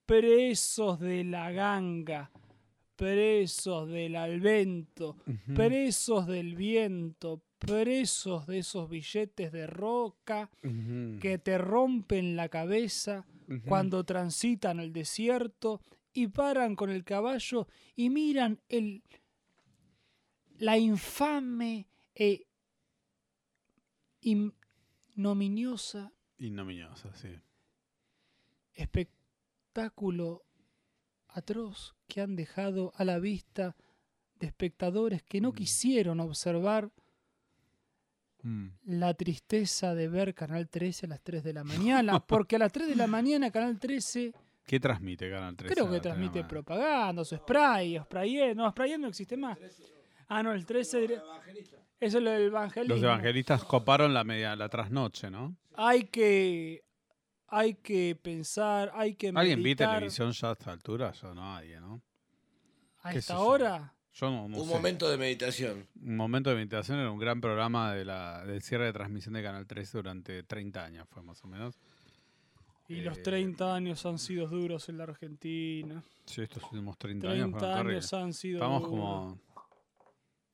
Presos 0.05 0.99
de 0.99 1.23
la 1.23 1.51
ganga, 1.51 2.29
presos 2.95 3.89
del 3.89 4.15
alvento, 4.15 5.17
presos 5.53 6.27
del 6.27 6.55
viento, 6.55 7.41
presos 7.59 8.47
de 8.47 8.59
esos 8.59 8.89
billetes 8.89 9.51
de 9.51 9.67
roca 9.67 10.49
que 11.19 11.37
te 11.37 11.57
rompen 11.57 12.35
la 12.35 12.49
cabeza 12.49 13.25
cuando 13.67 14.03
transitan 14.03 14.79
el 14.79 14.93
desierto 14.93 15.81
y 16.13 16.27
paran 16.27 16.75
con 16.75 16.89
el 16.89 17.03
caballo 17.03 17.67
y 17.95 18.09
miran 18.09 18.59
el, 18.69 19.03
la 20.59 20.77
infame 20.77 21.87
e 22.15 22.47
ignominiosa 24.21 26.11
Ignominiosa, 26.37 27.13
sí. 27.15 27.29
espectáculo 28.73 30.44
atroz 31.37 31.95
que 32.07 32.21
han 32.21 32.35
dejado 32.35 32.91
a 32.95 33.03
la 33.05 33.19
vista 33.19 33.75
de 34.39 34.47
espectadores 34.47 35.23
que 35.23 35.41
no 35.41 35.51
Mm. 35.51 35.55
quisieron 35.55 36.19
observar 36.19 36.91
Mm. 38.43 38.67
la 38.85 39.13
tristeza 39.15 39.95
de 39.95 40.07
ver 40.07 40.35
Canal 40.35 40.69
13 40.69 41.07
a 41.07 41.09
las 41.09 41.21
3 41.21 41.43
de 41.43 41.53
la 41.53 41.63
mañana, 41.63 42.19
porque 42.27 42.57
a 42.57 42.59
las 42.59 42.71
3 42.71 42.87
de 42.87 42.95
la 42.95 43.07
mañana 43.07 43.49
Canal 43.51 43.79
13 43.79 44.33
¿Qué 44.67 44.79
transmite 44.79 45.29
Canal 45.29 45.55
13? 45.55 45.73
creo 45.73 45.89
que 45.89 45.99
transmite 45.99 46.43
propaganda, 46.43 47.23
su 47.25 47.35
spray, 47.37 47.99
spray, 47.99 48.53
no, 48.55 48.69
spray 48.71 48.97
no 48.97 49.07
existe 49.07 49.35
más. 49.37 49.57
Ah, 50.27 50.41
no, 50.43 50.53
el 50.53 50.65
13 50.65 51.01
dire- 51.07 51.21
eso 51.99 52.17
es 52.17 52.23
lo 52.23 52.29
del 52.31 52.43
evangelismo. 52.47 52.95
Los 52.95 53.03
evangelistas 53.03 53.63
coparon 53.63 54.13
la 54.13 54.23
media, 54.23 54.55
la 54.55 54.69
trasnoche, 54.69 55.29
¿no? 55.31 55.55
Hay 55.75 56.05
que 56.05 56.83
hay 57.57 57.75
que 57.75 58.17
pensar, 58.21 58.91
hay 58.95 59.15
que 59.15 59.29
¿Alguien 59.29 59.59
vi 59.59 59.63
meditar. 59.63 59.95
televisión 59.95 60.31
ya 60.31 60.49
a 60.49 60.53
esta 60.53 60.71
altura? 60.71 61.11
Yo 61.13 61.33
no, 61.33 61.35
nadie, 61.35 61.79
¿no? 61.79 62.01
a 63.03 63.13
esta 63.13 63.39
hora. 63.39 63.93
Yo 64.13 64.31
no, 64.31 64.47
no 64.49 64.57
Un 64.57 64.67
sé. 64.67 64.73
momento 64.73 65.09
de 65.09 65.17
meditación. 65.17 65.87
Un 66.01 66.15
momento 66.17 66.49
de 66.49 66.55
meditación 66.55 66.99
era 66.99 67.11
un 67.11 67.19
gran 67.19 67.39
programa 67.41 67.93
de 67.93 68.03
la, 68.05 68.43
del 68.45 68.61
cierre 68.61 68.85
de 68.85 68.93
transmisión 68.93 69.33
de 69.35 69.43
Canal 69.43 69.67
13 69.67 69.97
durante 69.97 70.43
30 70.43 70.83
años, 70.83 71.07
fue 71.09 71.21
más 71.21 71.43
o 71.43 71.47
menos. 71.47 71.77
Y 72.87 73.01
los 73.01 73.17
Eh, 73.17 73.21
30 73.21 73.75
años 73.75 74.05
han 74.05 74.17
sido 74.19 74.47
duros 74.47 74.89
en 74.89 74.97
la 74.97 75.03
Argentina. 75.05 76.03
Sí, 76.25 76.41
estos 76.41 76.63
últimos 76.63 76.97
30, 76.97 77.27
años 77.27 77.49
30 77.51 77.59
fueron 77.59 77.87
años 77.91 78.13
han 78.13 78.33
sido 78.33 78.57
Estamos 78.57 78.81
duros. 78.83 78.89
como... 78.99 79.39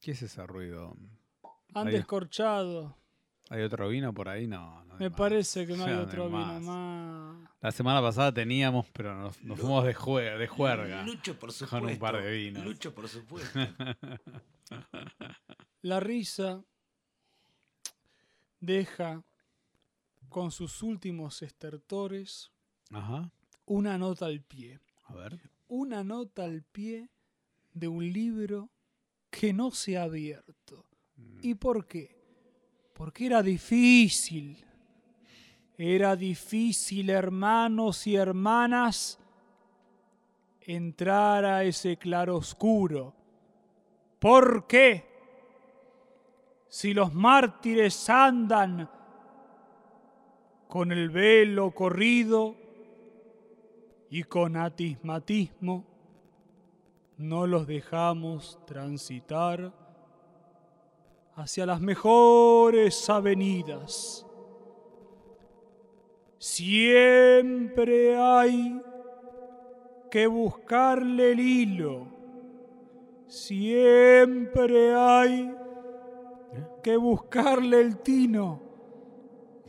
¿Qué 0.02 0.12
es 0.12 0.22
ese 0.24 0.46
ruido? 0.48 0.96
Han 1.74 1.88
ahí- 1.88 1.94
descorchado. 1.94 2.98
¿Hay 3.52 3.62
otro 3.64 3.90
vino 3.90 4.14
por 4.14 4.30
ahí? 4.30 4.48
No. 4.48 4.84
no 4.86 4.96
Me 4.98 5.10
más. 5.10 5.18
parece 5.18 5.68
que 5.68 5.76
no 5.76 5.86
hay 5.86 5.94
otro 6.08 6.28
vino 6.28 6.40
más. 6.40 6.62
más. 6.62 7.50
La 7.62 7.72
semana 7.72 8.02
pasada 8.02 8.34
teníamos, 8.34 8.88
pero 8.94 9.14
nos, 9.16 9.42
nos 9.44 9.60
fuimos 9.60 9.84
de, 9.86 9.96
jue- 9.96 10.38
de 10.38 10.48
juerga. 10.48 11.04
Lucho, 11.04 11.38
por 11.38 11.52
supuesto. 11.52 11.78
Con 11.80 11.90
un 11.90 12.00
par 12.00 12.22
de 12.22 12.32
vinos. 12.32 12.64
Lucho, 12.66 12.94
por 12.96 13.08
supuesto. 13.08 13.60
La 15.82 16.00
risa 16.00 16.64
deja 18.60 19.24
con 20.30 20.52
sus 20.52 20.82
últimos 20.84 21.42
estertores 21.42 22.52
Ajá. 22.92 23.32
una 23.66 23.98
nota 23.98 24.28
al 24.28 24.42
pie. 24.42 24.80
A 25.06 25.16
ver. 25.16 25.40
Una 25.68 26.04
nota 26.04 26.44
al 26.46 26.64
pie 26.64 27.10
de 27.74 27.88
un 27.88 28.12
libro 28.12 28.70
que 29.30 29.54
no 29.54 29.72
se 29.72 29.98
ha 29.98 30.04
abierto. 30.04 30.86
Mm. 31.16 31.40
¿Y 31.42 31.56
por 31.56 31.88
qué? 31.88 32.21
Porque 33.02 33.26
era 33.26 33.42
difícil. 33.42 34.64
Era 35.76 36.16
difícil, 36.16 37.10
hermanos 37.10 38.06
y 38.06 38.16
hermanas, 38.16 39.20
entrar 40.62 41.44
a 41.44 41.64
ese 41.64 41.98
claroscuro. 41.98 43.16
¿Por 44.20 44.68
qué? 44.68 45.04
Si 46.68 46.94
los 46.94 47.12
mártires 47.12 48.08
andan 48.08 48.88
con 50.68 50.92
el 50.92 51.10
velo 51.10 51.72
corrido 51.72 52.56
y 54.12 54.22
con 54.26 54.56
atismatismo, 54.56 55.88
no 57.18 57.48
los 57.48 57.66
dejamos 57.66 58.64
transitar 58.68 59.81
hacia 61.36 61.66
las 61.66 61.82
mejores 61.82 63.10
avenidas. 63.10 64.26
Siempre 66.38 68.18
hay 68.18 68.82
que 70.10 70.28
buscarle 70.28 71.32
el 71.32 71.40
hilo. 71.40 72.08
Siempre 73.28 74.94
hay 74.96 75.56
que 76.84 76.98
buscarle 76.98 77.80
el 77.80 77.98
tino 78.00 78.60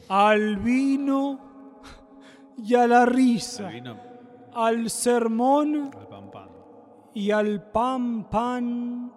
al 0.08 0.56
vino 0.56 1.38
y 2.56 2.74
a 2.74 2.86
la 2.86 3.06
risa, 3.06 3.68
vino 3.68 4.12
al 4.54 4.90
sermón 4.90 5.90
al 5.94 6.08
pan 6.08 6.30
pan. 6.30 6.48
y 7.14 7.30
al 7.30 7.62
pan 7.70 8.28
pan 8.28 9.12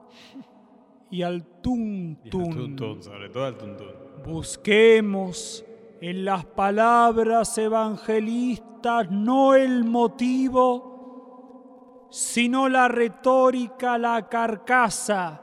y 1.10 1.22
al 1.22 1.46
tun 1.62 2.20
Y 2.24 2.28
al 2.28 2.32
tun. 2.32 2.50
tuntún, 2.52 3.04
sobre 3.04 3.30
todo 3.30 3.46
al 3.46 3.58
tuntún. 3.58 3.88
Busquemos 4.26 5.66
en 6.02 6.26
las 6.26 6.46
palabras 6.46 7.58
evangelistas 7.58 9.10
no 9.10 9.56
el 9.56 9.84
motivo, 9.84 12.08
sino 12.10 12.70
la 12.70 12.88
retórica, 12.88 13.98
la 13.98 14.30
carcasa. 14.30 15.42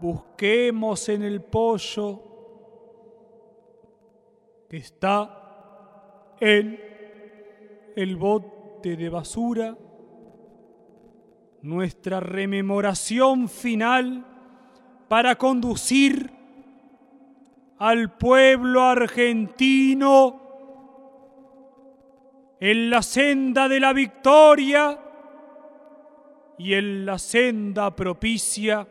Busquemos 0.00 1.08
en 1.08 1.22
el 1.22 1.42
pollo 1.42 2.22
que 4.68 4.78
está 4.78 6.34
en 6.40 6.80
el 7.96 8.16
bote 8.16 8.96
de 8.96 9.08
basura 9.08 9.76
nuestra 11.62 12.20
rememoración 12.20 13.48
final 13.48 14.35
para 15.08 15.36
conducir 15.36 16.30
al 17.78 18.16
pueblo 18.16 18.82
argentino 18.82 20.42
en 22.58 22.90
la 22.90 23.02
senda 23.02 23.68
de 23.68 23.80
la 23.80 23.92
victoria 23.92 24.98
y 26.58 26.74
en 26.74 27.04
la 27.04 27.18
senda 27.18 27.94
propicia 27.94 28.88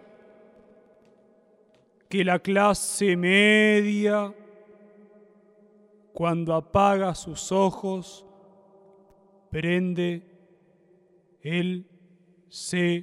que 2.07 2.23
la 2.23 2.37
clase 2.39 3.17
media, 3.17 4.31
cuando 6.13 6.53
apaga 6.53 7.15
sus 7.15 7.51
ojos, 7.51 8.23
prende 9.49 10.21
el 11.41 11.87
celular. 12.47 12.95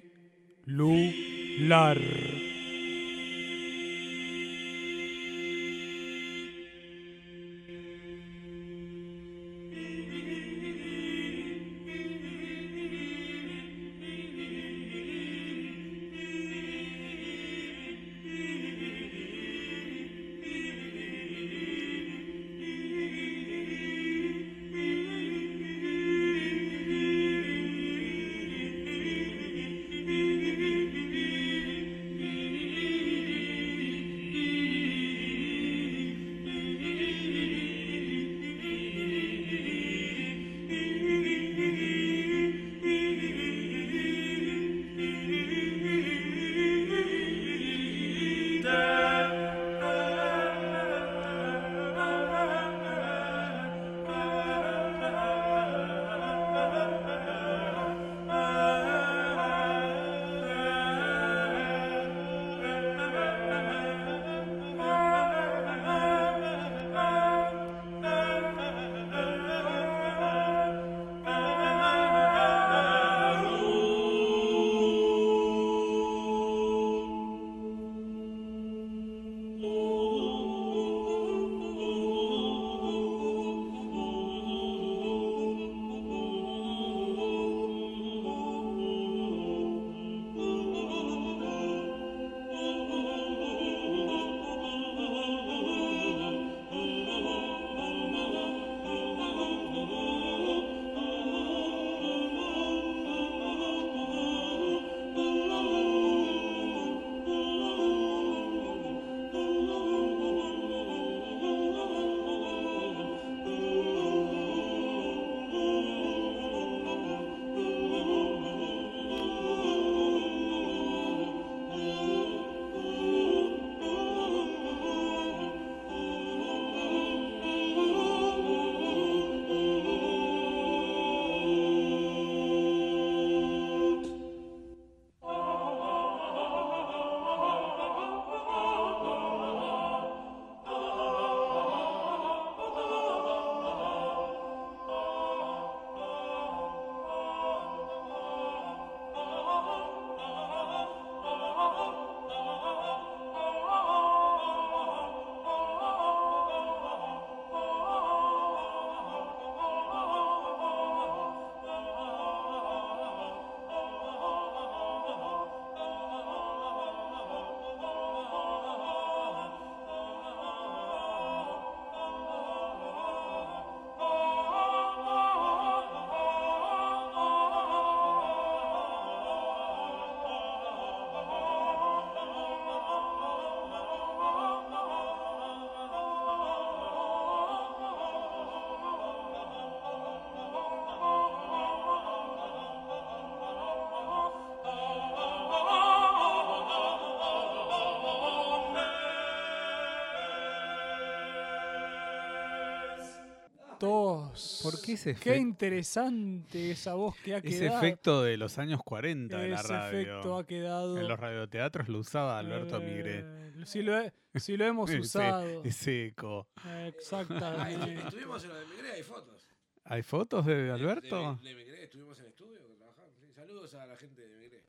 ¿Por 204.63 204.81
qué 204.81 204.93
ese 204.93 205.15
Qué 205.15 205.37
interesante 205.37 206.71
esa 206.71 206.95
voz 206.95 207.17
que 207.17 207.35
ha 207.35 207.39
Ese 207.39 207.49
quedado. 207.61 207.79
efecto 207.79 208.23
de 208.23 208.37
los 208.37 208.59
años 208.59 208.81
40 208.85 209.39
de 209.39 209.49
la 209.49 209.57
Ese 209.61 209.69
radio. 209.69 209.99
efecto 210.01 210.37
ha 210.39 210.47
quedado. 210.47 210.99
En 210.99 211.09
los 211.09 211.19
radioteatros 211.19 211.89
lo 211.89 211.99
usaba 211.99 212.39
Alberto 212.39 212.79
eh, 212.79 212.85
Migré. 212.85 213.67
Sí 213.67 213.83
lo, 213.83 213.99
he- 214.01 214.13
sí 214.37 214.57
lo 214.57 214.65
hemos 214.65 214.91
Ese- 214.91 215.01
usado. 215.01 215.63
Ese 215.65 216.07
eco. 216.07 216.49
Exactamente. 216.87 217.97
estu- 217.97 218.05
estuvimos 218.07 218.43
en 218.45 218.49
lo 218.51 218.55
de 218.57 218.67
Migré, 218.67 218.93
hay 218.93 219.03
fotos. 219.03 219.49
¿Hay 219.85 220.03
fotos 220.03 220.47
de 220.47 220.71
Alberto? 220.71 221.39
De, 221.43 221.49
de 221.49 221.55
Migré, 221.57 221.85
estuvimos 221.85 222.19
en 222.21 222.27
estudio 222.27 222.61
que 222.67 222.75
trabajamos. 222.75 223.13
Saludos 223.35 223.75
a 223.75 223.87
la 223.87 223.97
gente 223.97 224.23
de 224.23 224.37
Migré. 224.37 224.65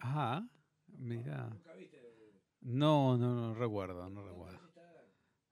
Ah, 0.00 0.46
mira. 0.86 1.48
¿Nunca 1.48 1.72
viste? 1.74 2.00
No, 2.60 3.16
no, 3.18 3.34
no 3.34 3.54
recuerdo, 3.54 4.08
no 4.08 4.22
recuerdo. 4.26 4.58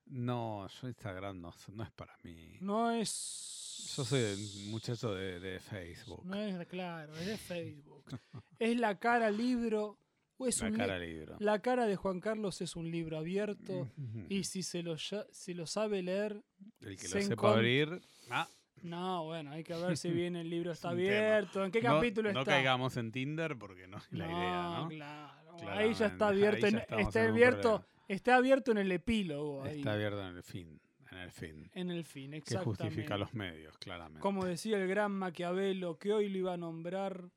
No, 0.05 0.67
yo 0.67 0.87
Instagram 0.89 1.41
no, 1.41 1.51
no 1.73 1.83
es 1.83 1.91
para 1.91 2.15
mí. 2.23 2.57
No 2.61 2.91
es. 2.91 3.52
Yo 3.95 4.03
soy 4.05 4.21
un 4.33 4.71
muchacho 4.71 5.13
de, 5.13 5.39
de 5.39 5.59
Facebook. 5.59 6.25
No 6.25 6.35
es 6.35 6.67
claro, 6.67 7.13
es 7.17 7.25
de 7.27 7.37
Facebook. 7.37 8.03
es 8.59 8.77
la 8.79 8.97
cara 8.99 9.29
libro. 9.31 9.99
O 10.37 10.47
es 10.47 10.59
La 10.61 10.67
un 10.67 10.73
li- 10.73 10.77
cara 10.79 10.97
libro. 10.99 11.35
La 11.39 11.59
cara 11.59 11.85
de 11.85 11.95
Juan 11.95 12.19
Carlos 12.19 12.59
es 12.61 12.75
un 12.75 12.89
libro 12.89 13.17
abierto 13.19 13.91
y 14.29 14.43
si 14.45 14.63
se 14.63 14.81
lo, 14.81 14.95
ya- 14.95 15.25
si 15.31 15.53
lo 15.53 15.67
sabe 15.67 16.01
leer, 16.01 16.43
El 16.81 16.97
que 16.97 17.07
se 17.07 17.19
lo 17.21 17.25
sepa 17.27 17.53
abrir. 17.53 18.01
Ah, 18.31 18.47
No, 18.81 19.25
bueno, 19.25 19.51
hay 19.51 19.63
que 19.63 19.75
ver 19.75 19.95
si 19.95 20.09
bien 20.11 20.35
el 20.35 20.49
libro 20.49 20.71
está 20.71 20.89
tema. 20.89 20.99
abierto, 21.01 21.63
en 21.63 21.71
qué 21.71 21.81
No- 21.83 21.93
capítulo 21.95 22.33
no, 22.33 22.39
está. 22.39 22.51
caigamos 22.53 22.97
en 22.97 23.11
Tinder 23.11 23.55
porque 23.57 23.85
no 23.87 23.97
es 23.97 24.11
la 24.11 24.25
idea, 24.25 24.79
¿no? 24.79 24.89
claro. 24.89 25.69
Ahí 25.69 25.93
ya 25.93 26.07
está 26.07 26.27
abierto, 26.29 26.61
ya 26.61 26.67
en- 26.69 26.77
estamos 26.79 27.07
está 27.07 27.23
abierto, 27.23 27.85
está 28.07 28.35
abierto 28.35 28.71
en 28.71 28.77
el 28.79 28.91
epílogo 28.91 29.63
ahí, 29.63 29.77
Está 29.79 29.93
abierto 29.93 30.27
en 30.27 30.35
el 30.35 30.43
fin, 30.43 30.81
el 31.23 31.31
fin. 31.31 31.69
en 31.73 31.89
el 31.91 32.05
fin, 32.05 32.31
Que 32.31 32.37
exactamente. 32.37 32.83
justifica 32.83 33.17
los 33.17 33.33
medios, 33.33 33.77
claramente. 33.77 34.21
Como 34.21 34.45
decía 34.45 34.77
el 34.77 34.87
gran 34.87 35.11
Maquiavelo, 35.11 35.97
que 35.97 36.13
hoy 36.13 36.29
lo 36.29 36.37
iba 36.37 36.53
a 36.53 36.57
nombrar, 36.57 37.29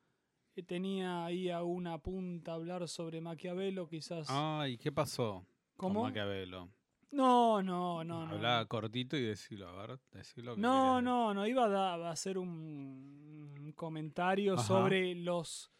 eh, 0.55 0.63
tenía 0.63 1.25
ahí 1.25 1.49
a 1.51 1.63
una 1.63 1.99
punta 1.99 2.53
hablar 2.55 2.87
sobre 2.89 3.21
Maquiavelo, 3.21 3.89
quizás. 3.89 4.27
Ay, 4.31 4.77
¿qué 4.79 4.93
pasó 4.93 5.47
¿Cómo? 5.77 6.01
con 6.01 6.09
Maquiavelo? 6.11 6.71
No, 7.13 7.63
no, 7.63 8.03
no, 8.05 8.27
no. 8.27 8.35
Hablaba 8.35 8.67
cortito 8.67 9.17
y 9.17 9.23
decilo, 9.23 9.69
a 9.69 9.87
ver, 9.87 9.99
decilo. 10.13 10.55
que 10.55 10.61
No, 10.61 11.01
no, 11.01 11.33
no, 11.33 11.47
iba 11.47 11.65
a, 11.65 11.69
da- 11.69 11.95
a 11.95 12.11
hacer 12.11 12.37
un, 12.37 13.55
un 13.59 13.73
comentario 13.73 14.55
Ajá. 14.55 14.63
sobre 14.65 15.15
los 15.15 15.71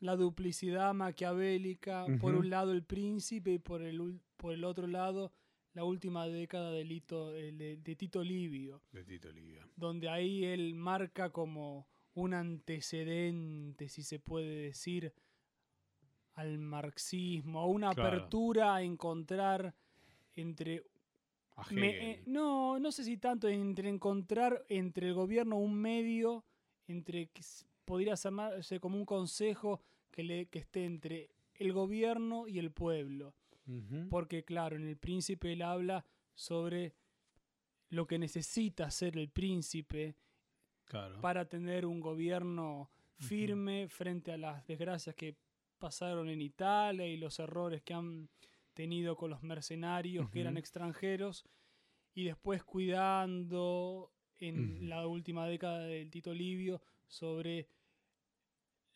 la 0.00 0.16
duplicidad 0.16 0.92
maquiavélica, 0.92 2.06
por 2.20 2.34
un 2.34 2.50
lado 2.50 2.72
el 2.72 2.82
príncipe 2.82 3.52
y 3.52 3.58
por 3.58 3.80
el, 3.82 4.20
por 4.36 4.52
el 4.52 4.64
otro 4.64 4.86
lado 4.86 5.32
la 5.74 5.84
última 5.84 6.26
década 6.26 6.70
de, 6.70 6.84
Lito- 6.84 7.34
eh, 7.34 7.52
de- 7.52 7.76
de 7.76 7.96
Tito 7.96 8.22
Livio, 8.22 8.80
De 8.92 9.04
Tito 9.04 9.30
Livio. 9.32 9.68
donde 9.76 10.08
ahí 10.08 10.44
él 10.44 10.74
marca 10.74 11.30
como 11.30 11.86
un 12.14 12.32
antecedente, 12.34 13.88
si 13.88 14.02
se 14.02 14.18
puede 14.20 14.66
decir, 14.66 15.12
al 16.34 16.58
marxismo, 16.58 17.64
o 17.64 17.68
una 17.68 17.92
Claro. 17.92 18.08
apertura 18.18 18.74
a 18.76 18.82
encontrar 18.82 19.74
entre 20.36 20.82
A 21.56 21.64
me- 21.72 22.10
eh, 22.12 22.22
no, 22.26 22.80
no 22.80 22.90
sé 22.90 23.04
si 23.04 23.16
tanto 23.16 23.46
entre 23.48 23.88
encontrar 23.88 24.64
entre 24.68 25.06
el 25.08 25.14
gobierno 25.14 25.56
un 25.58 25.74
medio, 25.74 26.44
entre 26.88 27.28
que 27.28 27.42
podría 27.84 28.14
llamarse 28.16 28.80
como 28.80 28.96
un 28.98 29.04
consejo 29.06 29.80
que, 30.10 30.24
le, 30.24 30.46
que 30.46 30.58
esté 30.58 30.84
entre 30.84 31.30
el 31.54 31.72
gobierno 31.72 32.48
y 32.48 32.58
el 32.58 32.72
pueblo. 32.72 33.34
Porque 34.10 34.44
claro, 34.44 34.76
en 34.76 34.86
el 34.86 34.96
príncipe 34.96 35.52
él 35.52 35.62
habla 35.62 36.04
sobre 36.34 36.94
lo 37.90 38.06
que 38.06 38.18
necesita 38.18 38.90
ser 38.90 39.16
el 39.16 39.28
príncipe 39.30 40.16
Claro. 40.86 41.20
para 41.20 41.48
tener 41.48 41.86
un 41.86 42.00
gobierno 42.00 42.90
firme 43.16 43.88
frente 43.88 44.32
a 44.32 44.36
las 44.36 44.66
desgracias 44.66 45.14
que 45.14 45.36
pasaron 45.78 46.28
en 46.28 46.42
Italia 46.42 47.06
y 47.06 47.16
los 47.16 47.38
errores 47.38 47.82
que 47.82 47.94
han 47.94 48.28
tenido 48.74 49.16
con 49.16 49.30
los 49.30 49.42
mercenarios 49.42 50.28
que 50.30 50.40
eran 50.40 50.56
extranjeros. 50.58 51.44
Y 52.12 52.24
después 52.24 52.62
cuidando 52.64 54.12
en 54.40 54.88
la 54.88 55.06
última 55.06 55.46
década 55.46 55.80
del 55.86 56.10
Tito 56.10 56.34
Livio 56.34 56.82
sobre 57.06 57.68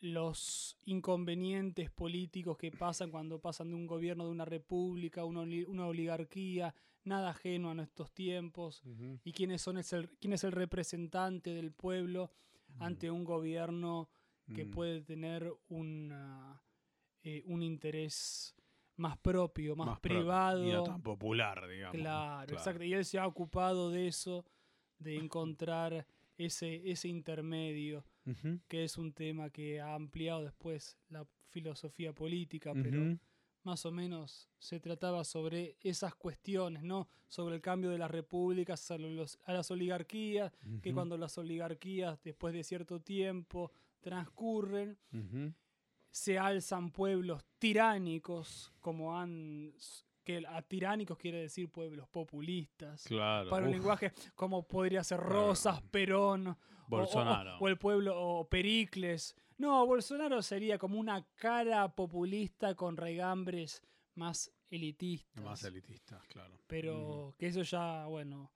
los 0.00 0.76
inconvenientes 0.84 1.90
políticos 1.90 2.56
que 2.56 2.70
pasan 2.70 3.10
cuando 3.10 3.40
pasan 3.40 3.70
de 3.70 3.74
un 3.74 3.86
gobierno 3.86 4.24
de 4.26 4.30
una 4.30 4.44
república 4.44 5.24
una, 5.24 5.42
una 5.66 5.86
oligarquía, 5.86 6.74
nada 7.04 7.30
ajeno 7.30 7.70
a 7.70 7.74
nuestros 7.74 8.12
tiempos, 8.12 8.82
y 9.24 9.32
quiénes 9.32 9.62
son 9.62 9.78
es 9.78 9.92
el, 9.92 10.08
quién 10.18 10.32
es 10.32 10.44
el 10.44 10.52
representante 10.52 11.52
del 11.54 11.72
pueblo 11.72 12.30
ante 12.78 13.10
un 13.10 13.24
gobierno 13.24 14.08
que 14.54 14.64
Mm. 14.64 14.70
puede 14.70 15.00
tener 15.02 15.52
una, 15.68 16.62
eh, 17.22 17.42
un 17.46 17.62
interés 17.62 18.54
más 18.96 19.16
propio, 19.18 19.76
más, 19.76 20.00
privado. 20.00 20.66
Y 20.66 20.72
no 20.72 20.82
tan 20.84 21.02
popular, 21.02 21.66
digamos. 21.68 21.94
¿no? 21.94 22.00
Claro, 22.00 22.54
exacto. 22.54 22.82
Y 22.84 22.94
él 22.94 23.04
se 23.04 23.18
ha 23.18 23.26
ocupado 23.26 23.90
de 23.90 24.08
eso, 24.08 24.44
de 24.98 25.16
encontrar 25.16 26.06
ese, 26.36 26.90
ese 26.90 27.08
intermedio, 27.08 28.04
Que 28.68 28.84
es 28.84 28.98
un 28.98 29.12
tema 29.12 29.50
que 29.50 29.80
ha 29.80 29.94
ampliado 29.94 30.42
después 30.44 30.98
la 31.08 31.26
filosofía 31.50 32.12
política, 32.12 32.72
pero 32.82 33.02
más 33.64 33.84
o 33.86 33.90
menos 33.90 34.48
se 34.58 34.80
trataba 34.80 35.24
sobre 35.24 35.76
esas 35.80 36.14
cuestiones, 36.14 36.82
¿no? 36.82 37.08
Sobre 37.28 37.56
el 37.56 37.60
cambio 37.60 37.90
de 37.90 37.98
las 37.98 38.10
repúblicas 38.10 38.90
a, 38.90 38.98
los- 38.98 39.38
a 39.44 39.52
las 39.52 39.70
oligarquías, 39.70 40.52
que 40.80 40.90
cuando 40.94 41.16
las 41.18 41.36
oligarquías, 41.38 42.22
después 42.22 42.54
de 42.54 42.64
cierto 42.64 43.00
tiempo, 43.00 43.72
transcurren, 44.00 44.96
se 46.10 46.38
alzan 46.38 46.90
pueblos 46.90 47.44
tiránicos, 47.58 48.72
como 48.80 49.16
han... 49.18 49.72
que 50.28 50.44
a 50.46 50.60
tiránicos 50.60 51.16
quiere 51.16 51.38
decir 51.40 51.70
pueblos 51.70 52.06
populistas. 52.08 53.02
Claro. 53.04 53.48
Para 53.48 53.62
un 53.64 53.70
uf, 53.70 53.76
lenguaje 53.76 54.12
como 54.34 54.62
podría 54.68 55.02
ser. 55.02 55.18
Rosas, 55.20 55.80
Perón, 55.90 56.48
o- 56.48 56.50
o- 56.50 56.56
Bolsonaro. 56.86 57.56
O, 57.58 57.66
el 57.68 57.78
pueblo, 57.78 58.12
o 58.20 58.46
Pericles. 58.46 59.34
No, 59.56 59.86
Bolsonaro 59.86 60.42
sería 60.42 60.76
como 60.78 60.98
una 61.00 61.26
cara 61.36 61.88
populista 61.94 62.74
con 62.74 62.98
regambres 62.98 63.82
más 64.16 64.52
elitistas. 64.70 65.42
Más 65.44 65.64
elitistas, 65.64 66.22
claro. 66.26 66.54
Pero 66.66 67.34
que 67.38 67.46
eso 67.46 67.62
ya, 67.62 68.06
bueno, 68.06 68.50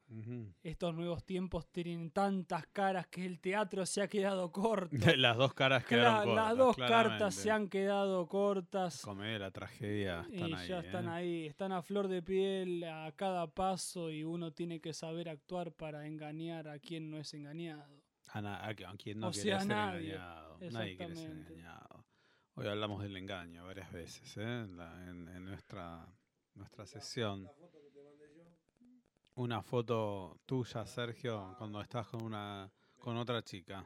estos 0.63 0.95
nuevos 0.95 1.25
tiempos 1.25 1.67
tienen 1.73 2.11
tantas 2.11 2.67
caras 2.67 3.07
que 3.07 3.25
el 3.25 3.41
teatro 3.41 3.87
se 3.87 4.03
ha 4.03 4.09
quedado 4.09 4.53
corto. 4.53 4.91
Las 5.17 5.37
dos 5.37 5.55
caras 5.55 5.85
quedaron 5.85 6.25
cortas, 6.25 6.35
las 6.49 6.57
dos 6.57 6.77
claramente. 6.77 7.09
cartas 7.09 7.35
se 7.35 7.51
han 7.51 7.69
quedado 7.69 8.27
cortas. 8.29 9.01
Comedia, 9.03 9.39
la 9.39 9.51
tragedia, 9.51 10.27
están 10.31 10.51
y 10.51 10.55
ahí. 10.55 10.69
ya 10.69 10.81
están 10.81 11.07
¿eh? 11.07 11.11
ahí, 11.11 11.47
están 11.47 11.73
a 11.73 11.83
flor 11.83 12.09
de 12.09 12.23
piel 12.23 12.85
a 12.85 13.11
cada 13.13 13.47
paso 13.47 14.11
y 14.11 14.25
uno 14.25 14.53
tiene 14.53 14.81
que 14.81 14.93
saber 14.93 15.29
actuar 15.29 15.73
para 15.73 16.07
engañar 16.07 16.69
a 16.69 16.79
quien 16.79 17.11
no 17.11 17.19
es 17.19 17.33
engañado. 17.35 18.03
A, 18.35 18.73
quien 18.97 19.21
no 19.21 19.29
O 19.29 19.31
quiere 19.31 19.51
sea, 19.51 19.59
ser 19.61 19.69
nadie. 19.69 20.13
engañado. 20.15 20.59
Nadie 20.71 20.97
quiere 20.97 21.15
ser 21.17 21.31
engañado. 21.31 22.02
Hoy 22.55 22.67
hablamos 22.69 23.03
del 23.03 23.17
engaño 23.17 23.65
varias 23.67 23.91
veces 23.93 24.37
¿eh? 24.37 24.43
en, 24.43 24.77
la- 24.77 25.09
en- 25.09 25.29
en 25.29 25.45
nuestra, 25.45 26.07
nuestra 26.55 26.85
sesión. 26.87 27.49
Una 29.35 29.63
foto 29.63 30.39
tuya, 30.45 30.85
Sergio, 30.85 31.55
cuando 31.57 31.81
estás 31.81 32.07
con 32.09 32.23
una 32.23 32.71
con 32.99 33.17
otra 33.17 33.43
chica. 33.43 33.85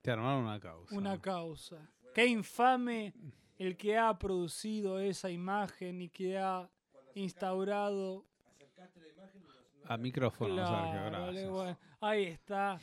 Te 0.00 0.10
armaron 0.10 0.44
una 0.44 0.58
causa. 0.58 0.96
Una 0.96 1.20
causa. 1.20 1.76
Qué 2.14 2.26
infame 2.26 3.12
el 3.58 3.76
que 3.76 3.96
ha 3.96 4.18
producido 4.18 4.98
esa 4.98 5.30
imagen 5.30 6.00
y 6.00 6.08
que 6.08 6.38
ha 6.38 6.68
instaurado. 7.14 8.24
A 9.84 9.96
micrófono, 9.98 10.56
Sergio, 10.56 11.04
gracias. 11.04 11.50
bueno, 11.50 11.78
ahí 12.00 12.24
está. 12.24 12.80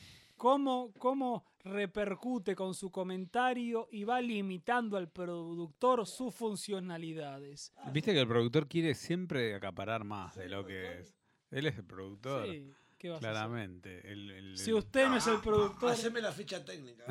¿Cómo, 0.50 0.90
¿Cómo 0.96 1.44
repercute 1.64 2.56
con 2.56 2.72
su 2.72 2.90
comentario 2.90 3.88
y 3.92 4.04
va 4.04 4.22
limitando 4.22 4.96
al 4.96 5.10
productor 5.10 6.06
sus 6.06 6.34
funcionalidades? 6.34 7.74
Viste 7.92 8.14
que 8.14 8.20
el 8.20 8.26
productor 8.26 8.66
quiere 8.66 8.94
siempre 8.94 9.54
acaparar 9.54 10.02
más 10.02 10.34
de 10.36 10.48
lo 10.48 10.64
que 10.64 11.00
es. 11.00 11.14
Él 11.50 11.66
es 11.66 11.76
el 11.76 11.84
productor. 11.84 12.46
Sí, 12.46 12.72
¿qué 12.96 13.10
vas 13.10 13.16
a 13.16 13.18
hacer? 13.18 13.30
Claramente. 13.32 14.10
El- 14.10 14.30
el- 14.30 14.56
Si 14.56 14.72
usted 14.72 15.08
no 15.10 15.16
es 15.18 15.26
el 15.26 15.40
productor, 15.40 15.90
Haceme 15.90 16.22
la 16.22 16.32
ficha 16.32 16.64
técnica. 16.64 17.04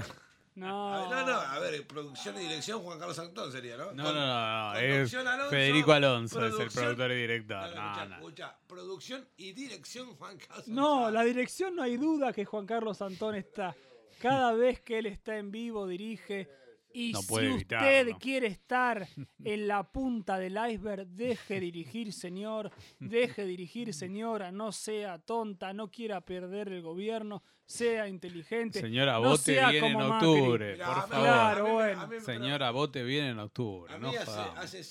No. 0.55 0.93
A 0.93 0.99
ver, 1.01 1.09
no, 1.09 1.26
no, 1.27 1.34
a 1.39 1.59
ver, 1.59 1.88
producción 1.88 2.35
y 2.38 2.39
dirección 2.41 2.81
Juan 2.81 2.99
Carlos 2.99 3.17
Antón 3.19 3.51
sería, 3.51 3.77
¿no? 3.77 3.91
No, 3.93 4.03
Con- 4.03 4.13
no, 4.15 4.26
no, 4.26 4.73
no, 4.73 4.80
es 4.80 4.91
conducción 4.91 5.27
Alonso, 5.27 5.49
Federico 5.49 5.91
Alonso, 5.93 6.39
es 6.39 6.45
el 6.45 6.51
producción- 6.57 6.84
productor 6.84 7.11
y 7.11 7.15
director. 7.15 7.57
No, 7.57 7.76
no, 7.76 7.76
No, 7.76 7.89
escucha, 7.91 8.05
no. 8.07 8.15
escucha, 8.15 8.57
producción 8.67 9.27
y 9.38 9.51
dirección 9.53 10.15
Juan 10.15 10.38
Carlos 10.38 10.67
No, 10.67 10.97
Antón. 10.97 11.13
la 11.13 11.23
dirección 11.23 11.76
no 11.76 11.84
hay 11.84 11.97
duda 11.97 12.34
que 12.34 12.45
Juan 12.45 12.65
Carlos 12.65 13.01
Antón 13.01 13.35
está. 13.35 13.76
Cada 14.21 14.51
vez 14.53 14.81
que 14.81 14.99
él 14.99 15.05
está 15.05 15.38
en 15.38 15.51
vivo 15.51 15.88
dirige. 15.88 16.49
Y 16.91 17.11
No 17.11 17.21
si 17.21 17.27
puede 17.27 17.49
usted 17.51 17.99
evitarlo. 17.99 18.17
quiere 18.19 18.47
estar 18.47 19.07
en 19.43 19.67
la 19.67 19.84
punta 19.84 20.39
del 20.39 20.57
iceberg, 20.71 21.05
deje 21.07 21.59
dirigir, 21.59 22.11
señor. 22.11 22.71
Deje 22.97 23.45
dirigir, 23.45 23.93
señora. 23.93 24.51
No 24.51 24.71
sea 24.71 25.19
tonta, 25.19 25.71
no 25.71 25.91
quiera 25.91 26.19
perder 26.21 26.69
el 26.69 26.81
gobierno. 26.81 27.43
Sea 27.69 28.07
inteligente. 28.07 28.79
Señora, 28.81 29.13
no 29.13 29.21
vote 29.29 29.51
bien 29.69 29.85
en 29.85 30.01
octubre, 30.01 30.71
Mirá, 30.73 30.85
por 30.87 30.97
a 30.97 31.01
mí- 31.05 31.09
favor. 31.11 31.23
Claro, 31.27 31.59
a 31.59 31.63
mí 31.63 31.67
me- 31.69 31.73
bueno. 31.73 32.01
a 32.01 32.07
mí 32.07 32.15
me- 32.15 32.21
Señora, 32.21 32.71
vote 32.71 33.03
bien 33.03 33.25
en 33.25 33.39
octubre. 33.39 33.93
A 33.93 33.97
no 33.99 34.09
mí 34.09 34.15
hace, 34.15 34.25
jodamos. 34.25 34.57
hace 34.57 34.83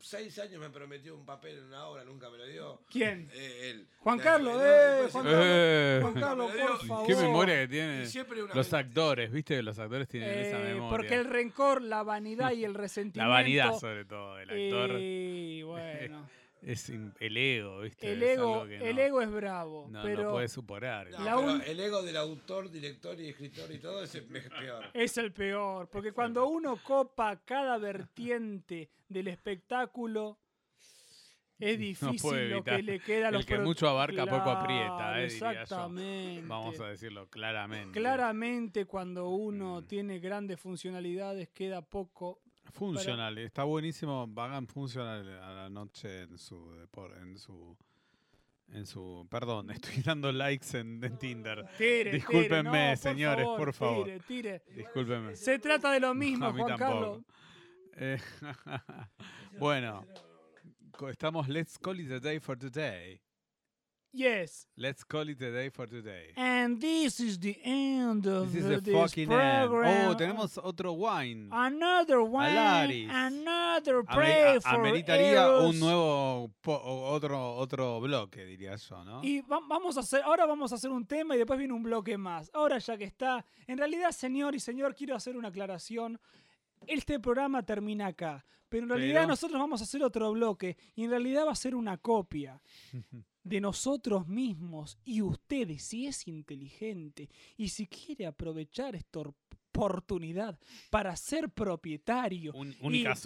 seis 0.00 0.38
años 0.38 0.58
me 0.58 0.70
prometió 0.70 1.14
un 1.14 1.26
papel 1.26 1.58
en 1.58 1.64
una 1.64 1.84
obra, 1.86 2.04
nunca 2.04 2.30
me 2.30 2.38
lo 2.38 2.46
dio. 2.46 2.80
¿Quién? 2.90 3.28
Eh, 3.34 3.70
él. 3.70 3.86
Juan 3.98 4.16
La- 4.16 4.24
Carlos, 4.24 4.54
no, 4.54 4.62
eh, 4.62 4.66
después 4.66 5.12
Juan 5.12 5.24
Carlos. 5.24 5.44
Eh, 5.46 5.98
Juan 6.00 6.14
Carlos, 6.14 6.50
por 6.52 6.86
favor. 6.86 7.06
Qué 7.06 7.16
memoria 7.16 7.54
que 7.60 7.68
tienen 7.68 8.08
los 8.54 8.72
actores, 8.72 9.30
viste 9.30 9.62
los 9.62 9.78
actores 9.78 10.08
tienen 10.08 10.30
esa 10.30 10.58
Eh, 10.58 10.64
memoria. 10.74 10.88
porque 10.88 11.14
el 11.16 11.26
rencor, 11.26 11.82
la 11.82 12.02
vanidad 12.02 12.52
y 12.52 12.64
el 12.64 12.72
resentimiento. 12.74 13.20
La 13.20 13.28
vanidad 13.28 13.74
sobre 13.78 14.06
todo 14.06 14.36
del 14.36 14.48
actor 14.48 14.98
Y 14.98 15.62
bueno. 15.64 16.26
es 16.62 16.88
el 16.90 17.36
ego, 17.36 17.80
viste. 17.80 18.12
El 18.12 18.22
es 18.22 18.38
ego, 18.38 18.64
que 18.66 18.90
el 18.90 18.98
ego 18.98 19.20
es 19.20 19.30
bravo, 19.30 19.88
no, 19.90 20.02
pero 20.02 20.22
no 20.24 20.30
puede 20.32 20.48
superar. 20.48 21.10
No, 21.10 21.18
La 21.18 21.36
pero 21.36 21.40
un- 21.54 21.62
el 21.62 21.80
ego 21.80 22.02
del 22.02 22.16
autor, 22.16 22.70
director 22.70 23.20
y 23.20 23.28
escritor 23.28 23.70
y 23.72 23.78
todo 23.78 24.02
es 24.04 24.10
peor. 24.20 24.84
es 24.94 25.18
el 25.18 25.32
peor. 25.32 25.88
Porque 25.90 26.12
cuando 26.12 26.46
uno 26.46 26.78
copa 26.82 27.40
cada 27.44 27.78
vertiente 27.78 28.90
del 29.08 29.28
espectáculo, 29.28 30.38
Es 31.58 31.78
difícil 32.18 32.20
puede 32.20 32.48
lo 32.48 32.64
que 32.64 32.82
le 32.82 32.98
queda 32.98 33.26
a 33.26 33.28
El 33.28 33.34
los 33.36 33.46
que 33.46 33.54
pro- 33.54 33.64
mucho 33.64 33.88
abarca, 33.88 34.26
poco 34.26 34.50
aprieta, 34.50 35.20
eh, 35.20 35.28
diría 35.28 35.38
yo. 35.38 35.50
Exactamente. 35.60 36.46
Vamos 36.48 36.80
a 36.80 36.86
decirlo 36.88 37.28
claramente. 37.28 37.92
Claramente 38.00 38.84
cuando 38.86 39.28
uno 39.28 39.80
Mm. 39.80 39.86
tiene 39.86 40.18
grandes 40.18 40.58
funcionalidades 40.60 41.50
queda 41.50 41.80
poco. 41.82 42.40
Funcional, 42.72 43.38
está 43.38 43.64
buenísimo. 43.64 44.28
Hagan 44.36 44.66
funcional 44.66 45.28
a 45.40 45.52
la 45.52 45.68
noche 45.68 46.22
en 46.22 46.38
su 46.38 46.74
en 47.20 47.38
su 47.38 47.76
en 48.72 48.86
su 48.86 49.26
perdón, 49.30 49.70
estoy 49.70 50.02
dando 50.02 50.32
likes 50.32 50.78
en, 50.78 51.02
en 51.04 51.18
Tinder. 51.18 51.66
Tire, 51.76 52.04
tire, 52.04 52.12
Discúlpenme, 52.12 52.90
no, 52.90 52.96
señores, 52.96 53.46
por 53.46 53.72
favor. 53.72 54.06
Tire, 54.06 54.20
tire. 54.20 54.62
Discúlpenme. 54.74 55.36
Se 55.36 55.58
trata 55.58 55.92
de 55.92 56.00
lo 56.00 56.14
mismo, 56.14 56.46
A 56.46 56.52
mí 56.52 56.60
Juan 56.62 56.78
tampoco. 56.78 56.92
Carlos. 56.92 57.22
Eh, 57.96 58.18
bueno, 59.58 60.06
estamos 61.10 61.48
Let's 61.48 61.78
call 61.78 62.00
it 62.00 62.10
a 62.10 62.20
day 62.20 62.38
for 62.40 62.58
today. 62.58 63.20
Yes. 64.14 64.66
Let's 64.76 65.04
call 65.04 65.26
it 65.30 65.40
a 65.40 65.50
day 65.50 65.70
for 65.70 65.86
today. 65.86 66.32
And 66.36 66.78
this 66.78 67.18
is 67.18 67.38
the 67.40 67.58
end 67.64 68.26
of 68.26 68.52
This 68.52 68.62
is 68.62 68.68
the, 68.68 68.80
this 68.82 68.94
fucking 68.94 69.32
end. 69.32 69.68
program. 69.70 70.08
Oh, 70.10 70.14
tenemos 70.16 70.58
otro 70.62 70.92
wine. 70.92 71.48
Another 71.50 72.20
one. 72.20 72.44
Alaris. 72.46 73.08
Another 73.10 73.96
Ame- 74.06 74.14
pray 74.14 74.56
a- 74.56 74.60
for 74.60 74.74
ameritaría 74.74 75.44
Eros. 75.44 75.74
un 75.74 75.80
nuevo 75.80 76.50
otro 76.66 77.54
otro 77.56 78.00
bloque, 78.00 78.44
diría 78.44 78.76
yo, 78.76 79.02
¿no? 79.02 79.20
Y 79.24 79.40
va- 79.40 79.60
vamos 79.66 79.96
a 79.96 80.00
hacer, 80.00 80.20
ahora 80.24 80.44
vamos 80.44 80.72
a 80.72 80.74
hacer 80.74 80.90
un 80.90 81.06
tema 81.06 81.34
y 81.34 81.38
después 81.38 81.58
viene 81.58 81.72
un 81.72 81.82
bloque 81.82 82.18
más. 82.18 82.50
Ahora 82.52 82.76
ya 82.78 82.98
que 82.98 83.04
está, 83.04 83.44
en 83.66 83.78
realidad, 83.78 84.10
señor 84.12 84.54
y 84.54 84.60
señor, 84.60 84.94
quiero 84.94 85.16
hacer 85.16 85.38
una 85.38 85.48
aclaración. 85.48 86.20
Este 86.86 87.18
programa 87.18 87.62
termina 87.64 88.08
acá, 88.08 88.44
pero 88.68 88.82
en 88.82 88.90
realidad 88.90 89.20
Pero- 89.22 89.28
nosotros 89.28 89.58
vamos 89.58 89.80
a 89.80 89.84
hacer 89.84 90.02
otro 90.02 90.32
bloque 90.32 90.76
y 90.94 91.04
en 91.04 91.10
realidad 91.10 91.46
va 91.46 91.52
a 91.52 91.56
ser 91.56 91.74
una 91.74 91.96
copia 91.96 92.60
de 93.44 93.60
nosotros 93.60 94.26
mismos 94.28 94.98
y 95.04 95.20
ustedes, 95.22 95.82
si 95.82 96.06
es 96.06 96.26
inteligente 96.28 97.28
y 97.56 97.68
si 97.68 97.86
quiere 97.86 98.26
aprovechar 98.26 98.94
esta 98.96 99.20
or- 99.20 99.34
oportunidad 99.74 100.58
para 100.90 101.16
ser 101.16 101.48
propietario. 101.48 102.52
Un- 102.52 102.76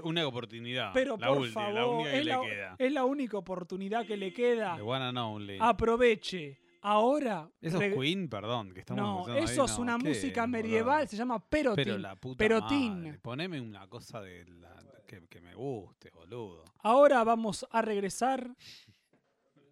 una 0.05 0.27
oportunidad. 0.29 0.93
Pero 0.95 1.17
la 1.17 1.27
por 1.27 1.39
última, 1.39 1.55
favor, 1.61 1.75
la 1.75 1.87
única 1.89 2.11
que 2.13 2.19
es, 2.19 2.25
le 2.25 2.31
la, 2.31 2.41
queda. 2.41 2.77
es 2.79 2.93
la 2.93 3.05
única 3.05 3.37
oportunidad 3.39 4.07
que 4.07 4.17
le 4.17 4.33
queda. 4.33 4.77
The 4.77 4.83
one 4.83 5.05
and 5.07 5.19
only. 5.19 5.59
Aproveche. 5.61 6.61
Ahora. 6.83 7.51
Eso 7.61 7.81
es 7.81 7.93
Queen, 7.95 8.29
perdón, 8.29 8.73
que 8.73 8.79
estamos 8.79 9.27
no, 9.27 9.35
ahí, 9.35 9.43
eso 9.43 9.65
es 9.65 9.73
no, 9.73 9.83
una 9.83 9.99
¿qué 9.99 10.09
música 10.09 10.47
medieval, 10.47 10.99
boludo? 10.99 11.09
se 11.11 11.17
llama 11.17 11.45
perotín. 11.49 11.85
Pero 11.85 11.99
la 11.99 12.15
puta 12.15 12.39
perotín. 12.39 13.03
madre, 13.03 13.19
Poneme 13.19 13.61
una 13.61 13.89
cosa 13.89 14.21
de 14.21 14.45
la- 14.47 15.03
que, 15.05 15.27
que 15.27 15.41
me 15.41 15.53
guste, 15.55 16.11
boludo. 16.11 16.63
Ahora 16.79 17.25
vamos 17.25 17.67
a 17.73 17.83
regresar 17.83 18.55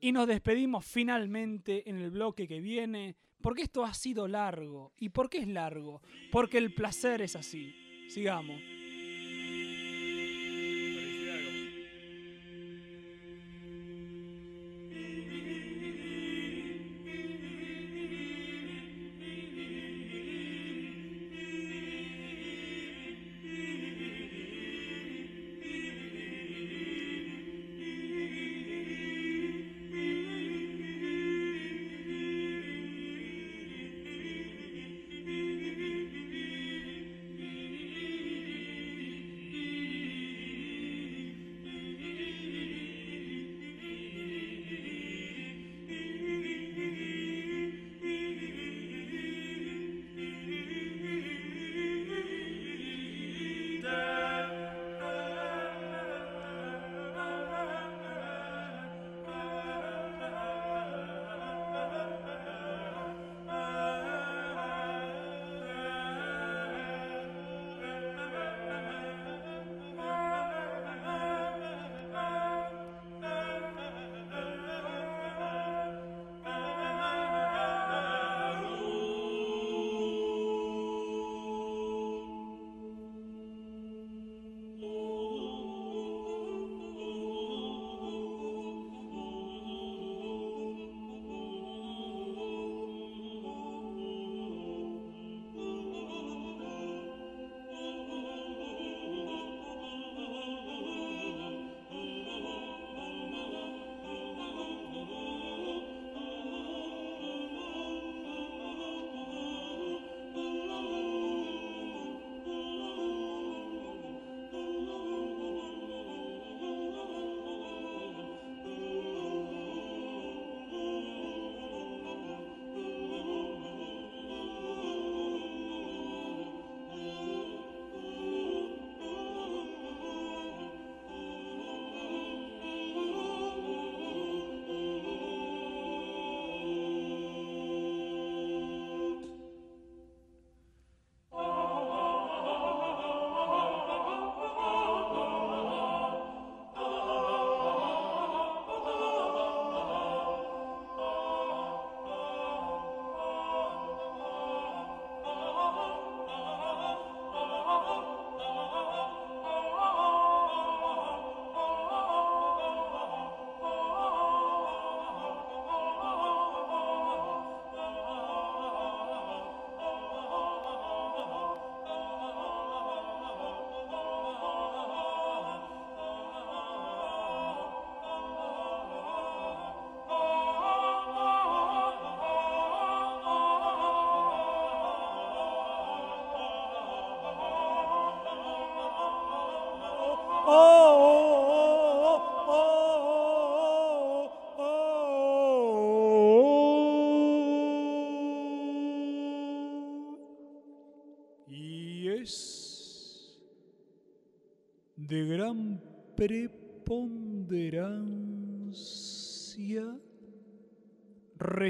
y 0.05 0.13
nos 0.13 0.29
despedimos 0.29 0.85
finalmente 0.85 1.89
en 1.89 1.97
el 1.97 2.11
bloque 2.11 2.47
que 2.47 2.61
viene, 2.61 3.17
porque 3.41 3.63
esto 3.63 3.87
ha 3.87 3.95
sido 3.95 4.29
largo. 4.29 4.93
¿Y 4.99 5.09
por 5.09 5.31
qué 5.31 5.39
es 5.39 5.49
largo? 5.49 6.03
Porque 6.31 6.59
el 6.59 6.75
placer 6.75 7.23
es 7.23 7.37
así. 7.37 7.75
Sigamos. 8.11 8.61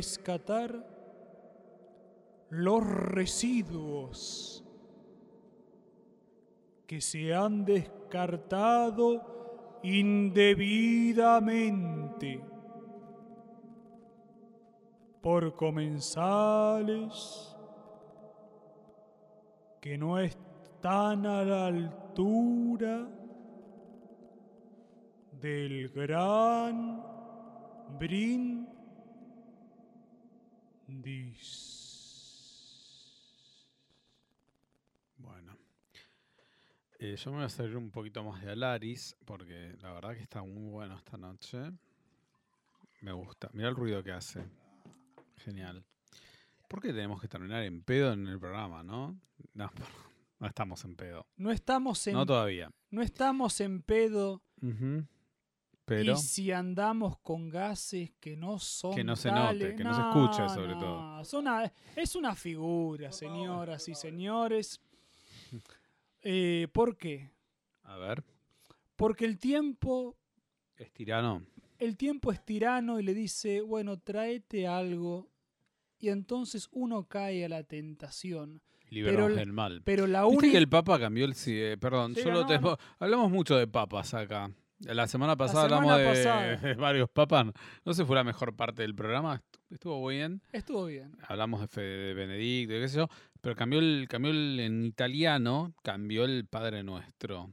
Rescatar 0.04 0.84
los 2.50 2.86
residuos 2.86 4.62
que 6.86 7.00
se 7.00 7.34
han 7.34 7.64
descartado 7.64 9.80
indebidamente 9.82 12.44
por 15.22 15.56
comensales 15.56 17.56
que 19.80 19.96
no 19.96 20.18
están 20.18 21.24
a 21.24 21.42
la 21.44 21.68
altura 21.68 23.08
del 25.40 25.88
gran 25.88 27.02
brindis. 27.98 28.43
Bueno. 35.18 35.56
Eh, 36.98 37.16
yo 37.16 37.30
me 37.30 37.38
voy 37.38 37.46
a 37.46 37.48
servir 37.48 37.76
un 37.76 37.90
poquito 37.90 38.22
más 38.24 38.42
de 38.42 38.52
Alaris, 38.52 39.16
porque 39.24 39.76
la 39.82 39.92
verdad 39.92 40.14
que 40.14 40.22
está 40.22 40.42
muy 40.42 40.70
bueno 40.70 40.96
esta 40.96 41.16
noche. 41.16 41.58
Me 43.02 43.12
gusta. 43.12 43.50
Mira 43.52 43.68
el 43.68 43.76
ruido 43.76 44.02
que 44.02 44.12
hace. 44.12 44.42
Genial. 45.36 45.84
¿Por 46.68 46.80
qué 46.80 46.88
tenemos 46.88 47.20
que 47.20 47.28
terminar 47.28 47.62
en 47.64 47.82
pedo 47.82 48.12
en 48.12 48.26
el 48.26 48.38
programa, 48.38 48.82
no? 48.82 49.18
No, 49.52 49.70
no 50.40 50.46
estamos 50.46 50.84
en 50.84 50.96
pedo. 50.96 51.26
No 51.36 51.50
estamos 51.50 52.06
en, 52.06 52.14
No 52.14 52.24
todavía. 52.24 52.70
no 52.90 53.02
estamos 53.02 53.60
en 53.60 53.82
pedo 53.82 54.42
Ujú. 54.62 55.06
Pero 55.86 56.12
y 56.14 56.16
si 56.16 56.50
andamos 56.50 57.18
con 57.18 57.50
gases 57.50 58.10
que 58.18 58.36
no 58.36 58.58
son 58.58 58.94
Que 58.94 59.04
no 59.04 59.16
se 59.16 59.28
tales- 59.28 59.60
note, 59.64 59.76
que 59.76 59.84
no 59.84 59.94
se 59.94 60.00
escuche, 60.00 60.48
sobre 60.54 60.74
no, 60.74 60.78
todo. 60.80 61.24
son 61.24 61.46
una- 61.46 61.70
es 61.94 62.16
una 62.16 62.34
figura, 62.34 63.12
señoras 63.12 63.88
y 63.88 63.94
señores. 63.94 64.80
Eh, 66.26 66.68
¿Por 66.72 66.96
qué? 66.96 67.30
a 67.82 67.98
ver, 67.98 68.24
Porque 68.96 69.26
el 69.26 69.38
tiempo, 69.38 70.16
es 70.76 70.90
tirano. 70.90 71.42
el 71.78 71.98
tiempo 71.98 72.32
es 72.32 72.42
tirano 72.42 72.98
y 72.98 73.02
le 73.02 73.12
dice, 73.12 73.60
bueno, 73.60 73.98
tráete 73.98 74.66
algo. 74.66 75.28
Y 75.98 76.08
entonces 76.08 76.68
uno 76.72 77.04
cae 77.06 77.44
a 77.44 77.48
la 77.50 77.62
tentación. 77.62 78.62
Liberamos 78.88 79.36
del 79.36 79.52
mal. 79.52 79.82
Pero 79.84 80.06
la 80.06 80.22
Viste 80.24 80.38
que 80.38 80.46
única... 80.46 80.58
el 80.58 80.68
Papa 80.70 80.98
cambió 80.98 81.26
el... 81.26 81.34
eh, 81.46 81.76
perdón, 81.78 82.14
Sí, 82.14 82.22
solo 82.22 82.40
no, 82.42 82.46
te- 82.46 82.82
hablamos 82.98 83.30
mucho 83.30 83.56
de 83.56 83.66
papas 83.66 84.14
acá. 84.14 84.50
La 84.86 85.06
semana 85.06 85.36
pasada 85.36 85.64
hablamos 85.64 85.84
semana 85.96 86.02
de, 86.02 86.08
pasada. 86.08 86.56
de 86.68 86.74
varios 86.74 87.08
papas. 87.10 87.46
No 87.84 87.92
sé 87.94 88.02
si 88.02 88.06
fue 88.06 88.16
la 88.16 88.24
mejor 88.24 88.54
parte 88.54 88.82
del 88.82 88.94
programa. 88.94 89.36
estu- 89.36 89.60
Estuvo 89.70 90.06
bien. 90.06 90.42
Estuvo 90.52 90.86
bien. 90.86 91.12
Hablamos 91.26 91.60
de, 91.62 91.68
Fe- 91.68 91.80
de 91.80 92.14
Benedicto, 92.14 92.74
y 92.76 92.80
qué 92.80 92.88
sé 92.88 92.98
yo. 92.98 93.08
Pero 93.40 93.56
cambió 93.56 93.78
el, 93.78 94.06
cambió 94.08 94.30
el, 94.30 94.60
en 94.60 94.84
italiano, 94.84 95.74
cambió 95.82 96.24
el 96.24 96.46
Padre 96.46 96.82
Nuestro. 96.82 97.50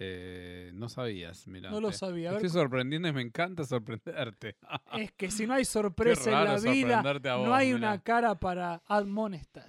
Eh, 0.00 0.72
no 0.74 0.88
sabías, 0.88 1.46
mira. 1.46 1.70
No 1.70 1.80
lo 1.80 1.92
sabía. 1.92 2.32
Estoy 2.32 2.48
sorprendiendo 2.50 3.08
y 3.08 3.12
me 3.12 3.22
encanta 3.22 3.64
sorprenderte. 3.64 4.56
es 4.98 5.12
que 5.12 5.30
si 5.30 5.46
no 5.46 5.54
hay 5.54 5.64
sorpresa 5.64 6.30
en 6.30 6.44
la 6.44 6.58
vida, 6.58 7.02
no 7.38 7.54
hay 7.54 7.72
mirá. 7.74 7.76
una 7.78 8.02
cara 8.02 8.34
para 8.34 8.82
admonestar. 8.86 9.68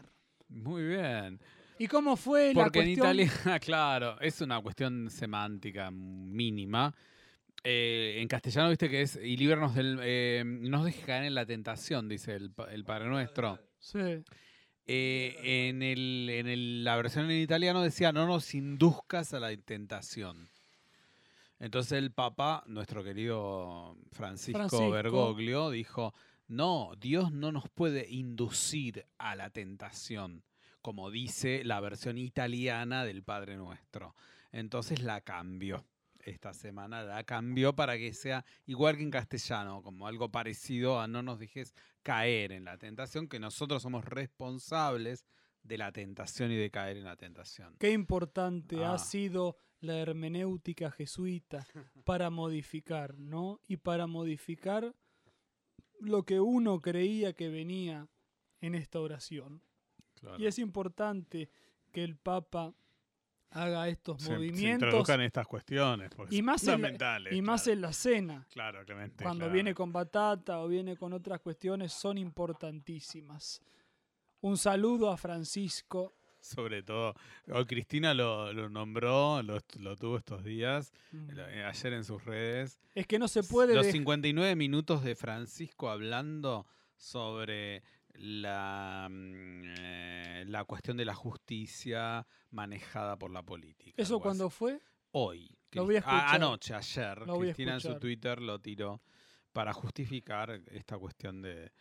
Muy 0.49 0.83
bien. 0.83 1.39
¿Y 1.77 1.87
cómo 1.87 2.15
fue 2.15 2.53
la 2.53 2.63
Porque 2.63 2.79
en 2.79 2.95
cuestión? 2.95 3.19
Italia, 3.19 3.59
claro, 3.59 4.19
es 4.21 4.39
una 4.41 4.61
cuestión 4.61 5.09
semántica 5.09 5.91
mínima. 5.91 6.93
Eh, 7.63 8.17
en 8.21 8.27
castellano, 8.27 8.69
viste 8.69 8.89
que 8.89 9.01
es, 9.01 9.15
y 9.21 9.35
líbranos 9.37 9.73
del, 9.75 9.99
eh, 10.03 10.43
no 10.45 10.77
nos 10.77 10.85
dejes 10.85 11.05
caer 11.05 11.23
en 11.25 11.33
la 11.35 11.45
tentación, 11.45 12.07
dice 12.07 12.35
el, 12.35 12.51
pa- 12.51 12.71
el 12.71 12.83
Padre 12.85 13.07
Nuestro. 13.07 13.59
Sí. 13.79 14.23
Eh, 14.87 15.69
en 15.69 15.81
el, 15.81 16.29
en 16.31 16.47
el- 16.47 16.83
la 16.83 16.95
versión 16.95 17.29
en 17.31 17.41
italiano 17.41 17.81
decía, 17.81 18.11
no 18.11 18.27
nos 18.27 18.53
induzcas 18.53 19.33
a 19.33 19.39
la 19.39 19.55
tentación. 19.57 20.47
Entonces 21.59 21.93
el 21.93 22.11
Papa, 22.11 22.63
nuestro 22.67 23.03
querido 23.03 23.97
Francisco, 24.11 24.59
Francisco. 24.59 24.91
Bergoglio, 24.91 25.71
dijo, 25.71 26.13
no, 26.47 26.91
Dios 26.99 27.31
no 27.31 27.51
nos 27.51 27.67
puede 27.69 28.07
inducir 28.11 29.05
a 29.17 29.35
la 29.35 29.49
tentación, 29.49 30.43
como 30.85 31.09
dice 31.09 31.63
la 31.63 31.79
versión 31.79 32.19
italiana 32.19 33.05
del 33.05 33.23
Padre 33.23 33.57
Nuestro. 33.57 34.13
Entonces 34.51 35.01
la 35.01 35.21
cambió. 35.21 35.83
Esta 36.19 36.53
semana 36.53 37.01
la 37.01 37.23
cambió 37.23 37.75
para 37.75 37.97
que 37.97 38.13
sea 38.13 38.45
igual 38.67 38.95
que 38.95 39.01
en 39.01 39.09
castellano, 39.09 39.81
como 39.81 40.05
algo 40.05 40.29
parecido 40.29 40.99
a 41.01 41.07
no 41.07 41.23
nos 41.23 41.39
dejes 41.39 41.73
caer 42.03 42.51
en 42.51 42.65
la 42.65 42.77
tentación, 42.77 43.27
que 43.27 43.39
nosotros 43.39 43.81
somos 43.81 44.05
responsables 44.05 45.25
de 45.63 45.79
la 45.79 45.91
tentación 45.91 46.51
y 46.51 46.55
de 46.55 46.69
caer 46.69 46.97
en 46.97 47.05
la 47.05 47.15
tentación. 47.15 47.75
Qué 47.79 47.89
importante 47.91 48.85
Ah. 48.85 48.93
ha 48.93 48.99
sido 48.99 49.57
la 49.79 49.97
hermenéutica 49.97 50.91
jesuita 50.91 51.65
para 52.03 52.29
modificar, 52.29 53.17
¿no? 53.17 53.59
Y 53.67 53.77
para 53.77 54.05
modificar 54.05 54.93
lo 55.99 56.21
que 56.25 56.39
uno 56.39 56.79
creía 56.79 57.33
que 57.33 57.49
venía 57.49 58.07
en 58.61 58.75
esta 58.75 58.99
oración. 58.99 59.63
Claro. 60.25 60.43
Y 60.43 60.47
es 60.47 60.59
importante 60.59 61.49
que 61.91 62.03
el 62.03 62.17
Papa 62.17 62.73
haga 63.51 63.87
estos 63.87 64.21
se, 64.21 64.27
se 64.27 64.33
movimientos 64.33 64.87
introduzcan 64.87 65.21
estas 65.21 65.47
cuestiones, 65.47 66.09
porque 66.13 66.35
y 66.35 66.39
son 66.39 66.45
más, 66.45 66.63
en 66.63 66.67
la, 66.67 66.73
fundamentales. 66.73 67.33
y 67.33 67.41
más 67.41 67.63
claro. 67.63 67.73
en 67.73 67.81
la 67.81 67.93
cena. 67.93 68.47
Claro, 68.51 68.85
Clemente, 68.85 69.23
Cuando 69.23 69.45
claro. 69.45 69.53
viene 69.53 69.73
con 69.73 69.93
batata 69.93 70.59
o 70.59 70.67
viene 70.67 70.97
con 70.97 71.13
otras 71.13 71.39
cuestiones 71.39 71.93
son 71.93 72.17
importantísimas. 72.17 73.61
Un 74.41 74.57
saludo 74.57 75.09
a 75.09 75.17
Francisco. 75.17 76.13
Sobre 76.41 76.83
todo, 76.83 77.15
hoy 77.51 77.65
Cristina 77.65 78.13
lo, 78.13 78.53
lo 78.53 78.69
nombró, 78.69 79.41
lo, 79.41 79.57
lo 79.79 79.95
tuvo 79.95 80.17
estos 80.17 80.43
días, 80.43 80.91
Mm. 81.11 81.29
eh, 81.39 81.63
ayer 81.63 81.93
en 81.93 82.03
sus 82.03 82.23
redes. 82.25 82.77
Es 82.93 83.07
que 83.07 83.17
no 83.17 83.27
se 83.27 83.41
puede 83.41 83.73
Los 83.73 83.87
dej- 83.87 83.93
59 83.93 84.55
minutos 84.55 85.03
de 85.03 85.15
Francisco 85.15 85.89
hablando 85.89 86.67
sobre 86.97 87.81
la, 88.17 89.07
mm, 89.09 89.63
eh, 89.79 90.43
la 90.47 90.63
cuestión 90.65 90.97
de 90.97 91.05
la 91.05 91.15
justicia 91.15 92.25
manejada 92.51 93.17
por 93.17 93.31
la 93.31 93.43
política. 93.43 94.01
¿Eso 94.01 94.21
así. 94.25 94.49
fue? 94.49 94.81
Hoy. 95.11 95.57
Lo 95.71 95.85
voy 95.85 95.97
a 95.97 96.31
anoche, 96.31 96.73
ayer. 96.73 97.25
Lo 97.25 97.39
Cristina 97.39 97.73
en 97.73 97.81
su. 97.81 97.99
Twitter 97.99 98.41
lo 98.41 98.59
tiró 98.59 99.01
para 99.51 99.73
justificar 99.73 100.61
esta 100.67 100.97
cuestión 100.97 101.41
de 101.41 101.71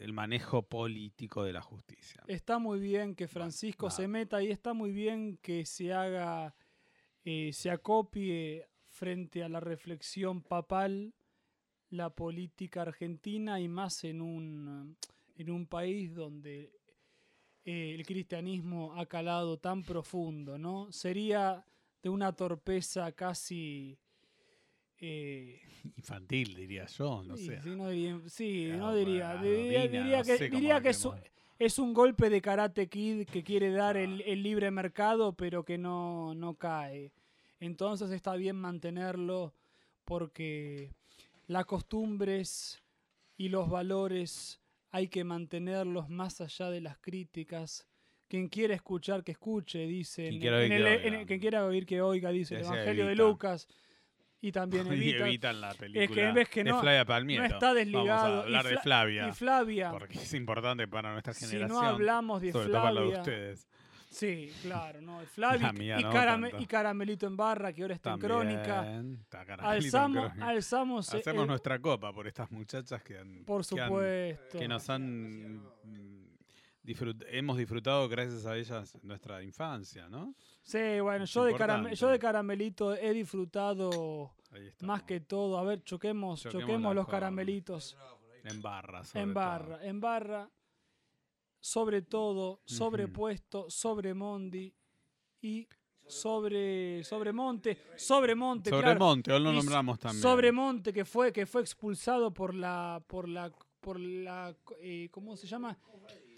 el 0.00 0.12
manejo 0.12 0.62
político 0.62 1.44
de 1.44 1.52
la 1.52 1.62
justicia. 1.62 2.22
Está 2.26 2.58
muy 2.58 2.80
bien 2.80 3.14
que 3.14 3.28
Francisco 3.28 3.90
se 3.90 4.08
meta 4.08 4.42
y 4.42 4.50
está 4.50 4.72
muy 4.72 4.90
bien 4.90 5.38
que 5.38 5.64
se 5.64 5.92
haga, 5.92 6.54
eh, 7.24 7.52
se 7.52 7.70
acopie 7.70 8.66
frente 8.84 9.42
a 9.44 9.48
la 9.48 9.60
reflexión 9.60 10.42
papal 10.42 11.14
la 11.90 12.10
política 12.10 12.82
argentina 12.82 13.60
y 13.60 13.68
más 13.68 14.04
en 14.04 14.20
un, 14.20 14.96
en 15.36 15.50
un 15.50 15.66
país 15.66 16.14
donde 16.14 16.72
eh, 17.64 17.94
el 17.94 18.06
cristianismo 18.06 18.94
ha 18.94 19.06
calado 19.06 19.58
tan 19.58 19.82
profundo, 19.82 20.58
¿no? 20.58 20.90
Sería 20.92 21.64
de 22.02 22.08
una 22.08 22.32
torpeza 22.32 23.10
casi... 23.12 23.98
eh, 24.98 25.60
Infantil, 25.96 26.54
diría 26.54 26.86
yo, 26.86 27.22
no 27.22 27.36
sí, 27.36 27.46
sé. 27.46 27.62
sí, 27.62 27.68
no 27.70 27.88
diría, 27.88 28.20
sí, 28.28 28.68
no 28.76 28.94
diría, 28.94 29.28
bueno, 29.36 29.42
diría, 29.44 29.82
Dina, 29.88 30.02
diría 30.02 30.18
no 30.18 30.24
que, 30.24 30.38
diría 30.48 30.80
es 31.58 31.78
un 31.78 31.94
golpe 31.94 32.28
de 32.28 32.42
Karate 32.42 32.88
Kid 32.88 33.26
que 33.26 33.42
quiere 33.42 33.70
dar 33.70 33.96
el, 33.96 34.20
Ah. 34.20 34.24
el 34.26 34.42
libre 34.42 34.70
mercado, 34.70 35.32
pero 35.32 35.64
que 35.64 35.78
no, 35.78 36.34
no 36.34 36.54
cae. 36.54 37.12
Entonces 37.60 38.10
está 38.10 38.36
bien 38.36 38.56
mantenerlo 38.56 39.54
porque 40.04 40.90
las 41.46 41.64
costumbres 41.64 42.82
y 43.38 43.48
los 43.48 43.70
valores 43.70 44.60
hay 44.96 45.08
que 45.08 45.24
mantenerlos 45.24 46.08
más 46.08 46.40
allá 46.40 46.70
de 46.70 46.80
las 46.80 46.96
críticas. 46.98 47.86
Quien 48.28 48.48
quiera 48.48 48.74
escuchar, 48.74 49.22
que 49.22 49.32
escuche, 49.32 49.86
dice. 49.86 50.22
Quien 50.30 50.34
en- 50.34 50.40
quiera 50.40 50.64
en 50.64 50.72
el- 50.72 50.84
oiga. 50.84 51.02
en 51.04 51.14
el- 51.14 51.26
quien 51.26 51.38
quiera 51.40 51.64
oír 51.64 51.86
que 51.86 52.00
oiga, 52.00 52.30
dice 52.30 52.56
el 52.56 52.62
Evangelio 52.64 53.06
de. 53.06 53.14
Lucas. 53.14 53.68
Y 54.40 54.52
también 54.52 54.86
Y 54.92 55.10
evita. 55.10 55.26
evitan 55.28 55.60
la 55.60 55.74
película 55.74 56.06
que 56.08 56.32
ves 56.32 56.48
que 56.48 56.64
de 56.64 56.70
no- 56.70 56.80
Flavia 56.80 57.04
Palmiero. 57.04 57.42
no 57.42 57.48
está 57.54 57.72
desligado. 57.74 58.06
Vamos 58.06 58.22
a 58.22 58.42
hablar 58.42 58.64
y 58.64 58.68
de 58.68 58.74
Fla- 58.74 58.82
Flavia, 58.82 59.28
Y 59.28 59.32
Flavia. 59.32 59.90
porque 59.92 60.18
es 60.18 60.34
importante 60.34 60.88
para 60.88 61.12
nuestra 61.12 61.32
Si 61.34 61.46
generación. 61.46 61.80
no 61.82 61.86
hablamos 61.88 62.40
de 62.42 62.52
sobre 62.52 62.68
todo 62.68 62.82
para 62.82 63.00
de 63.00 63.06
ustedes. 63.06 63.68
Sí, 64.16 64.50
claro, 64.62 65.00
no. 65.02 65.20
Mía 65.74 66.00
y, 66.00 66.02
no 66.02 66.10
Carame- 66.12 66.50
tanto. 66.50 66.62
y 66.62 66.66
Caramelito 66.66 67.26
en 67.26 67.36
barra, 67.36 67.72
que 67.72 67.82
ahora 67.82 67.94
está 67.94 68.14
en 68.14 68.18
crónica. 68.18 68.76
También, 68.82 69.26
en 69.30 69.60
Alzamos, 69.60 70.24
Crónica. 70.26 70.48
alzamos 70.48 71.14
eh, 71.14 71.18
Hacemos 71.18 71.42
el- 71.42 71.48
nuestra 71.48 71.78
copa 71.80 72.12
por 72.12 72.26
estas 72.26 72.50
muchachas 72.50 73.02
que 73.02 73.18
han, 73.18 73.44
por 73.44 73.66
que 73.66 73.80
han- 73.80 73.88
supuesto. 73.88 74.58
que 74.58 74.68
nos 74.68 74.88
han 74.88 75.56
mm, 75.56 76.28
disfrut- 76.82 77.26
hemos 77.28 77.58
disfrutado 77.58 78.08
gracias 78.08 78.46
a 78.46 78.56
ellas 78.56 78.96
nuestra 79.02 79.42
infancia, 79.42 80.08
¿no? 80.08 80.34
Sí, 80.62 80.98
bueno, 81.00 81.24
Es 81.24 81.30
yo 81.34 81.44
de, 81.44 81.52
yo 81.94 82.08
de 82.08 82.18
caramelito 82.18 82.94
he 82.94 83.12
disfrutado 83.12 84.34
más 84.80 85.02
que 85.02 85.20
todo. 85.20 85.58
A 85.58 85.62
ver, 85.64 85.82
choquemos, 85.82 86.40
Choquemos 86.42 86.62
choquemos 86.62 86.94
los 86.94 87.06
caramelitos. 87.06 87.96
En 88.44 88.62
barra, 88.62 89.04
sobre 89.04 89.22
En 89.24 89.34
todo. 89.34 89.44
barra, 89.44 89.84
en 89.84 90.00
barra, 90.00 90.50
sobre 91.60 92.02
todo, 92.02 92.60
sobrepuesto, 92.64 93.70
sobre 93.70 94.14
Mondi 94.14 94.74
y 95.40 95.68
sobre, 96.06 97.02
sobre 97.04 97.32
Monte, 97.32 97.78
sobre 97.96 98.34
Monte, 98.34 98.70
Sobre 98.70 98.82
claro. 98.82 99.00
Monte, 99.00 99.32
hoy 99.32 99.40
lo 99.42 99.52
nombramos 99.52 99.98
también. 99.98 100.22
Sobre 100.22 100.52
Monte, 100.52 100.92
que 100.92 101.04
fue, 101.04 101.32
que 101.32 101.46
fue 101.46 101.62
expulsado 101.62 102.32
por 102.32 102.54
la, 102.54 103.02
por 103.06 103.28
la, 103.28 103.52
por 103.80 103.98
la, 103.98 104.56
eh, 104.80 105.08
¿cómo 105.10 105.36
se 105.36 105.46
llama? 105.46 105.76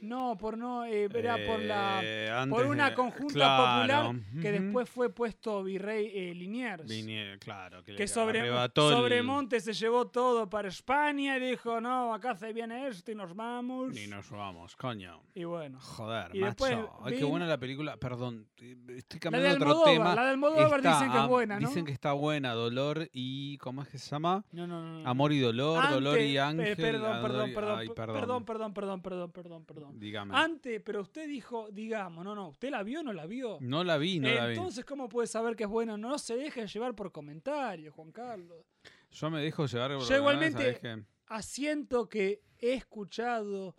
No, 0.00 0.36
por 0.38 0.56
no, 0.56 0.84
eh, 0.84 1.08
era 1.14 1.36
por 1.46 1.60
la, 1.60 2.00
Eh, 2.02 2.46
por 2.48 2.66
una 2.66 2.90
de- 2.90 2.94
conjunta 2.94 3.34
claro, 3.34 4.06
popular 4.08 4.16
que 4.40 4.52
ujú. 4.54 4.62
después 4.62 4.88
fue 4.88 5.10
puesto 5.12 5.62
virrey 5.64 6.10
eh, 6.14 6.34
Liniers. 6.34 6.86
Vinie- 6.86 7.38
claro, 7.38 7.82
que, 7.82 7.96
que 7.96 8.06
sobre, 8.06 8.40
arrebató 8.40 9.06
el- 9.06 9.60
se 9.60 9.72
llevó 9.72 10.06
todo 10.08 10.48
para 10.48 10.68
España 10.68 11.36
y 11.36 11.50
dijo, 11.50 11.80
no, 11.80 12.14
acá 12.14 12.34
se 12.36 12.52
viene 12.52 12.86
esto 12.88 13.10
y 13.12 13.14
nos 13.14 13.34
vamos. 13.34 13.96
Y 13.96 14.06
nos 14.06 14.30
vamos, 14.30 14.76
coño. 14.76 15.20
Y 15.34 15.44
bueno. 15.44 15.78
Joder, 15.80 16.30
Y 16.34 16.40
macho. 16.40 16.46
después 16.64 16.78
Ay, 17.02 17.16
qué 17.18 17.24
buena 17.24 17.46
la 17.46 17.58
película. 17.58 17.96
Perdón, 17.96 18.46
estoy 18.56 19.18
La 19.18 19.20
cambiando 19.20 19.64
de 19.64 19.70
a 19.70 19.74
otro 19.74 19.82
tema. 19.84 20.14
la 20.14 20.24
de 20.24 20.30
Almodóvar 20.30 20.78
Está 20.80 20.94
dicen 20.94 21.12
que 21.12 21.18
es 21.18 21.26
buena, 21.26 21.60
¿no? 21.60 21.68
Dicen 21.68 21.84
que 21.84 21.92
está 21.92 22.12
buena, 22.12 22.52
Dolor 22.52 23.08
y... 23.12 23.58
¿Cómo 23.58 23.82
es 23.82 23.88
que 23.88 23.98
se 23.98 24.10
llama? 24.10 24.44
No, 24.52 24.66
no, 24.66 24.82
no, 24.82 25.00
no. 25.00 25.08
Amor 25.08 25.32
y 25.32 25.40
Dolor, 25.40 25.88
Dolor 25.90 26.18
y 26.20 26.36
eh, 26.36 26.40
Ángel. 26.40 26.76
perdón, 26.76 27.22
perdón, 27.22 27.52
perdón, 27.54 27.78
ay, 27.78 27.86
per- 27.88 27.94
perdón. 27.96 28.14
perdón, 28.44 28.44
perdón, 28.44 28.72
perdón, 29.02 29.30
perdón, 29.32 29.64
perdón, 29.64 29.87
Dígame. 29.94 30.36
Antes, 30.36 30.80
pero 30.84 31.02
usted 31.02 31.28
dijo, 31.28 31.68
digamos, 31.70 32.24
no, 32.24 32.34
no, 32.34 32.48
¿usted 32.48 32.70
la 32.70 32.82
vio 32.82 33.00
o 33.00 33.02
no 33.02 33.12
la 33.12 33.26
vio? 33.26 33.58
No 33.60 33.84
la 33.84 33.98
vi, 33.98 34.18
no 34.20 34.28
la 34.28 34.46
vi. 34.46 34.54
Entonces, 34.54 34.84
¿cómo 34.84 35.08
puede 35.08 35.26
saber 35.26 35.56
que 35.56 35.64
es 35.64 35.70
buena? 35.70 35.96
No 35.96 36.18
se 36.18 36.36
deje 36.36 36.66
llevar 36.66 36.94
por 36.94 37.12
comentarios, 37.12 37.94
Juan 37.94 38.12
Carlos. 38.12 38.64
Yo 39.10 39.30
me 39.30 39.40
dejo 39.40 39.66
llevar 39.66 39.90
por 39.92 40.00
Yo 40.00 40.04
lo 40.04 40.08
que 40.08 40.16
igualmente-. 40.16 41.04
Asiento 41.26 42.08
que 42.08 42.42
he 42.58 42.74
escuchado 42.74 43.76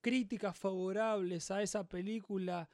críticas 0.00 0.56
favorables 0.58 1.50
a 1.50 1.62
esa 1.62 1.88
película 1.88 2.68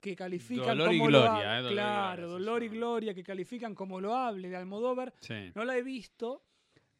que 0.00 0.14
califican 0.14 0.76
Dolor 0.76 0.92
y 0.92 0.98
como 0.98 1.08
Gloria, 1.08 1.30
loable. 1.30 1.44
eh, 1.44 1.56
Dolor 1.56 1.72
y 1.72 1.74
claro, 1.74 2.14
Gloria 2.14 2.26
Dolor 2.32 2.62
y. 2.62 2.68
Gloria, 2.68 3.14
que 3.14 3.22
califican 3.24 3.74
como 3.74 4.00
loable 4.00 4.48
de 4.48 4.56
Almodóvar. 4.56 5.14
Sí. 5.20 5.50
No 5.54 5.64
la 5.64 5.76
he 5.78 5.82
visto, 5.82 6.44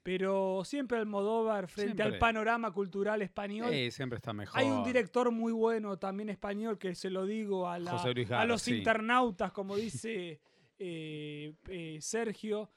pero 0.05 0.63
siempre 0.65 0.99
Almodóvar, 0.99 1.67
frente 1.67 2.03
al 2.03 2.19
panorama 2.19 2.71
cultural 2.71 3.23
español, 3.23 3.71
Sí, 3.73 3.91
siempre 3.91 4.19
está 4.19 4.33
mejor. 4.35 4.61
hay 4.61 4.67
un 4.69 4.85
director 4.85 5.31
muy 5.33 5.51
bueno 5.53 5.97
también 5.99 6.29
español 6.29 6.79
que 6.79 6.95
se 6.95 7.09
lo 7.11 7.25
digo 7.25 7.67
a, 7.67 7.79
la- 7.79 8.45
los 8.45 8.63
sí. 8.63 8.77
internautas, 8.77 9.51
como 9.51 9.75
dice 9.77 10.41
eh, 10.79 11.55
eh, 11.69 11.99
Sergio. 12.01 12.71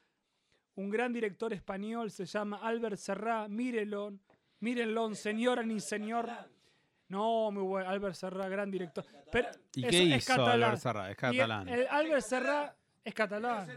Un 0.76 0.90
gran 0.90 1.12
director 1.12 1.52
español 1.54 2.12
se 2.12 2.26
llama 2.26 2.60
Albert 2.62 2.98
Serrá. 2.98 3.48
Mírenlo, 3.50 4.14
mírenlo, 4.60 5.14
señora 5.16 5.64
ni 5.64 5.80
señor. 5.80 6.30
No, 7.10 7.52
muy 7.52 7.64
bueno, 7.64 7.90
Albert 7.90 8.16
Serrá, 8.16 8.48
gran 8.48 8.70
director. 8.72 9.04
Pero 9.32 9.50
¿Y 9.76 9.84
es- 9.86 9.92
qué 9.92 10.04
es 10.16 10.24
hizo 10.24 10.28
catalán. 10.34 10.64
Albert 10.64 10.78
Serrá? 10.82 11.04
Es 11.06 11.10
el- 11.12 11.16
catalán. 11.18 11.68
el 11.68 11.88
Albert 11.88 12.22
Serrá 12.22 12.76
es 13.04 13.14
catalán. 13.14 13.68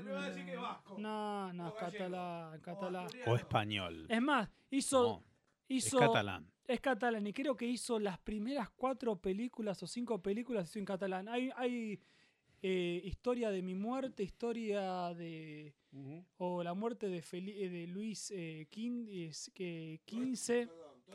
No, 0.99 1.53
no, 1.53 1.69
es 1.69 1.75
catalán, 1.75 2.61
catalán. 2.61 3.09
O 3.27 3.37
español. 3.37 4.07
Es 4.09 4.21
más, 4.23 4.49
hizo, 4.71 5.03
No, 5.03 5.25
hizo 5.69 5.99
es 6.01 6.07
catalán. 6.07 6.51
es 6.67 6.81
catalán 6.81 7.27
y 7.27 7.33
creo 7.33 7.57
que 7.57 7.67
hizo 7.67 7.99
las 7.99 8.19
primeras 8.19 8.71
cuatro 8.71 9.17
películas 9.17 9.83
o 9.83 9.87
cinco 9.87 10.21
películas 10.23 10.69
hizo 10.69 10.79
en 10.79 10.85
catalán. 10.85 11.29
Hay, 11.29 11.51
hay 11.57 12.01
eh, 12.63 13.01
historia 13.05 13.51
de 13.51 13.63
mi 13.63 13.75
muerte, 13.75 14.23
historia 14.23 15.15
de 15.15 15.75
o 16.39 16.63
la 16.63 16.73
muerte 16.75 17.09
de, 17.09 17.21
Feli- 17.23 17.55
eh, 17.57 17.69
de 17.69 17.87
Luis 17.89 18.33
eh, 18.35 18.69
XV 18.71 20.69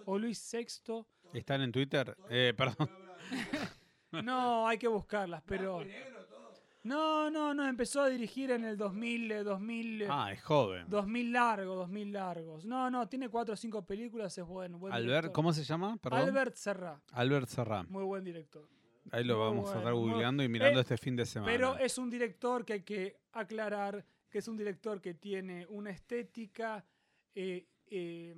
o 0.05 0.17
Luis 0.19 0.51
VI. 0.51 1.05
¿Están 1.33 1.61
en 1.61 1.71
Twitter? 1.71 2.15
Eh, 2.29 2.53
perdón. 2.55 2.89
No, 4.23 4.65
hay 4.65 4.77
que 4.77 4.87
buscarlas, 4.87 5.43
pero 5.45 5.79
no, 6.85 7.29
no, 7.29 7.53
no 7.53 7.67
empezó 7.67 8.01
a 8.01 8.09
dirigir 8.09 8.51
en 8.51 8.63
el 8.63 8.77
2000, 8.77 9.31
eh, 9.31 9.43
2000, 9.43 10.01
eh, 10.03 10.07
Ah, 10.09 10.31
es 10.31 10.41
joven. 10.41 10.85
2000 10.87 11.33
largos, 11.33 11.75
2000 11.75 12.13
largos. 12.13 12.65
No, 12.65 12.89
no, 12.89 13.07
tiene 13.09 13.27
cuatro 13.29 13.53
o 13.53 13.57
cinco 13.57 13.85
películas, 13.85 14.37
es 14.37 14.45
bueno. 14.45 14.77
buen 14.77 14.93
Albert, 14.93 15.07
director. 15.09 15.31
¿cómo 15.33 15.51
se 15.53 15.63
llama? 15.63 15.97
Perdón. 15.97 16.19
Albert 16.21 16.55
Serra, 16.55 17.01
Albert 17.11 17.47
Serrá. 17.49 17.83
muy 17.83 18.03
buen 18.03 18.23
director. 18.23 18.67
Ahí 19.11 19.23
lo 19.23 19.35
Muy 19.37 19.45
vamos 19.45 19.65
a 19.65 19.77
estar 19.77 19.83
bueno, 19.83 19.97
muy- 19.99 20.09
googleando 20.11 20.43
y 20.43 20.49
mirando 20.49 20.79
Eh, 20.79 20.81
este 20.81 20.97
fin 20.97 21.15
de 21.15 21.25
semana. 21.25 21.51
Pero 21.51 21.77
es 21.77 21.97
un 21.97 22.09
director 22.09 22.65
que 22.65 22.73
hay 22.73 22.81
que 22.83 23.19
aclarar 23.33 24.03
que 24.29 24.39
es 24.39 24.47
un 24.47 24.57
director 24.57 24.99
que 24.99 25.13
tiene 25.13 25.65
una 25.67 25.91
estética 25.91 26.83
eh, 27.35 27.67
eh, 27.87 28.35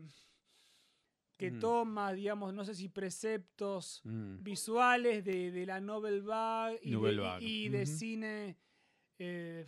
que 1.38 1.52
Mm. 1.52 1.60
toma, 1.60 2.14
digamos, 2.14 2.54
no 2.54 2.66
sé 2.66 2.74
si 2.74 2.90
preceptos 2.90 4.02
Mm. 4.04 4.44
visuales 4.44 5.24
de, 5.24 5.52
de 5.52 5.66
la 5.66 5.80
Novel 5.80 6.24
Vague 6.24 6.80
y, 6.82 7.70
de, 7.70 7.84
y 7.84 7.86
cine, 7.86 8.58
eh, 9.20 9.66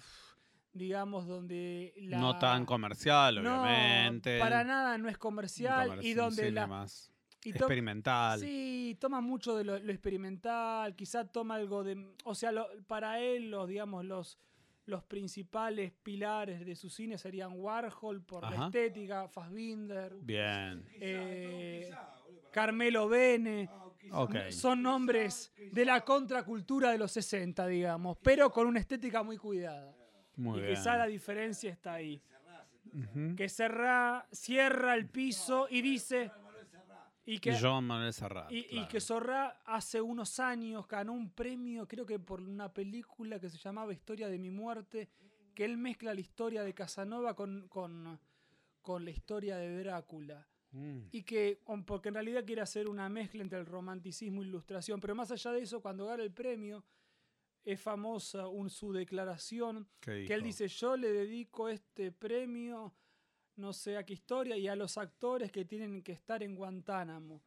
digamos, 0.74 1.28
donde 1.28 1.94
la... 1.98 2.18
No 2.20 2.38
tan 2.40 2.66
comercial, 2.66 3.36
No, 3.44 3.62
obviamente. 3.62 4.40
para 4.40 4.64
nada 4.64 4.98
no 4.98 5.10
es 5.10 5.18
comercial, 5.18 5.90
Comerci- 5.92 6.04
y 6.06 6.14
donde 6.14 6.52
la... 6.52 6.68
más 6.68 7.12
y 7.44 7.52
experimental. 7.52 8.40
Sí, 8.42 8.98
toma 9.00 9.22
mucho 9.22 9.56
de 9.56 9.64
lo, 9.64 9.80
lo 9.80 9.92
experimental, 9.94 10.96
quizá 10.96 11.26
toma 11.26 11.56
algo 11.56 11.84
de... 11.84 12.14
O 12.26 12.36
sea, 12.36 12.52
lo- 12.52 12.68
para 12.88 13.20
él, 13.22 13.50
los, 13.52 13.68
digamos, 13.70 14.04
los, 14.06 14.38
los 14.90 15.04
principales 15.04 15.92
pilares 16.04 16.66
de 16.66 16.76
su 16.76 16.90
cine 16.90 17.18
serían 17.18 17.52
Warhol 17.56 18.22
por 18.24 18.44
la 18.50 18.66
estética, 18.66 19.28
Fassbinder, 19.28 20.16
Bien. 20.22 20.84
eh, 21.00 21.90
Carmelo 22.52 23.08
Bene. 23.08 23.70
Son 24.50 24.82
nombres 24.82 25.54
de 25.72 25.86
la 25.86 26.02
contracultura 26.02 26.92
de 26.92 26.98
los 26.98 27.12
60, 27.12 27.68
digamos, 27.68 28.18
pero 28.24 28.52
con 28.52 28.66
una 28.68 28.80
estética 28.80 29.22
muy 29.24 29.38
cuidada. 29.38 29.96
Muy 30.36 30.60
y 30.60 30.62
bien. 30.64 30.76
quizá 30.76 30.98
la 30.98 31.06
diferencia 31.06 31.72
está 31.72 31.94
ahí. 31.94 32.22
Que 33.38 33.48
cerra, 33.50 34.26
cierra 34.32 34.96
el 34.96 35.08
piso 35.08 35.68
y 35.70 35.82
dice... 35.82 36.32
Y 37.30 37.40
que, 37.40 37.60
Joan 37.60 37.86
Manuel 37.86 38.12
Serrat. 38.12 38.52
y, 38.52 38.88
que 38.88 39.00
Zorra 39.00 39.62
hace 39.64 40.02
unos 40.02 40.40
años 40.40 40.88
ganó 40.88 41.14
un 41.14 41.30
premio, 41.30 41.88
creo 41.88 42.04
que 42.04 42.18
por 42.18 42.42
una 42.42 42.74
película 42.74 43.40
que 43.40 43.50
se 43.50 43.58
llamaba 43.60 43.94
Historia 43.94 44.28
de 44.28 44.40
mi 44.40 44.50
muerte, 44.50 45.10
que 45.54 45.64
él 45.64 45.78
mezcla 45.78 46.12
la 46.12 46.20
historia 46.20 46.64
de 46.64 46.74
Casanova 46.74 47.36
con, 47.36 47.68
con, 47.68 48.20
con 48.82 49.06
la 49.06 49.12
historia 49.12 49.58
de 49.58 49.84
Drácula. 49.84 50.48
Mm. 50.72 51.02
Y 51.12 51.22
que, 51.22 51.62
porque 51.86 52.10
en 52.10 52.16
realidad 52.16 52.46
quiere 52.46 52.62
hacer 52.62 52.90
una 52.90 53.08
mezcla 53.10 53.44
entre 53.44 53.60
el 53.60 53.68
romanticismo 53.68 54.42
la 54.42 54.48
ilustración. 54.48 55.00
Pero 55.00 55.14
más 55.14 55.30
allá 55.30 55.52
de 55.52 55.62
eso, 55.62 55.82
cuando 55.82 56.08
gana 56.08 56.24
el 56.24 56.32
premio, 56.32 56.84
es 57.64 57.80
famosa 57.80 58.48
un, 58.48 58.72
su 58.72 58.92
declaración 58.92 59.88
¿Qué 60.00 60.26
que 60.26 60.34
él 60.34 60.42
dice, 60.42 60.68
yo 60.68 60.98
le 60.98 61.12
dedico 61.12 61.70
este 61.70 62.12
premio, 62.12 62.96
no 63.60 63.74
sé 63.74 63.98
a 63.98 64.04
qué 64.06 64.14
historia, 64.14 64.58
y 64.58 64.68
a 64.68 64.76
los 64.76 64.98
actores 64.98 65.52
que 65.52 65.66
tienen 65.66 66.02
que 66.02 66.14
estar 66.14 66.42
en 66.42 66.56
Guantánamo. 66.56 67.42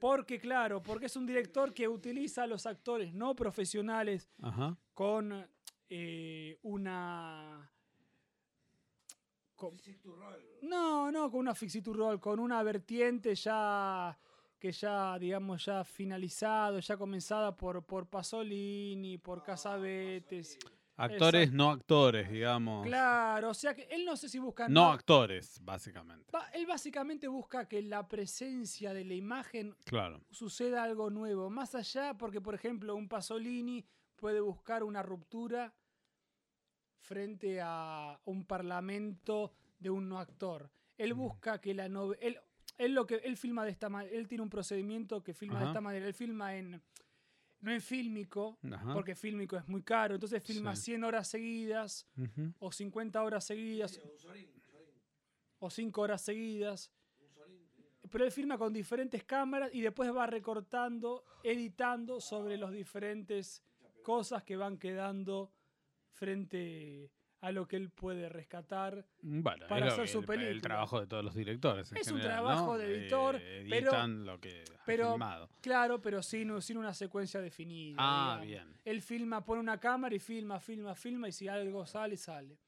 Porque, 0.00 0.38
claro, 0.38 0.82
porque 0.82 1.06
es 1.06 1.16
un 1.16 1.24
director 1.24 1.72
que 1.72 1.88
utiliza 1.88 2.42
a 2.42 2.46
los 2.46 2.66
actores 2.66 3.14
no 3.14 3.34
profesionales 3.34 4.28
Ajá. 4.42 4.76
con 4.92 5.46
eh, 5.88 6.58
una... 6.62 7.70
con- 9.54 9.76
no, 10.62 11.10
no, 11.10 11.30
con 11.30 11.40
una 11.40 11.54
fixiturrol, 11.54 12.20
con 12.20 12.38
una 12.38 12.62
vertiente 12.62 13.34
ya 13.34 14.18
que 14.58 14.72
ya, 14.72 15.18
digamos, 15.18 15.64
ya 15.66 15.84
finalizado, 15.84 16.80
ya 16.80 16.96
comenzada 16.96 17.54
por, 17.54 17.82
por 17.84 18.06
Pasolini, 18.06 19.18
por 19.18 19.42
Casabetes. 19.42 20.58
Actores, 20.96 21.42
Exacto. 21.42 21.56
no 21.56 21.70
actores, 21.70 22.30
digamos. 22.30 22.86
Claro, 22.86 23.50
o 23.50 23.54
sea 23.54 23.74
que 23.74 23.82
él 23.90 24.04
no 24.04 24.16
sé 24.16 24.28
si 24.28 24.38
busca... 24.38 24.68
No 24.68 24.92
actores, 24.92 25.58
básicamente. 25.62 26.30
Va- 26.32 26.48
él 26.50 26.66
básicamente 26.66 27.26
busca 27.26 27.66
que 27.68 27.82
la 27.82 28.06
presencia 28.06 28.94
de 28.94 29.04
la 29.04 29.14
imagen 29.14 29.74
Claro. 29.86 30.20
suceda 30.30 30.84
algo 30.84 31.10
nuevo. 31.10 31.50
Más 31.50 31.74
allá, 31.74 32.14
porque 32.16 32.40
por 32.40 32.54
ejemplo 32.54 32.94
un 32.94 33.08
Pasolini 33.08 33.84
puede 34.14 34.40
buscar 34.40 34.84
una 34.84 35.02
ruptura 35.02 35.74
frente 37.00 37.60
a 37.60 38.18
un 38.24 38.44
parlamento 38.46 39.52
de 39.78 39.90
un 39.90 40.08
no 40.08 40.18
actor. 40.18 40.70
Él 40.96 41.12
busca 41.14 41.60
que 41.60 41.74
la 41.74 41.88
novela... 41.88 42.20
Él, 42.22 42.38
él 42.78 42.94
lo 42.94 43.06
que 43.06 43.16
él 43.16 43.36
filma 43.36 43.64
de 43.64 43.70
esta 43.72 43.88
manera, 43.88 44.14
él 44.16 44.26
tiene 44.28 44.42
un 44.42 44.50
procedimiento 44.50 45.22
que 45.22 45.34
filma 45.34 45.60
de 45.60 45.66
esta 45.66 45.80
manera. 45.80 46.06
Él 46.06 46.14
filma 46.14 46.56
en 46.56 46.80
no 47.64 47.72
en 47.72 47.80
fílmico, 47.80 48.58
Ajá. 48.70 48.92
porque 48.92 49.14
fílmico 49.14 49.56
es 49.56 49.66
muy 49.66 49.82
caro, 49.82 50.14
entonces 50.14 50.42
filma 50.42 50.76
Sí. 50.76 50.82
100 50.92 51.04
horas 51.04 51.28
seguidas 51.28 52.06
o 52.58 52.70
50 52.70 53.22
horas 53.22 53.44
seguidas 53.44 54.00
o 55.58 55.70
5 55.70 56.00
horas 56.02 56.22
seguidas. 56.22 56.90
pero 58.10 58.24
él 58.24 58.30
filma 58.30 58.56
con 58.58 58.72
diferentes 58.72 59.24
cámaras 59.24 59.70
y 59.72 59.80
después 59.80 60.14
va 60.14 60.26
recortando, 60.26 61.24
editando 61.42 62.20
sobre 62.20 62.56
los 62.58 62.70
diferentes 62.70 63.64
cosas 64.02 64.44
que 64.44 64.56
van 64.56 64.78
quedando 64.78 65.50
frente 66.12 67.10
a 67.46 67.52
lo 67.52 67.66
que 67.68 67.76
él 67.76 67.90
puede 67.90 68.28
rescatar. 68.28 69.04
Bueno, 69.22 69.66
para 69.68 69.86
hacer 69.88 70.02
que- 70.06 70.08
su 70.12 70.20
el, 70.20 70.24
película. 70.26 70.50
el 70.50 70.60
trabajo 70.62 71.00
de 71.00 71.06
todos 71.06 71.24
los 71.24 71.34
directores. 71.34 71.90
en 71.92 71.98
Es 71.98 72.10
un 72.10 72.20
trabajo 72.20 72.72
¿no? 72.72 72.78
de 72.78 72.86
editor, 72.96 73.36
Eh, 73.36 73.66
pero- 73.68 73.90
editan 73.90 74.24
lo 74.26 74.40
que 74.40 74.64
ha 74.78 74.84
pero- 74.84 75.10
filmado. 75.12 75.48
Claro, 75.60 76.00
pero 76.00 76.22
sin, 76.22 76.60
sin 76.62 76.76
una 76.78 76.94
secuencia 76.94 77.40
definida. 77.40 77.96
Ah, 77.98 78.38
digamos. 78.42 78.46
bien. 78.72 78.80
Él 78.84 79.02
filma, 79.02 79.44
pone 79.44 79.60
una 79.60 79.78
cámara 79.78 80.14
y 80.14 80.18
filma, 80.18 80.58
filma, 80.60 80.94
filma 80.94 81.28
y 81.28 81.32
si 81.32 81.48
algo 81.48 81.84
sale, 81.86 82.16
sale. 82.16 82.58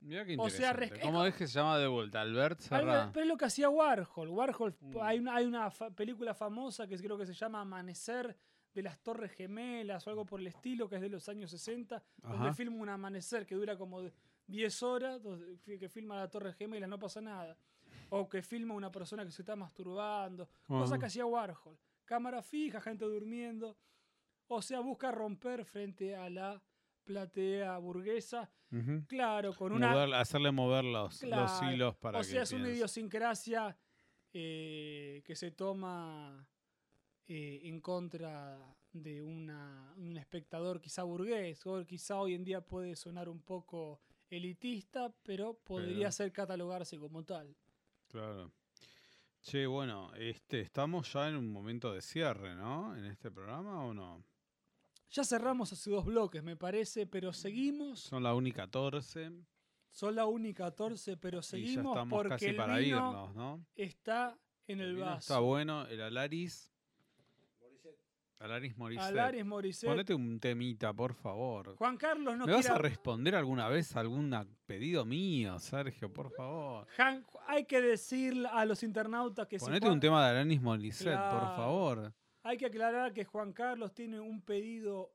Mirá 0.00 0.24
qué 0.24 0.34
o 0.36 0.50
sea, 0.50 0.70
interesante. 0.70 0.96
resca- 0.96 1.00
¿Cómo 1.06 1.24
es 1.24 1.34
que 1.36 1.46
se 1.46 1.54
llama 1.54 1.78
de 1.78 1.86
vuelta? 1.86 2.20
Albert 2.20 2.58
Serra. 2.60 3.10
pero 3.12 3.22
es 3.24 3.28
lo 3.28 3.36
que 3.36 3.44
hacía 3.44 3.68
Warhol. 3.68 4.28
Warhol, 4.30 4.74
Mm. 4.80 4.96
hay 5.00 5.18
una, 5.20 5.36
hay 5.36 5.44
una 5.46 5.70
fa- 5.70 5.90
película 5.90 6.34
famosa 6.34 6.88
que 6.88 6.96
creo 6.98 7.16
que 7.16 7.24
se 7.24 7.34
llama 7.34 7.60
Amanecer 7.60 8.36
de 8.74 8.82
las 8.82 8.98
Torres 9.02 9.32
Gemelas 9.32 10.06
o 10.06 10.10
algo 10.10 10.24
por 10.24 10.40
el 10.40 10.46
estilo, 10.46 10.88
que 10.88 10.96
es 10.96 11.02
de 11.02 11.08
los 11.08 11.28
años 11.28 11.50
60, 11.50 12.02
donde 12.22 12.52
filma 12.54 12.76
un 12.76 12.88
amanecer 12.88 13.44
que 13.46 13.54
dura 13.54 13.76
como 13.76 14.02
10 14.46 14.82
horas, 14.82 15.20
que 15.64 15.88
filma 15.88 16.16
la 16.16 16.28
Torre 16.30 16.52
Gemela, 16.54 16.86
no 16.86 16.98
pasa 16.98 17.20
nada. 17.20 17.56
O 18.10 18.28
que 18.28 18.42
filma 18.42 18.74
una 18.74 18.90
persona 18.90 19.24
que 19.24 19.30
se 19.30 19.42
está 19.42 19.56
masturbando. 19.56 20.48
Cosa 20.66 20.94
Ajá. 20.94 20.98
que 21.00 21.06
hacía 21.06 21.24
Warhol. 21.26 21.78
Cámara 22.04 22.42
fija, 22.42 22.80
gente 22.80 23.04
durmiendo. 23.04 23.76
O 24.48 24.60
sea, 24.60 24.80
busca 24.80 25.10
romper 25.12 25.64
frente 25.64 26.14
a 26.16 26.28
la 26.28 26.62
platea 27.04 27.78
burguesa. 27.78 28.50
Claro, 29.06 29.54
con 29.54 29.72
una, 29.72 29.92
Mover- 29.94 30.14
hacerle 30.14 30.50
mover 30.50 30.84
los, 30.84 31.22
los 31.22 31.62
hilos 31.62 31.94
para 31.96 32.18
o 32.18 32.20
que 32.22 32.26
sea, 32.26 32.42
es 32.42 32.52
una 32.52 32.68
idiosincrasia 32.70 33.76
eh, 34.32 35.22
que 35.24 35.34
se 35.36 35.50
toma 35.50 36.46
eh, 37.28 37.60
en 37.64 37.80
contra 37.80 38.58
de 38.92 39.22
una, 39.22 39.94
un 39.96 40.16
espectador 40.16 40.80
quizá 40.80 41.02
burgués, 41.02 41.66
o 41.66 41.84
quizá 41.86 42.18
hoy 42.20 42.34
en 42.34 42.44
día 42.44 42.60
puede 42.60 42.96
sonar 42.96 43.28
un 43.28 43.40
poco 43.40 44.00
elitista, 44.28 45.14
pero 45.22 45.54
podría 45.54 45.96
Pero- 45.96 46.12
ser 46.12 46.32
catalogarse 46.32 46.98
como 46.98 47.24
tal. 47.24 47.56
Claro. 48.08 48.52
Che, 49.42 49.66
bueno, 49.66 50.14
este, 50.14 50.60
estamos 50.60 51.12
ya 51.12 51.28
en 51.28 51.36
un 51.36 51.50
momento 51.50 51.92
de 51.92 52.00
cierre, 52.00 52.54
¿no? 52.54 52.96
En 52.96 53.06
este 53.06 53.30
programa 53.30 53.84
o 53.84 53.92
no? 53.92 54.24
Ya 55.10 55.24
cerramos 55.24 55.72
hace 55.72 55.90
dos 55.90 56.04
bloques, 56.04 56.42
me 56.42 56.56
parece, 56.56 57.06
pero 57.06 57.32
seguimos. 57.32 58.00
Son 58.00 58.22
la 58.22 58.34
única 58.34 58.62
14 58.62 59.32
Son 59.90 60.14
la 60.14 60.26
única 60.26 60.64
14, 60.64 61.16
pero 61.16 61.38
y 61.38 61.40
ya 61.40 61.42
seguimos 61.42 61.96
estamos 61.96 62.16
porque 62.18 62.28
casi 62.30 62.46
el 62.46 62.56
para 62.56 62.78
vino 62.78 62.96
irnos, 62.96 63.34
¿no? 63.34 63.66
está 63.74 64.38
en 64.68 64.80
el, 64.80 64.94
vino 64.94 65.06
vaso. 65.06 65.18
Está 65.18 65.38
bueno, 65.40 65.86
el 65.86 66.00
Alaris. 66.00 66.71
Alaris 68.42 68.76
Morissette. 69.44 69.86
Ponete 69.86 70.14
un 70.14 70.40
temita, 70.40 70.92
por 70.92 71.14
favor. 71.14 71.76
Juan 71.76 71.96
Carlos 71.96 72.36
no 72.36 72.46
¿Me 72.46 72.52
vas 72.52 72.68
a 72.68 72.76
responder 72.78 73.34
alguna 73.36 73.68
vez 73.68 73.94
a 73.96 74.00
algún 74.00 74.30
pedido 74.66 75.04
mío, 75.04 75.58
Sergio, 75.58 76.12
por 76.12 76.30
favor? 76.32 76.86
Han- 76.98 77.24
hay 77.46 77.64
que 77.64 77.80
decir 77.80 78.34
a 78.50 78.64
los 78.64 78.82
internautas 78.82 79.46
que 79.46 79.58
si 79.58 79.64
Ponete 79.64 79.86
Juan- 79.86 79.94
un 79.94 80.00
tema 80.00 80.24
de 80.24 80.30
Alanis 80.30 80.60
Morissette, 80.60 81.14
por 81.30 81.56
favor. 81.56 82.12
hay 82.42 82.56
que 82.56 82.66
aclarar 82.66 83.12
que 83.12 83.24
Juan 83.24 83.52
Carlos 83.52 83.94
tiene 83.94 84.18
un 84.18 84.42
pedido 84.42 85.12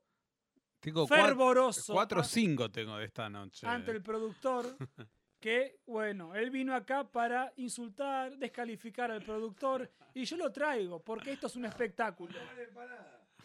Tengo 0.80 1.06
cuatro, 1.06 1.26
fervoroso 1.26 1.92
cuatro 1.92 2.18
o 2.18 2.22
a- 2.22 2.24
cinco 2.24 2.70
tengo 2.70 2.96
de 2.96 3.04
esta 3.04 3.28
noche. 3.28 3.66
ante 3.66 3.90
el 3.90 4.02
productor 4.02 4.64
que, 5.40 5.80
bueno, 5.86 6.34
él 6.34 6.50
vino 6.50 6.74
acá 6.74 7.04
para 7.04 7.52
insultar, 7.56 8.36
descalificar 8.38 9.10
al 9.10 9.22
productor 9.22 9.90
y 10.14 10.24
yo 10.24 10.36
lo 10.36 10.50
traigo 10.50 11.00
porque 11.02 11.32
esto 11.32 11.46
es 11.48 11.56
un 11.56 11.64
espectáculo. 11.66 12.34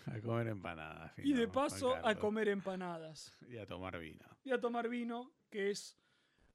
A 0.06 0.20
comer 0.20 0.48
empanadas. 0.48 1.14
Y 1.20 1.34
de 1.34 1.48
paso 1.48 1.96
a 1.96 2.16
comer 2.16 2.48
empanadas 2.50 3.34
Y 3.50 3.58
a 3.58 3.66
tomar 3.66 3.98
vino. 4.00 4.26
y 4.44 4.52
a 4.52 4.60
tomar 4.60 4.90
vino, 4.90 5.32
que 5.50 5.72
es 5.72 5.98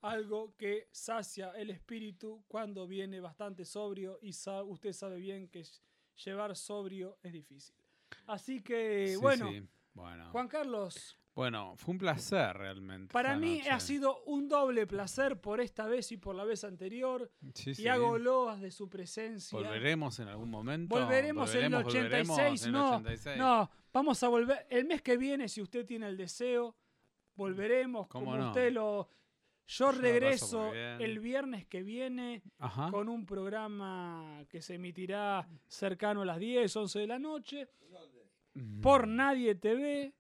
algo 0.03 0.55
que 0.57 0.89
sacia 0.93 1.51
el 1.57 1.70
espíritu 1.70 2.45
cuando 2.47 2.87
viene 2.87 3.20
bastante 3.20 3.65
sobrio 3.65 4.19
y 4.23 4.33
sa- 4.33 4.62
usted 4.62 4.93
sabe 4.93 5.19
bien 5.19 5.49
que 5.49 5.61
ll- 5.62 5.81
llevar 6.25 6.55
sobrio 6.57 7.19
es 7.23 7.33
difícil. 7.33 7.75
Así 8.27 8.61
que, 8.62 9.09
Sí, 9.09 9.16
bueno, 9.16 9.51
sí. 9.51 9.66
Bueno. 9.95 10.31
Juan 10.31 10.47
Carlos, 10.49 11.18
Bueno, 11.39 11.74
fue 11.77 11.93
un 11.93 11.98
placer 11.98 12.56
realmente. 12.56 13.12
para 13.12 13.36
mí 13.36 13.59
noche. 13.59 13.70
ha 13.70 13.78
sido 13.78 14.24
un 14.24 14.48
doble 14.48 14.89
placer 14.89 15.40
por 15.40 15.60
esta 15.60 15.86
vez 15.86 16.10
y 16.10 16.16
por 16.16 16.35
la 16.35 16.43
vez 16.44 16.65
anterior. 16.65 17.31
Sí, 17.55 17.74
Y 17.78 17.86
hago 17.86 18.19
loas 18.19 18.60
de 18.60 18.73
su 18.73 18.89
presencia. 18.89 19.56
¿Volveremos 19.56 20.19
en 20.19 20.27
algún 20.27 20.51
momento? 20.51 20.93
Volveremos 20.98 21.55
en 21.55 21.66
el 21.66 21.70
¿Volveremos, 21.70 21.94
86, 21.94 22.28
volveremos 22.28 22.66
en 22.66 22.73
no, 22.73 22.97
86? 22.97 23.39
no, 23.39 23.70
vamos 23.93 24.20
a 24.24 24.28
volver 24.28 24.66
el 24.69 24.85
mes 24.86 25.01
que 25.01 25.16
viene 25.16 25.48
si 25.48 25.62
usted 25.62 25.86
tiene 25.86 26.09
el 26.09 26.16
deseo, 26.16 26.74
volveremos 27.36 28.09
¿Cómo 28.09 28.32
como 28.32 28.36
no? 28.36 28.48
usted 28.48 28.73
lo 28.73 29.09
yo 29.69 29.93
regreso 29.93 30.74
el 30.74 31.20
viernes 31.20 31.66
que 31.66 31.85
viene 31.85 32.43
Ajá. 32.59 32.90
con 32.90 33.09
un 33.09 33.24
programa 33.24 34.44
que 34.48 34.60
se 34.60 34.74
emitirá 34.74 35.48
cercano 35.69 36.23
a 36.23 36.24
las 36.24 36.40
10, 36.40 36.74
11 36.74 36.98
de 36.98 37.06
la 37.06 37.20
noche 37.20 37.69
por 38.82 39.06
Nadie 39.06 39.55
TV 39.55 40.18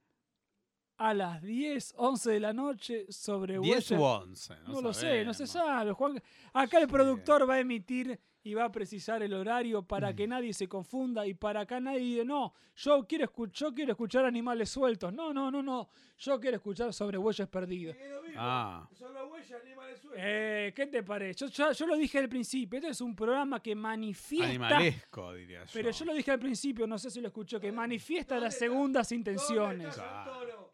a 0.98 1.14
las 1.14 1.40
10, 1.42 1.94
11 1.96 2.30
de 2.32 2.40
la 2.40 2.52
noche 2.52 3.06
sobre 3.10 3.58
10 3.60 3.90
Huella- 3.92 3.98
u 4.00 4.04
11. 4.04 4.54
No, 4.66 4.72
no 4.74 4.80
lo 4.82 4.92
sé, 4.92 5.24
no 5.24 5.32
se 5.32 5.46
sabe. 5.46 5.92
Juan. 5.92 6.20
Acá 6.52 6.78
el 6.78 6.88
productor 6.88 7.48
va 7.48 7.54
a 7.54 7.60
emitir 7.60 8.18
y 8.42 8.54
va 8.54 8.64
a 8.64 8.72
precisar 8.72 9.22
el 9.22 9.34
horario 9.34 9.82
para 9.82 10.12
Mm. 10.12 10.16
que 10.16 10.26
nadie 10.26 10.52
se 10.54 10.68
confunda 10.68 11.26
y 11.26 11.34
para 11.34 11.60
acá 11.60 11.80
nadie 11.80 11.98
diga, 12.00 12.24
no, 12.24 12.54
yo 12.76 13.06
quiero, 13.06 13.26
escu- 13.26 13.50
yo 13.52 13.74
quiero 13.74 13.92
escuchar 13.92 14.24
animales 14.24 14.70
sueltos. 14.70 15.12
No, 15.12 15.32
no, 15.34 15.50
no, 15.50 15.62
no. 15.62 15.88
Yo 16.18 16.40
quiero 16.40 16.56
escuchar 16.56 16.92
sobre 16.92 17.18
huellas 17.18 17.48
perdidas. 17.48 17.96
Ah, 18.36 18.88
Son 18.94 19.12
las 19.12 19.24
huellas 19.30 19.60
animales 19.64 20.00
sueltos. 20.00 20.20
Eh, 20.22 20.72
¿Qué 20.74 20.86
te 20.86 21.02
parece? 21.02 21.46
Yo, 21.46 21.48
yo, 21.48 21.72
yo 21.72 21.86
lo 21.86 21.96
dije 21.96 22.18
al 22.18 22.28
principio. 22.28 22.78
Este 22.78 22.90
es 22.90 23.00
un 23.00 23.14
programa 23.14 23.60
que 23.62 23.74
manifiesta. 23.74 24.48
animalesco, 24.48 25.34
diría 25.34 25.64
yo. 25.64 25.70
Pero 25.72 25.90
yo 25.90 26.04
lo 26.04 26.14
dije 26.14 26.30
al 26.30 26.38
principio, 26.38 26.86
no 26.86 26.98
sé 26.98 27.10
si 27.10 27.20
lo 27.20 27.28
escuchó, 27.28 27.60
que 27.60 27.70
manifiesta 27.72 28.38
las 28.38 28.56
segundas 28.58 29.12
intenciones. 29.12 29.94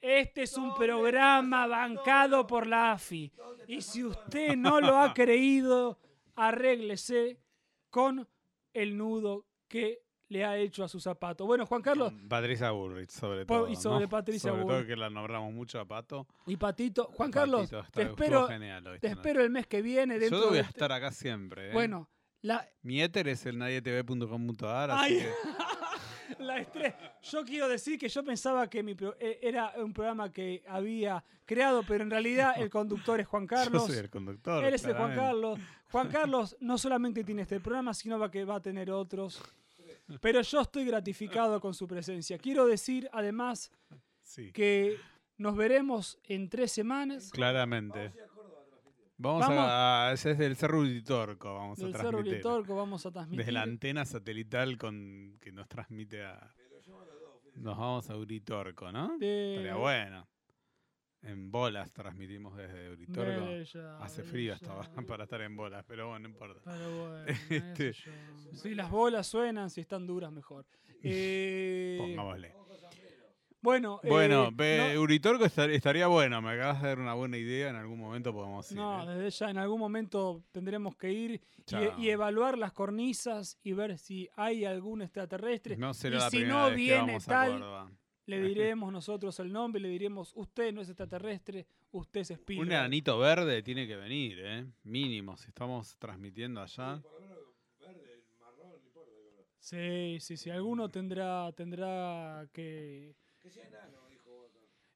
Este 0.06 0.43
es 0.43 0.56
un 0.59 0.74
programa 0.74 1.66
bancado 1.66 2.47
por 2.47 2.66
la 2.66 2.93
AFI. 2.93 3.32
Y 3.66 3.81
si 3.81 4.05
usted 4.05 4.55
no 4.55 4.78
lo 4.81 4.98
ha 4.98 5.14
creído, 5.14 5.98
arréglese 6.36 7.40
con 7.89 8.28
el 8.74 8.98
nudo 8.98 9.47
que 9.66 10.02
le 10.28 10.44
ha 10.44 10.59
hecho 10.59 10.85
a 10.85 10.89
su 10.89 11.01
zapato. 11.01 11.47
Bueno, 11.47 11.64
Juan 11.64 11.81
Carlos 11.81 12.12
Patricia 12.28 12.70
Bullrich, 12.72 13.09
sobre 13.10 13.47
todo. 13.47 13.66
y 13.68 13.76
sobre 13.76 14.05
¿no? 14.05 14.09
Patricia 14.10 14.51
Sobre 14.51 14.62
Bullrich. 14.64 14.78
todo 14.81 14.86
que 14.89 14.97
la 14.97 15.09
nombramos 15.09 15.52
mucho 15.55 15.81
a 15.81 15.86
Pato. 15.86 16.26
y 16.47 16.56
Patito. 16.56 17.05
Juan 17.14 17.31
Carlos, 17.31 17.62
Patito, 17.62 17.81
está- 17.81 17.93
te 17.93 18.02
espero, 18.02 18.47
genial 18.48 18.86
hoy 18.86 18.98
te 18.98 19.06
espero 19.09 19.43
el 19.43 19.48
mes 19.51 19.66
que 19.66 19.81
viene. 19.81 20.18
Dentro 20.18 20.39
Yo 20.40 20.48
voy 20.48 20.59
a 20.59 20.62
de- 20.62 20.68
estar 20.68 20.93
acá 20.93 21.12
siempre. 21.12 21.70
¿eh? 21.70 21.72
Bueno, 21.72 22.10
la, 22.43 22.68
Mi 22.82 23.01
éter 23.01 23.26
es 23.28 23.47
el 23.47 23.56
nadietv.com.ar, 23.59 24.90
Ay. 24.90 25.18
así 25.18 25.24
que 25.24 25.32
La 26.38 26.60
estre- 26.60 26.94
Yo 27.22 27.44
quiero 27.44 27.68
decir 27.68 27.98
que 27.98 28.09
yo 28.09 28.22
pensaba 28.24 28.68
que 28.68 28.82
mi 28.82 28.94
pro- 28.94 29.16
eh, 29.18 29.38
era 29.42 29.72
un 29.76 29.92
programa 29.92 30.30
que 30.32 30.62
había 30.68 31.22
creado, 31.44 31.82
pero 31.86 32.05
en 32.05 32.10
realidad 32.10 32.55
el 32.56 32.70
conductor 32.70 33.20
es 33.20 33.26
Juan 33.26 33.46
Carlos. 33.46 33.82
yo 33.86 33.88
soy 33.88 33.98
el 33.98 34.10
conductor. 34.10 34.64
Él 34.64 34.74
es 34.74 34.84
el 34.84 34.94
Juan. 34.94 35.14
Carlos. 35.14 35.59
Juan 35.90 36.09
Carlos 36.09 36.56
no 36.60 36.76
solamente 36.78 37.22
tiene 37.24 37.42
este 37.42 37.60
programa, 37.60 37.94
sino 37.94 38.18
va 38.18 38.30
que 38.30 38.44
va 38.44 38.56
a 38.56 38.60
tener 38.62 38.90
otros. 38.90 39.42
Pero 40.20 40.40
yo 40.42 40.60
estoy 40.60 40.84
gratificado 40.84 41.60
con 41.60 41.72
su 41.72 41.86
presencia. 41.86 42.36
Quiero 42.38 42.66
decir, 42.66 43.09
además, 43.12 43.70
Sí, 44.22 44.51
que 44.52 44.96
nos 45.38 45.55
veremos 45.56 46.18
en 46.24 46.48
tres 46.48 46.72
semanas 46.72 47.30
claramente. 47.30 48.12
Vamos, 49.16 49.41
Vamos. 49.43 49.65
a, 49.69 50.11
es 50.12 50.24
del 50.39 50.57
Cerro 50.57 50.81
Uritorco, 50.81 51.55
vamos 51.55 51.78
del 51.78 51.95
a 51.95 51.99
Cerro 51.99 52.11
transmitir. 52.11 52.36
Litorco. 52.39 52.74
Vamos 52.77 53.07
a 53.07 53.11
transmitir. 53.12 53.39
Desde 53.39 53.53
la 53.53 53.62
antena 53.62 54.05
satelital 54.05 54.77
con 54.77 55.39
que 55.41 55.53
nos 55.53 55.69
transmite 55.69 56.24
a. 56.24 56.53
Nos 57.55 57.78
vamos 57.78 58.11
a 58.11 58.16
Uritorco, 58.16 58.91
¿no? 58.91 59.16
De- 59.19 59.53
Estaría 59.55 59.77
bueno. 59.77 60.28
En 61.23 61.51
bolas 61.51 61.91
transmitimos 61.93 62.55
desde 62.57 62.91
Uritorco. 62.91 63.47
Bella, 63.47 63.99
Hace 63.99 64.23
frío 64.24 64.57
ahora 64.69 64.91
para 65.09 65.24
estar 65.24 65.41
en 65.41 65.57
bolas, 65.57 65.82
pero 65.86 66.09
bueno, 66.09 66.28
no 66.28 66.35
importa. 66.35 66.61
Pero 66.65 67.09
bueno, 67.09 67.24
Este-. 67.49 67.95
Si 68.53 68.74
las 68.74 68.91
bolas 68.91 69.27
suenan, 69.27 69.70
si 69.70 69.81
están 69.81 70.07
duras, 70.07 70.32
mejor. 70.32 70.66
Eh, 71.07 71.97
Pongámosle. 72.01 72.55
Bueno, 73.65 73.99
eh, 74.03 74.09
Bueno, 74.11 74.51
ve- 74.53 74.93
no- 74.95 75.01
Uritorco 75.01 75.45
estar- 75.47 75.70
estaría 75.70 76.07
bueno. 76.07 76.41
Me 76.43 76.51
acabas 76.51 76.82
de 76.82 76.89
dar 76.89 76.99
una 77.01 77.15
buena 77.15 77.39
idea. 77.39 77.70
En 77.70 77.77
algún 77.77 77.99
momento 77.99 78.32
podemos 78.32 78.70
ir. 78.70 78.77
No, 78.77 79.11
¿eh? 79.11 79.16
desde 79.16 79.31
ya 79.45 79.51
en 79.51 79.59
algún 79.59 79.81
momento 79.81 80.45
tendremos 80.53 80.95
que 80.97 81.11
ir 81.11 81.41
y, 81.99 82.09
evaluar 82.11 82.59
las 82.59 82.73
cornisas 82.73 83.59
y 83.62 83.73
ver 83.73 83.97
si 83.99 84.28
hay 84.36 84.66
algún 84.66 85.01
extraterrestre. 85.01 85.77
No 85.78 85.95
será 85.95 86.16
y 86.16 86.19
la 86.20 86.31
si 86.31 86.36
primera 86.36 86.55
no 86.59 86.65
vez 86.66 86.74
que 86.77 86.82
viene 86.82 86.99
vamos 87.01 87.28
a 87.28 87.31
tal, 87.31 87.89
le 88.27 88.41
diremos 88.43 88.93
nosotros 88.93 89.41
el 89.41 89.51
nombre, 89.53 89.81
le 89.81 89.89
diremos, 89.89 90.32
usted 90.36 90.73
no 90.73 90.82
es 90.82 90.89
extraterrestre, 90.91 91.66
usted 91.91 92.20
es 92.20 92.31
espíritu. 92.32 92.62
Un 92.66 92.73
enanito 92.73 93.19
verde 93.19 93.62
tiene 93.62 93.86
que 93.86 93.97
venir, 93.97 94.39
¿eh? 94.43 94.66
Mínimo, 94.82 95.36
si 95.39 95.49
estamos 95.49 95.97
transmitiendo 95.99 96.61
allá. 96.61 97.03
Sí, 99.59 100.19
sí, 100.20 100.36
sí. 100.36 100.51
Alguno 100.51 100.91
tendrá, 100.91 101.51
tendrá 101.53 102.47
que. 102.53 103.15
Que 103.44 103.50
sea 103.50 103.66
enano, 103.66 104.08
dijo. 104.08 104.48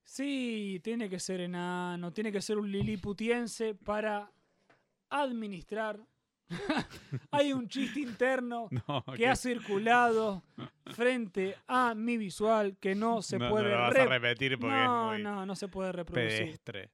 Sí, 0.03 0.81
tiene 0.83 1.09
que 1.11 1.21
ser 1.21 1.41
enano, 1.43 2.13
tiene 2.13 2.33
que 2.33 2.41
ser 2.41 2.57
un 2.59 2.71
liliputiense 2.73 3.75
para 3.75 4.33
administrar. 5.11 6.01
Hay 7.31 7.53
un 7.53 7.69
chiste 7.69 8.01
interno 8.01 8.69
No, 8.89 9.05
que 9.15 9.27
ha 9.29 9.37
circulado 9.37 10.43
frente 10.95 11.55
a 11.67 11.95
mi 11.95 12.17
visual 12.17 12.79
que 12.79 12.95
no 12.95 13.21
se 13.21 13.39
no, 13.39 13.45
no 13.45 13.51
puede 13.51 13.71
lo 13.71 13.77
vas 13.79 13.93
re- 13.93 14.01
a 14.01 14.07
repetir 14.07 14.59
porque 14.59 14.75
no, 14.75 15.13
es 15.13 15.19
muy 15.19 15.23
no, 15.25 15.45
no 15.45 15.55
se 15.55 15.69
puede 15.69 15.93
reproducir. 15.93 16.39
pedestre. 16.39 16.91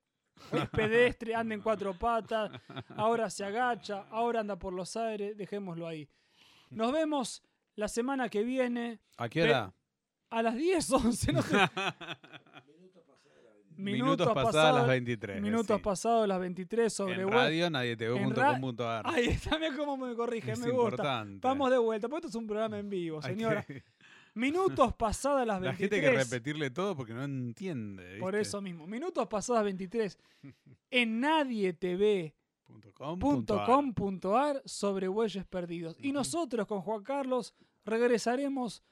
Es 0.51 0.69
pedestre, 0.71 1.37
anda 1.37 1.55
en 1.55 1.61
cuatro 1.61 1.97
patas, 1.97 2.51
ahora 2.97 3.31
se 3.31 3.45
agacha, 3.45 4.07
ahora 4.11 4.41
anda 4.41 4.59
por 4.59 4.73
los 4.73 4.97
aires, 4.97 5.37
dejémoslo 5.37 5.87
ahí. 5.87 6.09
Nos 6.71 6.93
vemos 6.93 7.41
la 7.77 7.87
semana 7.87 8.29
que 8.29 8.43
viene 8.43 8.99
¿A 9.17 9.29
qué 9.29 9.43
Pe- 9.43 9.51
hora? 9.51 9.73
A 10.31 10.43
las 10.43 10.57
10, 10.57 10.91
11, 10.91 11.33
no 11.33 11.43
sé. 11.43 11.57
Minutos 13.77 14.33
pasadas 14.33 14.75
las 14.75 14.87
23. 14.87 15.43
Minutos 15.43 15.77
sí. 15.77 15.83
pasados 15.83 16.29
las 16.29 16.39
23 16.39 16.93
sobre 16.93 17.15
En 17.15 17.25
web. 17.25 17.35
radio 17.35 17.71
nadie 17.71 17.97
te 17.97 18.09
ve.com.ar. 18.09 19.05
Ahí 19.07 19.27
está, 19.27 19.59
mira 19.59 19.77
cómo 19.77 19.97
me 19.97 20.15
corrige, 20.15 20.53
Es 20.53 20.61
me 20.61 20.71
gusta. 20.71 20.85
importante. 20.85 21.41
Vamos 21.49 21.71
de 21.71 21.79
vuelta, 21.79 22.09
porque 22.09 22.27
esto 22.27 22.39
es 22.39 22.41
un 22.41 22.47
programa 22.47 22.79
en 22.79 22.89
vivo, 22.89 23.21
señora. 23.21 23.63
que- 23.65 23.83
Minutos 24.35 24.95
pasadas 24.95 25.47
las 25.47 25.61
La 25.61 25.69
23. 25.71 25.91
gente 25.91 26.07
hay 26.09 26.13
que 26.13 26.25
repetirle 26.25 26.71
todo 26.71 26.97
porque 26.97 27.15
no 27.15 27.23
entiende. 27.25 28.19
Por 28.19 28.35
¿viste? 28.35 28.49
eso 28.49 28.61
mismo. 28.61 28.87
Minutos 28.87 29.27
pasadas 29.29 29.63
23 29.65 30.19
en 30.91 31.21
nadietv.com.ar 31.21 33.19
Punto 33.19 33.63
com, 33.67 33.93
sobre 34.65 35.09
bueyes 35.09 35.45
perdidos. 35.45 35.97
Y 36.01 36.13
nosotros 36.13 36.67
con 36.67 36.81
Juan 36.81 37.03
Carlos 37.05 37.55
regresaremos 37.85 38.83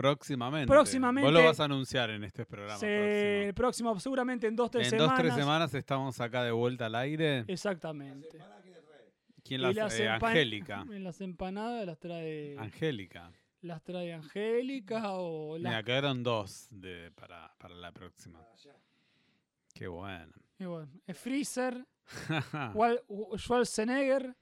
Próximamente. 0.00 0.66
Próximamente- 0.68 1.26
Vos 1.30 1.32
lo 1.34 1.44
vas 1.44 1.60
a 1.60 1.64
anunciar 1.64 2.10
en 2.10 2.24
este 2.24 2.46
programa. 2.46 2.78
se- 2.78 3.48
el 3.48 3.54
próximo. 3.54 3.90
próximo, 3.90 4.00
seguramente 4.00 4.46
en 4.46 4.56
dos, 4.56 4.70
tres 4.70 4.86
En 4.86 4.90
semanas. 4.98 5.10
dos, 5.16 5.18
tres 5.20 5.34
semanas 5.34 5.74
estamos 5.74 6.20
acá 6.20 6.42
de 6.42 6.50
vuelta 6.52 6.86
al 6.86 6.94
aire. 6.94 7.44
Exactamente. 7.48 8.38
¿Quién 9.44 9.62
las 9.62 9.74
las 9.74 9.98
eh, 9.98 10.08
Angélica. 10.08 10.84
En 10.90 11.02
las 11.04 11.20
empanadas 11.20 11.84
las 11.86 11.98
trae. 11.98 12.56
Angélica. 12.58 13.32
las 13.62 13.82
trae 13.82 14.12
Angélica 14.14 15.12
o 15.12 15.58
las 15.58 15.70
Mira, 15.70 15.82
quedaron 15.82 16.22
dos 16.22 16.68
de, 16.70 17.10
para, 17.12 17.52
para 17.58 17.74
la 17.74 17.92
próxima. 17.92 18.40
Qué 19.74 19.86
bueno. 19.86 20.32
Y 20.58 20.64
bueno, 20.64 20.90
Freezer, 21.14 21.86
Wal- 22.74 23.02
Schwarzenegger 23.36 24.36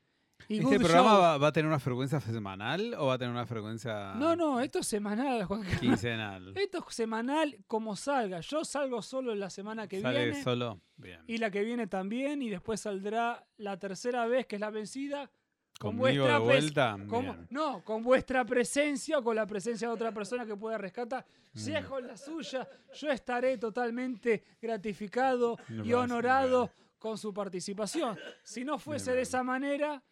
y 0.46 0.60
¿Este 0.60 0.78
programa 0.78 1.18
va, 1.18 1.38
va 1.38 1.48
a 1.48 1.52
tener 1.52 1.66
una 1.66 1.78
frecuencia 1.80 2.20
semanal 2.20 2.94
o 2.98 3.06
va 3.06 3.14
a 3.14 3.18
tener 3.18 3.32
una 3.32 3.44
frecuencia 3.46 4.14
No, 4.14 4.36
no, 4.36 4.60
esto 4.60 4.78
es 4.78 4.86
semanal, 4.86 5.44
Juan 5.44 5.62
Carlos. 5.62 5.80
quincenal? 5.80 6.52
Esto 6.56 6.84
es 6.88 6.94
semanal 6.94 7.56
como 7.66 7.96
salga. 7.96 8.40
Yo 8.40 8.64
salgo 8.64 9.02
solo 9.02 9.34
la 9.34 9.50
semana 9.50 9.88
que 9.88 10.00
¿Sale 10.00 10.24
viene 10.26 10.42
solo? 10.42 10.80
Bien. 10.96 11.20
y 11.26 11.38
la 11.38 11.50
que 11.50 11.62
viene 11.64 11.86
también 11.86 12.40
y 12.42 12.50
después 12.50 12.80
saldrá 12.80 13.44
la 13.56 13.78
tercera 13.78 14.26
vez 14.26 14.46
que 14.46 14.56
es 14.56 14.60
la 14.60 14.70
vencida 14.70 15.30
con 15.78 15.96
¿Conmigo 15.96 16.24
vuestra 16.24 16.32
de 16.34 16.44
vuelta? 16.44 16.96
con- 17.08 17.46
no, 17.50 17.84
con 17.84 18.02
vuestra 18.02 18.44
presencia 18.44 19.18
o 19.18 19.22
con 19.22 19.36
la 19.36 19.46
presencia 19.46 19.86
de 19.88 19.94
otra 19.94 20.12
persona 20.12 20.44
que 20.46 20.56
pueda 20.56 20.76
rescatar. 20.78 21.24
Si 21.54 21.70
Mm. 21.72 21.76
es 21.76 21.84
con 21.86 22.06
la 22.06 22.16
suya, 22.16 22.66
yo 22.94 23.10
estaré 23.10 23.58
totalmente 23.58 24.44
gratificado 24.60 25.56
Me 25.68 25.86
y 25.86 25.92
honorado 25.92 26.70
con 26.98 27.16
su 27.18 27.32
participación. 27.32 28.18
Si 28.42 28.64
no 28.64 28.78
fuese 28.78 29.12
de 29.12 29.22
esa 29.22 29.42
manera, 29.44 30.02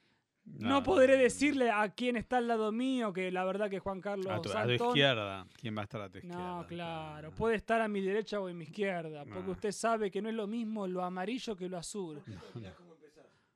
no, 0.47 0.69
No, 0.69 0.83
podré 0.83 1.17
decirle 1.17 1.71
a 1.71 1.89
quién 1.91 2.17
está 2.17 2.39
al 2.39 2.49
lado 2.49 2.73
mío, 2.73 3.13
que 3.13 3.31
la 3.31 3.45
verdad 3.45 3.69
que 3.69 3.79
Juan 3.79 4.01
Carlos 4.01 4.27
A 4.27 4.41
tu, 4.41 4.51
a 4.57 4.73
izquierda. 4.73 5.47
¿Quién 5.61 5.77
va 5.77 5.81
a 5.81 5.85
estar 5.85 6.01
a 6.01 6.09
tu 6.09 6.19
izquierda? 6.19 6.39
no, 6.39 6.67
claro. 6.67 7.31
Puede 7.33 7.57
estar 7.57 7.81
a 7.81 7.89
mi 7.89 8.01
derecha 8.01 8.41
o 8.41 8.49
en 8.49 8.57
mi 8.59 8.65
izquierda, 8.65 9.25
porque 9.25 9.51
usted 9.51 9.73
sabe 9.73 10.11
que 10.11 10.23
no 10.23 10.29
es 10.29 10.35
lo 10.35 10.47
mismo 10.47 10.87
lo 10.87 11.05
amarillo 11.05 11.57
que 11.57 11.69
lo 11.69 11.79
azul. 11.79 12.23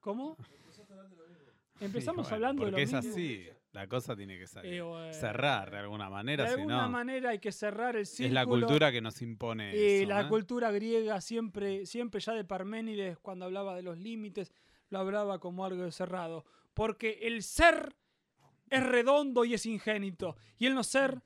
¿Cómo? 0.01 0.37
Empezamos 1.81 2.29
bueno, 2.29 2.35
hablando 2.35 2.65
de 2.65 2.71
lo 2.71 2.77
Porque 2.77 2.83
es 2.83 2.93
mismo. 2.93 3.11
así. 3.13 3.49
La 3.73 3.87
cosa 3.87 4.17
tiene 4.17 4.37
que 4.37 4.47
salir. 4.49 4.83
Bueno, 4.83 5.13
Cerrar 5.15 5.71
de 5.71 5.79
alguna 5.79 6.11
manera, 6.11 6.43
De 6.45 6.51
si 6.51 6.55
alguna 6.57 6.83
no. 6.83 6.91
manera 6.91 7.31
hay 7.31 7.39
que 7.39 7.53
cerrar 7.53 7.95
el 7.97 8.05
círculo. 8.05 8.27
Es 8.27 8.33
la 8.35 8.45
cultura 8.47 8.91
que 8.93 9.01
nos 9.01 9.23
impone. 9.23 9.77
Y 9.77 10.03
eso, 10.03 10.09
la 10.09 10.23
¿eh? 10.23 10.29
cultura 10.29 10.71
griega 10.73 11.21
siempre, 11.21 11.87
siempre 11.87 12.21
ya 12.21 12.33
de 12.35 12.45
Parménides, 12.45 13.19
cuando 13.19 13.45
hablaba 13.45 13.77
de 13.77 13.83
los 13.83 13.97
límites, 13.97 14.53
lo 14.91 14.99
hablaba 14.99 15.39
como 15.39 15.65
algo 15.65 15.89
cerrado. 15.93 16.45
Porque 16.81 17.19
el 17.25 17.43
ser 17.43 17.95
es 18.71 18.83
redondo 18.83 19.45
y 19.45 19.53
es 19.53 19.67
ingénito, 19.67 20.39
y 20.57 20.65
el 20.65 20.75
no 20.75 20.83
ser 20.83 21.21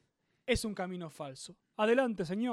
es 0.44 0.64
un 0.64 0.74
camino 0.74 1.10
falso. 1.10 1.56
Adelante, 1.76 2.24
señor. 2.24 2.52